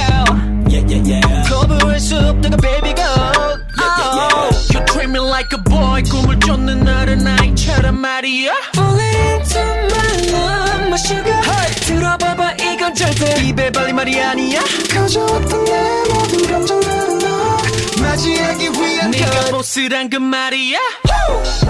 Yeah 0.69 0.83
yeah 0.89 1.03
yeah 1.05 1.49
거부할 1.49 2.01
수 2.01 2.17
없다고 2.17 2.57
baby 2.57 2.95
go 2.95 3.05
Yeah 3.05 3.91
yeah 3.99 4.11
yeah 4.17 4.58
You 4.80 4.86
treat 4.86 5.10
me 5.10 5.20
like 5.20 5.52
a 5.52 5.62
boy 5.62 6.02
꿈을 6.04 6.40
쫓는 6.40 6.86
나를 6.86 7.22
나이처럼 7.22 8.00
말이야 8.00 8.54
Falling 8.78 9.16
into 9.18 9.60
my 9.60 10.08
love 10.32 10.88
my 10.88 10.96
sugar 10.96 11.36
hey. 11.44 11.76
들어봐봐 11.82 12.54
이건 12.54 12.96
절대 12.96 13.44
입에 13.44 13.72
발린 13.72 13.94
말이 13.98 14.22
아니야 14.22 14.62
가져왔던 14.94 15.66
내 15.66 16.04
모든 16.14 16.48
감정들은 16.50 17.20
너 17.20 17.58
맞이하기 18.02 18.70
위한 18.70 19.12
네가 19.12 19.52
보스란 19.52 20.10
그 20.10 20.16
말이야 20.16 20.80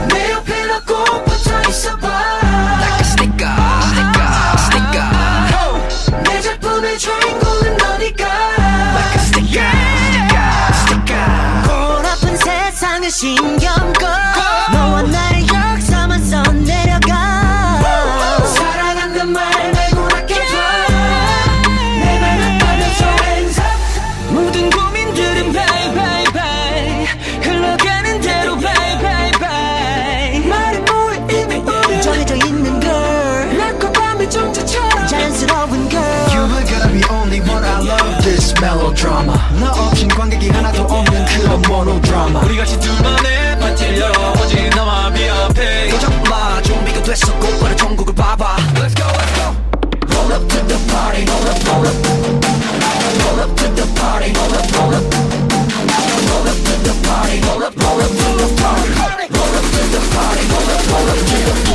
내 0.10 0.32
옆에 0.32 0.66
놓고 0.66 1.24
붙어 1.24 1.62
있어봐 1.68 2.08
Like 2.08 3.00
a 3.00 3.06
sticker 3.06 3.50
sticker 3.90 4.30
sticker 4.68 5.10
내 6.26 6.42
작품의 6.42 7.00
주인공은 7.00 7.78
너니까 7.78 8.26
Like 8.94 9.16
a 9.16 9.26
sticker 9.26 9.66
sticker 9.66 10.09
신경 13.10 13.74
꺼. 13.94 14.06
너와 14.72 15.02
나의 15.02 15.39
monodrama 39.00 39.34
나 39.60 39.72
없인 39.72 40.08
관객이 40.10 40.50
하나도 40.50 40.84
없는 40.84 41.26
그런 41.26 41.62
모노드라마 41.62 42.42
우리 42.42 42.58
같이 42.58 42.80
둘만의 42.80 43.60
파티를 43.60 44.00
열어 44.00 44.34
오직 44.34 44.70
너만 44.76 45.14
미앞에 45.14 45.90
도전 45.90 46.24
마 46.24 46.62
준비가 46.62 47.02
됐어 47.02 47.34
곧바로 47.40 47.76
전국을 47.76 48.14
봐봐 48.14 48.58
Let's 48.76 48.96
go 48.96 49.06
let's 49.08 49.34
go 49.36 49.56
Roll 50.12 50.32
up 50.34 50.48
to 50.48 50.68
the 50.68 50.78
party 50.92 51.24
roll 51.26 51.48
up 51.48 51.60
roll 51.68 51.88
up 51.88 51.96
Roll 53.24 53.40
up 53.40 53.56
to 53.56 53.68
the 53.76 53.86
party 53.96 54.34
roll 54.36 54.54
up 54.54 54.68
roll 54.76 54.94
up 54.96 55.06
Roll 56.28 56.48
up 56.50 56.60
to 56.60 56.74
the 56.84 56.94
party 57.08 57.40
roll 57.48 57.64
up 57.64 57.76
roll 57.80 58.02
up 58.04 58.12
to 58.12 58.28
the 58.36 58.48
party 58.60 58.90
Roll 59.32 59.56
up 59.56 59.66
to 59.72 59.82
the 59.96 60.02
party 60.12 60.44
roll 60.52 60.70
up 60.76 60.84
roll 60.92 61.08
up 61.08 61.20
get 61.30 61.48
up 61.48 61.60
get 61.64 61.69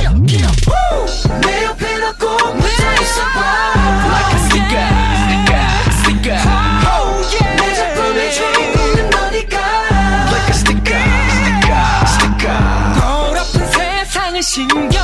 세상 14.44 15.03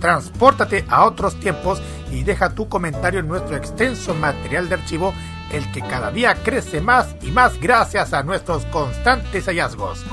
Transpórtate 0.00 0.84
a 0.88 1.04
otros 1.04 1.38
tiempos 1.40 1.80
y 2.10 2.22
deja 2.22 2.54
tu 2.54 2.68
comentario 2.68 3.20
en 3.20 3.28
nuestro 3.28 3.56
extenso 3.56 4.14
material 4.14 4.68
de 4.68 4.76
archivo, 4.76 5.14
el 5.52 5.70
que 5.72 5.80
cada 5.80 6.10
día 6.10 6.34
crece 6.42 6.80
más 6.80 7.16
y 7.22 7.30
más 7.30 7.60
gracias 7.60 8.12
a 8.12 8.22
nuestros 8.22 8.64
constantes 8.66 9.46
hallazgos. 9.46 10.04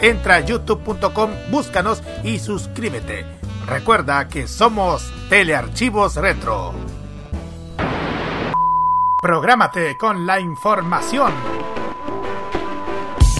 Entra 0.00 0.36
a 0.36 0.40
youtube.com, 0.40 1.30
búscanos 1.50 2.02
y 2.22 2.38
suscríbete. 2.38 3.24
Recuerda 3.66 4.28
que 4.28 4.46
somos 4.46 5.10
Telearchivos 5.28 6.16
Retro. 6.16 6.74
Prográmate 9.22 9.96
con 9.96 10.26
la 10.26 10.38
información. 10.38 11.32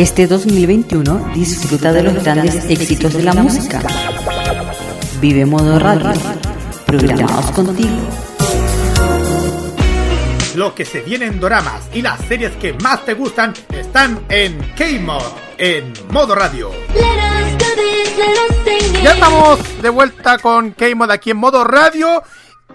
Este 0.00 0.26
2021 0.26 1.32
disfruta 1.34 1.92
de 1.92 2.02
los 2.02 2.24
grandes 2.24 2.64
éxitos 2.70 3.12
de 3.12 3.22
la 3.22 3.34
música. 3.34 3.82
Vive 5.20 5.44
Modo 5.44 5.78
Radio, 5.78 6.18
programados 6.86 7.50
contigo. 7.50 7.98
Lo 10.54 10.74
que 10.74 10.86
se 10.86 11.02
viene 11.02 11.26
en 11.26 11.38
doramas 11.38 11.82
y 11.92 12.00
las 12.00 12.18
series 12.22 12.52
que 12.52 12.72
más 12.72 13.04
te 13.04 13.12
gustan 13.12 13.52
están 13.68 14.24
en 14.30 14.72
K-Mod, 14.74 15.22
en 15.58 15.92
modo 16.08 16.34
radio. 16.34 16.70
Ya 19.02 19.12
estamos 19.12 19.82
de 19.82 19.88
vuelta 19.90 20.38
con 20.38 20.70
K-Mod 20.70 21.10
aquí 21.10 21.32
en 21.32 21.36
modo 21.36 21.62
radio. 21.62 22.22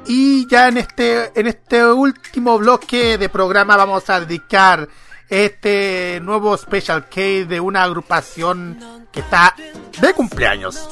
Y 0.06 0.48
ya 0.48 0.68
en 0.68 0.78
este, 0.78 1.32
en 1.34 1.48
este 1.48 1.84
último 1.84 2.60
bloque 2.60 3.18
de 3.18 3.30
programa 3.30 3.76
vamos 3.76 4.08
a 4.12 4.20
dedicar 4.20 4.88
este 5.30 6.20
nuevo 6.22 6.58
Special 6.58 7.08
K 7.10 7.46
de 7.48 7.60
una 7.60 7.84
agrupación 7.84 9.06
que 9.12 9.22
está 9.22 9.56
de 10.02 10.14
cumpleaños. 10.14 10.90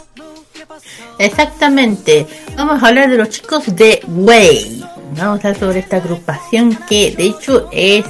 Exactamente. 1.19 2.27
Vamos 2.55 2.81
a 2.81 2.87
hablar 2.87 3.09
de 3.09 3.17
los 3.17 3.29
chicos 3.29 3.75
de 3.75 4.01
Way. 4.07 4.83
Vamos 5.15 5.21
a 5.21 5.47
hablar 5.47 5.59
sobre 5.59 5.79
esta 5.79 5.97
agrupación 5.97 6.75
que 6.87 7.15
de 7.15 7.25
hecho 7.25 7.69
es... 7.71 8.05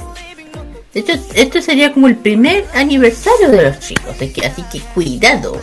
De 0.92 1.00
hecho, 1.00 1.12
esto 1.34 1.60
sería 1.60 1.92
como 1.92 2.06
el 2.06 2.16
primer 2.16 2.64
aniversario 2.72 3.50
de 3.50 3.62
los 3.64 3.80
chicos. 3.80 4.14
Así 4.14 4.32
que, 4.32 4.46
así 4.46 4.62
que 4.70 4.80
cuidado. 4.80 5.60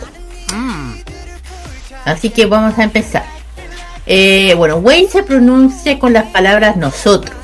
Así 2.04 2.30
que 2.30 2.46
vamos 2.46 2.78
a 2.78 2.84
empezar. 2.84 3.24
Eh, 4.04 4.54
bueno, 4.56 4.76
Way 4.76 5.06
se 5.06 5.22
pronuncia 5.22 5.98
con 5.98 6.12
las 6.12 6.26
palabras 6.26 6.76
nosotros. 6.76 7.41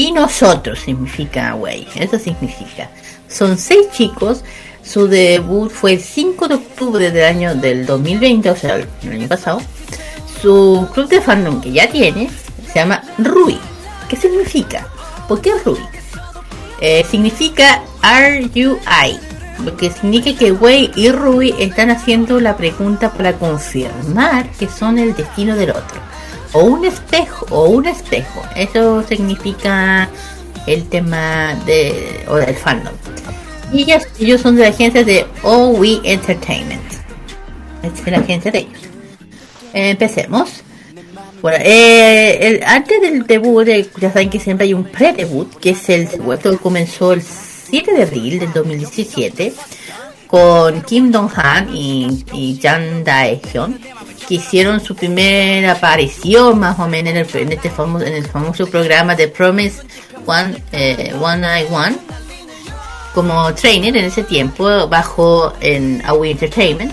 Y 0.00 0.12
nosotros 0.12 0.78
significa 0.78 1.54
Way. 1.54 1.86
Eso 1.96 2.18
significa. 2.18 2.88
Son 3.28 3.58
seis 3.58 3.90
chicos. 3.92 4.42
Su 4.82 5.06
debut 5.06 5.70
fue 5.70 5.92
el 5.92 6.00
5 6.00 6.48
de 6.48 6.54
octubre 6.54 7.10
del 7.10 7.24
año 7.24 7.54
del 7.54 7.84
2020, 7.84 8.48
o 8.48 8.56
sea, 8.56 8.76
el 8.76 9.12
año 9.12 9.28
pasado. 9.28 9.60
Su 10.40 10.88
club 10.94 11.06
de 11.06 11.20
fandom 11.20 11.60
que 11.60 11.70
ya 11.70 11.86
tiene 11.90 12.30
se 12.66 12.78
llama 12.78 13.02
Rui. 13.18 13.58
¿Qué 14.08 14.16
significa? 14.16 14.86
¿Por 15.28 15.42
qué 15.42 15.52
Rui? 15.66 15.80
Eh, 16.80 17.04
significa 17.10 17.82
RUI, 18.02 19.20
lo 19.62 19.76
que 19.76 19.90
significa 19.90 20.38
que 20.38 20.50
Wei 20.50 20.90
y 20.96 21.10
Rui 21.10 21.54
están 21.58 21.90
haciendo 21.90 22.40
la 22.40 22.56
pregunta 22.56 23.12
para 23.12 23.34
confirmar 23.34 24.50
que 24.52 24.66
son 24.66 24.98
el 24.98 25.14
destino 25.14 25.56
del 25.56 25.72
otro. 25.72 26.09
O 26.52 26.64
un 26.64 26.84
espejo, 26.84 27.46
o 27.50 27.68
un 27.68 27.86
espejo. 27.86 28.42
Eso 28.56 29.02
significa 29.04 30.08
el 30.66 30.88
tema 30.88 31.54
de, 31.66 32.24
o 32.28 32.36
del 32.36 32.54
fandom. 32.54 32.94
Y 33.72 33.82
ellas, 33.82 34.08
ellos 34.18 34.40
son 34.40 34.56
de 34.56 34.62
la 34.62 34.68
agencia 34.68 35.04
de 35.04 35.26
OWE 35.42 36.00
Entertainment. 36.04 36.82
Esta 37.82 38.00
es 38.00 38.06
la 38.10 38.18
agencia 38.18 38.50
de 38.50 38.58
ellos. 38.58 38.80
Empecemos. 39.72 40.62
Bueno, 41.40 41.58
eh, 41.62 42.38
el, 42.40 42.62
antes 42.64 43.00
del 43.00 43.26
debut, 43.26 43.66
ya 43.98 44.12
saben 44.12 44.28
que 44.28 44.40
siempre 44.40 44.66
hay 44.66 44.74
un 44.74 44.84
pre-debut, 44.84 45.54
que 45.58 45.70
es 45.70 45.88
el 45.88 46.06
web 46.20 46.40
que 46.40 46.56
comenzó 46.58 47.12
el 47.12 47.22
7 47.22 47.92
de 47.92 48.02
abril 48.02 48.38
del 48.40 48.52
2017 48.52 49.54
con 50.26 50.82
Kim 50.82 51.10
Dong-han 51.10 51.74
y, 51.74 52.24
y 52.32 52.58
Jang 52.60 53.02
Dae-hyun, 53.02 53.80
que 54.30 54.36
hicieron 54.36 54.78
su 54.78 54.94
primera 54.94 55.72
aparición 55.72 56.60
más 56.60 56.78
o 56.78 56.86
menos 56.86 57.10
en 57.10 57.16
el, 57.16 57.28
en 57.34 57.52
este 57.52 57.68
famoso, 57.68 58.06
en 58.06 58.14
el 58.14 58.24
famoso 58.28 58.64
programa 58.68 59.16
de 59.16 59.26
Promise 59.26 59.82
One, 60.24 60.62
eh, 60.70 61.12
One 61.20 61.44
Eye 61.44 61.66
One 61.68 61.96
como 63.12 63.52
trainer 63.54 63.96
en 63.96 64.04
ese 64.04 64.22
tiempo 64.22 64.86
bajo 64.86 65.52
en 65.60 66.00
Aoi 66.06 66.30
Entertainment. 66.30 66.92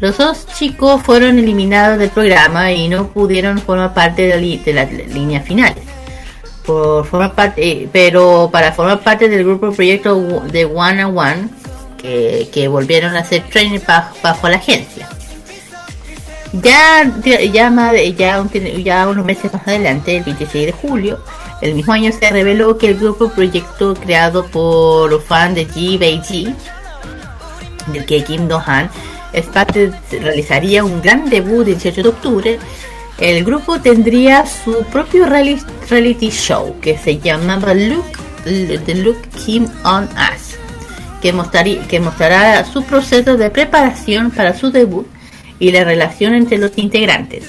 Los 0.00 0.18
dos 0.18 0.48
chicos 0.58 1.00
fueron 1.00 1.38
eliminados 1.38 1.96
del 1.96 2.10
programa 2.10 2.72
y 2.72 2.88
no 2.88 3.06
pudieron 3.06 3.60
formar 3.60 3.94
parte 3.94 4.22
de 4.22 4.28
la, 4.30 4.36
li- 4.36 4.58
de 4.58 4.72
la 4.72 4.84
línea 4.84 5.42
final. 5.42 5.76
Por 6.66 7.06
formar 7.06 7.34
parte, 7.36 7.62
eh, 7.70 7.88
pero 7.92 8.48
para 8.50 8.72
formar 8.72 8.98
parte 9.00 9.28
del 9.28 9.44
grupo 9.44 9.70
proyecto 9.70 10.40
de 10.50 10.64
One 10.64 11.04
on 11.04 11.16
One, 11.16 11.48
que, 11.98 12.66
volvieron 12.66 13.14
a 13.14 13.20
hacer 13.20 13.44
training 13.44 13.78
bajo 14.22 14.48
la 14.48 14.56
agencia. 14.56 15.08
Ya, 16.62 17.10
ya, 17.24 17.40
ya, 17.40 17.68
ya 17.68 19.08
unos 19.08 19.24
meses 19.24 19.52
más 19.52 19.66
adelante, 19.66 20.18
el 20.18 20.24
26 20.24 20.66
de 20.66 20.72
julio, 20.72 21.18
el 21.60 21.74
mismo 21.74 21.92
año 21.92 22.12
se 22.12 22.30
reveló 22.30 22.78
que 22.78 22.90
el 22.90 22.98
grupo 22.98 23.28
proyecto 23.28 23.94
creado 23.94 24.46
por 24.46 25.20
fan 25.22 25.54
de 25.54 25.66
G 25.66 25.98
del 25.98 26.22
que 28.06 28.22
Kim 28.22 28.46
Do-han 28.46 28.88
es 29.32 29.46
parte, 29.46 29.90
realizaría 30.12 30.84
un 30.84 31.02
gran 31.02 31.28
debut 31.28 31.66
el 31.66 31.74
18 31.74 32.02
de 32.02 32.08
octubre. 32.08 32.58
El 33.18 33.44
grupo 33.44 33.80
tendría 33.80 34.46
su 34.46 34.84
propio 34.92 35.26
reality 35.26 36.30
show 36.30 36.76
que 36.80 36.96
se 36.96 37.18
llamaba 37.18 37.74
Look, 37.74 38.12
The 38.44 38.94
Look 38.94 39.22
Kim 39.44 39.66
on 39.84 40.04
Us, 40.04 40.56
que, 41.20 41.32
mostraría, 41.32 41.86
que 41.88 41.98
mostrará 41.98 42.64
su 42.64 42.84
proceso 42.84 43.36
de 43.36 43.50
preparación 43.50 44.30
para 44.30 44.56
su 44.56 44.70
debut 44.70 45.08
y 45.58 45.70
la 45.70 45.84
relación 45.84 46.34
entre 46.34 46.58
los 46.58 46.72
integrantes. 46.76 47.44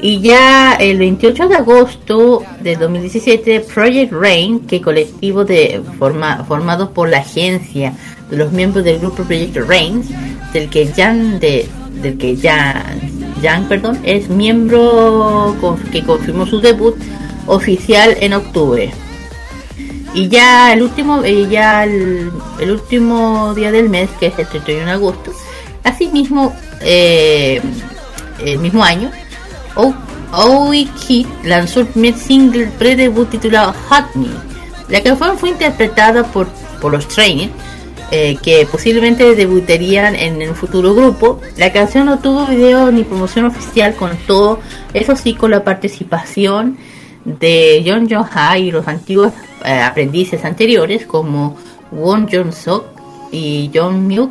Y 0.00 0.20
ya 0.20 0.74
el 0.74 0.98
28 0.98 1.48
de 1.48 1.54
agosto 1.56 2.42
de 2.60 2.76
2017, 2.76 3.60
Project 3.60 4.12
Rain, 4.12 4.60
que 4.60 4.82
colectivo 4.82 5.44
de 5.44 5.80
forma, 5.98 6.44
formado 6.44 6.90
por 6.90 7.08
la 7.08 7.18
agencia 7.18 7.94
de 8.30 8.36
los 8.36 8.52
miembros 8.52 8.84
del 8.84 8.98
grupo 8.98 9.22
Project 9.22 9.56
Rain, 9.66 10.02
del 10.52 10.68
que 10.68 10.86
Jan 10.94 11.40
de, 11.40 11.66
del 12.02 12.18
que 12.18 12.36
Jan, 12.36 13.68
perdón, 13.68 13.98
es 14.04 14.28
miembro 14.28 15.56
que 15.90 16.02
confirmó 16.02 16.44
su 16.44 16.60
debut 16.60 16.96
oficial 17.46 18.16
en 18.20 18.34
octubre. 18.34 18.92
Y 20.12 20.28
ya 20.28 20.72
el 20.72 20.82
último, 20.82 21.24
eh, 21.24 21.46
ya 21.50 21.84
el 21.84 22.30
último 22.70 23.54
día 23.54 23.72
del 23.72 23.88
mes, 23.88 24.10
que 24.20 24.26
es 24.26 24.38
el 24.38 24.48
31 24.48 24.84
de 24.84 24.92
agosto, 24.92 25.32
asimismo 25.84 26.54
eh, 26.80 27.60
el 28.40 28.58
mismo 28.58 28.82
año, 28.82 29.10
Owie 30.32 30.88
Kid 31.06 31.26
lanzó 31.44 31.80
el 31.80 31.86
primer 31.86 32.14
single 32.14 32.66
pre-debut 32.78 33.30
titulado 33.30 33.74
Hot 33.88 34.14
Me. 34.14 34.28
La 34.88 35.02
canción 35.02 35.38
fue 35.38 35.50
interpretada 35.50 36.24
por, 36.24 36.48
por 36.80 36.92
los 36.92 37.06
Trainers, 37.08 37.52
eh, 38.10 38.36
que 38.42 38.66
posiblemente 38.66 39.34
debutarían 39.34 40.14
en 40.14 40.42
el 40.42 40.54
futuro 40.54 40.94
grupo. 40.94 41.40
La 41.56 41.72
canción 41.72 42.06
no 42.06 42.18
tuvo 42.18 42.46
video 42.46 42.90
ni 42.90 43.04
promoción 43.04 43.46
oficial, 43.46 43.94
con 43.94 44.16
todo, 44.26 44.60
eso 44.92 45.16
sí, 45.16 45.34
con 45.34 45.50
la 45.50 45.64
participación 45.64 46.76
de 47.24 47.82
John 47.86 48.08
Jong 48.08 48.26
Ha 48.34 48.58
y 48.58 48.70
los 48.70 48.86
antiguos 48.86 49.32
eh, 49.64 49.80
aprendices 49.80 50.44
anteriores 50.44 51.06
como 51.06 51.56
Won 51.90 52.28
Jong 52.30 52.52
Sok 52.52 52.84
y 53.32 53.70
John 53.74 54.06
Myuk, 54.06 54.30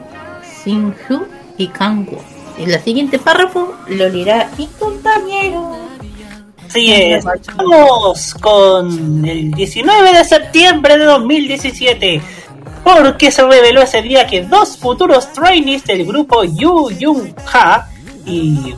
Sing 0.63 0.93
Hu 1.09 1.32
y 1.57 1.67
Kang 1.67 2.07
Won. 2.09 2.33
En 2.57 2.71
la 2.71 2.79
siguiente 2.79 3.19
párrafo 3.19 3.73
lo 3.87 4.09
leerá 4.09 4.49
mi 4.57 4.67
compañero. 4.79 5.75
Así 6.67 6.91
es, 6.91 7.23
vamos 7.55 8.35
con 8.35 9.25
el 9.25 9.51
19 9.51 10.17
de 10.17 10.23
septiembre 10.23 10.97
de 10.97 11.05
2017, 11.05 12.21
porque 12.83 13.31
se 13.31 13.43
reveló 13.43 13.81
ese 13.81 14.01
día 14.01 14.25
que 14.25 14.43
dos 14.43 14.77
futuros 14.77 15.31
trainees 15.33 15.83
del 15.83 16.05
grupo 16.05 16.43
Yu 16.43 16.89
Jung 16.99 17.33
Ha 17.53 17.87
y, 18.25 18.73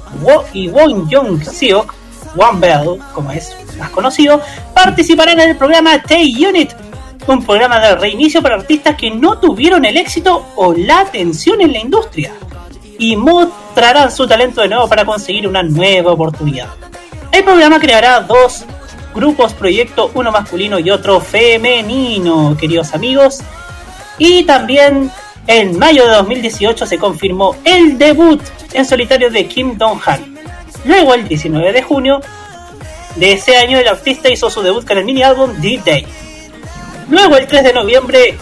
y 0.54 0.68
Won 0.68 1.10
Jung 1.10 1.42
Seok, 1.44 1.94
One 2.36 2.60
Bell, 2.60 3.00
como 3.14 3.32
es 3.32 3.56
más 3.78 3.90
conocido, 3.92 4.42
participarán 4.74 5.40
en 5.40 5.50
el 5.52 5.58
programa 5.58 6.02
T-Unit, 6.02 6.72
un 7.28 7.46
programa 7.46 7.80
de 7.80 7.96
reinicio 7.96 8.42
para 8.42 8.56
artistas 8.56 8.96
que 8.98 9.10
no 9.10 9.38
tuvieron 9.40 9.86
el 9.86 9.96
éxito 9.98 10.46
o 10.56 10.74
la 10.74 11.00
atención 11.00 11.62
en 11.62 11.72
la 11.72 11.80
industria 11.80 12.34
y 12.98 13.16
mostrarán 13.16 14.12
su 14.12 14.28
talento 14.28 14.62
de 14.62 14.70
nuevo 14.70 14.88
para 14.88 15.06
conseguir 15.06 15.48
una 15.48 15.64
nueva 15.64 16.12
oportunidad. 16.12 16.68
El 17.32 17.44
programa 17.44 17.80
creará 17.80 18.22
dos 18.22 18.66
grupos 19.14 19.54
proyecto, 19.54 20.12
uno 20.14 20.32
masculino 20.32 20.78
y 20.80 20.90
otro 20.90 21.20
femenino, 21.20 22.56
queridos 22.60 22.94
amigos. 22.94 23.40
Y 24.18 24.44
también 24.44 25.12
en 25.48 25.78
mayo 25.78 26.06
de 26.06 26.12
2018 26.16 26.86
se 26.86 26.98
confirmó 26.98 27.56
el 27.64 27.98
debut 27.98 28.42
en 28.74 28.86
solitario 28.86 29.30
de 29.30 29.48
Kim 29.48 29.78
Dong-han. 29.78 30.36
Luego, 30.86 31.14
el 31.14 31.28
19 31.28 31.74
de 31.74 31.82
junio 31.82 32.22
de 33.16 33.34
ese 33.34 33.56
año, 33.58 33.80
el 33.80 33.88
artista 33.88 34.30
hizo 34.30 34.50
su 34.50 34.62
debut 34.62 34.86
con 34.86 34.98
el 34.98 35.06
mini 35.06 35.24
álbum 35.24 35.52
D-Day. 35.60 36.06
Luego, 37.10 37.38
el 37.38 37.48
3 37.48 37.64
de 37.64 37.74
noviembre, 37.74 38.38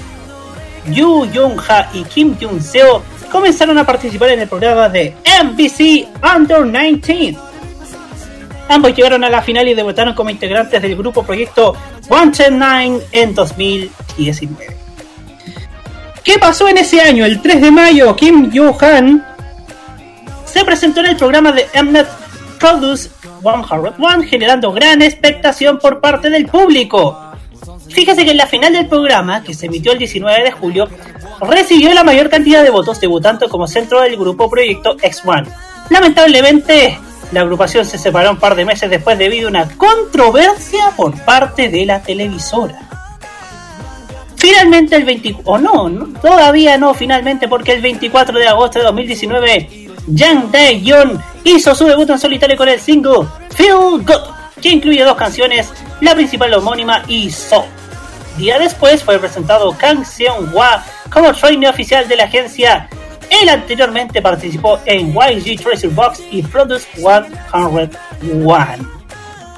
Yu 0.92 1.28
Jung-ha 1.34 1.90
y 1.94 2.04
Kim 2.04 2.36
Jung-seo 2.40 3.02
comenzaron 3.34 3.76
a 3.80 3.84
participar 3.84 4.30
en 4.30 4.42
el 4.42 4.48
programa 4.48 4.88
de 4.90 5.16
MBC 5.44 6.08
Under 6.36 6.64
19. 6.64 7.36
Ambos 8.70 8.96
llegaron 8.96 9.24
a 9.24 9.30
la 9.30 9.42
final 9.42 9.68
y 9.68 9.74
debutaron 9.74 10.14
como 10.14 10.30
integrantes 10.30 10.80
del 10.80 10.96
grupo 10.96 11.24
proyecto 11.24 11.76
Wanted 12.10 12.52
Nine 12.52 13.00
en 13.12 13.34
2019. 13.34 14.78
¿Qué 16.24 16.38
pasó 16.38 16.68
en 16.68 16.78
ese 16.78 17.02
año? 17.02 17.26
El 17.26 17.42
3 17.42 17.60
de 17.60 17.72
mayo, 17.72 18.16
Kim 18.16 18.52
Yoo-han 18.52 19.26
se 20.46 20.64
presentó 20.64 21.00
en 21.00 21.08
el 21.08 21.18
programa 21.18 21.52
de 21.52 21.66
Mnet 21.82 22.08
Produce 22.60 23.10
101 23.42 24.24
generando 24.30 24.72
gran 24.72 25.02
expectación 25.02 25.80
por 25.80 26.00
parte 26.00 26.30
del 26.30 26.46
público. 26.46 27.20
Fíjese 27.90 28.26
que 28.26 28.32
en 28.32 28.38
la 28.38 28.48
final 28.48 28.74
del 28.74 28.88
programa, 28.88 29.44
que 29.44 29.56
se 29.56 29.66
emitió 29.66 29.92
el 29.92 29.98
19 29.98 30.44
de 30.44 30.52
julio, 30.52 30.88
recibió 31.42 31.94
la 31.94 32.04
mayor 32.04 32.30
cantidad 32.30 32.64
de 32.64 32.70
votos 32.70 33.00
debutando 33.00 33.50
como 33.50 33.68
centro 33.68 34.02
del 34.02 34.18
grupo 34.18 34.50
Proyecto 34.50 34.98
X1. 34.98 35.48
Lamentablemente, 35.90 36.98
la 37.32 37.42
agrupación 37.42 37.86
se 37.86 37.98
separó 37.98 38.32
un 38.32 38.38
par 38.38 38.56
de 38.56 38.66
meses 38.66 38.90
después 38.90 39.18
debido 39.18 39.48
a 39.48 39.52
una 39.52 39.70
controversia 39.78 40.92
por 40.96 41.20
parte 41.26 41.70
de 41.70 41.86
la 41.86 42.02
televisora. 42.02 42.80
Finalmente 44.36 44.96
el 44.96 45.06
24, 45.06 45.44
o 45.46 45.58
no, 45.90 46.20
todavía 46.20 46.78
no 46.78 46.94
finalmente 46.94 47.48
porque 47.48 47.74
el 47.74 47.82
24 47.82 48.38
de 48.38 48.48
agosto 48.48 48.80
de 48.80 48.86
2019 48.86 49.84
Jang 50.14 50.52
Dae-yeon 50.52 51.22
hizo 51.46 51.74
su 51.74 51.86
debut 51.86 52.10
en 52.10 52.20
solitario 52.20 52.58
con 52.58 52.68
el 52.68 52.80
single 52.80 53.26
Feel 53.52 54.04
Good, 54.04 54.62
que 54.62 54.70
incluye 54.70 55.04
dos 55.04 55.16
canciones, 55.16 55.72
la 56.02 56.14
principal 56.14 56.54
homónima 56.54 57.04
y 57.08 57.30
So. 57.30 57.66
Día 58.38 58.58
después 58.58 59.04
fue 59.04 59.20
presentado 59.20 59.76
Kang 59.78 60.04
Seon-hwa 60.04 60.84
como 61.12 61.34
trainer 61.34 61.70
oficial 61.70 62.08
de 62.08 62.16
la 62.16 62.24
agencia. 62.24 62.90
Él 63.30 63.48
anteriormente 63.48 64.24
participó 64.24 64.80
en 64.86 65.14
YG 65.14 65.62
Treasure 65.62 65.94
Box 65.94 66.24
y 66.32 66.42
Produce 66.42 66.88
101. 66.96 67.90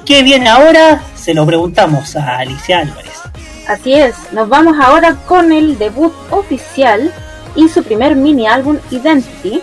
¿Qué 0.04 0.22
viene 0.22 0.48
ahora? 0.48 1.00
Se 1.14 1.32
lo 1.32 1.46
preguntamos 1.46 2.14
a 2.16 2.36
Alicia 2.38 2.80
Álvarez. 2.80 3.22
Así 3.66 3.94
es, 3.94 4.14
nos 4.32 4.48
vamos 4.48 4.76
ahora 4.78 5.16
con 5.26 5.52
el 5.52 5.78
debut 5.78 6.12
oficial 6.30 7.12
y 7.56 7.68
su 7.68 7.82
primer 7.82 8.14
mini 8.14 8.46
álbum 8.46 8.78
Identity, 8.90 9.62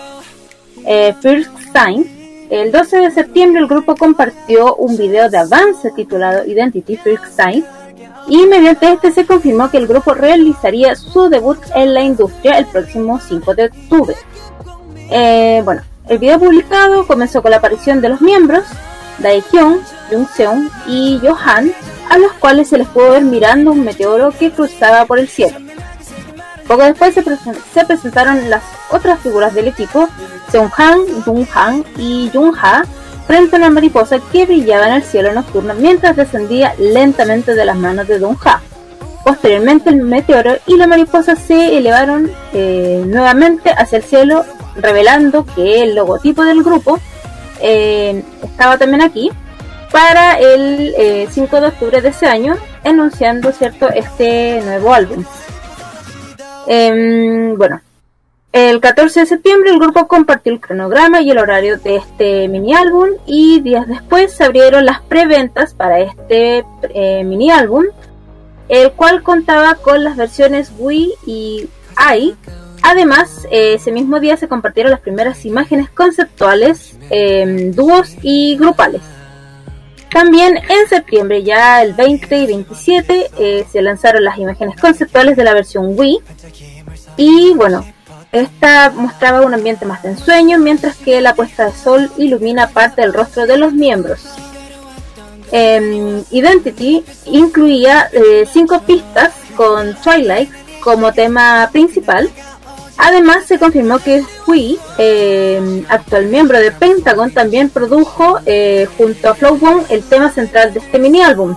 eh, 0.86 1.14
First 1.22 1.52
Time. 1.72 2.04
El 2.50 2.72
12 2.72 2.98
de 2.98 3.12
septiembre 3.12 3.62
el 3.62 3.68
grupo 3.68 3.96
compartió 3.96 4.76
un 4.76 4.98
video 4.98 5.30
de 5.30 5.38
avance 5.38 5.92
titulado 5.96 6.46
Identity 6.46 6.98
First 6.98 7.38
Time 7.38 7.64
y 8.28 8.46
mediante 8.48 8.92
este 8.92 9.12
se 9.12 9.26
confirmó 9.26 9.70
que 9.70 9.78
el 9.78 9.88
grupo 9.88 10.14
realizaría 10.14 10.96
su 10.96 11.30
debut 11.30 11.60
en 11.76 11.94
la 11.94 12.02
industria 12.02 12.58
el 12.58 12.66
próximo 12.66 13.20
5 13.20 13.56
de 13.56 13.66
octubre. 13.66 14.16
Eh, 15.10 15.62
bueno, 15.64 15.82
el 16.08 16.18
video 16.18 16.40
publicado 16.40 17.06
comenzó 17.06 17.42
con 17.42 17.52
la 17.52 17.58
aparición 17.58 18.02
de 18.02 18.10
los 18.10 18.22
miembros 18.22 18.64
Daehyun, 19.20 19.82
Jungseon 20.10 20.70
y 20.88 21.20
Johan, 21.22 21.72
a 22.10 22.18
los 22.18 22.34
cuales 22.34 22.70
se 22.70 22.78
les 22.78 22.88
pudo 22.88 23.12
ver 23.12 23.24
mirando 23.24 23.72
un 23.72 23.84
meteoro 23.84 24.32
que 24.32 24.52
cruzaba 24.52 25.06
por 25.06 25.20
el 25.20 25.28
cielo. 25.28 25.58
Poco 26.68 26.84
después 26.84 27.14
se, 27.14 27.86
presentaron 27.86 28.50
las 28.50 28.64
otras 28.90 29.20
figuras 29.20 29.54
del 29.54 29.68
equipo, 29.68 30.08
Seung-han, 30.52 31.24
Jung-han 31.24 31.84
y 31.98 32.30
Jung-ha, 32.34 32.86
frente 33.28 33.56
a 33.56 33.60
una 33.60 33.70
mariposa 33.70 34.20
que 34.32 34.46
brillaba 34.46 34.88
en 34.88 34.94
el 34.96 35.04
cielo 35.04 35.34
nocturno 35.34 35.74
mientras 35.76 36.16
descendía 36.16 36.74
lentamente 36.78 37.56
de 37.56 37.66
las 37.66 37.78
manos 37.78 38.08
de 38.08 38.20
Don 38.20 38.38
Ha. 38.44 38.62
Posteriormente 39.24 39.90
el 39.90 39.98
meteoro 39.98 40.58
y 40.68 40.76
la 40.76 40.88
mariposa 40.88 41.36
se 41.36 41.78
elevaron 41.78 42.30
eh, 42.54 43.04
nuevamente 43.06 43.72
hacia 43.72 44.00
el 44.00 44.04
cielo, 44.04 44.44
revelando 44.76 45.46
que 45.46 45.84
el 45.84 45.96
logotipo 45.96 46.44
del 46.44 46.62
grupo 46.62 47.00
eh, 47.62 48.24
estaba 48.44 48.78
también 48.78 49.02
aquí 49.02 49.32
para 49.92 50.40
el 50.40 51.28
5 51.30 51.56
eh, 51.56 51.62
de 51.62 51.68
octubre 51.68 52.02
de 52.02 52.10
ese 52.10 52.26
año, 52.26 52.58
anunciando 52.84 53.52
cierto 53.52 53.90
este 53.90 54.60
nuevo 54.66 54.94
álbum. 54.94 55.24
Em, 56.68 57.56
bueno, 57.56 57.80
el 58.54 58.80
14 58.80 59.22
de 59.22 59.26
septiembre 59.26 59.72
el 59.72 59.80
grupo 59.80 60.08
compartió 60.08 60.54
el 60.54 60.62
cronograma 60.62 61.22
y 61.22 61.32
el 61.32 61.40
horario 61.40 61.78
de 61.80 61.96
este 61.96 62.48
mini 62.48 62.74
álbum 62.76 63.10
y 63.26 63.60
días 63.62 63.88
después 63.88 64.32
se 64.32 64.44
abrieron 64.44 64.86
las 64.86 65.02
preventas 65.02 65.74
para 65.74 66.00
este 66.00 66.64
eh, 66.94 67.24
mini 67.24 67.50
álbum, 67.50 67.86
el 68.70 68.92
cual 68.92 69.24
contaba 69.24 69.76
con 69.76 70.04
las 70.04 70.16
versiones 70.16 70.72
Wii 70.78 71.14
y 71.26 71.68
i 72.16 72.36
Además, 72.86 73.48
ese 73.50 73.94
mismo 73.94 74.20
día 74.20 74.36
se 74.36 74.50
compartieron 74.50 74.92
las 74.92 75.00
primeras 75.00 75.46
imágenes 75.46 75.90
conceptuales, 75.90 76.98
em, 77.10 77.72
dúos 77.72 78.14
y 78.22 78.58
grupales. 78.58 79.02
También 80.12 80.58
en 80.58 80.90
septiembre, 80.90 81.44
ya 81.44 81.82
el 81.82 81.94
20 81.94 82.38
y 82.38 82.46
27, 82.46 83.32
eh, 83.40 83.66
se 83.72 83.82
lanzaron 83.82 84.24
las 84.26 84.38
imágenes 84.38 84.80
conceptuales 84.80 85.38
de 85.38 85.44
la 85.46 85.54
versión 85.54 85.98
Wii. 85.98 86.20
Y 87.16 87.54
bueno, 87.56 87.86
esta 88.34 88.90
mostraba 88.90 89.42
un 89.42 89.54
ambiente 89.54 89.86
más 89.86 90.04
de 90.04 90.10
ensueño, 90.10 90.60
mientras 90.60 90.98
que 90.98 91.22
la 91.22 91.36
puesta 91.36 91.68
de 91.68 91.72
sol 91.72 92.12
ilumina 92.18 92.68
parte 92.68 93.02
del 93.02 93.14
rostro 93.14 93.48
de 93.48 93.58
los 93.58 93.72
miembros. 93.72 94.20
Em, 95.52 96.24
Identity 96.32 97.06
incluía 97.28 98.10
eh, 98.12 98.46
cinco 98.52 98.82
pistas 98.82 99.32
con 99.56 99.96
Twilight 99.96 100.52
como 100.82 101.14
tema 101.14 101.70
principal 101.72 102.30
Además, 102.98 103.46
se 103.46 103.58
confirmó 103.58 104.00
que 104.00 104.24
Hui, 104.46 104.80
eh, 104.98 105.84
actual 105.90 106.28
miembro 106.28 106.60
de 106.60 106.72
Pentagon, 106.72 107.32
también 107.32 107.70
produjo 107.70 108.40
eh, 108.46 108.88
junto 108.98 109.30
a 109.30 109.36
Flowbone 109.36 109.84
el 109.90 110.04
tema 110.04 110.30
central 110.32 110.74
de 110.74 110.80
este 110.80 111.00
mini 111.00 111.22
álbum. 111.22 111.56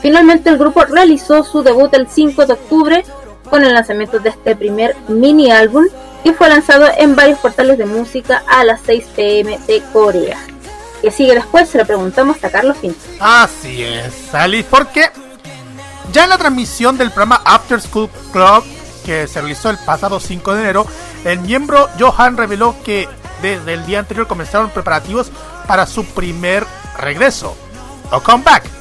Finalmente, 0.00 0.48
el 0.48 0.56
grupo 0.56 0.84
realizó 0.84 1.44
su 1.44 1.62
debut 1.62 1.92
el 1.94 2.08
5 2.08 2.46
de 2.46 2.52
octubre 2.54 3.04
con 3.50 3.64
el 3.64 3.74
lanzamiento 3.74 4.18
de 4.20 4.30
este 4.30 4.56
primer 4.56 4.96
mini 5.08 5.50
álbum 5.50 5.84
y 6.24 6.32
fue 6.32 6.48
lanzado 6.48 6.86
en 6.96 7.16
varios 7.16 7.38
portales 7.38 7.76
de 7.78 7.86
música 7.86 8.42
a 8.46 8.64
las 8.64 8.80
6 8.86 9.04
pm 9.16 9.58
de 9.66 9.82
Corea. 9.92 10.38
Que 11.02 11.10
sigue 11.10 11.34
después, 11.34 11.68
se 11.68 11.78
lo 11.78 11.86
preguntamos 11.86 12.42
a 12.44 12.50
Carlos 12.50 12.76
Finch. 12.78 12.96
Así 13.18 13.82
es, 13.82 14.34
Alice, 14.34 14.68
porque 14.70 15.10
ya 16.12 16.24
en 16.24 16.30
la 16.30 16.38
transmisión 16.38 16.96
del 16.98 17.10
programa 17.10 17.42
After 17.44 17.80
School 17.80 18.08
Club 18.32 18.64
que 19.04 19.26
se 19.26 19.40
realizó 19.40 19.70
el 19.70 19.78
pasado 19.78 20.20
5 20.20 20.54
de 20.54 20.60
enero, 20.60 20.86
el 21.24 21.40
miembro 21.40 21.88
Johan 21.98 22.36
reveló 22.36 22.76
que 22.84 23.08
desde 23.40 23.74
el 23.74 23.86
día 23.86 24.00
anterior 24.00 24.26
comenzaron 24.26 24.70
preparativos 24.70 25.30
para 25.66 25.86
su 25.86 26.04
primer 26.04 26.66
regreso 26.98 27.56
o 28.10 28.20
comeback. 28.20 28.79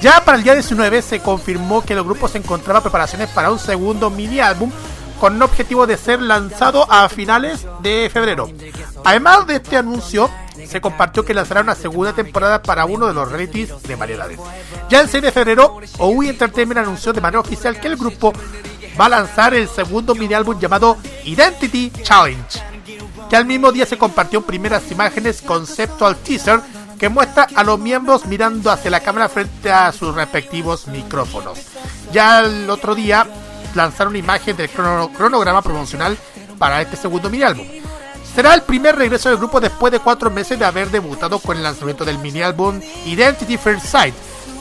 Ya 0.00 0.24
para 0.24 0.38
el 0.38 0.44
día 0.44 0.54
19 0.54 1.02
se 1.02 1.20
confirmó 1.20 1.84
que 1.84 1.92
el 1.92 2.02
grupo 2.02 2.26
se 2.26 2.38
encontraba 2.38 2.80
preparaciones 2.80 3.28
para 3.28 3.50
un 3.50 3.58
segundo 3.58 4.08
mini 4.08 4.40
álbum 4.40 4.70
con 5.20 5.36
el 5.36 5.42
objetivo 5.42 5.86
de 5.86 5.98
ser 5.98 6.22
lanzado 6.22 6.90
a 6.90 7.06
finales 7.10 7.66
de 7.82 8.08
febrero. 8.10 8.48
Además 9.04 9.46
de 9.46 9.56
este 9.56 9.76
anuncio, 9.76 10.30
se 10.66 10.80
compartió 10.80 11.22
que 11.22 11.34
lanzará 11.34 11.60
una 11.60 11.74
segunda 11.74 12.14
temporada 12.14 12.62
para 12.62 12.86
uno 12.86 13.06
de 13.06 13.12
los 13.12 13.30
realities 13.30 13.82
de 13.82 13.96
variedades. 13.96 14.38
Ya 14.88 15.00
el 15.00 15.08
6 15.10 15.22
de 15.22 15.32
febrero, 15.32 15.78
OUI 15.98 16.30
Entertainment 16.30 16.78
anunció 16.78 17.12
de 17.12 17.20
manera 17.20 17.40
oficial 17.40 17.78
que 17.78 17.88
el 17.88 17.96
grupo 17.96 18.32
va 18.98 19.06
a 19.06 19.10
lanzar 19.10 19.52
el 19.52 19.68
segundo 19.68 20.14
mini 20.14 20.32
álbum 20.32 20.58
llamado 20.58 20.96
Identity 21.24 21.92
Challenge, 22.02 22.62
que 23.28 23.36
al 23.36 23.44
mismo 23.44 23.70
día 23.70 23.84
se 23.84 23.98
compartió 23.98 24.40
primeras 24.40 24.90
imágenes 24.90 25.42
conceptual 25.42 26.16
teaser 26.16 26.60
que 27.00 27.08
muestra 27.08 27.48
a 27.54 27.64
los 27.64 27.78
miembros 27.78 28.26
mirando 28.26 28.70
hacia 28.70 28.90
la 28.90 29.00
cámara 29.00 29.28
frente 29.28 29.72
a 29.72 29.90
sus 29.90 30.14
respectivos 30.14 30.86
micrófonos. 30.86 31.58
Ya 32.12 32.40
el 32.40 32.68
otro 32.70 32.94
día 32.94 33.26
lanzaron 33.74 34.10
una 34.12 34.18
imagen 34.18 34.56
del 34.56 34.68
cronograma 34.68 35.62
promocional 35.62 36.16
para 36.58 36.82
este 36.82 36.96
segundo 36.96 37.30
mini 37.30 37.42
álbum. 37.42 37.66
Será 38.34 38.54
el 38.54 38.62
primer 38.62 38.96
regreso 38.96 39.30
del 39.30 39.38
grupo 39.38 39.60
después 39.60 39.90
de 39.90 39.98
cuatro 39.98 40.30
meses 40.30 40.58
de 40.58 40.64
haber 40.64 40.90
debutado 40.90 41.38
con 41.38 41.56
el 41.56 41.62
lanzamiento 41.62 42.04
del 42.04 42.18
mini 42.18 42.42
álbum 42.42 42.80
Identity 43.06 43.56
First 43.56 43.86
Sight, 43.86 44.14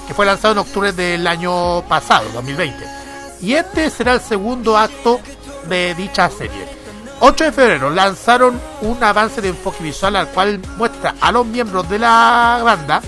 que 0.08 0.14
fue 0.14 0.26
lanzado 0.26 0.54
en 0.54 0.60
octubre 0.60 0.92
del 0.94 1.28
año 1.28 1.84
pasado, 1.88 2.26
2020 2.34 3.00
y 3.42 3.54
este 3.54 3.90
será 3.90 4.14
el 4.14 4.22
segundo 4.22 4.78
acto 4.78 5.20
de 5.68 5.96
dicha 5.96 6.30
serie. 6.30 6.79
8 7.22 7.44
de 7.44 7.52
febrero 7.52 7.90
lanzaron 7.90 8.60
un 8.82 9.04
avance 9.04 9.42
de 9.42 9.50
enfoque 9.50 9.84
visual 9.84 10.16
al 10.16 10.30
cual 10.30 10.62
muestra 10.78 11.16
a 11.20 11.32
los 11.32 11.46
miembros 11.46 11.90
de 11.90 12.00
la 12.00 12.62
banda 12.64 13.02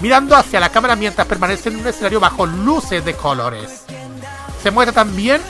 mirando 0.00 0.36
hacia 0.36 0.60
la 0.60 0.68
cámara 0.68 0.96
mientras 0.96 1.26
permanecen 1.26 1.74
en 1.74 1.80
un 1.80 1.86
escenario 1.86 2.20
bajo 2.20 2.44
luces 2.44 3.04
de 3.04 3.14
colores. 3.14 3.84
Se 4.62 4.70
muestra 4.70 4.92
también 4.92 5.40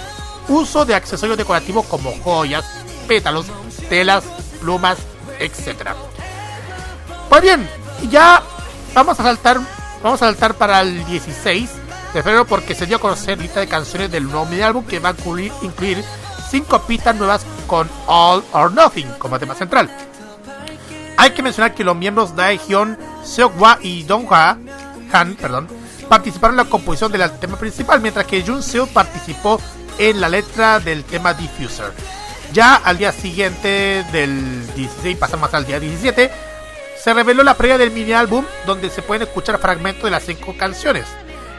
uso 0.49 0.85
de 0.85 0.95
accesorios 0.95 1.37
decorativos 1.37 1.87
como 1.87 2.13
joyas, 2.23 2.65
pétalos, 3.09 3.47
telas, 3.89 4.25
plumas, 4.61 4.99
etc. 5.41 5.91
Pues 7.29 7.43
bien, 7.43 7.69
ya 8.11 8.43
vamos 8.95 9.19
a 9.19 9.23
saltar, 9.25 9.59
vamos 10.03 10.23
a 10.23 10.27
saltar 10.27 10.55
para 10.55 10.81
el 10.83 11.05
16 11.07 11.71
de 12.13 12.23
febrero 12.23 12.47
porque 12.47 12.77
se 12.77 12.87
dio 12.87 12.99
a 12.99 13.01
conocer 13.01 13.39
lista 13.39 13.59
de 13.59 13.67
canciones 13.67 14.13
del 14.13 14.25
nuevo 14.25 14.47
mini 14.47 14.63
álbum 14.63 14.85
que 14.85 15.01
va 15.01 15.09
a 15.09 15.13
incluir, 15.13 15.53
incluir 15.63 16.05
cinco 16.55 16.81
pistas 16.83 17.17
nuevas 17.17 17.45
con 17.67 17.91
All 18.07 18.45
or 18.53 18.73
Nothing 18.73 19.09
como 19.19 19.41
tema 19.41 19.57
central. 19.57 19.91
Hay 21.17 21.31
que 21.31 21.43
mencionar 21.43 21.75
que 21.75 21.83
los 21.83 21.97
miembros 21.97 22.37
Daehyun, 22.37 22.97
Seokwha 23.25 23.79
y 23.83 24.05
Donghwa 24.05 24.57
Han, 25.13 25.35
perdón, 25.35 25.67
participaron 26.09 26.55
en 26.55 26.65
la 26.65 26.71
composición 26.71 27.11
del 27.11 27.29
tema 27.41 27.57
principal, 27.57 28.01
mientras 28.01 28.25
que 28.27 28.43
Jun 28.43 28.63
Seo 28.63 28.87
participó 28.87 29.61
en 29.99 30.21
la 30.21 30.29
letra 30.29 30.79
del 30.79 31.03
tema 31.03 31.35
Diffuser. 31.35 31.93
Ya 32.53 32.77
al 32.77 32.99
día 32.99 33.11
siguiente 33.11 34.05
del 34.13 34.65
16, 34.77 35.17
pasamos 35.17 35.53
al 35.55 35.67
día 35.67 35.81
17, 35.81 36.31
se 37.03 37.15
reveló 37.15 37.43
la 37.43 37.55
previa 37.55 37.79
del 37.79 37.91
mini 37.91 38.13
álbum 38.13 38.45
donde 38.65 38.91
se 38.91 39.03
pueden 39.03 39.27
escuchar 39.27 39.59
fragmentos 39.59 40.05
de 40.05 40.13
las 40.13 40.23
cinco 40.23 40.57
canciones. 40.57 41.07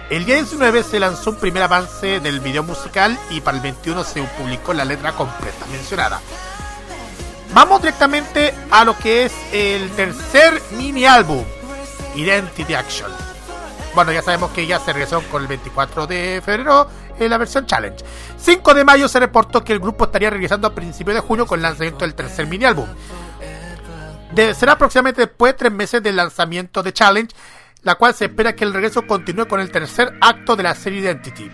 El 0.09 0.23
día 0.23 0.35
19 0.35 0.83
se 0.83 0.99
lanzó 0.99 1.31
un 1.31 1.37
primer 1.37 1.63
avance 1.63 2.19
del 2.19 2.39
video 2.39 2.61
musical 2.61 3.17
y 3.31 3.41
para 3.41 3.57
el 3.57 3.63
21 3.63 4.03
se 4.03 4.21
publicó 4.21 4.71
la 4.71 4.85
letra 4.85 5.13
completa 5.13 5.65
mencionada. 5.71 6.21
Vamos 7.55 7.81
directamente 7.81 8.53
a 8.69 8.85
lo 8.85 8.95
que 8.95 9.25
es 9.25 9.33
el 9.51 9.89
tercer 9.91 10.61
mini 10.77 11.05
álbum, 11.05 11.43
Identity 12.13 12.75
Action. 12.75 13.11
Bueno, 13.95 14.11
ya 14.11 14.21
sabemos 14.21 14.51
que 14.51 14.67
ya 14.67 14.79
se 14.79 14.93
regresó 14.93 15.23
con 15.23 15.41
el 15.41 15.47
24 15.47 16.05
de 16.05 16.39
febrero 16.45 16.87
en 17.17 17.29
la 17.31 17.39
versión 17.39 17.65
Challenge. 17.65 18.05
5 18.37 18.73
de 18.75 18.83
mayo 18.83 19.07
se 19.07 19.19
reportó 19.19 19.63
que 19.63 19.73
el 19.73 19.79
grupo 19.79 20.05
estaría 20.05 20.29
regresando 20.29 20.67
a 20.67 20.75
principios 20.75 21.15
de 21.15 21.21
junio 21.21 21.47
con 21.47 21.57
el 21.57 21.63
lanzamiento 21.63 22.05
del 22.05 22.13
tercer 22.13 22.45
mini 22.45 22.65
álbum. 22.65 22.87
será 24.53 24.73
aproximadamente 24.73 25.21
después 25.21 25.53
de 25.53 25.57
tres 25.57 25.71
meses 25.71 26.03
del 26.03 26.17
lanzamiento 26.17 26.83
de 26.83 26.93
Challenge 26.93 27.35
la 27.85 27.95
cual 27.95 28.13
se 28.13 28.25
espera 28.25 28.55
que 28.55 28.65
el 28.65 28.73
regreso 28.73 29.07
continúe 29.07 29.47
con 29.47 29.61
el 29.61 29.71
tercer 29.71 30.17
acto 30.19 30.55
de 30.55 30.63
la 30.63 30.75
serie 30.75 30.99
Identity. 30.99 31.49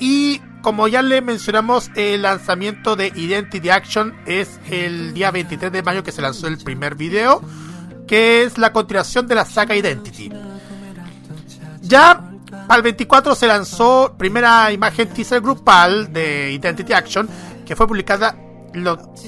Y 0.00 0.40
como 0.60 0.88
ya 0.88 1.00
le 1.00 1.22
mencionamos, 1.22 1.90
el 1.94 2.22
lanzamiento 2.22 2.96
de 2.96 3.12
Identity 3.14 3.70
Action 3.70 4.14
es 4.26 4.58
el 4.68 5.14
día 5.14 5.30
23 5.30 5.70
de 5.70 5.82
mayo 5.82 6.02
que 6.02 6.10
se 6.10 6.20
lanzó 6.20 6.48
el 6.48 6.58
primer 6.58 6.96
video, 6.96 7.40
que 8.08 8.42
es 8.42 8.58
la 8.58 8.72
continuación 8.72 9.28
de 9.28 9.36
la 9.36 9.44
saga 9.44 9.76
Identity. 9.76 10.30
Ya 11.82 12.20
para 12.66 12.76
el 12.76 12.82
24 12.82 13.36
se 13.36 13.46
lanzó 13.46 14.16
primera 14.18 14.72
imagen 14.72 15.08
teaser 15.08 15.40
grupal 15.40 16.12
de 16.12 16.50
Identity 16.50 16.92
Action, 16.92 17.28
que 17.64 17.76
fue 17.76 17.86
publicada, 17.86 18.34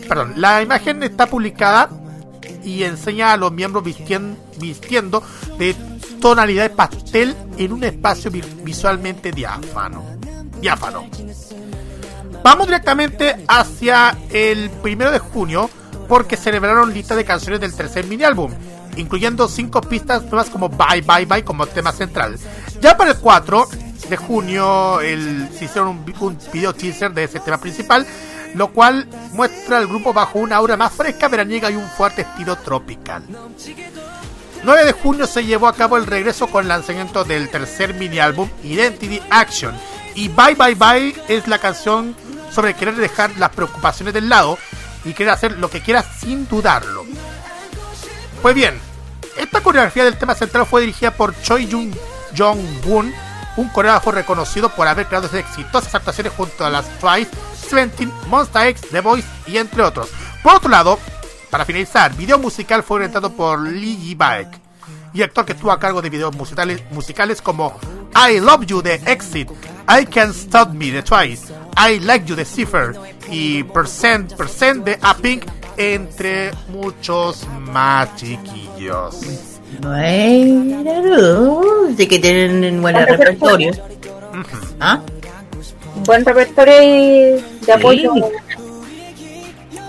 perdón, 0.08 0.34
la 0.36 0.60
imagen 0.60 1.04
está 1.04 1.26
publicada 1.26 1.88
y 2.64 2.82
enseña 2.82 3.32
a 3.32 3.36
los 3.36 3.52
miembros 3.52 3.84
vistiendo, 3.84 5.22
de 5.58 5.76
tonalidad 6.20 6.64
de 6.64 6.70
pastel 6.70 7.36
en 7.56 7.72
un 7.72 7.84
espacio 7.84 8.30
visualmente 8.30 9.32
diáfano. 9.32 10.04
diáfano. 10.60 11.06
Vamos 12.42 12.66
directamente 12.66 13.44
hacia 13.48 14.16
el 14.30 14.70
primero 14.70 15.10
de 15.10 15.18
junio 15.18 15.68
porque 16.08 16.36
celebraron 16.36 16.92
lista 16.92 17.16
de 17.16 17.24
canciones 17.24 17.60
del 17.60 17.74
tercer 17.74 18.06
mini 18.06 18.24
álbum, 18.24 18.52
incluyendo 18.96 19.48
cinco 19.48 19.80
pistas 19.80 20.22
nuevas 20.24 20.48
como 20.50 20.68
Bye 20.68 21.02
Bye 21.02 21.26
Bye 21.26 21.44
como 21.44 21.66
tema 21.66 21.92
central. 21.92 22.38
Ya 22.80 22.96
para 22.96 23.10
el 23.10 23.18
4 23.18 23.68
de 24.08 24.16
junio 24.16 25.00
el, 25.00 25.48
se 25.56 25.64
hicieron 25.64 25.88
un 25.88 26.04
video 26.04 26.72
teaser 26.72 27.12
de 27.12 27.24
ese 27.24 27.40
tema 27.40 27.58
principal, 27.58 28.06
lo 28.54 28.68
cual 28.72 29.08
muestra 29.32 29.78
al 29.78 29.88
grupo 29.88 30.12
bajo 30.12 30.38
una 30.38 30.56
aura 30.56 30.76
más 30.76 30.92
fresca, 30.92 31.28
veraniega 31.28 31.70
y 31.70 31.76
un 31.76 31.88
fuerte 31.88 32.22
estilo 32.22 32.56
tropical. 32.56 33.24
9 34.66 34.84
de 34.84 34.92
junio 34.92 35.28
se 35.28 35.44
llevó 35.44 35.68
a 35.68 35.74
cabo 35.74 35.96
el 35.96 36.06
regreso 36.06 36.48
con 36.48 36.66
lanzamiento 36.66 37.22
del 37.22 37.48
tercer 37.50 37.94
mini 37.94 38.18
álbum 38.18 38.50
Identity 38.64 39.22
Action. 39.30 39.72
Y 40.16 40.26
Bye 40.26 40.56
Bye 40.56 40.74
Bye 40.74 41.14
es 41.28 41.46
la 41.46 41.60
canción 41.60 42.16
sobre 42.50 42.74
querer 42.74 42.96
dejar 42.96 43.30
las 43.38 43.50
preocupaciones 43.50 44.12
del 44.12 44.28
lado 44.28 44.58
y 45.04 45.14
querer 45.14 45.34
hacer 45.34 45.56
lo 45.58 45.70
que 45.70 45.82
quieras 45.82 46.06
sin 46.18 46.48
dudarlo. 46.48 47.04
Pues 48.42 48.56
bien, 48.56 48.76
esta 49.36 49.60
coreografía 49.60 50.02
del 50.02 50.18
tema 50.18 50.34
central 50.34 50.66
fue 50.66 50.80
dirigida 50.80 51.12
por 51.12 51.40
Choi 51.42 51.70
Jung 51.70 51.94
Jong-woon, 52.36 53.14
un 53.58 53.68
coreógrafo 53.68 54.10
reconocido 54.10 54.70
por 54.70 54.88
haber 54.88 55.06
creado 55.06 55.28
exitosas 55.38 55.94
actuaciones 55.94 56.32
junto 56.36 56.66
a 56.66 56.70
las 56.70 56.86
Twice, 56.98 57.30
Seventeen, 57.68 58.12
Monster 58.26 58.66
X, 58.66 58.82
The 58.90 59.00
Voice 59.00 59.28
y 59.46 59.58
entre 59.58 59.84
otros. 59.84 60.08
Por 60.42 60.56
otro 60.56 60.70
lado, 60.70 60.98
para 61.50 61.64
finalizar, 61.64 62.14
video 62.16 62.38
musical 62.38 62.82
fue 62.82 62.96
orientado 62.96 63.32
por 63.32 63.66
Lee 63.66 63.96
Yi 63.96 64.14
Baek 64.14 64.48
y 65.12 65.22
actor 65.22 65.44
que 65.44 65.52
estuvo 65.52 65.72
a 65.72 65.78
cargo 65.78 66.02
de 66.02 66.10
videos 66.10 66.34
musicales, 66.36 66.82
musicales 66.90 67.40
como 67.40 67.78
I 68.14 68.40
Love 68.40 68.66
You 68.66 68.82
de 68.82 68.94
Exit, 69.06 69.50
I 69.88 70.06
Can't 70.06 70.34
Stop 70.34 70.70
Me 70.70 70.90
de 70.90 71.02
Twice, 71.02 71.52
I 71.76 72.00
Like 72.00 72.26
You 72.26 72.36
de 72.36 72.44
Cipher 72.44 72.94
y 73.30 73.62
Percent, 73.64 74.34
Percent 74.34 74.84
de 74.84 74.98
A 75.02 75.14
Pink, 75.14 75.44
entre 75.76 76.52
muchos 76.68 77.46
más 77.60 78.14
chiquillos. 78.16 79.20
Bueno, 79.80 81.62
de 81.90 82.08
que 82.08 82.18
tienen 82.18 82.80
buen 82.80 82.94
repertorio. 82.94 83.72
¿Ah? 84.80 85.00
Buen 86.04 86.24
repertorio 86.24 86.82
y 86.82 87.64
de 87.64 87.72
apoyo. 87.72 88.12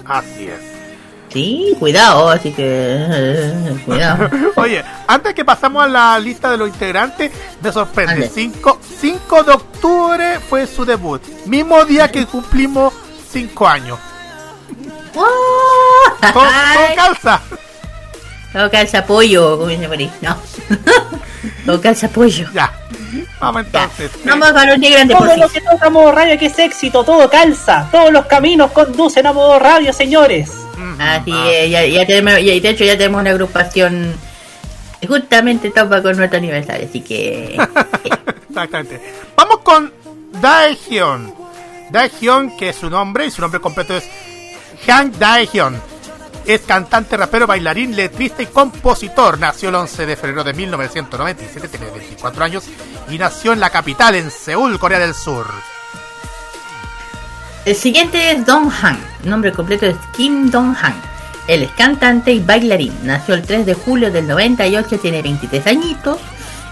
Así 0.05 0.47
es. 0.47 0.66
Sí, 1.29 1.75
cuidado, 1.77 2.29
así 2.29 2.51
que 2.51 2.63
eh, 2.65 3.81
cuidado. 3.85 4.29
Oye, 4.55 4.83
antes 5.07 5.33
que 5.33 5.43
pasamos 5.43 5.83
a 5.83 5.87
la 5.87 6.19
lista 6.19 6.49
de 6.49 6.57
los 6.57 6.69
integrantes, 6.69 7.31
me 7.61 7.71
sorprende. 7.71 8.29
5, 8.33 8.79
5 8.99 9.43
de 9.43 9.51
octubre 9.51 10.39
fue 10.39 10.65
su 10.65 10.85
debut, 10.85 11.21
mismo 11.45 11.83
día 11.85 12.09
que 12.09 12.25
cumplimos 12.25 12.93
5 13.31 13.67
años. 13.67 13.99
todo, 15.13 15.25
todo 16.33 16.95
calza. 16.95 17.41
Todo 18.53 18.71
calza 18.71 19.05
pollo, 19.05 19.57
como 19.57 19.69
dice 19.69 19.87
por 19.87 19.97
ahí. 19.97 20.11
No. 20.21 20.37
todo 21.65 21.81
calza 21.81 22.07
pollo. 22.07 22.49
Ya. 22.53 22.71
Vamos 23.39 23.65
entonces. 23.65 24.11
Vamos 24.23 24.49
a 24.49 24.65
los 24.65 24.75
integrantes. 24.77 25.17
Todo 25.17 25.37
lo 25.37 25.49
que 25.49 25.61
toca 25.61 25.89
modo 25.89 26.11
radio 26.11 26.39
que 26.39 26.45
es 26.47 26.57
éxito, 26.57 27.03
todo 27.03 27.29
calza. 27.29 27.87
Todos 27.91 28.11
los 28.11 28.25
caminos 28.25 28.71
conducen 28.71 29.27
a 29.27 29.33
modo 29.33 29.59
radio, 29.59 29.91
señores. 29.91 30.66
Así 30.99 31.31
es, 31.31 31.69
ya, 31.69 31.85
ya 31.85 32.05
tenemos, 32.05 32.33
ya, 32.33 32.53
de 32.53 32.69
hecho 32.69 32.85
ya 32.85 32.97
tenemos 32.97 33.21
una 33.21 33.31
agrupación 33.31 34.15
justamente 35.07 35.69
topa 35.71 36.01
con 36.01 36.17
nuestro 36.17 36.37
aniversario, 36.37 36.87
así 36.87 37.01
que... 37.01 37.57
Exactamente. 38.49 39.01
Vamos 39.35 39.59
con 39.59 39.93
Daehyun. 40.41 41.33
Daehyun, 41.91 42.57
que 42.57 42.69
es 42.69 42.75
su 42.75 42.89
nombre, 42.89 43.25
y 43.25 43.31
su 43.31 43.41
nombre 43.41 43.59
completo 43.59 43.95
es 43.95 44.09
Han 44.87 45.11
Daehyun. 45.17 45.79
Es 46.45 46.61
cantante, 46.61 47.17
rapero, 47.17 47.45
bailarín, 47.45 47.95
letrista 47.95 48.41
y 48.41 48.47
compositor. 48.47 49.37
Nació 49.37 49.69
el 49.69 49.75
11 49.75 50.05
de 50.05 50.15
febrero 50.15 50.43
de 50.45 50.53
1997, 50.53 51.67
tiene 51.67 51.91
24 51.91 52.43
años 52.43 52.63
y 53.09 53.17
nació 53.17 53.51
en 53.51 53.59
la 53.59 53.69
capital, 53.69 54.15
en 54.15 54.31
Seúl, 54.31 54.79
Corea 54.79 54.99
del 54.99 55.13
Sur. 55.13 55.47
El 57.67 57.75
siguiente 57.75 58.31
es 58.31 58.45
Dong 58.45 58.71
Han. 58.81 58.97
Nombre 59.25 59.51
completo 59.51 59.87
es 59.87 59.97
Kim 60.15 60.49
Dong 60.49 60.73
Han. 60.81 60.93
Él 61.49 61.63
es 61.63 61.71
cantante 61.71 62.31
y 62.31 62.39
bailarín. 62.39 62.93
Nació 63.03 63.33
el 63.33 63.41
3 63.41 63.65
de 63.65 63.73
julio 63.73 64.09
del 64.09 64.25
98, 64.25 64.97
tiene 64.99 65.21
23 65.21 65.67
añitos. 65.67 66.17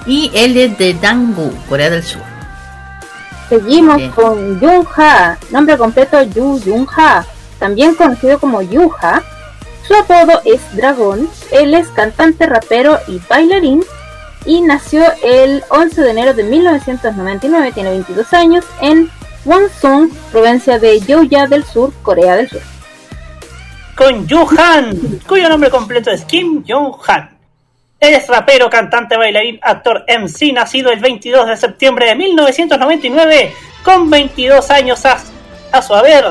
Y 0.05 0.31
él 0.33 0.55
es 0.55 0.77
de 0.77 0.93
Danggu, 0.93 1.53
Corea 1.67 1.89
del 1.89 2.01
Sur. 2.01 2.21
Seguimos 3.49 4.01
con 4.13 4.57
Jung 4.61 4.87
Ha. 4.95 5.37
Nombre 5.49 5.77
completo 5.77 6.23
Yu 6.23 6.61
Jung 6.63 6.87
Ha. 6.95 7.25
También 7.59 7.95
conocido 7.95 8.39
como 8.39 8.61
Yuha. 8.61 9.21
Su 9.85 9.95
apodo 9.95 10.39
es 10.45 10.61
Dragón. 10.77 11.27
Él 11.51 11.73
es 11.73 11.89
cantante, 11.89 12.45
rapero 12.45 12.99
y 13.09 13.19
bailarín. 13.29 13.83
Y 14.45 14.61
nació 14.61 15.03
el 15.25 15.61
11 15.71 16.01
de 16.01 16.11
enero 16.11 16.33
de 16.33 16.43
1999, 16.43 17.71
tiene 17.73 17.89
22 17.89 18.31
años, 18.33 18.63
en 18.79 19.09
Wonsun, 19.45 20.09
provincia 20.31 20.79
de 20.79 20.99
Yeoya 20.99 21.45
del 21.45 21.63
Sur, 21.63 21.93
Corea 22.01 22.35
del 22.35 22.49
Sur. 22.49 22.61
Con 23.95 24.27
Han, 24.57 25.19
cuyo 25.27 25.47
nombre 25.47 25.69
completo 25.69 26.09
es 26.09 26.25
Kim 26.25 26.63
Jong-han. 26.67 27.37
Es 27.99 28.27
rapero, 28.27 28.69
cantante, 28.69 29.15
bailarín, 29.15 29.59
actor 29.61 30.03
MC, 30.07 30.51
nacido 30.51 30.91
el 30.91 30.99
22 30.99 31.47
de 31.47 31.57
septiembre 31.57 32.07
de 32.07 32.15
1999, 32.15 33.53
con 33.83 34.09
22 34.09 34.69
años 34.71 35.05
a, 35.05 35.17
a 35.71 35.81
su 35.81 35.93
haber, 35.93 36.25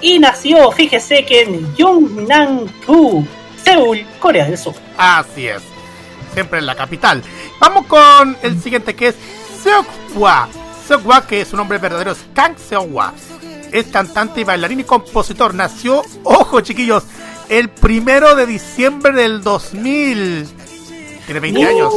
y 0.00 0.18
nació, 0.18 0.70
fíjese 0.72 1.24
que 1.24 1.42
en 1.42 1.74
Yunnan-gu, 1.76 3.26
Seúl, 3.64 4.04
Corea 4.18 4.44
del 4.44 4.58
Sur. 4.58 4.74
Así 4.98 5.46
es, 5.46 5.62
siempre 6.34 6.58
en 6.58 6.66
la 6.66 6.74
capital. 6.74 7.22
Vamos 7.60 7.86
con 7.86 8.36
el 8.42 8.60
siguiente 8.60 8.94
que 8.94 9.08
es 9.08 9.16
Seokhwa. 9.62 10.48
Seokhwa, 10.86 11.26
que 11.26 11.44
su 11.44 11.56
nombre 11.56 11.78
verdadero 11.78 12.12
es 12.12 12.18
Kang 12.34 12.56
Seokhwa. 12.56 13.12
Es 13.72 13.86
cantante 13.86 14.40
y 14.40 14.44
bailarín 14.44 14.80
y 14.80 14.84
compositor. 14.84 15.54
Nació, 15.54 16.02
ojo 16.22 16.60
chiquillos, 16.60 17.04
el 17.48 17.68
primero 17.68 18.34
de 18.34 18.46
diciembre 18.46 19.12
del 19.12 19.42
2000. 19.42 20.46
Tiene 21.26 21.40
20 21.40 21.64
años. 21.64 21.92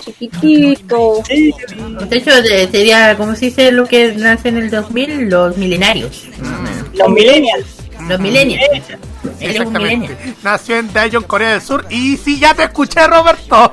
chiquitito. 0.00 1.22
De 1.28 2.16
hecho, 2.16 2.32
sería, 2.42 3.16
como 3.16 3.34
se 3.36 3.46
dice 3.46 3.70
lo 3.70 3.86
que 3.86 4.12
nace 4.14 4.48
en 4.48 4.56
el 4.56 4.70
2000? 4.70 5.28
Los 5.28 5.56
milenarios. 5.56 6.26
Los 6.94 7.08
millennials. 7.08 7.66
Los 8.08 8.20
millennials. 8.20 8.64
Exactamente. 9.40 10.16
Nació 10.42 10.78
en 10.78 10.92
Daejeon, 10.92 11.24
Corea 11.24 11.52
del 11.52 11.62
Sur. 11.62 11.86
Y 11.90 12.16
sí, 12.16 12.40
ya 12.40 12.54
te 12.54 12.64
escuché, 12.64 13.06
Roberto. 13.06 13.72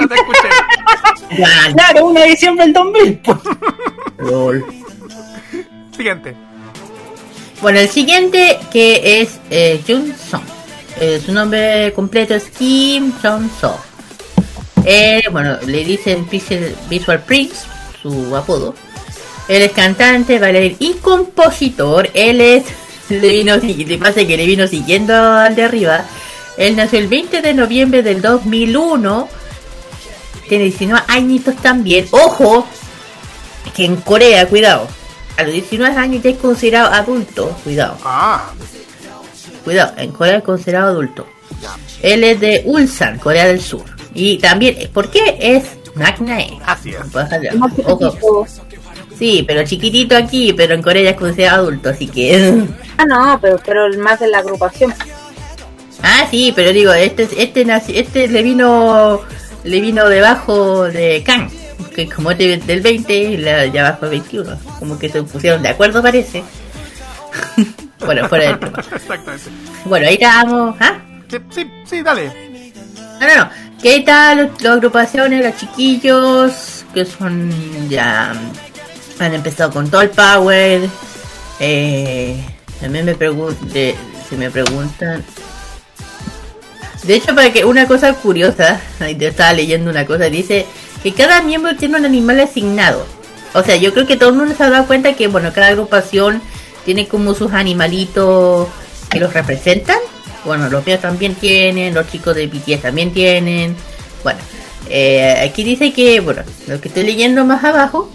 Ya 0.00 0.06
te 0.06 0.14
escuché. 0.14 0.48
claro, 1.74 2.06
una 2.06 2.20
de 2.20 2.26
diciembre 2.28 2.64
del 2.64 2.74
2000. 2.74 3.20
Siguiente. 5.96 6.34
Bueno, 7.60 7.80
el 7.80 7.88
siguiente 7.88 8.58
que 8.72 9.20
es 9.20 9.40
eh, 9.50 9.82
Jun 9.86 10.14
Song. 10.30 10.42
Eh, 11.00 11.20
su 11.24 11.32
nombre 11.32 11.92
completo 11.94 12.34
es 12.34 12.44
Kim 12.50 13.12
Jong 13.22 13.48
So. 13.60 13.78
Eh, 14.84 15.22
bueno, 15.30 15.58
le 15.66 15.84
dicen 15.84 16.26
Visual 16.88 17.22
Prince, 17.22 17.66
su 18.00 18.34
apodo. 18.34 18.74
Él 19.48 19.62
es 19.62 19.72
cantante, 19.72 20.38
bailarín 20.38 20.76
y 20.78 20.94
compositor. 20.94 22.10
Él 22.14 22.40
es. 22.40 22.64
Le 23.08 23.26
vino, 23.26 23.56
le 23.56 23.96
pasa 23.96 24.26
que 24.26 24.36
le 24.36 24.44
vino 24.44 24.66
siguiendo 24.66 25.14
al 25.14 25.56
de 25.56 25.62
arriba. 25.62 26.04
Él 26.58 26.76
nació 26.76 26.98
el 26.98 27.08
20 27.08 27.40
de 27.40 27.54
noviembre 27.54 28.02
del 28.02 28.20
2001. 28.20 29.28
Tiene 30.48 30.64
19 30.64 31.04
añitos 31.08 31.56
también. 31.56 32.06
Ojo, 32.10 32.66
que 33.74 33.84
en 33.84 33.96
Corea, 33.96 34.46
cuidado. 34.46 34.88
A 35.36 35.44
los 35.44 35.52
19 35.52 35.94
años 35.96 36.22
ya 36.22 36.30
es 36.30 36.38
considerado 36.38 36.92
adulto. 36.92 37.56
Cuidado. 37.62 37.96
Ah. 38.04 38.50
Cuidado, 39.64 39.92
en 39.96 40.10
Corea 40.12 40.38
es 40.38 40.44
considerado 40.44 40.88
adulto. 40.88 41.26
Él 42.02 42.24
es 42.24 42.40
de 42.40 42.62
Ulsan, 42.64 43.18
Corea 43.18 43.46
del 43.46 43.60
Sur. 43.60 43.84
Y 44.14 44.38
también, 44.38 44.90
¿por 44.92 45.10
qué 45.10 45.36
es 45.40 45.64
Magnae? 45.94 46.58
Así 46.64 46.90
es. 46.90 46.98
Ojo. 47.84 48.46
Sí, 49.18 49.44
pero 49.46 49.64
chiquitito 49.64 50.16
aquí, 50.16 50.52
pero 50.52 50.74
en 50.74 50.82
Corea 50.82 51.02
ya 51.02 51.10
es 51.10 51.16
considerado 51.16 51.62
adulto, 51.62 51.90
así 51.90 52.06
que... 52.06 52.64
Ah, 53.00 53.04
no, 53.04 53.38
pero, 53.40 53.60
pero 53.64 53.88
más 54.00 54.18
de 54.18 54.26
la 54.26 54.38
agrupación. 54.38 54.92
Ah, 56.02 56.26
sí, 56.30 56.52
pero 56.54 56.72
digo, 56.72 56.92
este 56.92 57.28
este 57.36 57.64
este 57.94 58.26
le 58.26 58.42
vino 58.42 59.20
le 59.68 59.80
vino 59.80 60.08
debajo 60.08 60.84
de 60.84 61.22
Kang, 61.24 61.50
que 61.94 62.08
como 62.08 62.30
este 62.30 62.56
del 62.56 62.80
20 62.80 63.14
y 63.14 63.36
la 63.36 63.66
de 63.66 63.78
abajo 63.78 64.08
del 64.08 64.20
21, 64.22 64.58
como 64.78 64.98
que 64.98 65.10
se 65.10 65.22
pusieron 65.22 65.62
de 65.62 65.68
acuerdo 65.68 66.02
parece. 66.02 66.42
bueno, 68.00 68.28
fuera 68.28 68.48
del 68.48 68.58
tema. 68.58 68.80
Exactamente. 68.92 69.50
Bueno, 69.84 70.06
ahí 70.06 70.14
estamos, 70.14 70.74
¿ah? 70.80 70.98
Sí, 71.50 71.70
sí, 71.84 72.02
dale. 72.02 72.32
No, 73.20 73.26
no, 73.26 73.36
no. 73.36 73.50
Que 73.82 73.90
ahí 73.90 73.98
están 73.98 74.50
las 74.58 74.72
agrupaciones, 74.72 75.44
los 75.44 75.56
chiquillos, 75.56 76.84
que 76.94 77.04
son 77.04 77.50
ya 77.90 78.32
han 79.18 79.34
empezado 79.34 79.70
con 79.70 79.90
todo 79.90 80.00
el 80.00 80.10
power. 80.10 80.88
Eh, 81.60 82.42
también 82.80 83.04
me 83.04 83.14
pregunté, 83.14 83.94
si 84.28 84.36
me 84.36 84.50
preguntan. 84.50 85.22
De 87.04 87.14
hecho, 87.14 87.34
para 87.34 87.52
que 87.52 87.64
una 87.64 87.86
cosa 87.86 88.12
curiosa, 88.14 88.80
te 88.98 89.26
estaba 89.26 89.52
leyendo 89.52 89.90
una 89.90 90.04
cosa, 90.04 90.24
dice 90.24 90.66
que 91.02 91.12
cada 91.12 91.42
miembro 91.42 91.76
tiene 91.76 91.96
un 91.96 92.04
animal 92.04 92.40
asignado. 92.40 93.06
O 93.54 93.62
sea, 93.62 93.76
yo 93.76 93.94
creo 93.94 94.06
que 94.06 94.16
todo 94.16 94.30
el 94.30 94.34
mundo 94.34 94.54
se 94.54 94.62
ha 94.62 94.70
dado 94.70 94.86
cuenta 94.86 95.14
que, 95.14 95.28
bueno, 95.28 95.52
cada 95.52 95.68
agrupación 95.68 96.42
tiene 96.84 97.06
como 97.06 97.34
sus 97.34 97.52
animalitos 97.52 98.68
que 99.10 99.20
los 99.20 99.32
representan. 99.32 99.98
Bueno, 100.44 100.68
los 100.68 100.84
míos 100.86 101.00
también 101.00 101.34
tienen, 101.34 101.94
los 101.94 102.10
chicos 102.10 102.34
de 102.34 102.46
BTS 102.46 102.82
también 102.82 103.12
tienen. 103.12 103.76
Bueno, 104.22 104.40
eh, 104.88 105.48
aquí 105.48 105.64
dice 105.64 105.92
que, 105.92 106.20
bueno, 106.20 106.42
lo 106.66 106.80
que 106.80 106.88
estoy 106.88 107.04
leyendo 107.04 107.44
más 107.44 107.64
abajo, 107.64 108.10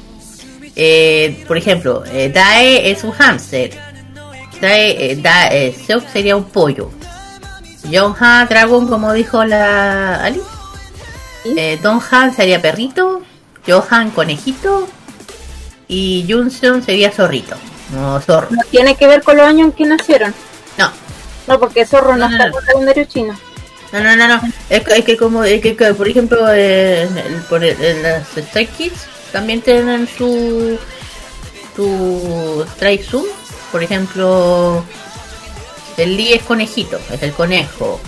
eh, 0.76 1.43
por 1.47 1.57
ejemplo, 1.57 2.03
eh, 2.11 2.31
Dae 2.34 2.91
es 2.91 3.03
un 3.03 3.11
hamster. 3.11 3.72
Dae, 4.61 5.11
eh, 5.11 5.15
Dae 5.22 5.73
Seok 5.73 6.07
sería 6.10 6.35
un 6.35 6.45
pollo. 6.45 6.91
Jongha 7.91 8.45
dragón, 8.45 8.88
como 8.88 9.14
dijo 9.14 9.43
la 9.45 10.15
Ali. 10.23 10.41
Eh, 11.45 11.80
Donghan 11.81 12.34
sería 12.35 12.61
perrito. 12.61 13.22
Johan 13.68 14.11
conejito. 14.11 14.88
Y 15.88 16.26
Junseon 16.30 16.81
sería 16.84 17.11
zorrito. 17.11 17.55
No, 17.93 18.19
zorro. 18.22 18.47
¿No 18.51 18.61
tiene 18.72 18.95
que 18.95 19.07
ver 19.07 19.22
con 19.23 19.38
los 19.38 19.45
años 19.45 19.65
en 19.68 19.72
que 19.73 19.85
nacieron? 19.85 20.34
No. 20.77 20.91
No, 21.47 21.60
porque 21.60 21.85
zorro 21.85 22.15
no, 22.15 22.26
está 22.26 22.45
en 22.45 22.53
el 22.53 22.65
calendario 22.65 23.05
chino. 23.05 23.38
No, 23.91 24.01
no, 24.01 24.15
no, 24.15 24.27
no. 24.27 24.41
Es, 24.69 24.84
que- 24.84 24.93
es 24.97 25.05
que 25.05 25.18
como, 25.18 25.43
es 25.43 25.61
que, 25.61 25.73
por 25.93 26.07
ejemplo, 26.07 26.47
eh, 26.51 27.03
el- 27.03 27.41
por 27.49 27.64
el- 27.64 27.80
en 27.84 28.01
las 28.01 28.27
Stray 28.30 28.65
Kids 28.68 29.05
también 29.31 29.61
tienen 29.61 30.07
su, 30.07 30.80
su 31.76 32.65
Stray 32.76 32.97
Zoom, 33.03 33.26
por 33.72 33.84
ejemplo, 33.84 34.84
el 35.98 36.18
Lee 36.18 36.34
es 36.34 36.44
conejito, 36.44 36.99
es 37.11 37.22
el 37.24 37.34
conejo. 37.34 37.99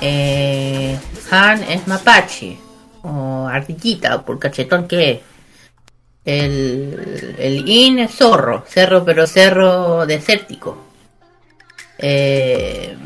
Eh, 0.00 0.98
Han 1.30 1.62
es 1.64 1.86
mapache, 1.86 2.58
o 3.02 3.46
ardillita, 3.46 4.22
por 4.24 4.38
cachetón 4.38 4.86
que 4.88 5.10
es. 5.10 5.20
El, 6.24 7.36
el 7.38 7.68
In 7.68 8.00
es 8.00 8.14
zorro, 8.14 8.64
cerro, 8.68 9.04
pero 9.04 9.26
cerro 9.26 10.04
desértico. 10.06 10.76
Eh, 11.96 12.96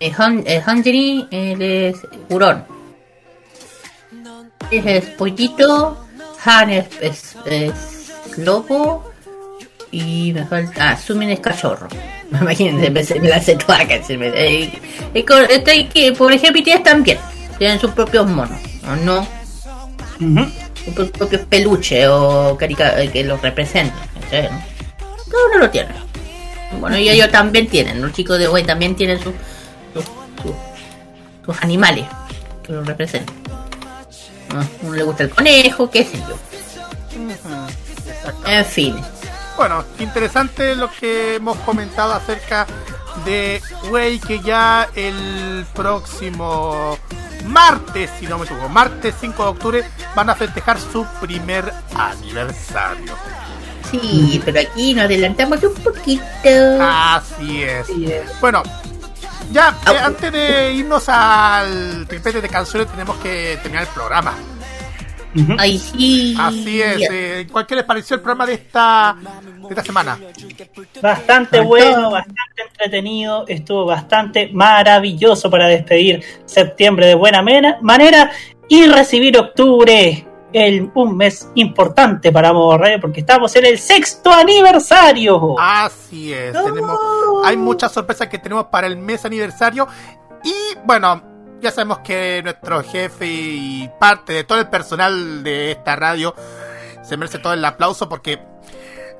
el, 0.00 0.14
Han, 0.18 0.44
el 0.46 1.62
es 1.62 1.96
hurón. 2.28 2.64
Es, 4.70 5.06
pollito, 5.10 6.06
Han 6.44 6.70
es, 6.70 6.86
es 7.00 7.36
lobo 8.36 9.12
y 9.90 10.32
me 10.32 10.44
falta. 10.44 10.90
Ah, 10.90 10.96
Sumin 10.96 11.30
es 11.30 11.40
cachorro. 11.40 11.88
Imagínense, 12.40 12.90
me, 12.90 13.20
me 13.20 13.28
la 13.28 13.40
sé 13.40 13.56
toda 13.56 13.78
se 14.02 14.16
me, 14.16 14.28
eh, 14.28 14.72
eh, 15.14 15.24
este, 15.50 15.88
que, 15.88 16.12
por 16.12 16.32
ejemplo, 16.32 16.62
tienes 16.62 16.82
también. 16.82 17.18
Tienen 17.58 17.80
sus 17.80 17.90
propios 17.90 18.28
monos, 18.28 18.60
¿o 18.86 18.96
no? 18.96 19.26
Sus 20.94 21.10
propios 21.10 21.42
peluches 21.42 22.06
o 22.08 22.56
carica 22.56 23.02
eh, 23.02 23.10
que 23.10 23.24
los 23.24 23.40
representan. 23.42 23.98
¿no? 24.14 24.62
Todo 25.30 25.46
uno 25.50 25.58
lo 25.58 25.70
tiene. 25.70 25.90
Bueno, 26.78 26.98
y 26.98 27.08
ellos 27.08 27.30
también 27.30 27.66
tienen. 27.66 28.00
Los 28.00 28.12
chicos 28.12 28.38
de 28.38 28.46
hoy 28.46 28.62
también 28.62 28.94
tienen 28.94 29.18
sus, 29.18 29.32
sus, 29.94 30.04
sus, 31.44 31.62
animales 31.62 32.04
que 32.62 32.72
los 32.72 32.86
representan. 32.86 33.34
A 34.54 34.64
uno 34.82 34.94
le 34.94 35.02
gusta 35.02 35.24
el 35.24 35.30
conejo, 35.30 35.90
qué 35.90 36.04
sé 36.04 36.18
yo. 36.18 36.36
En 38.46 38.64
fin. 38.64 38.96
Bueno, 39.58 39.84
interesante 39.98 40.76
lo 40.76 40.88
que 40.88 41.34
hemos 41.34 41.58
comentado 41.58 42.12
acerca 42.12 42.64
de 43.24 43.60
Way 43.90 44.20
que 44.20 44.38
ya 44.38 44.88
el 44.94 45.66
próximo 45.74 46.96
martes, 47.44 48.08
si 48.20 48.28
no 48.28 48.38
me 48.38 48.44
equivoco, 48.44 48.68
martes 48.68 49.16
5 49.20 49.42
de 49.42 49.48
octubre 49.48 49.84
van 50.14 50.30
a 50.30 50.36
festejar 50.36 50.78
su 50.78 51.04
primer 51.20 51.72
aniversario. 51.96 53.16
Sí, 53.90 54.40
pero 54.44 54.60
aquí 54.60 54.94
nos 54.94 55.06
adelantamos 55.06 55.60
un 55.64 55.74
poquito. 55.74 56.22
Así 56.80 57.64
es. 57.64 57.88
Bueno, 58.40 58.62
ya 59.50 59.74
eh, 59.90 59.98
antes 59.98 60.32
de 60.32 60.72
irnos 60.72 61.08
al 61.08 62.06
tripete 62.06 62.40
de 62.40 62.48
canciones 62.48 62.88
tenemos 62.92 63.16
que 63.16 63.58
terminar 63.60 63.88
el 63.88 63.92
programa. 63.92 64.34
Ay, 65.58 65.78
sí. 65.78 66.34
Así 66.38 66.80
es. 66.80 67.08
Eh, 67.10 67.46
¿Cuál 67.50 67.66
les 67.70 67.84
pareció 67.84 68.16
el 68.16 68.22
programa 68.22 68.46
de 68.46 68.54
esta, 68.54 69.16
de 69.62 69.68
esta 69.68 69.84
semana? 69.84 70.18
Bastante 71.02 71.60
bueno, 71.60 72.10
bastante 72.10 72.62
entretenido. 72.70 73.44
Estuvo 73.46 73.84
bastante 73.84 74.50
maravilloso 74.52 75.50
para 75.50 75.66
despedir 75.68 76.22
septiembre 76.44 77.06
de 77.06 77.14
buena 77.14 77.42
manera 77.80 78.30
y 78.68 78.86
recibir 78.86 79.38
octubre. 79.38 80.24
El, 80.50 80.90
un 80.94 81.14
mes 81.14 81.46
importante 81.56 82.32
para 82.32 82.54
Modo 82.54 82.80
porque 83.02 83.20
estamos 83.20 83.54
en 83.56 83.66
el 83.66 83.78
sexto 83.78 84.32
aniversario. 84.32 85.54
Así 85.60 86.32
es, 86.32 86.54
tenemos, 86.54 86.98
hay 87.44 87.58
muchas 87.58 87.92
sorpresas 87.92 88.28
que 88.28 88.38
tenemos 88.38 88.64
para 88.68 88.86
el 88.86 88.96
mes 88.96 89.26
aniversario 89.26 89.86
y 90.42 90.54
bueno, 90.86 91.22
ya 91.60 91.70
sabemos 91.70 91.98
que 92.00 92.40
nuestro 92.42 92.82
jefe 92.82 93.26
y 93.26 93.90
parte 93.98 94.32
de 94.32 94.44
todo 94.44 94.58
el 94.58 94.68
personal 94.68 95.42
de 95.42 95.72
esta 95.72 95.96
radio 95.96 96.34
se 97.02 97.16
merece 97.16 97.38
todo 97.38 97.52
el 97.52 97.64
aplauso 97.64 98.08
porque 98.08 98.40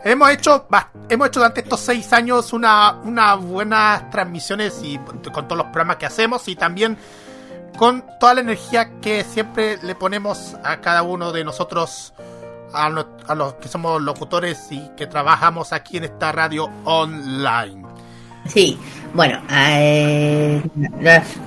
hemos 0.05 0.31
hecho 0.31 0.67
hemos 1.09 1.29
hecho 1.29 1.41
durante 1.41 1.61
estos 1.61 1.81
seis 1.81 2.13
años 2.13 2.53
una, 2.53 2.93
una 3.03 3.35
buenas 3.35 4.11
transmisiones 4.11 4.81
y 4.83 4.99
con 4.99 5.49
todos 5.49 5.57
los 5.57 5.67
programas 5.67 5.97
que 5.97 6.07
hacemos 6.07 6.47
y 6.49 6.57
también 6.57 6.99
con 7.77 8.05
toda 8.19 8.35
la 8.35 8.41
energía 8.41 9.01
que 9.01 9.25
siempre 9.25 9.79
le 9.83 9.95
ponemos 9.95 10.57
a 10.65 10.81
cada 10.81 11.03
uno 11.03 11.33
de 11.33 11.45
nosotros 11.45 12.13
a, 12.73 12.87
a 12.87 13.35
los 13.35 13.55
que 13.55 13.69
somos 13.69 14.03
locutores 14.03 14.67
y 14.71 14.91
que 14.97 15.07
trabajamos 15.07 15.73
aquí 15.73 15.97
en 15.97 16.05
esta 16.05 16.33
radio 16.33 16.69
online. 16.85 17.87
Sí, 18.47 18.79
bueno, 19.15 19.41
eh, 19.51 20.63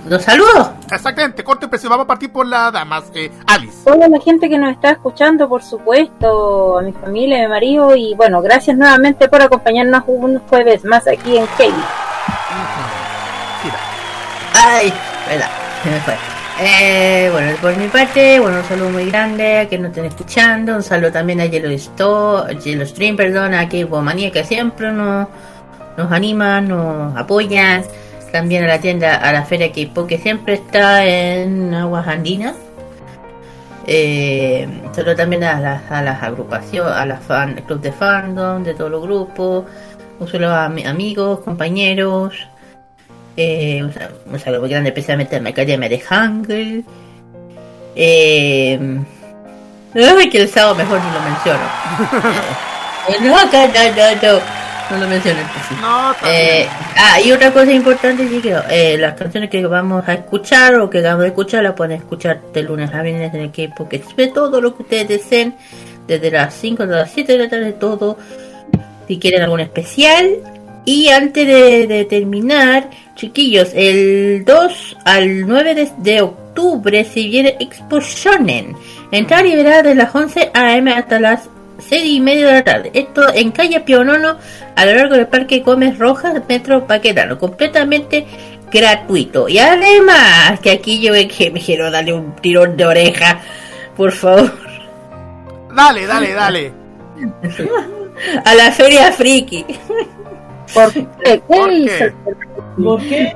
los 0.07 0.21
saludos. 0.21 0.71
Exactamente, 0.91 1.43
corto 1.43 1.65
y 1.65 1.69
preciso. 1.69 1.89
Vamos 1.89 2.05
a 2.05 2.07
partir 2.07 2.31
por 2.31 2.45
la 2.45 2.71
damas. 2.71 3.05
Eh, 3.13 3.31
Alice. 3.47 3.77
Hola 3.85 4.05
a 4.05 4.09
la 4.09 4.19
gente 4.19 4.49
que 4.49 4.57
nos 4.57 4.71
está 4.71 4.91
escuchando, 4.91 5.47
por 5.47 5.63
supuesto, 5.63 6.79
a 6.79 6.81
mi 6.81 6.91
familia, 6.91 7.39
a 7.39 7.41
mi 7.41 7.47
marido. 7.47 7.95
Y 7.95 8.13
bueno, 8.15 8.41
gracias 8.41 8.77
nuevamente 8.77 9.27
por 9.27 9.41
acompañarnos 9.41 10.03
un 10.07 10.39
jueves 10.39 10.83
más 10.83 11.07
aquí 11.07 11.37
en 11.37 11.47
Kelly. 11.57 11.73
Ay, 14.53 14.93
verdad, 15.27 15.49
se 15.83 15.89
me 15.89 15.99
fue. 16.01 16.15
Eh, 16.63 17.29
bueno, 17.31 17.57
por 17.59 17.75
mi 17.75 17.87
parte, 17.87 18.39
bueno, 18.39 18.57
un 18.57 18.63
saludo 18.65 18.89
muy 18.91 19.09
grande 19.09 19.59
a 19.59 19.67
quien 19.67 19.81
nos 19.81 19.89
estén 19.89 20.05
escuchando. 20.05 20.75
Un 20.75 20.83
saludo 20.83 21.11
también 21.11 21.41
a 21.41 21.45
Yellow, 21.45 21.71
Store, 21.71 22.55
Yellow 22.59 22.85
Stream, 22.85 23.15
perdón, 23.15 23.53
a 23.53 23.67
K-Manía 23.67 24.31
que 24.31 24.43
siempre 24.43 24.91
nos 24.91 25.27
nos 25.97 26.11
animan, 26.11 26.67
nos 26.67 27.15
apoyan. 27.15 27.83
También 28.31 28.63
a 28.63 28.67
la 28.67 28.79
tienda, 28.79 29.15
a 29.15 29.33
la 29.33 29.43
feria 29.43 29.73
que 29.73 29.89
que 30.07 30.17
siempre 30.17 30.53
está 30.53 31.05
en 31.05 31.73
Aguas 31.73 32.07
Andinas. 32.07 32.55
Eh, 33.87 34.67
solo 34.95 35.15
también 35.15 35.43
a 35.43 35.59
las, 35.59 35.91
a 35.91 36.01
las 36.01 36.23
agrupaciones, 36.23 36.93
a 36.93 37.05
las 37.05 37.21
fan, 37.23 37.55
club 37.67 37.81
de 37.81 37.91
fandom, 37.91 38.63
de 38.63 38.73
todos 38.73 38.91
los 38.91 39.01
grupos, 39.01 39.65
un 40.19 40.27
solo 40.27 40.49
a 40.49 40.65
amigos, 40.65 41.39
compañeros, 41.39 42.35
eh, 43.37 43.83
un, 43.83 44.39
saludo 44.39 44.61
muy 44.61 44.69
grande 44.69 44.89
especialmente 44.89 45.35
a 45.35 45.39
mi 45.39 45.49
academia 45.49 45.89
de 45.89 45.99
Hangul. 45.99 46.85
Eh, 47.95 48.79
que 50.31 50.41
el 50.41 50.47
sábado 50.47 50.75
mejor 50.75 50.99
ni 51.01 51.11
lo 51.11 51.21
menciono. 51.21 51.63
Eh, 53.09 53.15
no, 53.19 53.29
no, 53.29 53.35
no, 53.35 54.15
no 54.21 54.41
no 54.91 54.97
lo 54.97 55.07
mencioné. 55.07 55.41
No, 55.79 56.11
eh, 56.27 56.67
ah, 56.97 57.19
y 57.21 57.31
otra 57.31 57.51
cosa 57.51 57.71
importante, 57.71 58.27
sí 58.27 58.41
que 58.41 58.55
eh, 58.69 58.97
las 58.97 59.15
canciones 59.15 59.49
que 59.49 59.65
vamos 59.65 60.07
a 60.07 60.13
escuchar 60.13 60.75
o 60.75 60.89
que 60.89 61.01
vamos 61.01 61.23
a 61.23 61.27
escuchar 61.27 61.63
las 61.63 61.73
pueden 61.73 61.97
escuchar 61.97 62.41
de 62.53 62.63
lunes 62.63 62.93
a 62.93 63.01
viernes 63.01 63.33
en 63.33 63.39
el 63.39 63.45
equipo 63.47 63.87
que 63.87 64.03
ve 64.17 64.27
todo 64.27 64.59
lo 64.59 64.75
que 64.75 64.83
ustedes 64.83 65.07
deseen, 65.07 65.55
desde 66.07 66.29
las 66.29 66.53
5 66.55 66.83
hasta 66.83 66.95
las 66.95 67.11
7 67.11 67.31
de 67.31 67.37
la 67.37 67.49
tarde, 67.49 67.73
todo. 67.73 68.17
Si 69.07 69.17
quieren 69.17 69.41
algún 69.41 69.61
especial. 69.61 70.37
Y 70.83 71.09
antes 71.09 71.45
de, 71.45 72.05
terminar, 72.09 72.89
chiquillos, 73.15 73.69
el 73.75 74.43
2 74.45 74.97
al 75.05 75.47
9 75.47 75.91
de, 75.97 76.21
octubre 76.21 77.05
se 77.05 77.21
viene 77.21 77.55
Expo 77.59 77.99
Shonen. 77.99 78.75
Entrar 79.11 79.45
y 79.45 79.55
verá 79.55 79.83
de 79.83 79.93
las 79.93 80.13
11 80.13 80.51
a.m. 80.53 80.91
hasta 80.91 81.19
las 81.19 81.49
6 81.81 82.03
y 82.05 82.19
media 82.19 82.47
de 82.47 82.53
la 82.53 82.63
tarde. 82.63 82.91
Esto 82.93 83.33
en 83.33 83.51
calle 83.51 83.79
Pionono, 83.81 84.37
a 84.75 84.85
lo 84.85 84.95
largo 84.95 85.15
del 85.15 85.27
Parque 85.27 85.59
Gómez 85.59 85.97
Rojas, 85.97 86.41
Metro 86.47 86.87
Paquetano, 86.87 87.37
completamente 87.37 88.25
gratuito. 88.71 89.49
Y 89.49 89.59
además, 89.59 90.59
que 90.61 90.71
aquí 90.71 91.01
yo 91.01 91.13
que 91.13 91.51
me 91.51 91.59
quiero 91.59 91.91
darle 91.91 92.13
un 92.13 92.35
tirón 92.37 92.77
de 92.77 92.85
oreja, 92.85 93.41
por 93.95 94.11
favor. 94.11 94.51
Dale, 95.75 96.05
dale, 96.05 96.33
dale. 96.33 96.73
a 98.45 98.55
la 98.55 98.71
Feria 98.71 99.11
Friki. 99.11 99.65
¿Por 100.73 100.93
qué? 100.93 101.41
¿Por 101.47 101.69
qué? 101.69 102.13
¿Por 102.77 103.01
qué? 103.01 103.35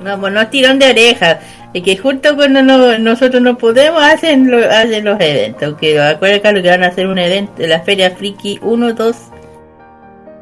No, 0.00 0.18
pues 0.18 0.32
no 0.32 0.48
tirón 0.48 0.78
de 0.78 0.90
orejas. 0.90 1.38
Y 1.72 1.82
que 1.82 1.96
justo 1.96 2.34
cuando 2.34 2.62
nosotros 2.98 3.40
no 3.42 3.56
podemos 3.56 4.02
hacer, 4.02 4.38
los 4.38 5.20
eventos. 5.20 5.76
Que 5.76 6.00
acuérdate 6.00 6.62
que 6.62 6.70
van 6.70 6.84
a 6.84 6.88
hacer 6.88 7.06
un 7.06 7.18
evento, 7.18 7.66
la 7.66 7.80
Feria 7.80 8.10
Friki 8.10 8.58
1, 8.62 8.94
2. 8.94 9.16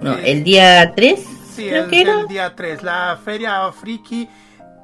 No, 0.01 0.17
el 0.17 0.45
día 0.45 0.93
3. 0.95 1.27
Sí, 1.55 1.69
el, 1.69 1.93
el, 1.93 2.29
día 2.29 2.53
3. 2.55 2.83
La 2.83 3.19
Feria 3.23 3.71
Friki 3.73 4.29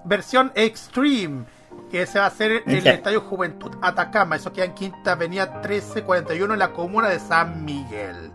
versión 0.04 0.52
Extreme. 0.54 1.44
Que 1.90 2.06
se 2.06 2.18
va 2.18 2.24
a 2.24 2.28
hacer 2.28 2.62
en 2.66 2.76
el 2.76 2.86
Estadio 2.86 3.20
Juventud 3.20 3.70
Atacama. 3.80 4.36
Eso 4.36 4.52
queda 4.52 4.64
en 4.64 4.74
Quinta 4.74 5.12
Avenida 5.12 5.46
1341 5.46 6.52
en 6.52 6.58
la 6.58 6.72
comuna 6.72 7.08
de 7.08 7.20
San 7.20 7.64
Miguel. 7.64 8.32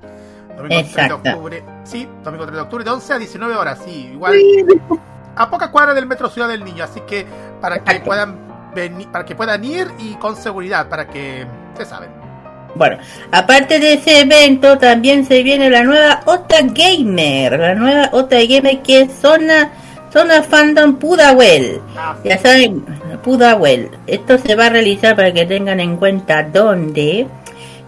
Domingo 0.56 0.90
3 0.94 1.08
de 1.08 1.14
octubre. 1.14 1.64
Sí, 1.84 2.08
domingo 2.24 2.46
3 2.46 2.56
de 2.56 2.62
octubre, 2.62 2.84
de 2.86 2.92
11 2.92 3.14
a 3.14 3.18
19 3.18 3.56
horas. 3.56 3.80
Sí, 3.84 4.12
igual 4.14 4.36
a 5.40 5.50
poca 5.50 5.72
cuadra 5.72 5.94
del 5.94 6.06
metro 6.06 6.30
Ciudad 6.30 6.50
del 6.50 6.66
Niño, 6.66 6.84
así 6.84 7.00
que 7.08 7.26
para 7.62 7.82
que 7.82 8.02
puedan 8.02 8.38
venir, 8.76 9.08
para 9.08 9.26
que 9.26 9.36
puedan 9.36 9.64
ir 9.64 9.88
y 9.98 10.16
con 10.16 10.36
seguridad, 10.36 10.90
para 10.90 11.08
que 11.08 11.48
se 11.78 11.86
saben. 11.86 12.10
Bueno, 12.76 12.98
aparte 13.32 13.80
de 13.80 13.94
ese 13.94 14.20
evento, 14.20 14.78
también 14.78 15.26
se 15.26 15.42
viene 15.42 15.70
la 15.70 15.84
nueva 15.84 16.20
Ota 16.26 16.58
Gamer, 16.62 17.58
la 17.58 17.74
nueva 17.74 18.10
Ota 18.12 18.36
Gamer 18.36 18.82
que 18.82 19.02
es 19.02 19.14
zona, 19.14 19.72
zona 20.12 20.44
fandom 20.44 20.98
Pudahuel. 20.98 21.82
Ah, 21.98 22.18
ya 22.22 22.38
saben, 22.38 22.82
Pudahuel. 23.24 23.92
Esto 24.08 24.38
se 24.38 24.56
va 24.56 24.66
a 24.66 24.70
realizar 24.70 25.16
para 25.16 25.34
que 25.34 25.46
tengan 25.46 25.80
en 25.80 25.96
cuenta 25.96 26.44
dónde 26.44 27.28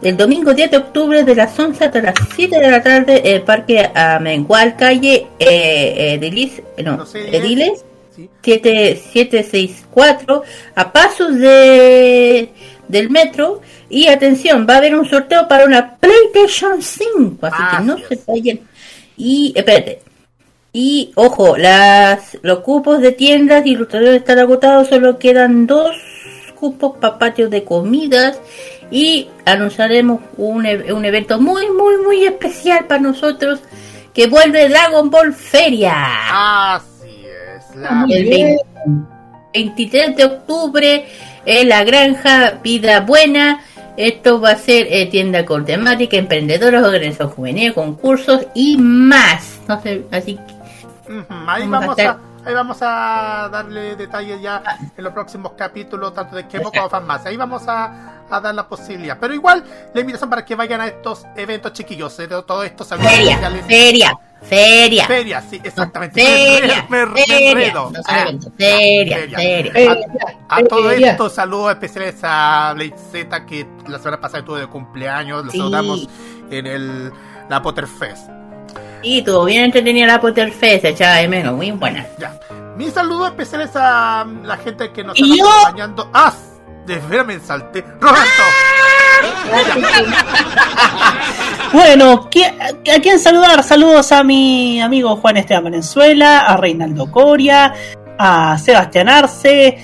el 0.02 0.18
domingo 0.18 0.54
10 0.54 0.72
de 0.72 0.78
octubre 0.78 1.24
de 1.24 1.36
las 1.36 1.58
11 1.58 1.86
hasta 1.86 2.02
las 2.02 2.16
7 2.36 2.60
de 2.60 2.72
la 2.72 2.82
tarde, 2.82 3.36
el 3.36 3.44
Parque 3.44 3.90
Amengual, 3.94 4.76
calle 4.76 5.28
eh, 5.40 6.16
Edilis, 6.16 6.62
no, 6.84 7.06
Ediles, 7.14 7.86
7764, 8.42 10.44
a 10.76 10.92
pasos 10.92 11.38
de 11.38 12.50
del 12.88 13.10
metro. 13.10 13.62
Y 13.90 14.08
atención, 14.08 14.66
va 14.70 14.76
a 14.76 14.78
haber 14.78 14.96
un 14.96 15.08
sorteo 15.08 15.48
para 15.48 15.66
una 15.66 15.98
PlayStation 15.98 16.82
5, 16.82 17.46
así 17.46 17.78
que 17.78 17.84
no 17.84 17.98
se 17.98 18.20
vayan. 18.26 18.60
Y, 19.18 19.54
espérate, 19.56 20.02
y 20.72 21.12
ojo, 21.16 21.58
las, 21.58 22.38
los 22.42 22.60
cupos 22.60 23.02
de 23.02 23.12
tiendas 23.12 23.66
y 23.66 23.72
ilustradores 23.72 24.22
están 24.22 24.40
agotados, 24.40 24.88
solo 24.88 25.20
quedan 25.20 25.68
dos 25.68 25.96
cupos 26.58 26.98
para 27.00 27.20
patios 27.20 27.50
de 27.50 27.64
comidas 27.64 28.40
y 28.92 29.30
anunciaremos 29.46 30.22
un, 30.38 30.66
e, 30.66 30.94
un 30.94 31.06
evento 31.06 31.40
muy, 31.40 31.70
muy, 31.72 31.98
muy 32.04 32.26
especial 32.26 32.86
para 32.86 33.02
nosotros 33.02 33.62
que 34.14 34.28
vuelve 34.28 34.70
Dragon 34.70 35.10
Ball 35.10 35.34
Feria. 35.34 36.76
Así 36.76 37.26
es. 37.26 37.76
La... 37.76 38.06
El 38.10 38.60
23 39.54 40.16
de 40.16 40.26
octubre 40.26 41.06
en 41.46 41.70
la 41.70 41.84
granja 41.84 42.60
Vida 42.62 43.00
Buena. 43.00 43.62
Esto 43.98 44.40
va 44.40 44.52
a 44.52 44.56
ser 44.56 44.88
eh, 44.90 45.08
tienda 45.08 45.46
con 45.46 45.66
temática, 45.66 46.18
emprendedores, 46.18 46.82
organización 46.82 47.30
juvenil, 47.30 47.74
concursos 47.74 48.48
y 48.54 48.78
más. 48.78 49.60
No 49.68 49.82
sé, 49.82 50.06
así 50.12 50.36
que 50.36 50.62
ahí 51.48 51.68
vamos, 51.68 52.00
a, 52.00 52.18
ahí 52.46 52.54
vamos 52.54 52.78
a 52.82 53.50
darle 53.52 53.96
detalles 53.96 54.42
ya 54.42 54.64
en 54.96 55.04
los 55.04 55.14
próximos 55.14 55.54
capítulos, 55.54 56.14
tanto 56.14 56.36
de 56.36 56.48
Kemo 56.48 56.72
como 56.72 57.02
más 57.02 57.26
Ahí 57.26 57.38
vamos 57.38 57.64
a, 57.68 58.21
a, 58.32 58.40
dar 58.40 58.56
la 58.56 58.68
posibilidad. 58.68 59.18
Pero 59.20 59.34
igual, 59.34 59.64
la 59.94 60.00
invitación 60.02 60.30
para 60.30 60.46
que 60.46 60.56
vayan 60.56 60.82
a 60.82 60.88
estos 60.88 61.26
eventos 61.36 61.74
chiquillos, 61.74 62.16
de 62.18 62.28
todo 62.28 62.64
esto 62.64 62.86
feria, 62.86 63.40
feria, 63.68 64.20
feria. 64.42 65.06
Feria, 65.06 65.42
sí, 65.42 65.62
exactamente. 65.64 66.24
Feria, 66.24 66.86
me, 66.90 67.02
enredo. 67.02 67.92
feria, 68.58 69.38
feria. 69.38 69.98
A, 70.50 70.64
todo 70.64 70.92
esto, 70.92 71.30
saludos 71.30 71.72
especiales 71.72 72.16
a 72.24 72.74
Blade 72.76 72.96
Z, 73.12 73.46
que 73.46 73.68
la 73.88 73.98
semana 74.00 74.20
pasada 74.20 74.40
estuvo 74.40 74.56
de 74.58 74.68
cumpleaños. 74.68 75.46
Lo 75.46 75.52
saludamos 75.52 76.10
en 76.50 76.68
el 76.68 77.12
la 77.52 77.62
Potterfest. 77.62 78.30
Y 79.04 79.20
estuvo 79.20 79.44
bien 79.46 79.66
entretenida 79.66 80.08
la 80.08 80.22
Potterfest, 80.22 80.86
echaba 80.86 81.18
de 81.18 81.28
menos, 81.28 81.54
muy 81.54 81.72
buena. 81.72 82.08
Ya. 82.18 82.40
Mis 82.78 82.94
saludos 82.94 83.30
especiales 83.30 83.72
a 83.76 84.26
la 84.44 84.58
gente 84.58 84.92
que 84.92 85.04
nos 85.04 85.20
está 85.20 85.36
acompañando. 85.44 86.10
¡Ah! 86.14 86.34
De 86.86 86.98
veras 86.98 87.28
me 87.28 87.40
salté. 87.40 87.84
¡Roberto! 88.00 88.44
bueno, 91.74 92.30
¿a 92.94 93.00
quién 93.02 93.20
saludar? 93.20 93.64
Saludos 93.64 94.12
a 94.12 94.24
mi 94.24 94.82
amigo 94.82 95.16
Juan 95.18 95.38
Esteban 95.38 95.66
Venezuela, 95.66 96.40
a 96.40 96.58
Reinaldo 96.58 97.12
Coria, 97.12 97.74
a 98.18 98.58
Sebastián 98.58 99.10
Arce, 99.10 99.78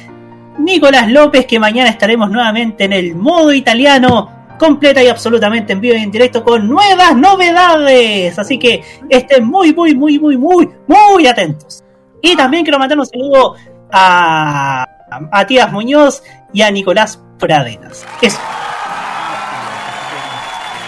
Nicolás 0.57 1.09
López, 1.09 1.45
que 1.45 1.59
mañana 1.59 1.89
estaremos 1.89 2.31
nuevamente 2.31 2.85
en 2.85 2.93
el 2.93 3.15
modo 3.15 3.53
italiano 3.53 4.31
completa 4.57 5.03
y 5.03 5.07
absolutamente 5.07 5.73
en 5.73 5.81
vivo 5.81 5.95
y 5.95 6.01
en 6.01 6.11
directo 6.11 6.43
con 6.43 6.67
nuevas 6.67 7.15
novedades. 7.15 8.37
Así 8.39 8.57
que 8.57 8.83
estén 9.09 9.45
muy, 9.45 9.73
muy, 9.73 9.95
muy, 9.95 10.19
muy, 10.19 10.37
muy, 10.37 10.69
muy 10.87 11.27
atentos. 11.27 11.83
Y 12.21 12.35
también 12.35 12.63
quiero 12.63 12.79
mandar 12.79 12.97
un 12.97 13.05
saludo 13.05 13.55
a 13.91 14.96
Matías 15.31 15.71
Muñoz 15.71 16.23
y 16.53 16.61
a 16.61 16.71
Nicolás 16.71 17.19
Pradenas. 17.39 18.05
Eso. 18.21 18.39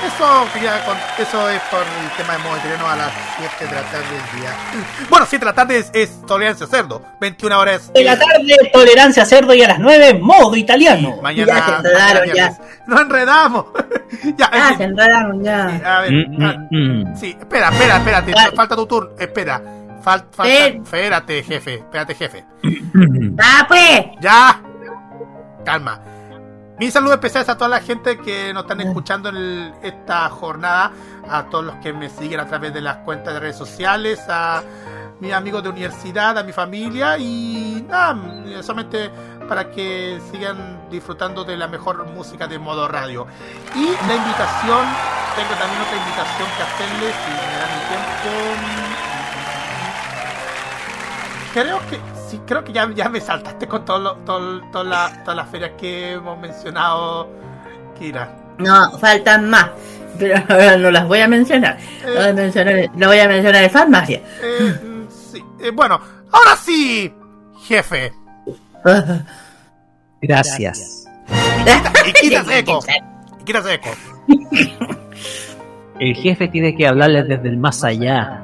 Eso, 0.06 0.46
eso 1.18 1.50
es 1.50 1.62
por 1.72 1.82
el 1.82 2.10
tema 2.18 2.34
de 2.34 2.40
modo 2.40 2.58
italiano 2.58 2.90
a 2.90 2.96
las 2.96 3.12
7 3.38 3.66
de 3.66 3.82
la 3.82 3.82
tarde 3.84 4.06
del 4.12 4.42
día. 4.42 4.56
Bueno, 5.10 5.26
7 5.30 5.40
de 5.40 5.46
la 5.46 5.56
tarde 5.56 5.86
es, 5.94 6.26
tolerancia 6.26 6.68
cerdo, 6.68 7.02
21 7.22 7.60
horas. 7.60 7.94
De 7.94 8.04
la 8.04 8.18
tarde, 8.18 8.56
tolerancia 8.74 9.26
cerdo 9.26 9.54
y 9.54 9.64
a 9.64 9.70
las 9.70 9.80
9, 9.80 10.16
modo 10.16 10.56
italiano. 10.56 11.20
Mañana. 11.22 11.54
Ya 11.54 11.66
se 11.66 11.76
enredaron, 11.76 12.34
ya. 12.34 12.58
Nos 12.88 13.02
enredamos. 13.02 13.66
ya, 14.38 14.50
ah, 14.52 14.74
se 14.78 14.84
enredaron, 14.84 15.44
ya. 15.44 15.70
Sí, 15.70 15.86
a 15.86 16.00
ver, 16.02 16.12
mm, 16.12 16.44
ah, 16.44 16.56
mm, 16.70 17.02
mm. 17.12 17.16
sí, 17.18 17.38
espera, 17.40 17.70
espera, 17.70 17.98
espérate. 17.98 18.56
Falta 18.56 18.76
tu 18.76 18.86
turno. 18.86 19.12
Espera. 19.18 19.62
Falta, 20.02 20.48
espérate, 20.48 21.44
jefe. 21.44 21.76
Espérate, 21.76 22.16
jefe. 22.16 22.46
¡Ah, 23.40 23.66
pues! 23.68 24.06
Ya. 24.22 24.62
Calma. 25.66 26.02
Mi 26.80 26.90
saludo 26.90 27.14
especial 27.14 27.44
a 27.46 27.58
toda 27.58 27.70
la 27.70 27.82
gente 27.82 28.18
que 28.20 28.54
nos 28.54 28.64
están 28.64 28.80
escuchando 28.80 29.28
en 29.28 29.74
esta 29.84 30.30
jornada, 30.30 30.94
a 31.30 31.44
todos 31.50 31.66
los 31.66 31.76
que 31.78 31.92
me 31.92 32.10
siguen 32.10 32.40
a 32.40 32.48
través 32.48 32.74
de 32.74 32.80
las 32.80 32.98
cuentas 33.00 33.34
de 33.34 33.40
redes 33.42 33.58
sociales, 33.58 34.22
a 34.30 34.64
mis 35.20 35.34
amigos 35.34 35.62
de 35.62 35.70
universidad, 35.70 36.38
a 36.38 36.44
mi 36.44 36.54
familia 36.54 37.18
y 37.18 37.86
nada, 37.86 38.18
solamente 38.64 39.12
para 39.50 39.70
que 39.72 40.22
sigan 40.32 40.90
disfrutando 40.90 41.44
de 41.44 41.58
la 41.58 41.68
mejor 41.68 42.06
música 42.06 42.48
de 42.48 42.58
modo 42.58 42.88
radio. 42.88 43.28
Y 43.76 43.86
la 44.08 44.16
invitación, 44.16 44.86
tengo 45.36 45.54
también 45.60 45.82
otra 45.82 45.98
invitación 45.98 46.48
que 46.56 46.64
hacerles, 46.64 47.16
si 47.26 47.32
me 47.32 47.58
dan 47.58 47.72
el 47.74 47.88
tiempo. 47.90 48.89
Creo 51.54 51.80
que 51.90 52.00
sí, 52.30 52.40
creo 52.46 52.64
que 52.64 52.72
ya, 52.72 52.90
ya 52.94 53.10
me 53.10 53.20
saltaste 53.20 53.68
con 53.68 53.84
todo 53.84 54.16
todo, 54.18 54.62
toda 54.72 55.24
todas 55.24 55.36
las 55.36 55.50
ferias 55.50 55.72
que 55.78 56.14
hemos 56.14 56.38
mencionado, 56.40 57.30
Kira. 57.98 58.36
No, 58.60 58.98
faltan 59.00 59.50
más, 59.50 59.70
pero 60.18 60.78
no 60.78 60.92
las 60.92 61.08
voy 61.08 61.20
a 61.20 61.28
mencionar. 61.28 61.78
no, 62.06 62.14
voy 62.14 62.30
a 62.30 62.34
mencionar 62.34 62.90
no 62.94 63.08
voy 63.08 63.20
a 63.20 63.28
mencionar 63.28 63.62
de 63.64 63.70
farmacia. 63.70 64.22
Eh, 64.42 65.08
sí. 65.10 65.44
Eh, 65.62 65.72
bueno, 65.72 66.00
ahora 66.32 66.56
sí, 66.56 67.14
jefe. 67.64 68.14
Gracias. 70.22 71.06
Y 72.06 72.14
quítase 72.14 72.60
eco. 72.60 72.80
Y 73.40 73.44
quítase 73.44 73.74
eco. 73.74 73.90
El 76.00 76.16
jefe 76.16 76.48
tiene 76.48 76.76
que 76.76 76.88
hablarle 76.88 77.24
desde 77.24 77.50
el 77.50 77.58
más 77.58 77.84
allá. 77.84 78.42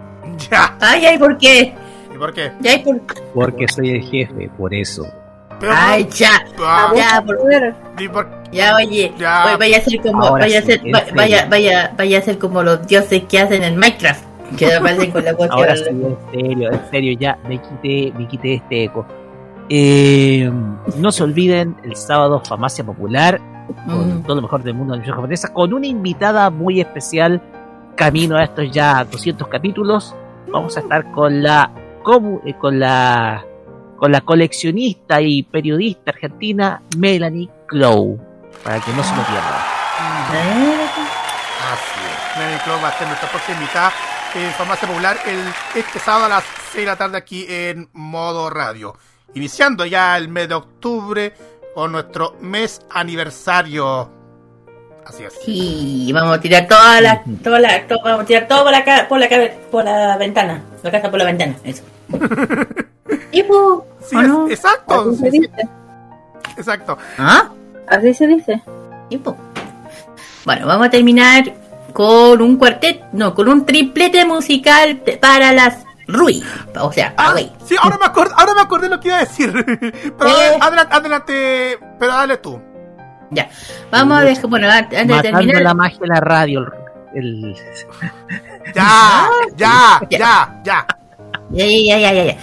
Ya. 0.49 0.76
Ay, 0.82 1.06
ay, 1.06 1.18
¿por 1.18 1.38
qué? 1.38 1.76
¿Y 2.16 2.18
por 2.18 2.34
qué? 2.34 2.52
Porque 3.34 3.68
soy 3.68 3.90
el 3.90 4.02
jefe, 4.02 4.50
por 4.58 4.74
eso. 4.74 5.06
Ay, 5.70 6.08
ya. 6.16 6.46
Ah, 6.60 6.94
ya, 6.96 7.22
por... 7.22 7.38
ya, 8.52 8.76
oye. 8.78 9.12
Vaya 9.20 9.78
a 9.78 9.82
ser 9.82 10.02
como, 10.02 10.32
vaya 10.32 10.60
a 10.60 10.62
ser, 10.62 10.82
vaya, 11.14 11.46
vaya, 11.50 11.94
vaya 11.98 12.20
a 12.20 12.22
ser 12.22 12.38
como 12.38 12.64
los 12.64 12.88
dioses 12.88 13.24
que 13.26 13.40
hacen 13.40 13.64
en 13.64 13.78
Minecraft. 13.78 14.24
Que 14.58 14.74
aparecen 14.76 15.12
con 15.12 15.26
la 15.26 15.34
voz 15.34 15.50
Ahora 15.52 15.76
sí, 15.76 15.90
en 15.90 16.18
serio, 16.32 16.72
en 16.72 16.90
serio, 16.90 17.18
ya 17.20 17.38
me 17.50 17.62
quité, 17.62 18.18
me 18.18 18.28
quité 18.28 18.54
este 18.56 18.86
eco. 18.86 19.06
Eh, 19.68 20.50
no 20.98 21.12
se 21.12 21.24
olviden 21.24 21.76
el 21.84 21.98
sábado 21.98 22.42
Famacia 22.46 22.86
Popular 22.86 23.42
con 23.88 24.20
mm. 24.20 24.24
todo 24.24 24.36
lo 24.38 24.42
mejor 24.44 24.64
del 24.64 24.76
mundo 24.76 24.96
de 24.96 25.06
la 25.06 25.16
japonesa 25.16 25.52
con 25.52 25.74
una 25.74 25.88
invitada 25.88 26.52
muy 26.52 26.80
especial 26.80 27.42
camino 27.96 28.38
a 28.38 28.44
estos 28.44 28.70
ya 28.70 29.04
200 29.06 29.48
capítulos 29.48 30.14
vamos 30.52 30.78
a 30.78 30.82
estar 30.82 31.12
con 31.14 31.42
la 31.42 31.72
eh, 32.45 32.56
con 32.60 32.80
la 32.80 33.45
con 33.98 34.11
la 34.11 34.22
coleccionista 34.22 35.22
y 35.22 35.44
periodista 35.44 36.11
argentina 36.11 36.82
Melanie 36.98 37.49
Clow 37.68 38.19
para 38.64 38.80
que 38.80 38.91
no 38.91 39.03
se 39.03 39.15
lo 39.15 39.23
pierdan 39.23 39.61
así 41.73 41.99
es 41.99 42.38
Melanie 42.38 42.60
Clow 42.64 42.82
va 42.84 42.90
a 42.90 42.98
ser 42.98 43.07
nuestra 43.07 43.30
próxima 43.30 43.57
invitada 43.57 43.94
en 44.36 44.52
Farmacia 44.52 44.88
Popular 44.88 45.18
el, 45.26 45.40
este 45.73 45.99
sábado 45.99 46.26
a 46.26 46.30
las 46.30 46.44
6 46.73 46.84
de 46.84 46.86
la 46.86 46.95
tarde 46.95 47.18
aquí 47.18 47.45
en 47.48 47.90
modo 47.94 48.49
radio 48.49 48.95
iniciando 49.34 49.86
ya 49.86 50.18
el 50.18 50.30
mes 50.30 50.49
de 50.49 50.56
octubre 50.56 51.34
con 51.76 51.91
nuestro 51.91 52.38
mes 52.40 52.82
aniversario. 52.90 54.10
Así 55.06 55.23
es. 55.23 55.34
Sí, 55.45 56.10
vamos 56.14 56.38
a 56.38 56.41
tirar 56.41 56.68
toda 56.68 57.02
la, 57.02 57.22
toda 57.44 57.60
la, 57.60 57.86
vamos 58.03 58.22
a 58.22 58.26
tirar 58.26 58.48
todo 58.48 58.64
por 58.64 58.72
la, 58.72 59.07
por 59.07 59.19
la, 59.19 59.30
por 59.69 59.84
la 59.84 60.18
ventana, 60.18 60.64
la 60.82 60.91
casa 60.91 61.11
por 61.11 61.19
la 61.19 61.26
ventana, 61.26 61.56
eso. 61.64 61.84
¿Y 63.32 63.44
sí, 64.02 64.18
exacto. 64.49 65.10
Así 65.10 65.18
se 65.18 65.32
dice. 65.32 65.52
Exacto. 66.57 66.98
¿Ah? 67.18 67.49
Así 67.88 68.14
se 68.14 68.27
dice. 68.27 68.61
¿Y 69.10 69.18
Bueno, 69.18 70.68
vamos 70.68 70.88
a 70.88 70.90
terminar 70.90 71.53
con 71.94 72.41
un 72.41 72.57
cuarteto, 72.57 73.06
no, 73.14 73.34
con 73.34 73.48
un 73.48 73.65
triplete 73.65 74.26
musical 74.26 75.02
para 75.22 75.52
las 75.53 75.86
Rui. 76.07 76.44
O 76.80 76.91
sea, 76.91 77.14
ah, 77.18 77.34
Sí, 77.65 77.76
ahora 77.82 77.98
me, 77.98 78.06
acordé, 78.06 78.34
ahora 78.38 78.53
me 78.53 78.61
acordé 78.61 78.90
lo 78.90 78.99
que 78.99 79.07
iba 79.07 79.18
a 79.18 79.22
decir. 79.22 79.52
Pero 80.18 80.30
eh. 80.30 80.57
adelante, 80.60 81.80
pero 81.99 82.11
dale 82.11 82.38
tú. 82.38 82.61
Ya. 83.32 83.49
Vamos 83.91 84.19
a 84.19 84.22
dejar, 84.22 84.48
bueno, 84.48 84.69
antes 84.69 85.07
de 85.07 85.22
terminar. 85.22 85.61
la 85.64 85.73
magia 85.73 85.99
de 85.99 86.07
la 86.07 86.19
radio. 86.19 86.65
El... 87.14 87.56
Ya, 88.76 89.30
ya, 89.56 90.02
ya, 90.10 90.19
ya. 90.19 90.61
Ya, 90.64 90.88
ya, 91.52 91.66
ya, 91.66 92.12
ya, 92.14 92.26
ya. 92.26 92.38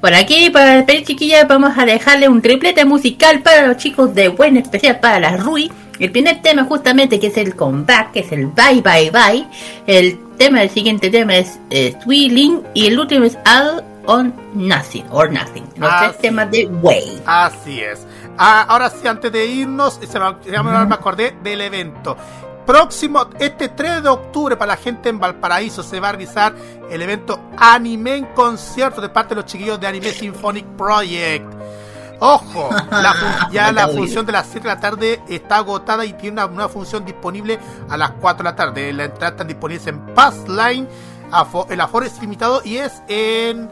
Bueno, 0.00 0.18
aquí 0.18 0.50
para 0.50 0.76
despedir 0.76 1.04
chiquillas 1.04 1.48
vamos 1.48 1.76
a 1.76 1.84
dejarle 1.84 2.28
un 2.28 2.42
triplete 2.42 2.84
musical 2.84 3.42
para 3.42 3.66
los 3.66 3.76
chicos 3.76 4.14
de 4.14 4.28
Buen 4.28 4.56
Especial 4.56 5.00
para 5.00 5.18
las 5.18 5.42
Rui 5.42 5.70
El 5.98 6.12
primer 6.12 6.42
tema 6.42 6.64
justamente 6.64 7.18
que 7.18 7.28
es 7.28 7.36
el 7.36 7.56
comeback, 7.56 8.12
que 8.12 8.20
es 8.20 8.32
el 8.32 8.46
Bye 8.46 8.82
Bye 8.82 9.10
Bye. 9.10 9.46
El 9.86 10.18
tema, 10.36 10.62
el 10.62 10.70
siguiente 10.70 11.10
tema 11.10 11.36
es 11.36 11.58
eh, 11.70 11.96
Sweeling 12.02 12.62
y 12.74 12.86
el 12.86 12.98
último 12.98 13.24
es 13.24 13.38
All 13.46 13.82
on 14.06 14.34
Nothing 14.54 15.04
or 15.10 15.30
Nothing. 15.30 15.64
Los 15.76 15.90
tres 15.98 16.18
temas 16.18 16.50
de 16.50 16.66
Way. 16.66 17.22
Así 17.26 17.80
es. 17.80 18.06
Ah, 18.38 18.66
ahora 18.68 18.90
sí, 18.90 19.08
antes 19.08 19.32
de 19.32 19.46
irnos, 19.46 19.94
se 19.94 20.18
me, 20.18 20.26
se 20.44 20.62
me 20.62 20.94
acordé 20.94 21.34
del 21.42 21.62
evento. 21.62 22.16
Próximo, 22.66 23.28
este 23.38 23.68
3 23.68 24.02
de 24.02 24.08
octubre, 24.08 24.56
para 24.56 24.74
la 24.74 24.76
gente 24.76 25.08
en 25.08 25.20
Valparaíso, 25.20 25.84
se 25.84 26.00
va 26.00 26.08
a 26.08 26.12
realizar 26.12 26.52
el 26.90 27.00
evento 27.00 27.38
Anime 27.56 28.16
en 28.16 28.24
concierto 28.26 29.00
de 29.00 29.08
parte 29.08 29.34
de 29.34 29.42
los 29.42 29.44
chiquillos 29.44 29.78
de 29.78 29.86
Anime 29.86 30.10
Symphonic 30.10 30.66
Project. 30.76 31.46
Ojo, 32.18 32.70
ya 33.52 33.70
la 33.70 33.88
función 33.88 34.26
de 34.26 34.32
las 34.32 34.46
7 34.46 34.66
de 34.66 34.74
la 34.74 34.80
tarde 34.80 35.22
está 35.28 35.58
agotada 35.58 36.04
y 36.04 36.14
tiene 36.14 36.42
una 36.42 36.46
nueva 36.48 36.68
función 36.68 37.04
disponible 37.04 37.60
a 37.88 37.96
las 37.96 38.10
4 38.12 38.38
de 38.38 38.50
la 38.50 38.56
tarde. 38.56 38.92
La 38.92 39.04
entrada 39.04 39.28
está 39.28 39.44
disponible 39.44 39.82
en 39.86 40.14
Passline, 40.14 40.88
el 41.68 41.80
aforo 41.80 42.04
es 42.04 42.20
limitado 42.20 42.62
y 42.64 42.78
es 42.78 43.00
en 43.06 43.68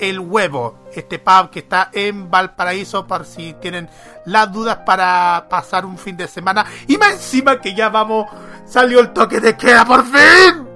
el 0.00 0.18
Huevo, 0.18 0.78
este 0.94 1.18
pub 1.18 1.50
que 1.50 1.60
está 1.60 1.90
en 1.92 2.30
Valparaíso, 2.30 3.06
para 3.06 3.24
si 3.24 3.54
tienen 3.54 3.88
las 4.24 4.52
dudas 4.52 4.78
para 4.86 5.46
pasar 5.48 5.84
un 5.84 5.98
fin 5.98 6.16
de 6.16 6.26
semana. 6.26 6.64
Y 6.88 6.96
más 6.96 7.12
encima 7.12 7.60
que 7.60 7.74
ya 7.74 7.88
vamos, 7.88 8.26
salió 8.66 9.00
el 9.00 9.12
toque 9.12 9.40
de 9.40 9.56
queda 9.56 9.84
por 9.84 10.04
fin. 10.04 10.66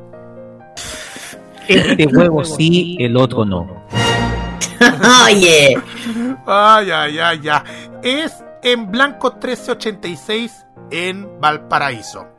Este 1.66 2.06
huevo 2.06 2.44
sí, 2.44 2.96
el 3.01 3.16
otro 3.16 3.44
no. 3.44 3.84
Oye. 5.24 5.80
Ay, 6.46 6.90
ay, 6.90 7.18
ay, 7.18 7.40
ya. 7.40 7.64
Es 8.02 8.44
en 8.62 8.90
Blanco 8.90 9.30
1386 9.30 10.66
en 10.90 11.40
Valparaíso. 11.40 12.34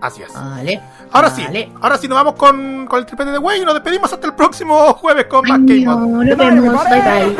Así 0.00 0.22
es. 0.22 0.32
Vale. 0.34 0.80
Ahora 1.12 1.30
sí, 1.30 1.46
ahora 1.80 1.96
sí 1.96 2.08
nos 2.08 2.16
vamos 2.16 2.34
con, 2.34 2.86
con 2.86 2.98
el 2.98 3.06
triple 3.06 3.24
de 3.26 3.38
Way 3.38 3.62
y 3.62 3.64
nos 3.64 3.74
despedimos 3.74 4.12
hasta 4.12 4.26
el 4.26 4.34
próximo 4.34 4.92
jueves 4.94 5.26
con 5.26 5.48
más 5.48 5.58
Game 5.60 5.84
Nos 5.84 6.36
vemos, 6.36 6.84
bye 6.84 7.00
bye. 7.00 7.36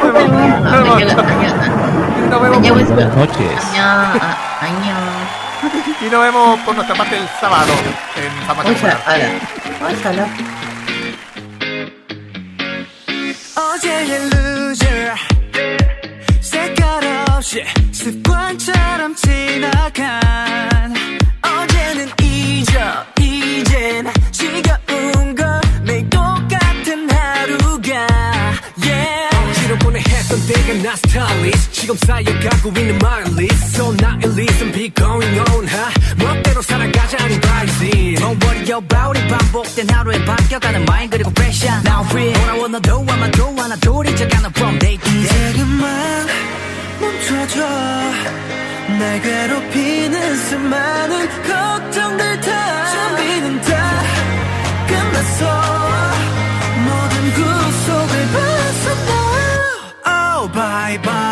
Nos 2.31 2.43
vemos. 2.43 2.89
Buenas 2.89 3.17
noches. 3.17 3.63
Y 6.01 6.11
nos 6.11 6.23
vemos 6.23 6.59
por 6.61 6.75
nuestra 6.75 6.95
parte 6.95 7.17
el 7.19 7.29
sábado 7.41 7.73
en 8.17 8.47
Farmacia 8.47 8.99
Ojalá. 9.83 10.27
어제의 13.57 14.11
loser 14.31 15.15
색깔 16.41 17.05
없이 17.31 17.65
습관처럼 17.93 19.15
지나간 19.15 20.93
어제는 21.90 22.08
잊어. 22.22 23.06
이젠 23.20 24.06
지겨운 24.32 25.36
걸 25.36 25.62
매일 25.84 26.08
똑같은 26.10 27.10
하루가. 27.10 28.08
Yeah. 28.84 29.36
억지로 29.36 29.78
보내 29.80 30.00
했던 30.00 30.40
때가 30.48 30.84
나 30.84 30.96
스타일리스트. 30.96 31.72
지금 31.72 31.96
쌓여가고 31.98 32.70
있는 32.78 33.00
마일리스트 33.00 33.82
So 33.82 33.90
not 33.94 34.24
at 34.24 34.30
least 34.36 34.64
I'm 34.64 34.72
be 34.72 34.94
going 34.94 35.40
on 35.40 35.68
huh? 35.68 36.16
멋대로 36.24 36.62
살아가자는 36.62 37.42
바이지 37.42 38.16
Don't 38.20 38.44
worry 38.44 38.70
about 38.70 39.18
it. 39.20 39.28
반복된 39.28 39.90
하루에 39.90 40.24
바뀌어가는 40.26 40.86
마인 40.86 41.10
그리고 41.10 41.32
패션 41.34 41.82
Now 41.86 42.06
free. 42.06 42.34
돌아오너도 42.34 43.06
아마 43.10 43.32
또 43.32 43.56
하나 43.58 43.76
둘이 43.78 44.16
적가는 44.16 44.50
from 44.56 44.78
day 44.78 44.98
to 44.98 45.12
day. 45.12 45.54
지금만 45.54 46.28
멈춰줘 47.02 48.49
날 49.00 49.22
괴롭히는 49.22 50.36
수많은 50.36 51.30
걱정들 51.44 52.42
다 52.42 52.86
준비는 52.92 53.62
다 53.62 54.02
끝났어. 54.88 55.46
모든 56.86 57.34
구속을 57.34 58.14
벗어나 58.34 59.12
Oh 60.06 60.52
bye 60.52 61.02
bye 61.02 61.29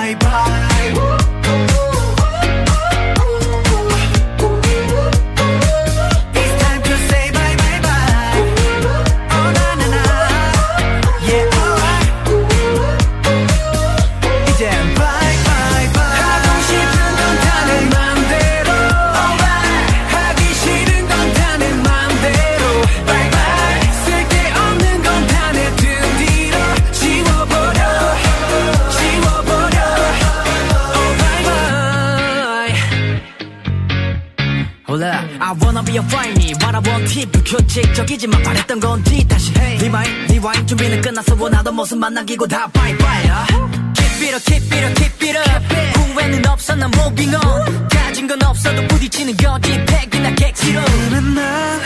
What 37.18 37.26
I 37.26 37.34
want 37.34 37.34
tip 37.34 37.44
규칙적이지만 37.48 38.44
바랬던 38.44 38.80
건지 38.80 39.28
다시 39.28 39.52
해 39.58 39.78
Rewind, 39.78 40.34
rewind. 40.34 40.68
준비는 40.68 41.02
끝났어. 41.02 41.36
원하던 41.40 41.76
모습 41.76 41.98
만 41.98 42.14
남기고 42.14 42.46
다 42.46 42.68
bye 42.72 42.96
Keep 42.96 44.22
it 44.22 44.36
up, 44.36 44.44
keep 44.46 44.72
it 44.72 44.86
up, 44.86 44.94
keep 44.94 45.26
it 45.26 45.38
up. 45.38 46.12
후회는 46.14 46.46
없어 46.48 46.76
난 46.76 46.92
moving 46.94 47.36
on. 47.36 47.88
가진 47.90 48.28
건 48.28 48.44
없어도 48.44 48.88
부딪히는 48.88 49.36
거지 49.36 49.84
팩이나 49.86 50.36
객지로. 50.36 50.80
난 50.80 51.82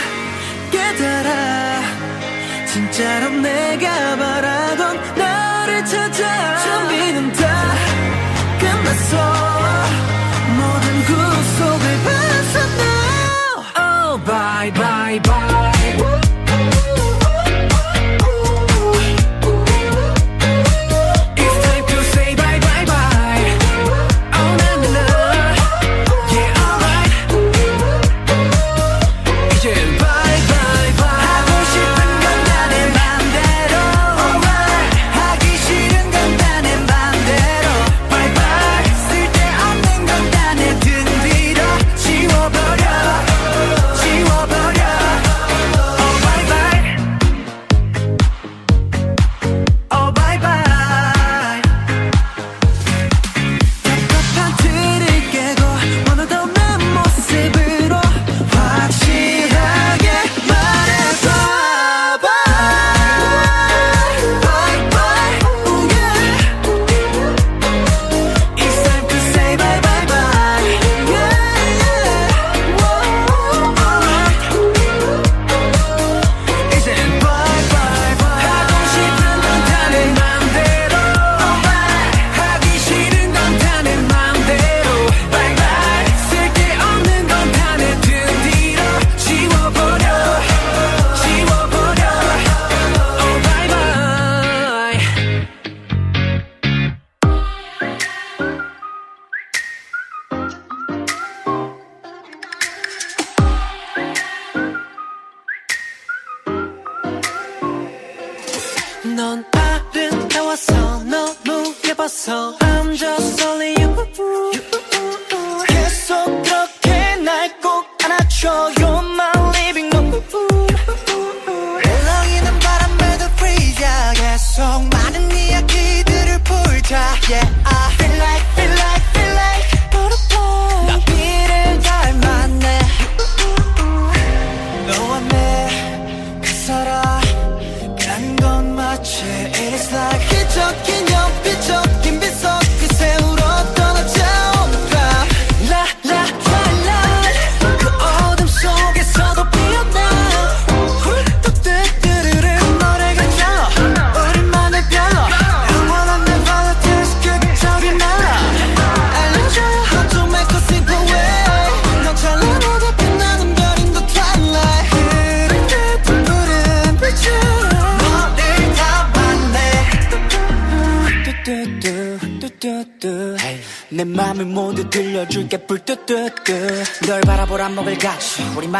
깨달아. 0.70 1.80
진짜로 2.66 3.30
내가 3.30 4.16
바라던 4.16 5.16
나를 5.16 5.84
찾아 5.86 6.91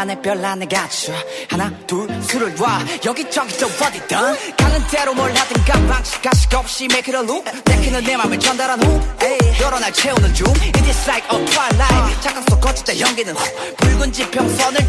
안에 0.03 0.21
별 0.21 0.43
안에 0.43 0.65
갇혀. 0.65 1.13
하나 1.49 1.71
둘 1.87 2.09
술을 2.23 2.59
와. 2.59 2.81
여기저기 3.05 3.57
또 3.57 3.67
어디든. 3.67 4.17
가는 4.57 4.87
대로 4.91 5.13
뭘 5.13 5.33
하든가. 5.33 5.87
방식 5.87 6.21
가식 6.21 6.53
없이 6.55 6.85
make 6.91 7.13
it 7.13 7.15
a 7.15 7.23
loop. 7.23 7.49
내키는 7.63 8.03
내 8.03 8.17
맘을 8.17 8.37
전달한 8.37 8.83
후 8.83 9.01
여러 9.61 9.79
날 9.79 9.93
채우는 9.93 10.33
중. 10.33 10.47
It 10.49 10.83
is 10.83 11.09
like 11.09 11.25
a 11.31 11.45
twilight. 11.45 12.21
잠깐 12.21 12.43
속 12.49 12.59
거치자 12.59 12.99
연기는 12.99 13.33
후. 13.33 13.75
붉은 13.77 14.11
지평선을 14.11 14.82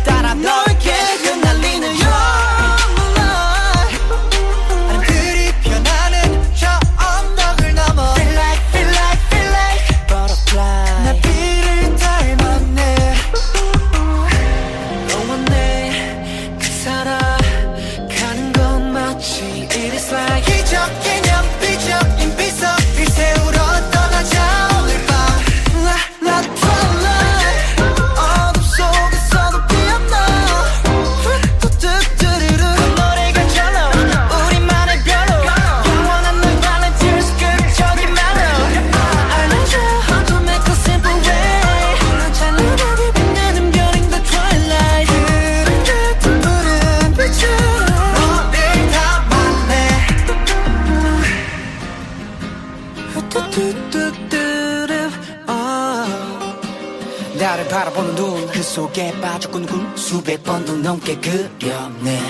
깊게 58.94 59.20
빠졌군 59.20 59.66
꿈 59.66 59.96
수백 59.96 60.42
번도 60.44 60.76
넘게 60.76 61.16
그려내 61.16 62.20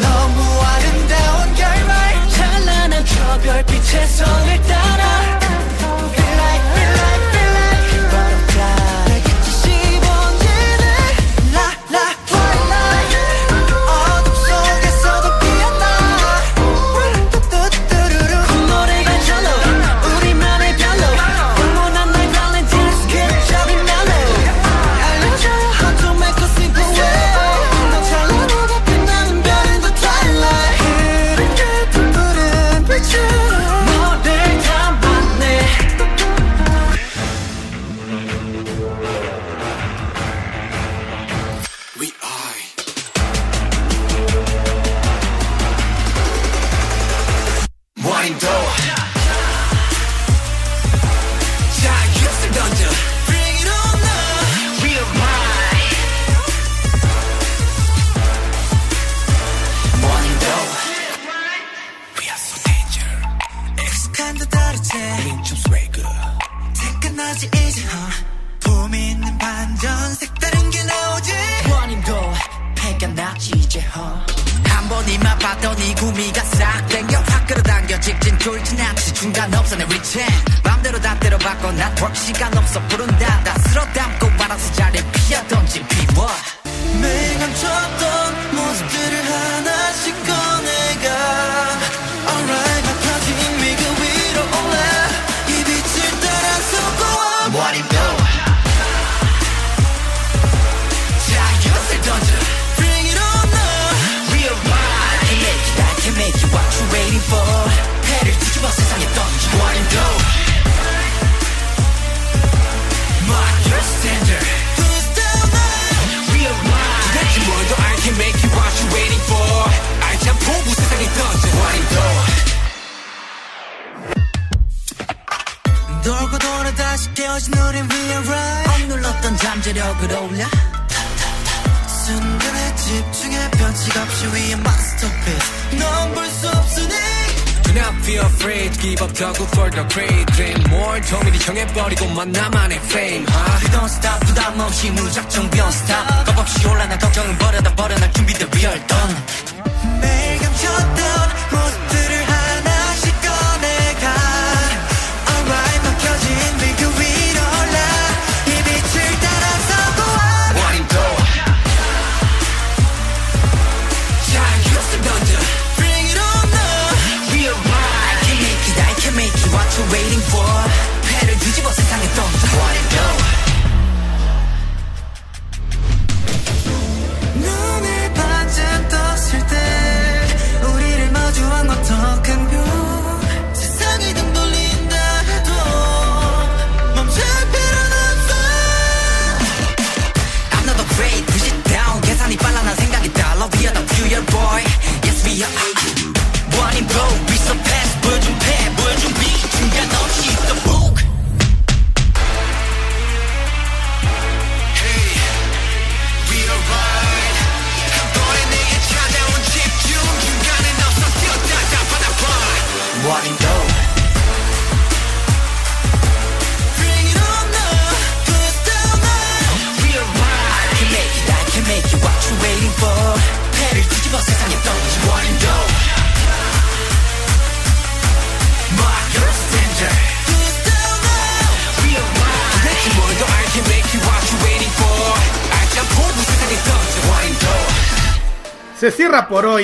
너무 0.00 0.42
아름다운 0.62 1.54
결말 1.54 2.28
찬란한 2.30 3.04
저 3.04 3.40
별빛의 3.40 4.06
성을 4.06 4.62
따라 4.62 4.91
I'm 48.24 48.38
done. 48.38 48.51